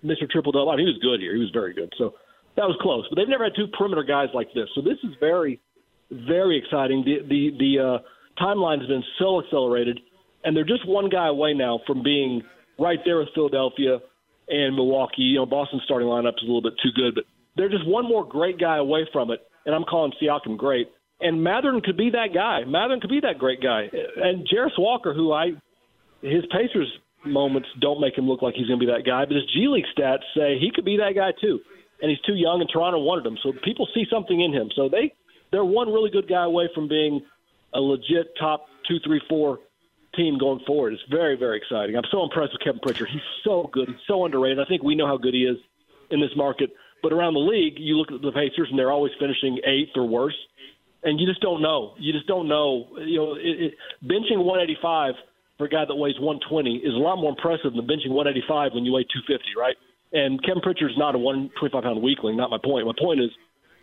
Mr. 0.04 0.28
Triple 0.30 0.52
Double. 0.52 0.76
He 0.78 0.84
was 0.84 0.98
good 1.02 1.20
here. 1.20 1.34
He 1.34 1.40
was 1.40 1.50
very 1.52 1.74
good. 1.74 1.92
So 1.98 2.14
that 2.58 2.66
was 2.66 2.76
close. 2.82 3.06
But 3.08 3.16
they've 3.16 3.28
never 3.28 3.44
had 3.44 3.54
two 3.54 3.70
perimeter 3.78 4.02
guys 4.02 4.28
like 4.34 4.48
this. 4.52 4.66
So 4.74 4.82
this 4.82 4.98
is 5.04 5.14
very, 5.20 5.60
very 6.10 6.58
exciting. 6.58 7.06
The 7.06 7.22
the 7.22 7.42
the 7.56 7.72
uh, 7.78 7.98
timeline 8.42 8.80
has 8.80 8.88
been 8.88 9.04
so 9.18 9.40
accelerated, 9.40 10.00
and 10.42 10.56
they're 10.56 10.66
just 10.66 10.86
one 10.86 11.08
guy 11.08 11.28
away 11.28 11.54
now 11.54 11.80
from 11.86 12.02
being 12.02 12.42
right 12.78 12.98
there 13.04 13.18
with 13.18 13.28
Philadelphia 13.34 13.98
and 14.48 14.74
Milwaukee. 14.74 15.22
You 15.22 15.38
know, 15.38 15.46
Boston's 15.46 15.82
starting 15.84 16.08
lineup 16.08 16.34
is 16.34 16.42
a 16.42 16.50
little 16.50 16.62
bit 16.62 16.74
too 16.82 16.90
good, 16.94 17.14
but 17.14 17.24
they're 17.56 17.70
just 17.70 17.86
one 17.86 18.06
more 18.06 18.26
great 18.26 18.58
guy 18.58 18.78
away 18.78 19.06
from 19.12 19.30
it. 19.30 19.40
And 19.64 19.74
I'm 19.74 19.84
calling 19.84 20.12
Siakam 20.20 20.56
great. 20.56 20.88
And 21.20 21.42
Mathurin 21.42 21.82
could 21.82 21.96
be 21.96 22.10
that 22.10 22.28
guy. 22.32 22.64
Mathurin 22.64 23.00
could 23.00 23.10
be 23.10 23.20
that 23.20 23.38
great 23.38 23.60
guy. 23.60 23.90
And 24.16 24.46
Jarace 24.46 24.78
Walker, 24.78 25.12
who 25.12 25.32
I, 25.32 25.50
his 26.22 26.44
Pacers 26.50 26.90
moments 27.26 27.68
don't 27.80 28.00
make 28.00 28.16
him 28.16 28.26
look 28.28 28.40
like 28.40 28.54
he's 28.54 28.68
going 28.68 28.78
to 28.78 28.86
be 28.86 28.92
that 28.92 29.04
guy, 29.04 29.24
but 29.26 29.34
his 29.34 29.44
G 29.52 29.66
League 29.68 29.84
stats 29.96 30.22
say 30.34 30.58
he 30.58 30.70
could 30.72 30.84
be 30.84 30.98
that 30.98 31.14
guy 31.14 31.32
too. 31.40 31.58
And 32.00 32.10
he's 32.10 32.20
too 32.20 32.34
young, 32.34 32.60
and 32.60 32.70
Toronto 32.70 32.98
wanted 32.98 33.26
him, 33.26 33.38
so 33.42 33.52
people 33.64 33.88
see 33.92 34.06
something 34.10 34.40
in 34.40 34.52
him. 34.52 34.70
So 34.76 34.88
they 34.88 35.12
they're 35.50 35.64
one 35.64 35.92
really 35.92 36.10
good 36.10 36.28
guy 36.28 36.44
away 36.44 36.68
from 36.74 36.88
being 36.88 37.22
a 37.74 37.80
legit 37.80 38.36
top 38.38 38.66
two, 38.86 38.98
three, 39.04 39.20
four 39.28 39.58
team 40.14 40.38
going 40.38 40.60
forward. 40.66 40.92
It's 40.92 41.02
very, 41.10 41.36
very 41.36 41.58
exciting. 41.58 41.96
I'm 41.96 42.08
so 42.10 42.22
impressed 42.22 42.52
with 42.52 42.62
Kevin 42.62 42.80
Pritchard. 42.80 43.08
He's 43.10 43.22
so 43.44 43.68
good. 43.72 43.88
He's 43.88 44.06
so 44.06 44.24
underrated. 44.24 44.60
I 44.60 44.64
think 44.64 44.82
we 44.82 44.94
know 44.94 45.06
how 45.06 45.16
good 45.16 45.34
he 45.34 45.44
is 45.44 45.58
in 46.10 46.20
this 46.20 46.34
market. 46.36 46.70
But 47.02 47.12
around 47.12 47.34
the 47.34 47.40
league, 47.40 47.74
you 47.78 47.96
look 47.96 48.10
at 48.10 48.22
the 48.22 48.32
Pacers, 48.32 48.68
and 48.70 48.78
they're 48.78 48.90
always 48.90 49.12
finishing 49.20 49.58
eighth 49.64 49.94
or 49.94 50.06
worse, 50.06 50.36
and 51.04 51.20
you 51.20 51.26
just 51.26 51.40
don't 51.40 51.62
know. 51.62 51.94
You 51.98 52.12
just 52.12 52.26
don't 52.26 52.48
know. 52.48 52.88
You 52.98 53.18
know, 53.18 53.34
it, 53.34 53.72
it, 53.72 53.74
benching 54.02 54.42
185 54.42 55.14
for 55.56 55.66
a 55.66 55.68
guy 55.68 55.84
that 55.84 55.94
weighs 55.94 56.18
120 56.18 56.76
is 56.76 56.94
a 56.94 56.98
lot 56.98 57.16
more 57.16 57.30
impressive 57.30 57.72
than 57.74 57.86
benching 57.86 58.10
185 58.10 58.72
when 58.74 58.84
you 58.84 58.92
weigh 58.92 59.04
250, 59.04 59.44
right? 59.56 59.76
And 60.12 60.42
Kevin 60.42 60.62
Pritchard's 60.62 60.96
not 60.96 61.14
a 61.14 61.18
125 61.18 61.82
pound 61.82 62.02
weakling. 62.02 62.36
Not 62.36 62.50
my 62.50 62.58
point. 62.62 62.86
My 62.86 62.94
point 62.98 63.20
is, 63.20 63.30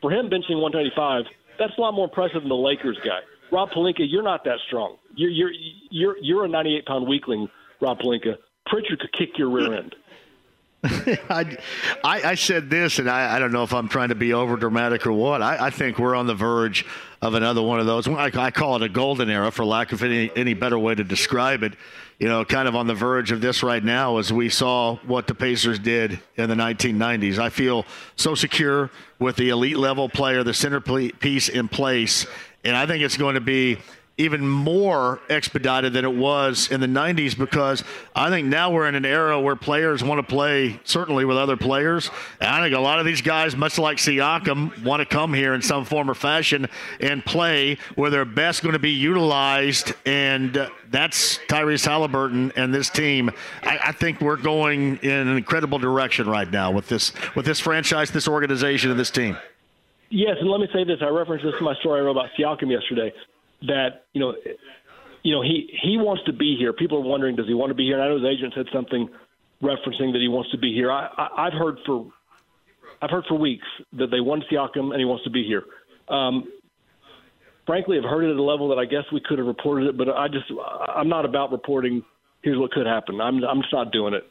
for 0.01 0.11
him 0.11 0.27
benching 0.27 0.61
125, 0.61 1.23
that's 1.59 1.73
a 1.77 1.81
lot 1.81 1.93
more 1.93 2.05
impressive 2.05 2.41
than 2.41 2.49
the 2.49 2.55
Lakers 2.55 2.97
guy. 3.05 3.19
Rob 3.51 3.69
Pelinka, 3.71 3.99
you're 3.99 4.23
not 4.23 4.43
that 4.45 4.57
strong. 4.67 4.97
You're 5.15 5.29
you're 5.29 5.51
you're 5.89 6.17
you're 6.21 6.45
a 6.45 6.47
98 6.47 6.85
pound 6.85 7.07
weakling, 7.07 7.47
Rob 7.79 7.99
Pelinka. 7.99 8.37
Pritchard 8.65 8.99
could 8.99 9.13
kick 9.13 9.37
your 9.37 9.49
rear 9.49 9.75
end. 9.75 9.95
I, 11.29 11.57
I, 12.03 12.21
I, 12.23 12.35
said 12.35 12.69
this, 12.69 12.99
and 12.99 13.09
I, 13.09 13.35
I, 13.35 13.39
don't 13.39 13.51
know 13.51 13.63
if 13.63 13.73
I'm 13.73 13.87
trying 13.87 14.09
to 14.09 14.15
be 14.15 14.33
over 14.33 14.55
dramatic 14.55 15.07
or 15.07 15.13
what. 15.13 15.41
I, 15.41 15.67
I, 15.67 15.69
think 15.71 15.97
we're 15.97 16.13
on 16.13 16.27
the 16.27 16.35
verge 16.35 16.85
of 17.25 17.33
another 17.33 17.61
one 17.61 17.79
of 17.79 17.85
those. 17.85 18.07
I, 18.07 18.51
call 18.51 18.75
it 18.75 18.83
a 18.83 18.89
golden 18.89 19.29
era, 19.29 19.51
for 19.51 19.65
lack 19.65 19.91
of 19.91 20.03
any, 20.03 20.31
any 20.35 20.53
better 20.53 20.77
way 20.77 20.93
to 20.93 21.03
describe 21.03 21.63
it. 21.63 21.73
You 22.19 22.29
know, 22.29 22.45
kind 22.45 22.67
of 22.67 22.75
on 22.75 22.87
the 22.87 22.93
verge 22.93 23.31
of 23.31 23.41
this 23.41 23.61
right 23.61 23.83
now 23.83 24.17
as 24.19 24.31
we 24.31 24.47
saw 24.47 24.95
what 25.05 25.27
the 25.27 25.35
Pacers 25.35 25.79
did 25.79 26.19
in 26.37 26.47
the 26.47 26.55
1990s. 26.55 27.39
I 27.39 27.49
feel 27.49 27.85
so 28.15 28.35
secure 28.35 28.89
with 29.19 29.35
the 29.35 29.49
elite 29.49 29.77
level 29.77 30.07
player, 30.07 30.43
the 30.43 30.53
centerpiece 30.53 31.49
in 31.49 31.67
place, 31.67 32.25
and 32.63 32.75
I 32.75 32.85
think 32.85 33.03
it's 33.03 33.17
going 33.17 33.35
to 33.35 33.41
be 33.41 33.79
even 34.17 34.47
more 34.47 35.19
expedited 35.29 35.91
than 35.91 36.05
it 36.05 36.15
was 36.15 36.71
in 36.71 36.79
the 36.79 36.87
90s 36.87 37.37
because 37.37 37.83
I 38.15 38.29
think 38.29 38.47
now 38.47 38.71
we're 38.71 38.87
in 38.87 38.95
an 38.95 39.03
era 39.03 39.41
where 39.41 39.57
players 39.57 40.03
want 40.03 40.19
to 40.19 40.23
play 40.23 40.79
certainly 40.85 41.25
with 41.25 41.37
other 41.37 41.57
players. 41.57 42.09
And 42.39 42.49
I 42.49 42.61
think 42.63 42.75
a 42.75 42.79
lot 42.79 42.99
of 42.99 43.05
these 43.05 43.21
guys, 43.21 43.57
much 43.57 43.77
like 43.77 43.97
Siakam, 43.97 44.83
want 44.83 45.01
to 45.01 45.05
come 45.05 45.33
here 45.33 45.53
in 45.53 45.61
some 45.61 45.83
form 45.83 46.09
or 46.09 46.13
fashion 46.13 46.69
and 47.01 47.25
play 47.25 47.77
where 47.95 48.09
they're 48.09 48.23
best 48.23 48.63
going 48.63 48.73
to 48.73 48.79
be 48.79 48.91
utilized. 48.91 49.93
And 50.05 50.55
uh, 50.55 50.69
that's 50.89 51.39
Tyrese 51.49 51.85
Haliburton 51.85 52.53
and 52.55 52.73
this 52.73 52.89
team. 52.89 53.31
I, 53.63 53.79
I, 53.87 53.91
think 53.91 54.21
we're 54.21 54.37
going 54.37 54.97
in 54.97 55.11
an 55.11 55.35
incredible 55.35 55.77
direction 55.77 56.29
right 56.29 56.49
now 56.49 56.71
with 56.71 56.87
this 56.87 57.11
with 57.35 57.45
this 57.45 57.59
franchise, 57.59 58.11
this 58.11 58.27
organization, 58.27 58.91
and 58.91 58.99
this 58.99 59.11
team. 59.11 59.37
Yes, 60.09 60.37
and 60.39 60.49
let 60.49 60.61
me 60.61 60.67
say 60.71 60.85
this. 60.85 60.99
I 61.01 61.07
referenced 61.07 61.43
this 61.43 61.55
in 61.57 61.65
my 61.65 61.75
story 61.75 61.99
I 61.99 62.03
wrote 62.03 62.11
about 62.11 62.29
Siakam 62.37 62.71
yesterday 62.71 63.11
that 63.67 64.05
you 64.13 64.21
know, 64.21 64.33
you 65.23 65.33
know 65.33 65.41
he 65.41 65.69
he 65.81 65.97
wants 65.97 66.23
to 66.25 66.33
be 66.33 66.55
here. 66.57 66.73
People 66.73 66.99
are 66.99 67.07
wondering, 67.07 67.35
does 67.35 67.47
he 67.47 67.53
want 67.53 67.69
to 67.69 67.75
be 67.75 67.85
here? 67.85 67.95
And 67.95 68.03
I 68.03 68.07
know 68.09 68.15
his 68.15 68.25
agent 68.25 68.53
said 68.55 68.65
something 68.73 69.09
referencing 69.61 70.11
that 70.13 70.19
he 70.21 70.27
wants 70.27 70.51
to 70.51 70.57
be 70.57 70.73
here. 70.73 70.91
I, 70.91 71.07
I 71.17 71.47
I've 71.47 71.53
heard 71.53 71.77
for 71.85 72.11
I've 73.01 73.09
heard 73.09 73.25
for 73.27 73.37
weeks 73.37 73.65
that 73.93 74.07
they 74.07 74.19
want 74.19 74.43
Siakam 74.51 74.91
and 74.91 74.99
he 74.99 75.05
wants 75.05 75.23
to 75.25 75.29
be 75.29 75.43
here. 75.45 75.63
Um, 76.09 76.45
frankly, 77.65 77.97
I've 77.97 78.09
heard 78.09 78.25
it 78.25 78.31
at 78.31 78.37
a 78.37 78.43
level 78.43 78.69
that 78.69 78.77
I 78.79 78.85
guess 78.85 79.03
we 79.11 79.21
could 79.23 79.37
have 79.37 79.47
reported 79.47 79.87
it, 79.87 79.97
but 79.97 80.09
I 80.09 80.27
just 80.27 80.45
I'm 80.87 81.09
not 81.09 81.25
about 81.25 81.51
reporting. 81.51 82.03
Here's 82.41 82.57
what 82.57 82.71
could 82.71 82.85
happen. 82.85 83.19
I'm 83.21 83.43
I'm 83.43 83.61
just 83.61 83.73
not 83.73 83.91
doing 83.91 84.13
it. 84.13 84.23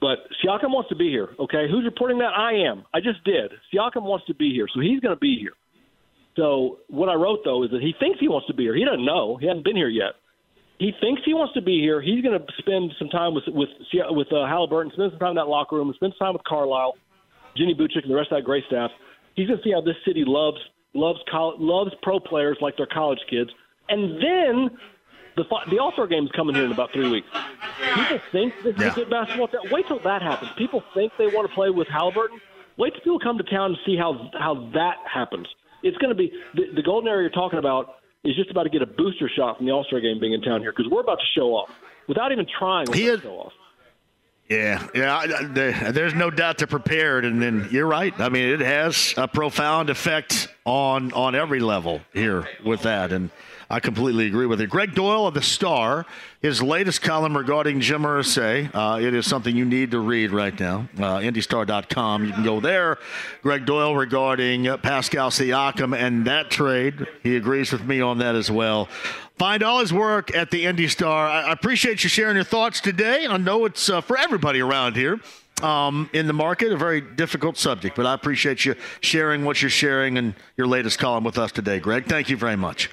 But 0.00 0.18
Siakam 0.42 0.70
wants 0.70 0.88
to 0.88 0.96
be 0.96 1.10
here. 1.10 1.28
Okay, 1.38 1.66
who's 1.70 1.84
reporting 1.84 2.18
that? 2.18 2.32
I 2.36 2.68
am. 2.68 2.84
I 2.92 2.98
just 2.98 3.22
did. 3.24 3.52
Siakam 3.72 4.02
wants 4.02 4.26
to 4.26 4.34
be 4.34 4.52
here, 4.52 4.66
so 4.74 4.80
he's 4.80 4.98
going 4.98 5.14
to 5.14 5.20
be 5.20 5.38
here. 5.40 5.52
So 6.36 6.78
what 6.88 7.08
I 7.08 7.14
wrote 7.14 7.40
though 7.44 7.62
is 7.64 7.70
that 7.70 7.82
he 7.82 7.94
thinks 7.98 8.18
he 8.20 8.28
wants 8.28 8.46
to 8.46 8.54
be 8.54 8.64
here. 8.64 8.74
He 8.74 8.84
doesn't 8.84 9.04
know. 9.04 9.36
He 9.36 9.46
hasn't 9.46 9.64
been 9.64 9.76
here 9.76 9.88
yet. 9.88 10.14
He 10.78 10.92
thinks 11.00 11.22
he 11.24 11.34
wants 11.34 11.54
to 11.54 11.62
be 11.62 11.78
here. 11.78 12.00
He's 12.00 12.22
going 12.24 12.38
to 12.38 12.44
spend 12.58 12.92
some 12.98 13.08
time 13.08 13.34
with 13.34 13.44
with 13.48 13.68
with 13.92 14.28
uh, 14.32 14.46
Haliburton, 14.48 14.92
spend 14.92 15.12
some 15.12 15.18
time 15.18 15.30
in 15.30 15.36
that 15.36 15.48
locker 15.48 15.76
room, 15.76 15.92
spend 15.94 16.14
some 16.18 16.26
time 16.26 16.32
with 16.32 16.44
Carlisle, 16.44 16.96
Jenny 17.56 17.74
Boucek, 17.74 18.02
and 18.02 18.10
the 18.10 18.16
rest 18.16 18.32
of 18.32 18.38
that 18.38 18.44
great 18.44 18.64
staff. 18.66 18.90
He's 19.34 19.46
going 19.46 19.58
to 19.58 19.64
see 19.64 19.72
how 19.72 19.80
this 19.80 19.96
city 20.06 20.24
loves 20.26 20.58
loves 20.94 21.20
college, 21.30 21.60
loves 21.60 21.92
pro 22.02 22.18
players 22.18 22.58
like 22.60 22.76
their 22.76 22.86
college 22.86 23.20
kids, 23.28 23.50
and 23.88 24.16
then 24.16 24.70
the 25.36 25.44
the 25.70 25.78
All 25.78 25.92
Star 25.92 26.06
game 26.06 26.24
is 26.24 26.32
coming 26.32 26.54
here 26.54 26.64
in 26.64 26.72
about 26.72 26.92
three 26.92 27.08
weeks. 27.08 27.28
People 27.94 28.20
think 28.32 28.54
this 28.64 28.74
is 28.74 28.82
yeah. 28.82 28.92
a 28.92 28.94
good 28.94 29.10
basketball. 29.10 29.48
Wait 29.70 29.86
till 29.86 30.00
that 30.00 30.22
happens. 30.22 30.50
People 30.56 30.82
think 30.94 31.12
they 31.18 31.26
want 31.26 31.48
to 31.48 31.54
play 31.54 31.70
with 31.70 31.88
Haliburton. 31.88 32.40
Wait 32.78 32.94
till 32.94 33.02
people 33.02 33.20
come 33.20 33.38
to 33.38 33.44
town 33.44 33.72
and 33.72 33.78
see 33.84 33.96
how 33.96 34.30
how 34.38 34.68
that 34.74 34.96
happens 35.06 35.46
it's 35.82 35.96
going 35.98 36.10
to 36.10 36.14
be 36.14 36.32
the, 36.54 36.74
the 36.74 36.82
golden 36.82 37.08
era 37.08 37.22
you're 37.22 37.30
talking 37.30 37.58
about 37.58 37.96
is 38.24 38.36
just 38.36 38.50
about 38.50 38.64
to 38.64 38.70
get 38.70 38.82
a 38.82 38.86
booster 38.86 39.30
shot 39.34 39.56
from 39.56 39.66
the 39.66 39.72
All 39.72 39.84
Star 39.84 40.00
game 40.00 40.20
being 40.20 40.32
in 40.32 40.42
town 40.42 40.60
here 40.60 40.72
because 40.72 40.90
we're 40.90 41.00
about 41.00 41.18
to 41.18 41.26
show 41.34 41.54
off 41.54 41.70
without 42.08 42.32
even 42.32 42.46
trying. 42.58 42.92
He 42.92 43.06
is, 43.06 43.20
show 43.20 43.34
off. 43.34 43.52
Yeah, 44.48 44.86
yeah. 44.94 45.90
there's 45.92 46.14
no 46.14 46.28
doubt 46.30 46.58
they're 46.58 46.66
prepared, 46.66 47.24
and 47.24 47.40
then 47.40 47.68
you're 47.70 47.86
right. 47.86 48.12
I 48.20 48.28
mean, 48.28 48.50
it 48.50 48.60
has 48.60 49.14
a 49.16 49.26
profound 49.26 49.88
effect 49.88 50.48
on 50.64 51.12
on 51.12 51.34
every 51.34 51.60
level 51.60 52.02
here 52.12 52.46
with 52.64 52.82
that, 52.82 53.12
and 53.12 53.30
I 53.72 53.80
completely 53.80 54.26
agree 54.26 54.44
with 54.44 54.60
it. 54.60 54.68
Gregg 54.68 54.94
Doyel 54.94 55.26
of 55.26 55.32
the 55.32 55.40
Star, 55.40 56.04
his 56.42 56.62
latest 56.62 57.00
column 57.00 57.34
regarding 57.34 57.80
Jim 57.80 58.02
Irsay. 58.02 58.70
Uh, 58.74 59.00
it 59.00 59.14
is 59.14 59.26
something 59.26 59.56
you 59.56 59.64
need 59.64 59.92
to 59.92 59.98
read 59.98 60.30
right 60.30 60.58
now. 60.60 60.88
Uh, 60.98 61.16
IndyStar.com. 61.16 62.26
You 62.26 62.32
can 62.34 62.44
go 62.44 62.60
there. 62.60 62.98
Gregg 63.42 63.64
Doyel 63.64 63.96
regarding 63.98 64.64
Pascal 64.80 65.30
Siakam 65.30 65.96
and 65.96 66.26
that 66.26 66.50
trade. 66.50 67.06
He 67.22 67.34
agrees 67.36 67.72
with 67.72 67.82
me 67.82 68.02
on 68.02 68.18
that 68.18 68.34
as 68.34 68.50
well. 68.50 68.90
Find 69.38 69.62
all 69.62 69.80
his 69.80 69.90
work 69.90 70.36
at 70.36 70.50
the 70.50 70.66
Indy 70.66 70.86
Star. 70.86 71.26
I 71.26 71.50
appreciate 71.50 72.04
you 72.04 72.10
sharing 72.10 72.34
your 72.34 72.44
thoughts 72.44 72.78
today. 72.78 73.26
I 73.26 73.38
know 73.38 73.64
it's 73.64 73.88
uh, 73.88 74.02
for 74.02 74.18
everybody 74.18 74.60
around 74.60 74.96
here. 74.96 75.18
Um, 75.62 76.10
in 76.12 76.26
the 76.26 76.34
market, 76.34 76.72
a 76.72 76.76
very 76.76 77.00
difficult 77.00 77.56
subject, 77.56 77.96
but 77.96 78.04
I 78.04 78.12
appreciate 78.12 78.66
you 78.66 78.74
sharing 79.00 79.46
what 79.46 79.62
you're 79.62 79.70
sharing 79.70 80.18
and 80.18 80.34
your 80.58 80.66
latest 80.66 80.98
column 80.98 81.24
with 81.24 81.38
us 81.38 81.52
today, 81.52 81.78
Gregg. 81.78 82.04
Thank 82.04 82.28
you 82.28 82.36
very 82.36 82.56
much. 82.56 82.90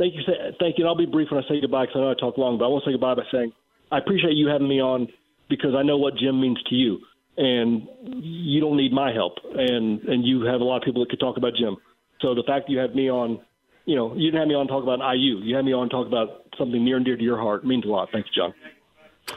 Thank 0.00 0.14
you. 0.14 0.22
Thank 0.58 0.78
you. 0.78 0.84
And 0.84 0.88
I'll 0.88 0.96
be 0.96 1.04
brief 1.04 1.28
when 1.30 1.44
I 1.44 1.46
say 1.46 1.60
goodbye 1.60 1.84
because 1.84 1.96
I 1.98 2.00
know 2.00 2.10
I 2.12 2.14
talk 2.14 2.38
long, 2.38 2.56
but 2.56 2.64
I 2.64 2.68
want 2.68 2.84
to 2.84 2.88
say 2.88 2.94
goodbye 2.94 3.16
by 3.16 3.22
saying 3.30 3.52
I 3.92 3.98
appreciate 3.98 4.32
you 4.32 4.48
having 4.48 4.66
me 4.66 4.80
on 4.80 5.08
because 5.50 5.74
I 5.76 5.82
know 5.82 5.98
what 5.98 6.16
Jim 6.16 6.40
means 6.40 6.56
to 6.70 6.74
you, 6.74 7.00
and 7.36 7.86
you 8.02 8.62
don't 8.62 8.78
need 8.78 8.94
my 8.94 9.12
help, 9.12 9.34
and 9.44 10.00
and 10.04 10.24
you 10.24 10.40
have 10.46 10.62
a 10.62 10.64
lot 10.64 10.78
of 10.78 10.84
people 10.84 11.04
that 11.04 11.10
could 11.10 11.20
talk 11.20 11.36
about 11.36 11.52
Jim. 11.54 11.76
So 12.22 12.34
the 12.34 12.42
fact 12.46 12.66
that 12.66 12.72
you 12.72 12.78
have 12.78 12.94
me 12.94 13.10
on, 13.10 13.40
you 13.84 13.94
know, 13.94 14.14
you 14.14 14.30
didn't 14.30 14.40
have 14.40 14.48
me 14.48 14.54
on 14.54 14.68
talk 14.68 14.82
about 14.82 15.00
IU. 15.00 15.36
You 15.44 15.54
had 15.54 15.66
me 15.66 15.74
on 15.74 15.90
talk 15.90 16.06
about 16.06 16.46
something 16.56 16.82
near 16.82 16.96
and 16.96 17.04
dear 17.04 17.18
to 17.18 17.22
your 17.22 17.38
heart. 17.38 17.64
It 17.64 17.66
means 17.66 17.84
a 17.84 17.88
lot. 17.88 18.08
Thanks, 18.10 18.30
John. 18.34 18.54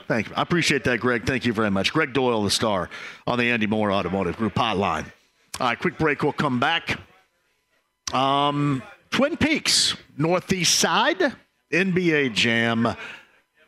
Thank 0.08 0.30
you. 0.30 0.36
I 0.38 0.44
appreciate 0.44 0.86
that, 0.86 1.02
Gregg. 1.02 1.26
Thank 1.26 1.46
you 1.46 1.52
very 1.52 1.72
much. 1.72 1.92
Gregg 1.92 2.14
Doyel, 2.14 2.42
the 2.46 2.50
star 2.50 2.90
on 3.28 3.38
the 3.38 3.52
Andy 3.52 3.68
Mohr 3.68 3.94
Automotive 3.94 4.38
Group 4.38 4.56
hotline. 4.56 5.12
All 5.60 5.68
right, 5.68 5.78
quick 5.78 5.98
break. 5.98 6.24
We'll 6.24 6.32
come 6.32 6.62
back. 6.62 7.00
Um, 8.14 8.82
Twin 9.14 9.38
Peaks, 9.38 9.96
Northeast 10.18 10.80
Side, 10.80 11.36
NBA 11.72 12.34
Jam. 12.34 12.96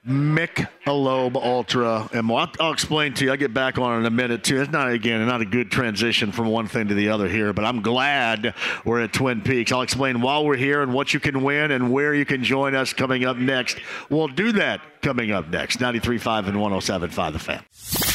Michelob 0.07 1.35
Ultra, 1.35 2.07
and 2.13 2.31
I'll, 2.31 2.51
I'll, 2.59 2.72
explain 2.72 3.15
to 3.15 3.26
you. 3.26 3.31
I'll 3.31 3.38
get 3.38 3.55
back 3.55 3.80
on 3.80 3.99
in 3.99 4.05
a 4.05 4.11
minute 4.11 4.43
too. 4.43 4.61
It's 4.61 4.72
not 4.72 4.91
again 4.91 5.26
not 5.26 5.41
a 5.41 5.45
good 5.45 5.72
transition 5.72 6.31
from 6.31 6.45
one 6.45 6.67
thing 6.67 6.89
to 6.89 6.93
the 6.93 7.09
other 7.09 7.27
here, 7.27 7.53
but 7.53 7.65
I'm 7.65 7.81
glad 7.81 8.53
we're 8.84 9.01
at 9.01 9.13
Twin 9.13 9.41
Peaks. 9.41 9.72
I'll 9.72 9.81
explain 9.81 10.22
while 10.22 10.45
we're 10.45 10.57
here 10.57 10.84
and 10.84 10.93
what 10.93 11.11
you 11.11 11.19
can 11.19 11.41
win 11.41 11.72
and 11.72 11.91
where 11.91 12.13
you 12.13 12.23
can 12.23 12.43
join 12.43 12.76
us 12.76 12.93
coming 12.93 13.26
up 13.26 13.38
next. 13.38 13.80
We'll 14.11 14.27
do 14.27 14.51
that 14.51 15.01
coming 15.01 15.31
up 15.31 15.49
next. 15.49 15.80
93.5 15.80 16.49
and 16.49 16.57
107.5 16.57 17.34
The 17.34 17.39
Fan. 17.39 18.14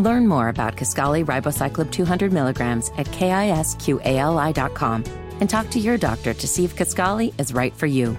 Learn 0.00 0.26
more 0.26 0.48
about 0.48 0.76
Kisqali 0.76 1.26
Ribociclib 1.26 1.92
200 1.92 2.32
milligrams 2.32 2.90
at 2.96 3.06
kisqali.com 3.08 5.04
and 5.40 5.50
talk 5.50 5.68
to 5.68 5.78
your 5.78 5.98
doctor 5.98 6.32
to 6.32 6.48
see 6.48 6.64
if 6.64 6.74
Kisqali 6.74 7.38
is 7.38 7.52
right 7.52 7.74
for 7.74 7.86
you. 7.86 8.16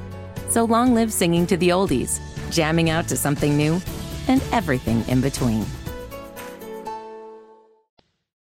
So 0.50 0.64
long 0.64 0.94
live 0.94 1.12
singing 1.12 1.48
to 1.48 1.58
the 1.58 1.70
oldies, 1.70 2.20
jamming 2.52 2.92
out 2.92 3.08
to 3.08 3.18
something 3.18 3.58
new, 3.58 3.82
and 4.28 4.44
everything 4.52 5.04
in 5.08 5.22
between. 5.22 5.66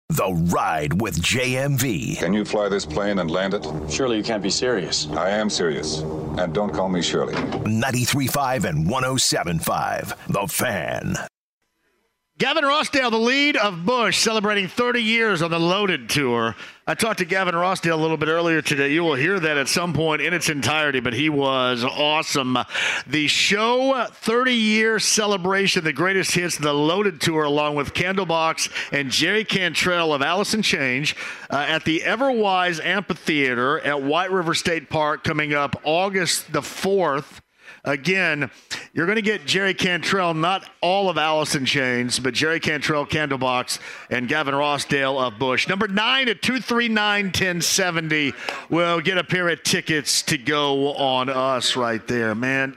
The 0.09 0.33
Ride 0.51 0.99
with 0.99 1.21
JMV. 1.21 2.19
Can 2.21 2.33
you 2.33 2.47
fly 2.47 2.71
this 2.71 2.87
plane 2.87 3.19
and 3.19 3.31
land 3.31 3.53
it? 3.53 3.67
Surely 3.91 4.17
you 4.17 4.23
can't 4.23 4.43
be 4.43 4.49
serious. 4.49 5.07
I 5.09 5.29
am 5.29 5.51
serious. 5.51 6.01
And 6.39 6.55
don't 6.55 6.73
call 6.73 6.89
me 6.89 7.03
Shirley. 7.03 7.35
93.5 7.35 8.65
and 8.65 8.87
107.5. 8.87 10.33
The 10.33 10.47
Fan. 10.49 11.15
Gavin 12.39 12.63
Rossdale, 12.63 13.11
the 13.11 13.19
lead 13.19 13.57
of 13.57 13.85
Bush, 13.85 14.19
celebrating 14.19 14.69
30 14.69 15.03
years 15.03 15.43
on 15.43 15.51
the 15.51 15.59
Loaded 15.59 16.09
Tour. 16.09 16.55
I 16.87 16.95
talked 16.95 17.19
to 17.19 17.25
Gavin 17.25 17.57
Rossdale 17.57 17.95
a 17.95 17.97
little 17.97 18.17
bit 18.17 18.29
earlier 18.29 18.63
today. 18.63 18.93
You 18.93 19.03
will 19.03 19.17
hear 19.17 19.41
that 19.41 19.59
at 19.59 19.67
some 19.67 19.93
point 19.93 20.23
in 20.23 20.33
its 20.33 20.49
entirety, 20.49 21.01
but 21.01 21.15
he 21.15 21.29
was 21.29 21.83
awesome. 21.83 22.57
The 23.09 23.27
show 23.27 24.07
30 24.09 24.55
year 24.55 25.01
celebration, 25.01 25.83
the 25.83 25.93
greatest 25.93 26.31
hits, 26.31 26.57
the 26.57 26.73
Loaded 26.73 27.21
Tour, 27.21 27.43
along 27.43 27.75
with 27.75 27.93
Candlebox 27.93 28.71
and 28.93 29.11
Jerry 29.11 29.45
Cantrell 29.45 30.15
of 30.15 30.23
in 30.55 30.63
Chains 30.63 31.15
uh, 31.51 31.57
at 31.57 31.85
the 31.85 32.03
Everwise 32.07 32.79
Amphitheater 32.85 33.81
at 33.81 34.01
White 34.01 34.31
River 34.31 34.55
State 34.55 34.89
Park 34.89 35.25
coming 35.25 35.55
up 35.55 35.75
August 35.83 36.53
the 36.53 36.61
4th. 36.61 37.41
Again, 37.85 38.51
you're 38.93 39.07
going 39.07 39.17
to 39.17 39.23
get 39.23 39.47
Jerry 39.47 39.75
Cantrell, 39.75 40.35
not 40.35 40.69
all 40.81 41.09
of 41.09 41.19
Alice 41.19 41.55
in 41.55 41.65
Chains, 41.65 42.19
but 42.19 42.35
Jerry 42.35 42.61
Cantrell, 42.61 43.07
Candlebox, 43.07 43.79
and 44.11 44.29
Gavin 44.29 44.55
Rossdale 44.55 45.21
of 45.21 45.39
Bush. 45.39 45.69
Number 45.69 45.89
nine 45.89 46.29
at 46.29 46.43
239 46.43 47.27
1070 47.27 48.33
will 48.69 49.01
get 49.01 49.19
a 49.19 49.25
pair 49.25 49.49
of 49.49 49.63
tickets 49.63 50.23
to 50.23 50.39
go 50.39 50.93
on 50.95 51.29
us 51.29 51.77
right 51.77 52.07
there, 52.09 52.35
man. 52.35 52.77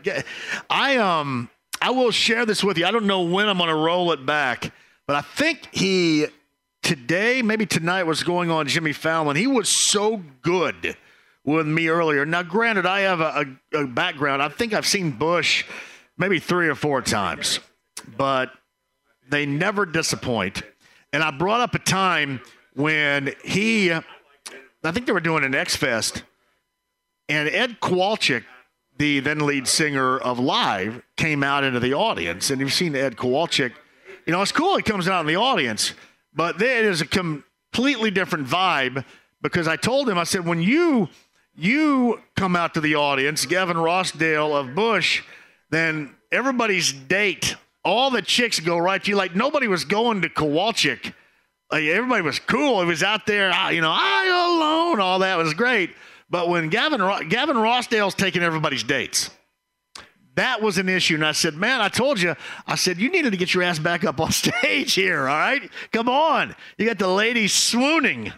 I 0.70 0.98
um 0.98 1.50
I 1.82 1.90
will 1.90 2.12
share 2.12 2.46
this 2.46 2.64
with 2.64 2.78
you. 2.78 2.86
I 2.86 2.92
don't 2.92 3.08
know 3.08 3.22
when 3.22 3.50
I'm 3.50 3.58
going 3.58 3.70
to 3.70 3.76
roll 3.76 4.12
it 4.12 4.24
back, 4.24 4.72
but 5.08 5.16
I 5.16 5.22
think 5.22 5.68
he 5.72 6.28
today, 6.84 7.42
maybe 7.42 7.66
tonight, 7.66 8.04
was 8.04 8.22
going 8.24 8.52
on 8.52 8.68
Jimmy 8.68 8.94
Fallon. 8.94 9.36
He 9.36 9.48
was 9.48 9.68
so 9.68 10.22
good 10.42 10.96
with 11.44 11.68
me 11.68 11.88
earlier. 11.88 12.26
Now, 12.26 12.44
granted, 12.44 12.86
I 12.86 13.02
have 13.02 13.20
a, 13.22 13.56
a, 13.74 13.84
a, 13.84 13.88
background. 13.88 14.42
I 14.42 14.50
think 14.50 14.74
I've 14.74 14.86
seen 14.86 15.12
Bush 15.12 15.66
maybe 16.18 16.40
three 16.40 16.68
or 16.68 16.76
four 16.76 17.02
times, 17.02 17.60
but 18.18 18.52
they 19.30 19.46
never 19.46 19.86
disappoint. 19.86 20.62
And 21.14 21.24
I 21.24 21.32
brought 21.32 21.62
up 21.62 21.74
a 21.74 21.80
time 21.80 22.42
when 22.74 23.34
he, 23.44 23.92
I 23.92 24.02
think 24.92 25.06
they 25.06 25.12
were 25.12 25.20
doing 25.20 25.44
an 25.44 25.56
X 25.56 25.76
Fest, 25.76 26.24
and 27.28 27.50
Ed 27.50 27.80
Kowalczyk, 27.80 28.44
the 28.98 29.20
then 29.20 29.40
lead 29.40 29.68
singer 29.68 30.18
of 30.18 30.38
Live, 30.38 31.02
came 31.18 31.44
out 31.44 31.64
into 31.64 31.80
the 31.80 31.94
audience. 31.94 32.50
And 32.50 32.62
you've 32.62 32.74
seen 32.74 32.96
Ed 32.96 33.16
Kowalczyk. 33.16 33.74
You 34.26 34.34
know, 34.34 34.42
it's 34.42 34.52
cool 34.52 34.78
he 34.78 34.84
comes 34.84 35.08
out 35.08 35.22
in 35.22 35.28
the 35.28 35.38
audience, 35.38 35.94
but 36.34 36.60
there 36.60 36.84
is 36.90 37.02
a 37.02 37.06
completely 37.06 38.12
different 38.12 38.48
vibe 38.48 39.04
because 39.42 39.68
I 39.68 39.76
told 39.76 40.08
him, 40.08 40.18
I 40.18 40.24
said, 40.24 40.46
when 40.46 40.62
you 40.62 41.10
you 41.62 42.20
come 42.36 42.56
out 42.56 42.74
to 42.74 42.82
the 42.82 42.96
audience, 42.96 43.46
Gavin 43.46 43.78
Rossdale 43.78 44.60
of 44.60 44.74
Bush, 44.74 45.24
then 45.70 46.16
everybody's 46.32 46.92
date, 46.92 47.56
all 47.84 48.10
the 48.10 48.22
chicks 48.22 48.60
go 48.60 48.78
right 48.78 49.04
to 49.04 49.12
you. 49.12 49.16
Like 49.16 49.36
nobody 49.36 49.68
was 49.68 49.86
going 49.86 50.22
to 50.24 50.30
Kowalczyk. 50.30 51.14
Like 51.72 51.84
everybody 51.84 52.22
was 52.22 52.40
cool. 52.40 52.82
It 52.82 52.86
was 52.86 53.04
out 53.04 53.26
there, 53.26 53.52
ah, 53.54 53.70
you 53.70 53.82
know, 53.82 53.94
I 53.94 54.26
alone, 54.28 55.00
all 55.00 55.20
that 55.20 55.38
was 55.38 55.54
great. 55.54 55.92
But 56.30 56.50
when 56.50 56.70
Gavin 56.70 57.00
Gavin 57.30 57.58
Rossdale's 57.58 58.16
taking 58.16 58.42
everybody's 58.42 58.84
dates, 58.84 59.30
that 60.36 60.62
was 60.62 60.78
an 60.78 60.90
issue. 60.90 61.16
And 61.16 61.26
I 61.26 61.34
said, 61.34 61.56
man, 61.56 61.82
I 61.82 61.90
told 61.90 62.22
you, 62.22 62.36
I 62.66 62.76
said, 62.76 62.98
you 62.98 63.10
needed 63.10 63.32
to 63.32 63.38
get 63.38 63.54
your 63.54 63.64
ass 63.64 63.80
back 63.80 64.04
up 64.04 64.20
on 64.20 64.32
stage 64.32 64.94
here, 64.94 65.28
all 65.28 65.38
right? 65.38 65.70
Come 65.92 66.10
on. 66.10 66.56
You 66.78 66.86
got 66.88 67.00
the 67.00 67.08
ladies 67.08 67.54
swooning. 67.54 68.34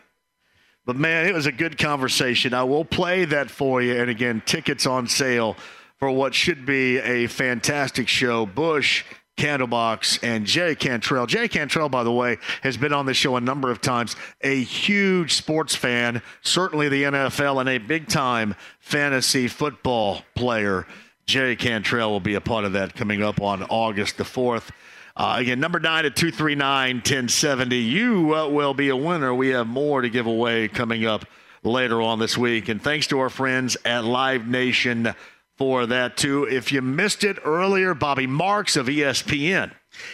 But 0.85 0.97
man, 0.97 1.25
it 1.27 1.33
was 1.33 1.45
a 1.45 1.51
good 1.51 1.77
conversation. 1.77 2.53
I 2.53 2.63
will 2.63 2.85
play 2.85 3.25
that 3.25 3.49
for 3.49 3.81
you. 3.81 3.95
And 3.95 4.09
again, 4.09 4.41
tickets 4.45 4.85
on 4.85 5.07
sale 5.07 5.55
for 5.97 6.11
what 6.11 6.33
should 6.33 6.65
be 6.65 6.97
a 6.97 7.27
fantastic 7.27 8.09
show. 8.09 8.45
Bush, 8.45 9.05
Candlebox, 9.37 10.19
and 10.21 10.45
Jay 10.45 10.75
Cantrell. 10.75 11.25
Jay 11.25 11.47
Cantrell, 11.47 11.89
by 11.89 12.03
the 12.03 12.11
way, 12.11 12.37
has 12.61 12.75
been 12.75 12.91
on 12.93 13.05
the 13.05 13.13
show 13.13 13.37
a 13.37 13.41
number 13.41 13.71
of 13.71 13.81
times. 13.81 14.15
A 14.41 14.61
huge 14.61 15.33
sports 15.33 15.75
fan, 15.75 16.21
certainly 16.41 16.89
the 16.89 17.03
NFL, 17.03 17.61
and 17.61 17.69
a 17.69 17.77
big 17.77 18.07
time 18.07 18.55
fantasy 18.79 19.47
football 19.47 20.23
player. 20.35 20.85
Jay 21.25 21.55
Cantrell 21.55 22.11
will 22.11 22.19
be 22.19 22.35
a 22.35 22.41
part 22.41 22.65
of 22.65 22.73
that 22.73 22.95
coming 22.95 23.23
up 23.23 23.41
on 23.41 23.63
August 23.63 24.17
the 24.17 24.25
4th. 24.25 24.69
Uh, 25.15 25.35
again, 25.37 25.59
number 25.59 25.79
nine 25.79 26.05
at 26.05 26.15
239 26.15 26.95
1070. 26.97 27.77
You 27.77 28.35
uh, 28.35 28.47
will 28.47 28.73
be 28.73 28.89
a 28.89 28.95
winner. 28.95 29.33
We 29.33 29.49
have 29.49 29.67
more 29.67 30.01
to 30.01 30.09
give 30.09 30.25
away 30.25 30.67
coming 30.67 31.05
up 31.05 31.25
later 31.63 32.01
on 32.01 32.17
this 32.17 32.35
week. 32.35 32.67
And 32.67 32.81
thanks 32.81 33.07
to 33.07 33.19
our 33.19 33.29
friends 33.29 33.77
at 33.85 34.03
Live 34.03 34.47
Nation 34.47 35.13
for 35.55 35.85
that, 35.85 36.17
too. 36.17 36.45
If 36.45 36.71
you 36.71 36.81
missed 36.81 37.23
it 37.23 37.37
earlier, 37.45 37.93
Bobby 37.93 38.25
Marks 38.25 38.75
of 38.75 38.87
ESPN. 38.87 39.71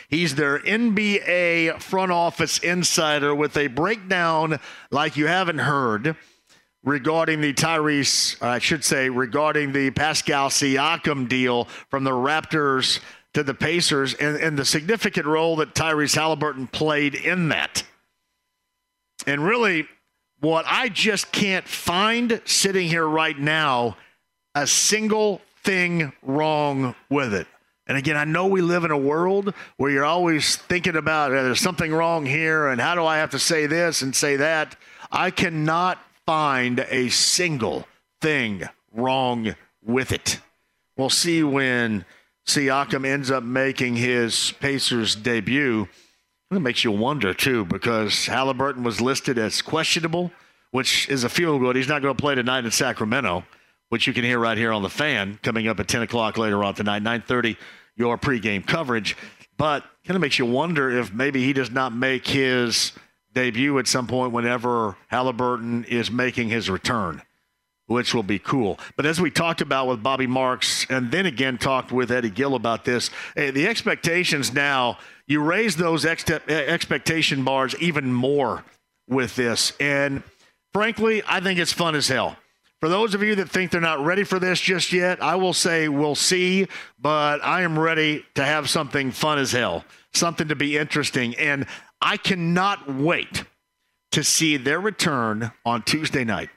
He's 0.09 0.35
their 0.35 0.59
NBA 0.59 1.81
front 1.81 2.11
office 2.11 2.59
insider 2.59 3.33
with 3.33 3.55
a 3.55 3.67
breakdown 3.67 4.59
like 4.91 5.15
you 5.15 5.27
haven't 5.27 5.59
heard 5.59 6.17
regarding 6.83 7.39
the 7.41 7.53
Tyrese, 7.53 8.41
I 8.41 8.59
should 8.59 8.83
say, 8.83 9.09
regarding 9.09 9.71
the 9.71 9.91
Pascal 9.91 10.49
Siakam 10.49 11.29
deal 11.29 11.65
from 11.89 12.03
the 12.03 12.11
Raptors 12.11 12.99
to 13.33 13.43
the 13.43 13.53
Pacers 13.53 14.13
and, 14.15 14.37
and 14.37 14.57
the 14.57 14.65
significant 14.65 15.25
role 15.25 15.57
that 15.57 15.73
Tyrese 15.75 16.15
Haliburton 16.15 16.71
played 16.71 17.15
in 17.15 17.49
that. 17.49 17.83
And 19.27 19.45
really, 19.45 19.87
what 20.39 20.65
I 20.67 20.89
just 20.89 21.31
can't 21.31 21.67
find 21.67 22.41
sitting 22.45 22.87
here 22.87 23.05
right 23.05 23.37
now, 23.37 23.97
a 24.55 24.65
single 24.65 25.41
thing 25.63 26.13
wrong 26.23 26.95
with 27.09 27.33
it. 27.33 27.47
And 27.85 27.97
again, 27.97 28.17
I 28.17 28.23
know 28.23 28.45
we 28.45 28.61
live 28.61 28.83
in 28.83 28.91
a 28.91 28.97
world 28.97 29.53
where 29.77 29.89
you're 29.89 30.05
always 30.05 30.55
thinking 30.55 30.95
about 30.95 31.31
there's 31.31 31.59
something 31.59 31.91
wrong 31.91 32.25
here 32.25 32.67
and 32.67 32.79
how 32.79 32.93
do 32.93 33.03
I 33.03 33.17
have 33.17 33.31
to 33.31 33.39
say 33.39 33.65
this 33.65 34.01
and 34.03 34.15
say 34.15 34.35
that. 34.37 34.75
I 35.11 35.31
cannot 35.31 35.97
find 36.25 36.85
a 36.89 37.09
single 37.09 37.87
thing 38.21 38.63
wrong 38.93 39.55
with 39.83 40.11
it. 40.11 40.39
We'll 40.97 41.09
see 41.09 41.41
when 41.41 42.05
Siakam 42.49 43.05
ends 43.05 43.29
up 43.29 43.43
making 43.43 43.95
his 43.95 44.53
Pacers 44.59 45.15
debut. 45.15 45.87
It 46.49 46.59
makes 46.59 46.83
you 46.83 46.91
wonder, 46.91 47.31
too, 47.31 47.63
because 47.65 48.25
Haliburton 48.25 48.81
was 48.81 48.99
listed 48.99 49.37
as 49.37 49.61
questionable, 49.61 50.31
which 50.71 51.07
is 51.09 51.23
a 51.23 51.29
feel 51.29 51.59
good. 51.59 51.75
He's 51.75 51.87
not 51.87 52.01
going 52.01 52.15
to 52.15 52.19
play 52.19 52.33
tonight 52.33 52.65
in 52.65 52.71
Sacramento, 52.71 53.43
which 53.89 54.07
you 54.07 54.13
can 54.13 54.23
hear 54.23 54.39
right 54.39 54.57
here 54.57 54.71
on 54.71 54.81
the 54.81 54.89
fan 54.89 55.37
coming 55.43 55.67
up 55.67 55.79
at 55.79 55.87
10 55.87 56.01
o'clock 56.01 56.39
later 56.39 56.63
on 56.63 56.73
tonight, 56.73 57.03
9.30, 57.03 57.55
your 57.95 58.17
pregame 58.17 58.65
coverage. 58.65 59.15
But 59.55 59.83
kind 60.03 60.15
of 60.15 60.21
makes 60.21 60.39
you 60.39 60.47
wonder 60.47 60.89
if 60.89 61.13
maybe 61.13 61.43
he 61.43 61.53
does 61.53 61.69
not 61.69 61.93
make 61.93 62.27
his 62.27 62.93
debut 63.31 63.77
at 63.77 63.87
some 63.87 64.07
point 64.07 64.31
whenever 64.31 64.97
Haliburton 65.11 65.85
is 65.85 66.09
making 66.09 66.49
his 66.49 66.67
return 66.67 67.21
which 67.89 68.13
will 68.13 68.23
be 68.23 68.37
cool. 68.37 68.79
But 68.95 69.07
as 69.07 69.19
we 69.19 69.31
talked 69.31 69.61
about 69.61 69.87
with 69.87 70.03
Bobby 70.03 70.27
Marks, 70.27 70.85
and 70.91 71.11
then 71.11 71.25
again 71.25 71.57
talked 71.57 71.91
with 71.91 72.11
Eddie 72.11 72.29
Gill 72.29 72.53
about 72.53 72.85
this, 72.85 73.09
eh, 73.35 73.49
the 73.49 73.67
expectations 73.67 74.53
now, 74.53 74.99
you 75.25 75.41
raise 75.41 75.75
those 75.75 76.05
ex- 76.05 76.29
expectation 76.29 77.43
bars 77.43 77.75
even 77.79 78.13
more 78.13 78.63
with 79.07 79.35
this. 79.35 79.73
And 79.79 80.21
frankly, 80.71 81.23
I 81.27 81.39
think 81.39 81.59
it's 81.59 81.73
fun 81.73 81.95
as 81.95 82.07
hell. 82.07 82.37
For 82.79 82.89
those 82.89 83.15
of 83.15 83.23
you 83.23 83.33
that 83.35 83.49
think 83.49 83.71
they're 83.71 83.81
not 83.81 84.05
ready 84.05 84.23
for 84.23 84.37
this 84.37 84.61
just 84.61 84.93
yet, 84.93 85.21
I 85.21 85.35
will 85.35 85.53
say 85.53 85.89
we'll 85.89 86.13
see, 86.13 86.67
but 86.99 87.43
I 87.43 87.63
am 87.63 87.77
ready 87.77 88.23
to 88.35 88.45
have 88.45 88.69
something 88.69 89.11
fun 89.11 89.39
as 89.39 89.51
hell, 89.51 89.83
something 90.13 90.47
to 90.47 90.55
be 90.55 90.77
interesting. 90.77 91.35
And 91.37 91.65
I 91.99 92.17
cannot 92.17 92.93
wait 92.93 93.45
to 94.11 94.23
see 94.23 94.57
their 94.57 94.79
return 94.79 95.51
on 95.65 95.81
Tuesday 95.81 96.23
night. 96.23 96.49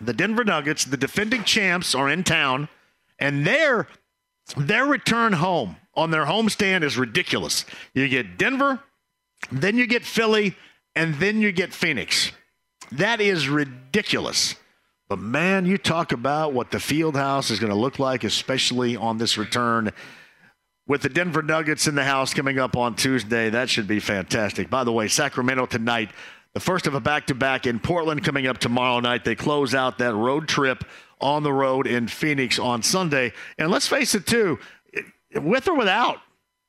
The 0.00 0.12
Denver 0.12 0.44
Nuggets, 0.44 0.84
the 0.84 0.96
defending 0.96 1.44
champs, 1.44 1.94
are 1.94 2.08
in 2.08 2.24
town, 2.24 2.68
and 3.18 3.46
their 3.46 3.88
their 4.56 4.86
return 4.86 5.34
home 5.34 5.76
on 5.94 6.10
their 6.10 6.24
homestand 6.24 6.82
is 6.82 6.96
ridiculous. 6.96 7.64
You 7.94 8.08
get 8.08 8.38
Denver, 8.38 8.80
then 9.50 9.76
you 9.76 9.86
get 9.86 10.04
Philly, 10.04 10.56
and 10.94 11.14
then 11.16 11.40
you 11.40 11.52
get 11.52 11.74
Phoenix. 11.74 12.32
That 12.92 13.20
is 13.20 13.48
ridiculous. 13.48 14.54
But 15.08 15.18
man, 15.18 15.66
you 15.66 15.78
talk 15.78 16.12
about 16.12 16.52
what 16.52 16.70
the 16.70 16.80
field 16.80 17.16
house 17.16 17.50
is 17.50 17.58
going 17.58 17.72
to 17.72 17.78
look 17.78 17.98
like, 17.98 18.24
especially 18.24 18.96
on 18.96 19.18
this 19.18 19.38
return 19.38 19.92
with 20.86 21.02
the 21.02 21.08
Denver 21.08 21.42
Nuggets 21.42 21.86
in 21.86 21.94
the 21.94 22.04
house 22.04 22.34
coming 22.34 22.58
up 22.58 22.76
on 22.76 22.94
Tuesday. 22.94 23.50
That 23.50 23.68
should 23.70 23.86
be 23.86 24.00
fantastic. 24.00 24.70
By 24.70 24.84
the 24.84 24.92
way, 24.92 25.08
Sacramento 25.08 25.66
tonight, 25.66 26.10
the 26.54 26.60
first 26.60 26.86
of 26.86 26.94
a 26.94 27.00
back 27.00 27.26
to 27.26 27.34
back 27.34 27.66
in 27.66 27.78
Portland 27.78 28.24
coming 28.24 28.46
up 28.46 28.58
tomorrow 28.58 29.00
night. 29.00 29.24
They 29.24 29.34
close 29.34 29.74
out 29.74 29.98
that 29.98 30.14
road 30.14 30.48
trip 30.48 30.84
on 31.20 31.42
the 31.42 31.52
road 31.52 31.86
in 31.86 32.08
Phoenix 32.08 32.58
on 32.58 32.82
Sunday. 32.82 33.32
And 33.58 33.70
let's 33.70 33.86
face 33.86 34.14
it, 34.14 34.26
too, 34.26 34.58
with 35.34 35.68
or 35.68 35.74
without 35.74 36.18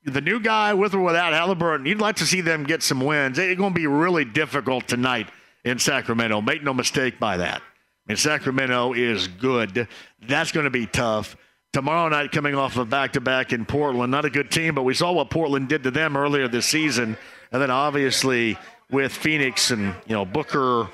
the 0.03 0.21
new 0.21 0.39
guy, 0.39 0.73
with 0.73 0.93
or 0.93 1.01
without 1.01 1.33
Haliburton, 1.33 1.87
you'd 1.87 2.01
like 2.01 2.17
to 2.17 2.25
see 2.25 2.41
them 2.41 2.63
get 2.63 2.83
some 2.83 3.01
wins. 3.01 3.37
It's 3.37 3.57
going 3.57 3.73
to 3.73 3.79
be 3.79 3.87
really 3.87 4.25
difficult 4.25 4.87
tonight 4.87 5.29
in 5.63 5.79
Sacramento. 5.79 6.41
Make 6.41 6.63
no 6.63 6.73
mistake 6.73 7.19
by 7.19 7.37
that. 7.37 7.61
I 7.61 8.11
mean, 8.11 8.17
Sacramento 8.17 8.93
is 8.93 9.27
good. 9.27 9.87
That's 10.21 10.51
going 10.51 10.63
to 10.63 10.71
be 10.71 10.87
tough. 10.87 11.35
Tomorrow 11.71 12.09
night, 12.09 12.31
coming 12.31 12.55
off 12.55 12.77
of 12.77 12.89
back 12.89 13.13
to 13.13 13.21
back 13.21 13.53
in 13.53 13.65
Portland, 13.65 14.11
not 14.11 14.25
a 14.25 14.29
good 14.31 14.49
team, 14.49 14.73
but 14.73 14.81
we 14.81 14.95
saw 14.95 15.11
what 15.11 15.29
Portland 15.29 15.69
did 15.69 15.83
to 15.83 15.91
them 15.91 16.17
earlier 16.17 16.47
this 16.47 16.65
season. 16.65 17.15
And 17.51 17.61
then 17.61 17.69
obviously 17.69 18.57
with 18.91 19.11
Phoenix 19.11 19.71
and, 19.71 19.93
you 20.07 20.15
know, 20.15 20.25
Booker 20.25 20.89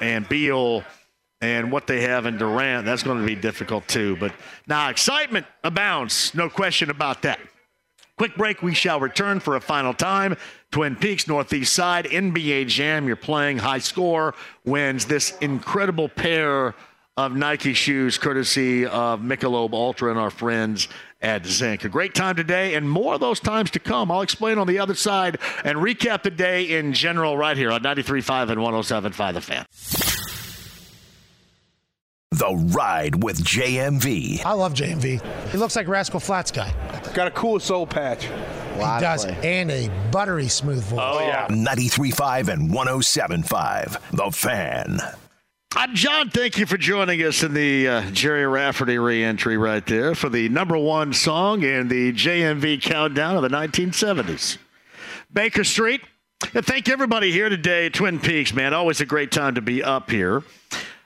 and 0.00 0.28
Beal 0.28 0.84
and 1.40 1.72
what 1.72 1.86
they 1.86 2.02
have 2.02 2.26
in 2.26 2.36
Durant, 2.36 2.84
that's 2.84 3.02
going 3.02 3.18
to 3.18 3.26
be 3.26 3.34
difficult 3.34 3.88
too. 3.88 4.16
But 4.16 4.32
now 4.66 4.90
excitement 4.90 5.46
abounds, 5.64 6.34
no 6.34 6.50
question 6.50 6.90
about 6.90 7.22
that. 7.22 7.40
Quick 8.18 8.36
break. 8.36 8.62
We 8.62 8.74
shall 8.74 9.00
return 9.00 9.40
for 9.40 9.56
a 9.56 9.60
final 9.62 9.94
time. 9.94 10.36
Twin 10.70 10.94
Peaks, 10.94 11.26
Northeast 11.26 11.72
Side, 11.72 12.04
NBA 12.04 12.66
Jam. 12.66 13.06
You're 13.06 13.16
playing 13.16 13.56
high 13.56 13.78
score 13.78 14.34
wins 14.66 15.06
this 15.06 15.34
incredible 15.38 16.10
pair 16.10 16.74
of 17.16 17.34
Nike 17.34 17.72
shoes, 17.72 18.18
courtesy 18.18 18.84
of 18.84 19.20
Michelob 19.20 19.72
Ultra 19.72 20.10
and 20.10 20.18
our 20.18 20.30
friends 20.30 20.88
at 21.20 21.46
Zinc. 21.46 21.84
A 21.84 21.88
great 21.88 22.14
time 22.14 22.36
today, 22.36 22.74
and 22.74 22.88
more 22.88 23.14
of 23.14 23.20
those 23.20 23.40
times 23.40 23.70
to 23.72 23.78
come. 23.78 24.10
I'll 24.10 24.22
explain 24.22 24.58
on 24.58 24.66
the 24.66 24.78
other 24.78 24.94
side 24.94 25.38
and 25.64 25.78
recap 25.78 26.22
the 26.22 26.30
day 26.30 26.64
in 26.64 26.92
general 26.92 27.36
right 27.36 27.56
here 27.56 27.70
on 27.70 27.82
93.5 27.82 28.50
and 28.50 28.60
107.5 28.60 29.34
The 29.34 29.40
Fan. 29.40 29.66
The 32.32 32.54
Ride 32.74 33.22
with 33.22 33.42
JMV. 33.44 34.44
I 34.44 34.52
love 34.52 34.72
JMV. 34.72 35.48
He 35.50 35.58
looks 35.58 35.76
like 35.76 35.88
Rascal 35.88 36.20
Flatts 36.20 36.50
guy. 36.50 36.72
Got 37.12 37.26
a 37.26 37.32
cool 37.32 37.60
soul 37.60 37.86
patch. 37.86 38.24
He 38.24 38.80
does, 38.80 39.26
and 39.26 39.70
a 39.70 39.90
buttery 40.10 40.48
smooth 40.48 40.82
voice. 40.84 41.00
Oh, 41.02 41.20
yeah. 41.20 41.48
93.5 41.48 42.48
and 42.48 42.70
107.5 42.70 44.00
The 44.12 44.30
Fan. 44.30 45.00
I'm 45.76 45.94
John. 45.94 46.30
Thank 46.30 46.58
you 46.58 46.66
for 46.66 46.76
joining 46.76 47.22
us 47.22 47.44
in 47.44 47.54
the 47.54 47.86
uh, 47.86 48.10
Gerry 48.10 48.44
Rafferty 48.44 48.98
re-entry 48.98 49.56
right 49.56 49.86
there 49.86 50.16
for 50.16 50.28
the 50.28 50.48
number 50.48 50.76
one 50.76 51.12
song 51.12 51.62
in 51.62 51.86
the 51.86 52.12
JMV 52.12 52.82
countdown 52.82 53.36
of 53.36 53.42
the 53.42 53.48
1970s. 53.48 54.58
Baker 55.32 55.62
Street. 55.62 56.00
And 56.54 56.66
thank 56.66 56.88
everybody 56.88 57.30
here 57.30 57.48
today 57.48 57.88
Twin 57.88 58.18
Peaks, 58.18 58.52
man. 58.52 58.74
Always 58.74 59.00
a 59.00 59.06
great 59.06 59.30
time 59.30 59.54
to 59.54 59.60
be 59.60 59.80
up 59.80 60.10
here. 60.10 60.42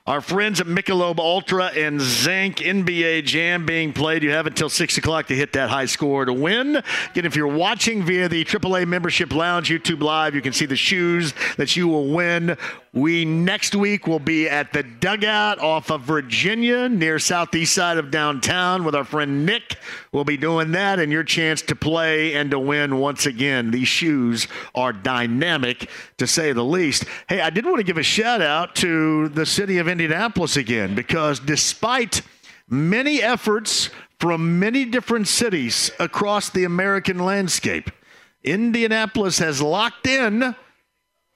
Our 0.06 0.20
friends 0.20 0.60
at 0.60 0.66
Michelob 0.66 1.18
Ultra 1.18 1.68
and 1.68 1.98
Zinc 1.98 2.56
NBA 2.56 3.24
Jam 3.24 3.64
being 3.64 3.94
played. 3.94 4.22
You 4.22 4.32
have 4.32 4.46
until 4.46 4.68
6 4.68 4.98
o'clock 4.98 5.28
to 5.28 5.34
hit 5.34 5.54
that 5.54 5.70
high 5.70 5.86
score 5.86 6.26
to 6.26 6.32
win. 6.34 6.82
Again, 7.12 7.24
if 7.24 7.34
you're 7.34 7.46
watching 7.46 8.02
via 8.02 8.28
the 8.28 8.44
AAA 8.44 8.86
Membership 8.86 9.32
Lounge 9.32 9.70
YouTube 9.70 10.02
Live, 10.02 10.34
you 10.34 10.42
can 10.42 10.52
see 10.52 10.66
the 10.66 10.76
shoes 10.76 11.32
that 11.56 11.74
you 11.74 11.88
will 11.88 12.08
win. 12.08 12.58
We 12.92 13.24
next 13.24 13.74
week 13.74 14.06
will 14.06 14.20
be 14.20 14.48
at 14.48 14.72
the 14.72 14.84
dugout 14.84 15.58
off 15.58 15.90
of 15.90 16.02
Virginia 16.02 16.88
near 16.88 17.18
southeast 17.18 17.74
side 17.74 17.98
of 17.98 18.12
downtown 18.12 18.84
with 18.84 18.94
our 18.94 19.02
friend 19.02 19.44
Nick. 19.44 19.78
We'll 20.12 20.22
be 20.22 20.36
doing 20.36 20.70
that 20.72 21.00
and 21.00 21.10
your 21.10 21.24
chance 21.24 21.60
to 21.62 21.74
play 21.74 22.34
and 22.34 22.52
to 22.52 22.58
win 22.60 22.98
once 22.98 23.26
again. 23.26 23.72
These 23.72 23.88
shoes 23.88 24.46
are 24.76 24.92
dynamic 24.92 25.90
to 26.18 26.28
say 26.28 26.52
the 26.52 26.62
least. 26.62 27.04
Hey, 27.28 27.40
I 27.40 27.50
did 27.50 27.64
want 27.64 27.78
to 27.78 27.82
give 27.82 27.98
a 27.98 28.04
shout 28.04 28.40
out 28.40 28.76
to 28.76 29.28
the 29.30 29.46
city 29.46 29.78
of 29.78 29.88
Indianapolis 29.94 30.56
again 30.56 30.96
because 30.96 31.38
despite 31.38 32.22
many 32.68 33.22
efforts 33.22 33.90
from 34.18 34.58
many 34.58 34.84
different 34.84 35.28
cities 35.28 35.92
across 36.00 36.50
the 36.50 36.64
American 36.64 37.20
landscape, 37.20 37.90
Indianapolis 38.42 39.38
has 39.38 39.62
locked 39.62 40.08
in 40.08 40.56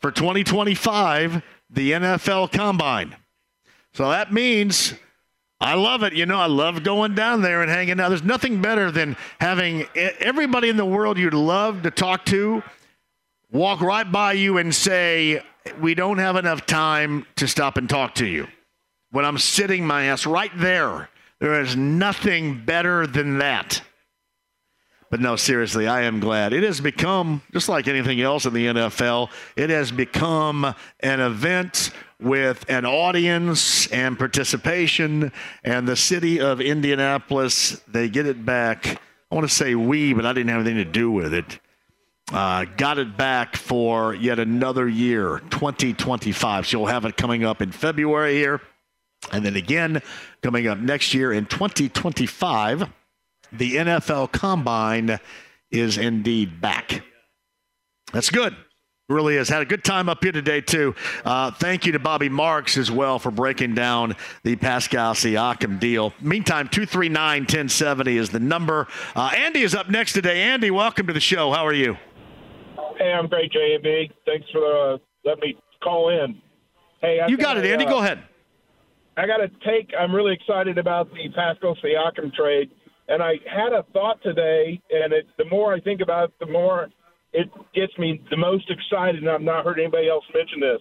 for 0.00 0.10
2025 0.10 1.40
the 1.70 1.92
NFL 1.92 2.50
Combine. 2.50 3.14
So 3.92 4.10
that 4.10 4.32
means 4.32 4.94
I 5.60 5.74
love 5.74 6.02
it. 6.02 6.12
You 6.12 6.26
know, 6.26 6.38
I 6.38 6.46
love 6.46 6.82
going 6.82 7.14
down 7.14 7.42
there 7.42 7.62
and 7.62 7.70
hanging 7.70 8.00
out. 8.00 8.08
There's 8.08 8.24
nothing 8.24 8.60
better 8.60 8.90
than 8.90 9.16
having 9.40 9.86
everybody 9.94 10.68
in 10.68 10.76
the 10.76 10.84
world 10.84 11.16
you'd 11.16 11.32
love 11.32 11.82
to 11.82 11.92
talk 11.92 12.24
to 12.26 12.64
walk 13.52 13.80
right 13.80 14.10
by 14.10 14.32
you 14.32 14.58
and 14.58 14.74
say, 14.74 15.42
We 15.80 15.94
don't 15.94 16.18
have 16.18 16.36
enough 16.36 16.66
time 16.66 17.26
to 17.36 17.48
stop 17.48 17.76
and 17.76 17.88
talk 17.88 18.14
to 18.16 18.26
you. 18.26 18.46
When 19.10 19.24
I'm 19.24 19.38
sitting 19.38 19.86
my 19.86 20.04
ass 20.04 20.26
right 20.26 20.52
there, 20.56 21.08
there 21.40 21.60
is 21.60 21.76
nothing 21.76 22.64
better 22.64 23.06
than 23.06 23.38
that. 23.38 23.82
But 25.10 25.20
no, 25.20 25.36
seriously, 25.36 25.86
I 25.86 26.02
am 26.02 26.20
glad. 26.20 26.52
It 26.52 26.64
has 26.64 26.80
become, 26.80 27.40
just 27.52 27.68
like 27.68 27.88
anything 27.88 28.20
else 28.20 28.44
in 28.44 28.52
the 28.52 28.66
NFL, 28.66 29.30
it 29.56 29.70
has 29.70 29.90
become 29.90 30.74
an 31.00 31.20
event 31.20 31.90
with 32.20 32.68
an 32.68 32.84
audience 32.84 33.86
and 33.90 34.18
participation. 34.18 35.32
And 35.64 35.88
the 35.88 35.96
city 35.96 36.40
of 36.40 36.60
Indianapolis, 36.60 37.80
they 37.88 38.10
get 38.10 38.26
it 38.26 38.44
back. 38.44 39.00
I 39.30 39.34
want 39.34 39.48
to 39.48 39.54
say 39.54 39.74
we, 39.74 40.12
but 40.12 40.26
I 40.26 40.34
didn't 40.34 40.50
have 40.50 40.66
anything 40.66 40.84
to 40.84 40.90
do 40.90 41.10
with 41.10 41.32
it. 41.32 41.58
Uh, 42.32 42.66
got 42.76 42.98
it 42.98 43.16
back 43.16 43.56
for 43.56 44.14
yet 44.14 44.38
another 44.38 44.88
year, 44.88 45.40
2025. 45.50 46.66
So 46.66 46.78
you'll 46.78 46.86
have 46.86 47.04
it 47.04 47.16
coming 47.16 47.44
up 47.44 47.62
in 47.62 47.72
February 47.72 48.34
here. 48.34 48.60
And 49.32 49.44
then 49.44 49.56
again, 49.56 50.02
coming 50.42 50.66
up 50.66 50.78
next 50.78 51.14
year 51.14 51.32
in 51.32 51.46
2025 51.46 52.88
the 53.52 53.76
NFL 53.76 54.32
Combine 54.32 55.18
is 55.70 55.98
indeed 55.98 56.60
back. 56.60 57.02
That's 58.12 58.30
good. 58.30 58.56
Really 59.08 59.36
has 59.36 59.48
had 59.48 59.62
a 59.62 59.64
good 59.64 59.84
time 59.84 60.10
up 60.10 60.22
here 60.22 60.32
today, 60.32 60.60
too. 60.60 60.94
Uh, 61.24 61.50
thank 61.50 61.86
you 61.86 61.92
to 61.92 61.98
Bobby 61.98 62.28
Marks 62.28 62.76
as 62.76 62.90
well 62.90 63.18
for 63.18 63.30
breaking 63.30 63.74
down 63.74 64.16
the 64.42 64.54
Pascal 64.56 65.14
Siakam 65.14 65.80
deal. 65.80 66.12
Meantime, 66.20 66.68
239 66.68 67.42
1070 67.42 68.16
is 68.18 68.28
the 68.28 68.38
number. 68.38 68.86
Uh, 69.16 69.30
Andy 69.34 69.62
is 69.62 69.74
up 69.74 69.88
next 69.88 70.12
today. 70.12 70.42
Andy, 70.42 70.70
welcome 70.70 71.06
to 71.06 71.14
the 71.14 71.20
show. 71.20 71.50
How 71.52 71.66
are 71.66 71.72
you? 71.72 71.96
Hey, 72.98 73.12
I'm 73.12 73.28
great, 73.28 73.52
JMV. 73.52 74.10
Thanks 74.26 74.46
for 74.52 74.94
uh, 74.94 74.98
letting 75.24 75.40
me 75.40 75.56
call 75.82 76.10
in. 76.10 76.40
Hey, 77.00 77.20
I 77.20 77.28
you 77.28 77.36
got 77.36 77.56
it, 77.56 77.64
Andy. 77.64 77.86
Uh, 77.86 77.90
Go 77.90 77.98
ahead. 77.98 78.24
I 79.16 79.26
got 79.26 79.38
to 79.38 79.48
take. 79.64 79.92
I'm 79.98 80.12
really 80.14 80.34
excited 80.34 80.78
about 80.78 81.08
the 81.12 81.28
Pascal 81.34 81.76
Siakam 81.76 82.32
trade. 82.34 82.70
And 83.08 83.22
I 83.22 83.34
had 83.46 83.72
a 83.72 83.84
thought 83.92 84.22
today, 84.22 84.80
and 84.90 85.12
it, 85.12 85.26
the 85.38 85.44
more 85.46 85.72
I 85.72 85.80
think 85.80 86.00
about 86.00 86.30
it, 86.30 86.34
the 86.40 86.50
more 86.50 86.88
it 87.32 87.48
gets 87.74 87.96
me 87.98 88.20
the 88.30 88.36
most 88.36 88.70
excited. 88.70 89.22
And 89.22 89.30
I've 89.30 89.42
not 89.42 89.64
heard 89.64 89.78
anybody 89.78 90.08
else 90.08 90.24
mention 90.34 90.60
this. 90.60 90.80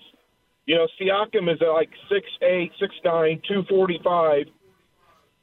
You 0.66 0.76
know, 0.76 0.88
Siakam 1.00 1.52
is 1.52 1.60
like 1.62 1.90
six 2.10 2.26
eight, 2.42 2.72
six 2.80 2.94
nine, 3.06 3.42
two 3.48 3.64
forty 3.70 4.00
five. 4.04 4.46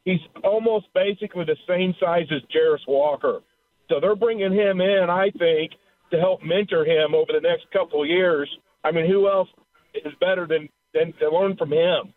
He's 0.04 0.20
almost 0.42 0.86
basically 0.92 1.44
the 1.44 1.56
same 1.66 1.94
size 1.98 2.26
as 2.30 2.42
Jarace 2.54 2.86
Walker. 2.86 3.40
So 3.88 4.00
they're 4.00 4.16
bringing 4.16 4.52
him 4.52 4.80
in, 4.80 5.06
I 5.08 5.30
think, 5.38 5.72
to 6.14 6.20
help 6.20 6.42
mentor 6.44 6.84
him 6.84 7.14
over 7.14 7.32
the 7.32 7.42
next 7.42 7.66
couple 7.72 8.02
of 8.02 8.08
years. 8.08 8.48
I 8.84 8.92
mean, 8.92 9.10
who 9.10 9.28
else 9.28 9.48
is 9.94 10.12
better 10.20 10.46
than 10.46 10.68
than 10.94 11.12
to 11.18 11.28
learn 11.28 11.56
from 11.56 11.72
him? 11.72 12.14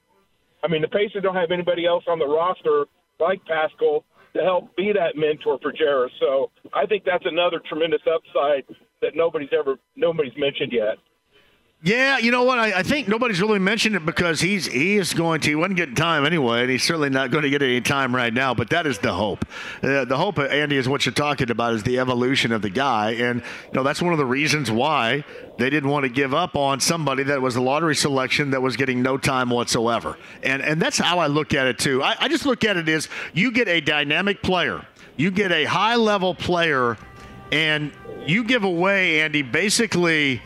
I 0.63 0.67
mean, 0.67 0.81
the 0.81 0.87
Pacers 0.87 1.23
don't 1.23 1.35
have 1.35 1.51
anybody 1.51 1.85
else 1.85 2.03
on 2.07 2.19
the 2.19 2.27
roster 2.27 2.85
like 3.19 3.43
Pascal 3.45 4.05
to 4.35 4.43
help 4.43 4.75
be 4.75 4.93
that 4.93 5.15
mentor 5.15 5.57
for 5.61 5.73
Jarace. 5.73 6.13
So 6.19 6.51
I 6.73 6.85
think 6.85 7.03
that's 7.05 7.25
another 7.25 7.59
tremendous 7.67 8.01
upside 8.05 8.63
that 9.01 9.15
nobody's 9.15 9.49
ever 9.57 9.77
nobody's 9.95 10.37
mentioned 10.37 10.71
yet. 10.71 10.97
Yeah, 11.83 12.17
you 12.17 12.31
know 12.31 12.41
what? 12.43 12.57
I, 12.57 12.79
I, 12.79 12.83
think 12.83 13.07
nobody's 13.07 13.39
really 13.39 13.59
mentioned 13.59 13.95
it 13.95 14.03
because 14.03 14.41
he's 14.41 14.65
he 14.65 14.97
is 14.97 15.13
going 15.13 15.41
to 15.41 15.49
he 15.49 15.53
wasn't 15.53 15.77
getting 15.77 15.93
time 15.93 16.25
anyway, 16.25 16.61
and 16.61 16.71
he's 16.71 16.81
certainly 16.81 17.11
not 17.11 17.29
going 17.29 17.43
to 17.43 17.51
get 17.51 17.61
any 17.61 17.81
time 17.81 18.15
right 18.15 18.33
now. 18.33 18.55
But 18.55 18.71
that 18.71 18.87
is 18.87 18.97
the 18.97 19.13
hope. 19.13 19.45
Uh, 19.83 20.03
the 20.03 20.17
hope, 20.17 20.39
Andy, 20.39 20.77
is 20.77 20.89
what 20.89 21.05
you're 21.05 21.13
talking 21.13 21.51
about 21.51 21.75
is 21.75 21.83
the 21.83 21.99
evolution 21.99 22.51
of 22.51 22.63
the 22.63 22.71
guy, 22.71 23.11
and 23.11 23.41
you 23.41 23.73
know 23.73 23.83
that's 23.83 24.01
one 24.01 24.11
of 24.11 24.17
the 24.17 24.25
reasons 24.25 24.71
why 24.71 25.23
they 25.59 25.69
didn't 25.69 25.91
want 25.91 26.01
to 26.01 26.09
give 26.09 26.33
up 26.33 26.55
on 26.55 26.79
somebody 26.79 27.21
that 27.21 27.43
was 27.43 27.55
a 27.55 27.61
lottery 27.61 27.95
selection 27.95 28.49
that 28.51 28.61
was 28.63 28.75
getting 28.75 29.03
no 29.03 29.15
time 29.15 29.51
whatsoever. 29.51 30.17
And 30.41 30.63
and 30.63 30.81
that's 30.81 30.97
how 30.97 31.19
I 31.19 31.27
look 31.27 31.53
at 31.53 31.67
it 31.67 31.77
too. 31.77 32.01
I, 32.01 32.15
I 32.21 32.27
just 32.27 32.47
look 32.47 32.63
at 32.63 32.77
it 32.77 32.89
as 32.89 33.07
you 33.35 33.51
get 33.51 33.67
a 33.67 33.81
dynamic 33.81 34.41
player, 34.41 34.83
you 35.15 35.29
get 35.29 35.51
a 35.51 35.65
high 35.65 35.95
level 35.95 36.33
player, 36.33 36.97
and 37.51 37.91
you 38.25 38.43
give 38.45 38.63
away 38.63 39.21
Andy 39.21 39.43
basically 39.43 40.41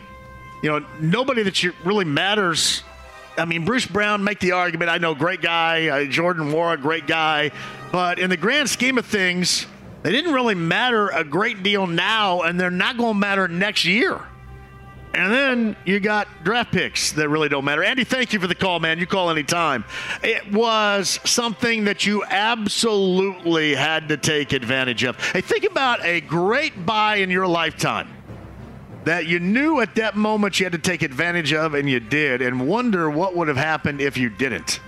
you 0.62 0.70
know, 0.70 0.86
nobody 1.00 1.42
that 1.42 1.62
you 1.62 1.72
really 1.84 2.04
matters. 2.04 2.82
I 3.36 3.44
mean, 3.44 3.64
Bruce 3.64 3.86
Brown, 3.86 4.22
make 4.22 4.40
the 4.40 4.52
argument. 4.52 4.90
I 4.90 4.98
know, 4.98 5.14
great 5.14 5.42
guy. 5.42 5.88
Uh, 5.88 6.04
Jordan 6.04 6.50
Nwora, 6.50 6.80
great 6.80 7.06
guy. 7.06 7.50
But 7.90 8.18
in 8.18 8.30
the 8.30 8.36
grand 8.36 8.70
scheme 8.70 8.96
of 8.96 9.06
things, 9.06 9.66
they 10.02 10.12
didn't 10.12 10.32
really 10.32 10.54
matter 10.54 11.08
a 11.08 11.24
great 11.24 11.62
deal 11.62 11.86
now, 11.86 12.42
and 12.42 12.58
they're 12.58 12.70
not 12.70 12.96
going 12.96 13.14
to 13.14 13.18
matter 13.18 13.48
next 13.48 13.84
year. 13.84 14.20
And 15.14 15.30
then 15.30 15.76
you 15.84 16.00
got 16.00 16.26
draft 16.42 16.72
picks 16.72 17.12
that 17.12 17.28
really 17.28 17.50
don't 17.50 17.66
matter. 17.66 17.84
Andy, 17.84 18.04
thank 18.04 18.32
you 18.32 18.40
for 18.40 18.46
the 18.46 18.54
call, 18.54 18.80
man. 18.80 18.98
You 18.98 19.06
call 19.06 19.28
anytime. 19.28 19.84
It 20.22 20.50
was 20.50 21.20
something 21.24 21.84
that 21.84 22.06
you 22.06 22.24
absolutely 22.24 23.74
had 23.74 24.08
to 24.08 24.16
take 24.16 24.52
advantage 24.52 25.04
of. 25.04 25.22
Hey, 25.32 25.42
think 25.42 25.64
about 25.64 26.02
a 26.02 26.22
great 26.22 26.86
buy 26.86 27.16
in 27.16 27.28
your 27.28 27.46
lifetime 27.46 28.08
that 29.04 29.26
you 29.26 29.40
knew 29.40 29.80
at 29.80 29.94
that 29.96 30.16
moment 30.16 30.58
you 30.60 30.66
had 30.66 30.72
to 30.72 30.78
take 30.78 31.02
advantage 31.02 31.52
of, 31.52 31.74
and 31.74 31.88
you 31.88 32.00
did, 32.00 32.42
and 32.42 32.66
wonder 32.66 33.10
what 33.10 33.36
would 33.36 33.48
have 33.48 33.56
happened 33.56 34.00
if 34.00 34.16
you 34.16 34.28
didn't. 34.28 34.80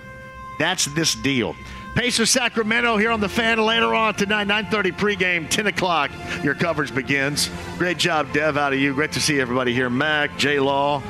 That's 0.59 0.85
this 0.85 1.15
deal. 1.15 1.55
Pacers 1.95 2.29
Sacramento 2.29 2.97
here 2.97 3.11
on 3.11 3.21
the 3.21 3.29
fan 3.29 3.57
later 3.57 3.95
on 3.95 4.15
tonight, 4.15 4.47
9:30 4.47 4.91
pregame, 4.91 5.49
10 5.49 5.67
o'clock. 5.67 6.11
Your 6.43 6.53
coverage 6.53 6.93
begins. 6.93 7.49
Great 7.77 7.97
job, 7.97 8.33
Dev, 8.33 8.57
out 8.57 8.73
of 8.73 8.79
you. 8.79 8.93
Great 8.93 9.13
to 9.13 9.21
see 9.21 9.39
everybody 9.39 9.73
here. 9.73 9.89
Mac, 9.89 10.37
J. 10.37 10.59
Law, 10.59 11.01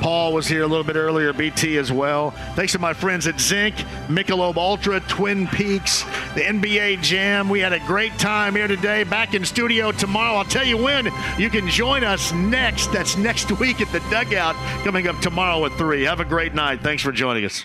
Paul 0.00 0.32
was 0.32 0.46
here 0.46 0.62
a 0.62 0.66
little 0.66 0.84
bit 0.84 0.96
earlier, 0.96 1.32
BT 1.32 1.78
as 1.78 1.90
well. 1.90 2.30
Thanks 2.54 2.72
to 2.72 2.78
my 2.78 2.92
friends 2.92 3.26
at 3.26 3.40
Zinc, 3.40 3.74
Michelob 4.08 4.56
Ultra, 4.56 5.00
Twin 5.00 5.46
Peaks, 5.48 6.02
the 6.34 6.42
NBA 6.42 7.02
Jam. 7.02 7.48
We 7.48 7.60
had 7.60 7.72
a 7.72 7.80
great 7.80 8.16
time 8.18 8.54
here 8.54 8.68
today. 8.68 9.04
Back 9.04 9.34
in 9.34 9.44
studio 9.44 9.92
tomorrow. 9.92 10.36
I'll 10.36 10.44
tell 10.44 10.66
you 10.66 10.76
when 10.76 11.08
you 11.38 11.50
can 11.50 11.68
join 11.68 12.04
us 12.04 12.32
next. 12.32 12.92
That's 12.92 13.16
next 13.16 13.50
week 13.60 13.80
at 13.80 13.90
the 13.92 14.00
Dugout, 14.10 14.54
coming 14.84 15.08
up 15.08 15.18
tomorrow 15.20 15.64
at 15.66 15.72
3. 15.72 16.02
Have 16.04 16.20
a 16.20 16.24
great 16.24 16.54
night. 16.54 16.82
Thanks 16.82 17.02
for 17.02 17.12
joining 17.12 17.44
us. 17.44 17.64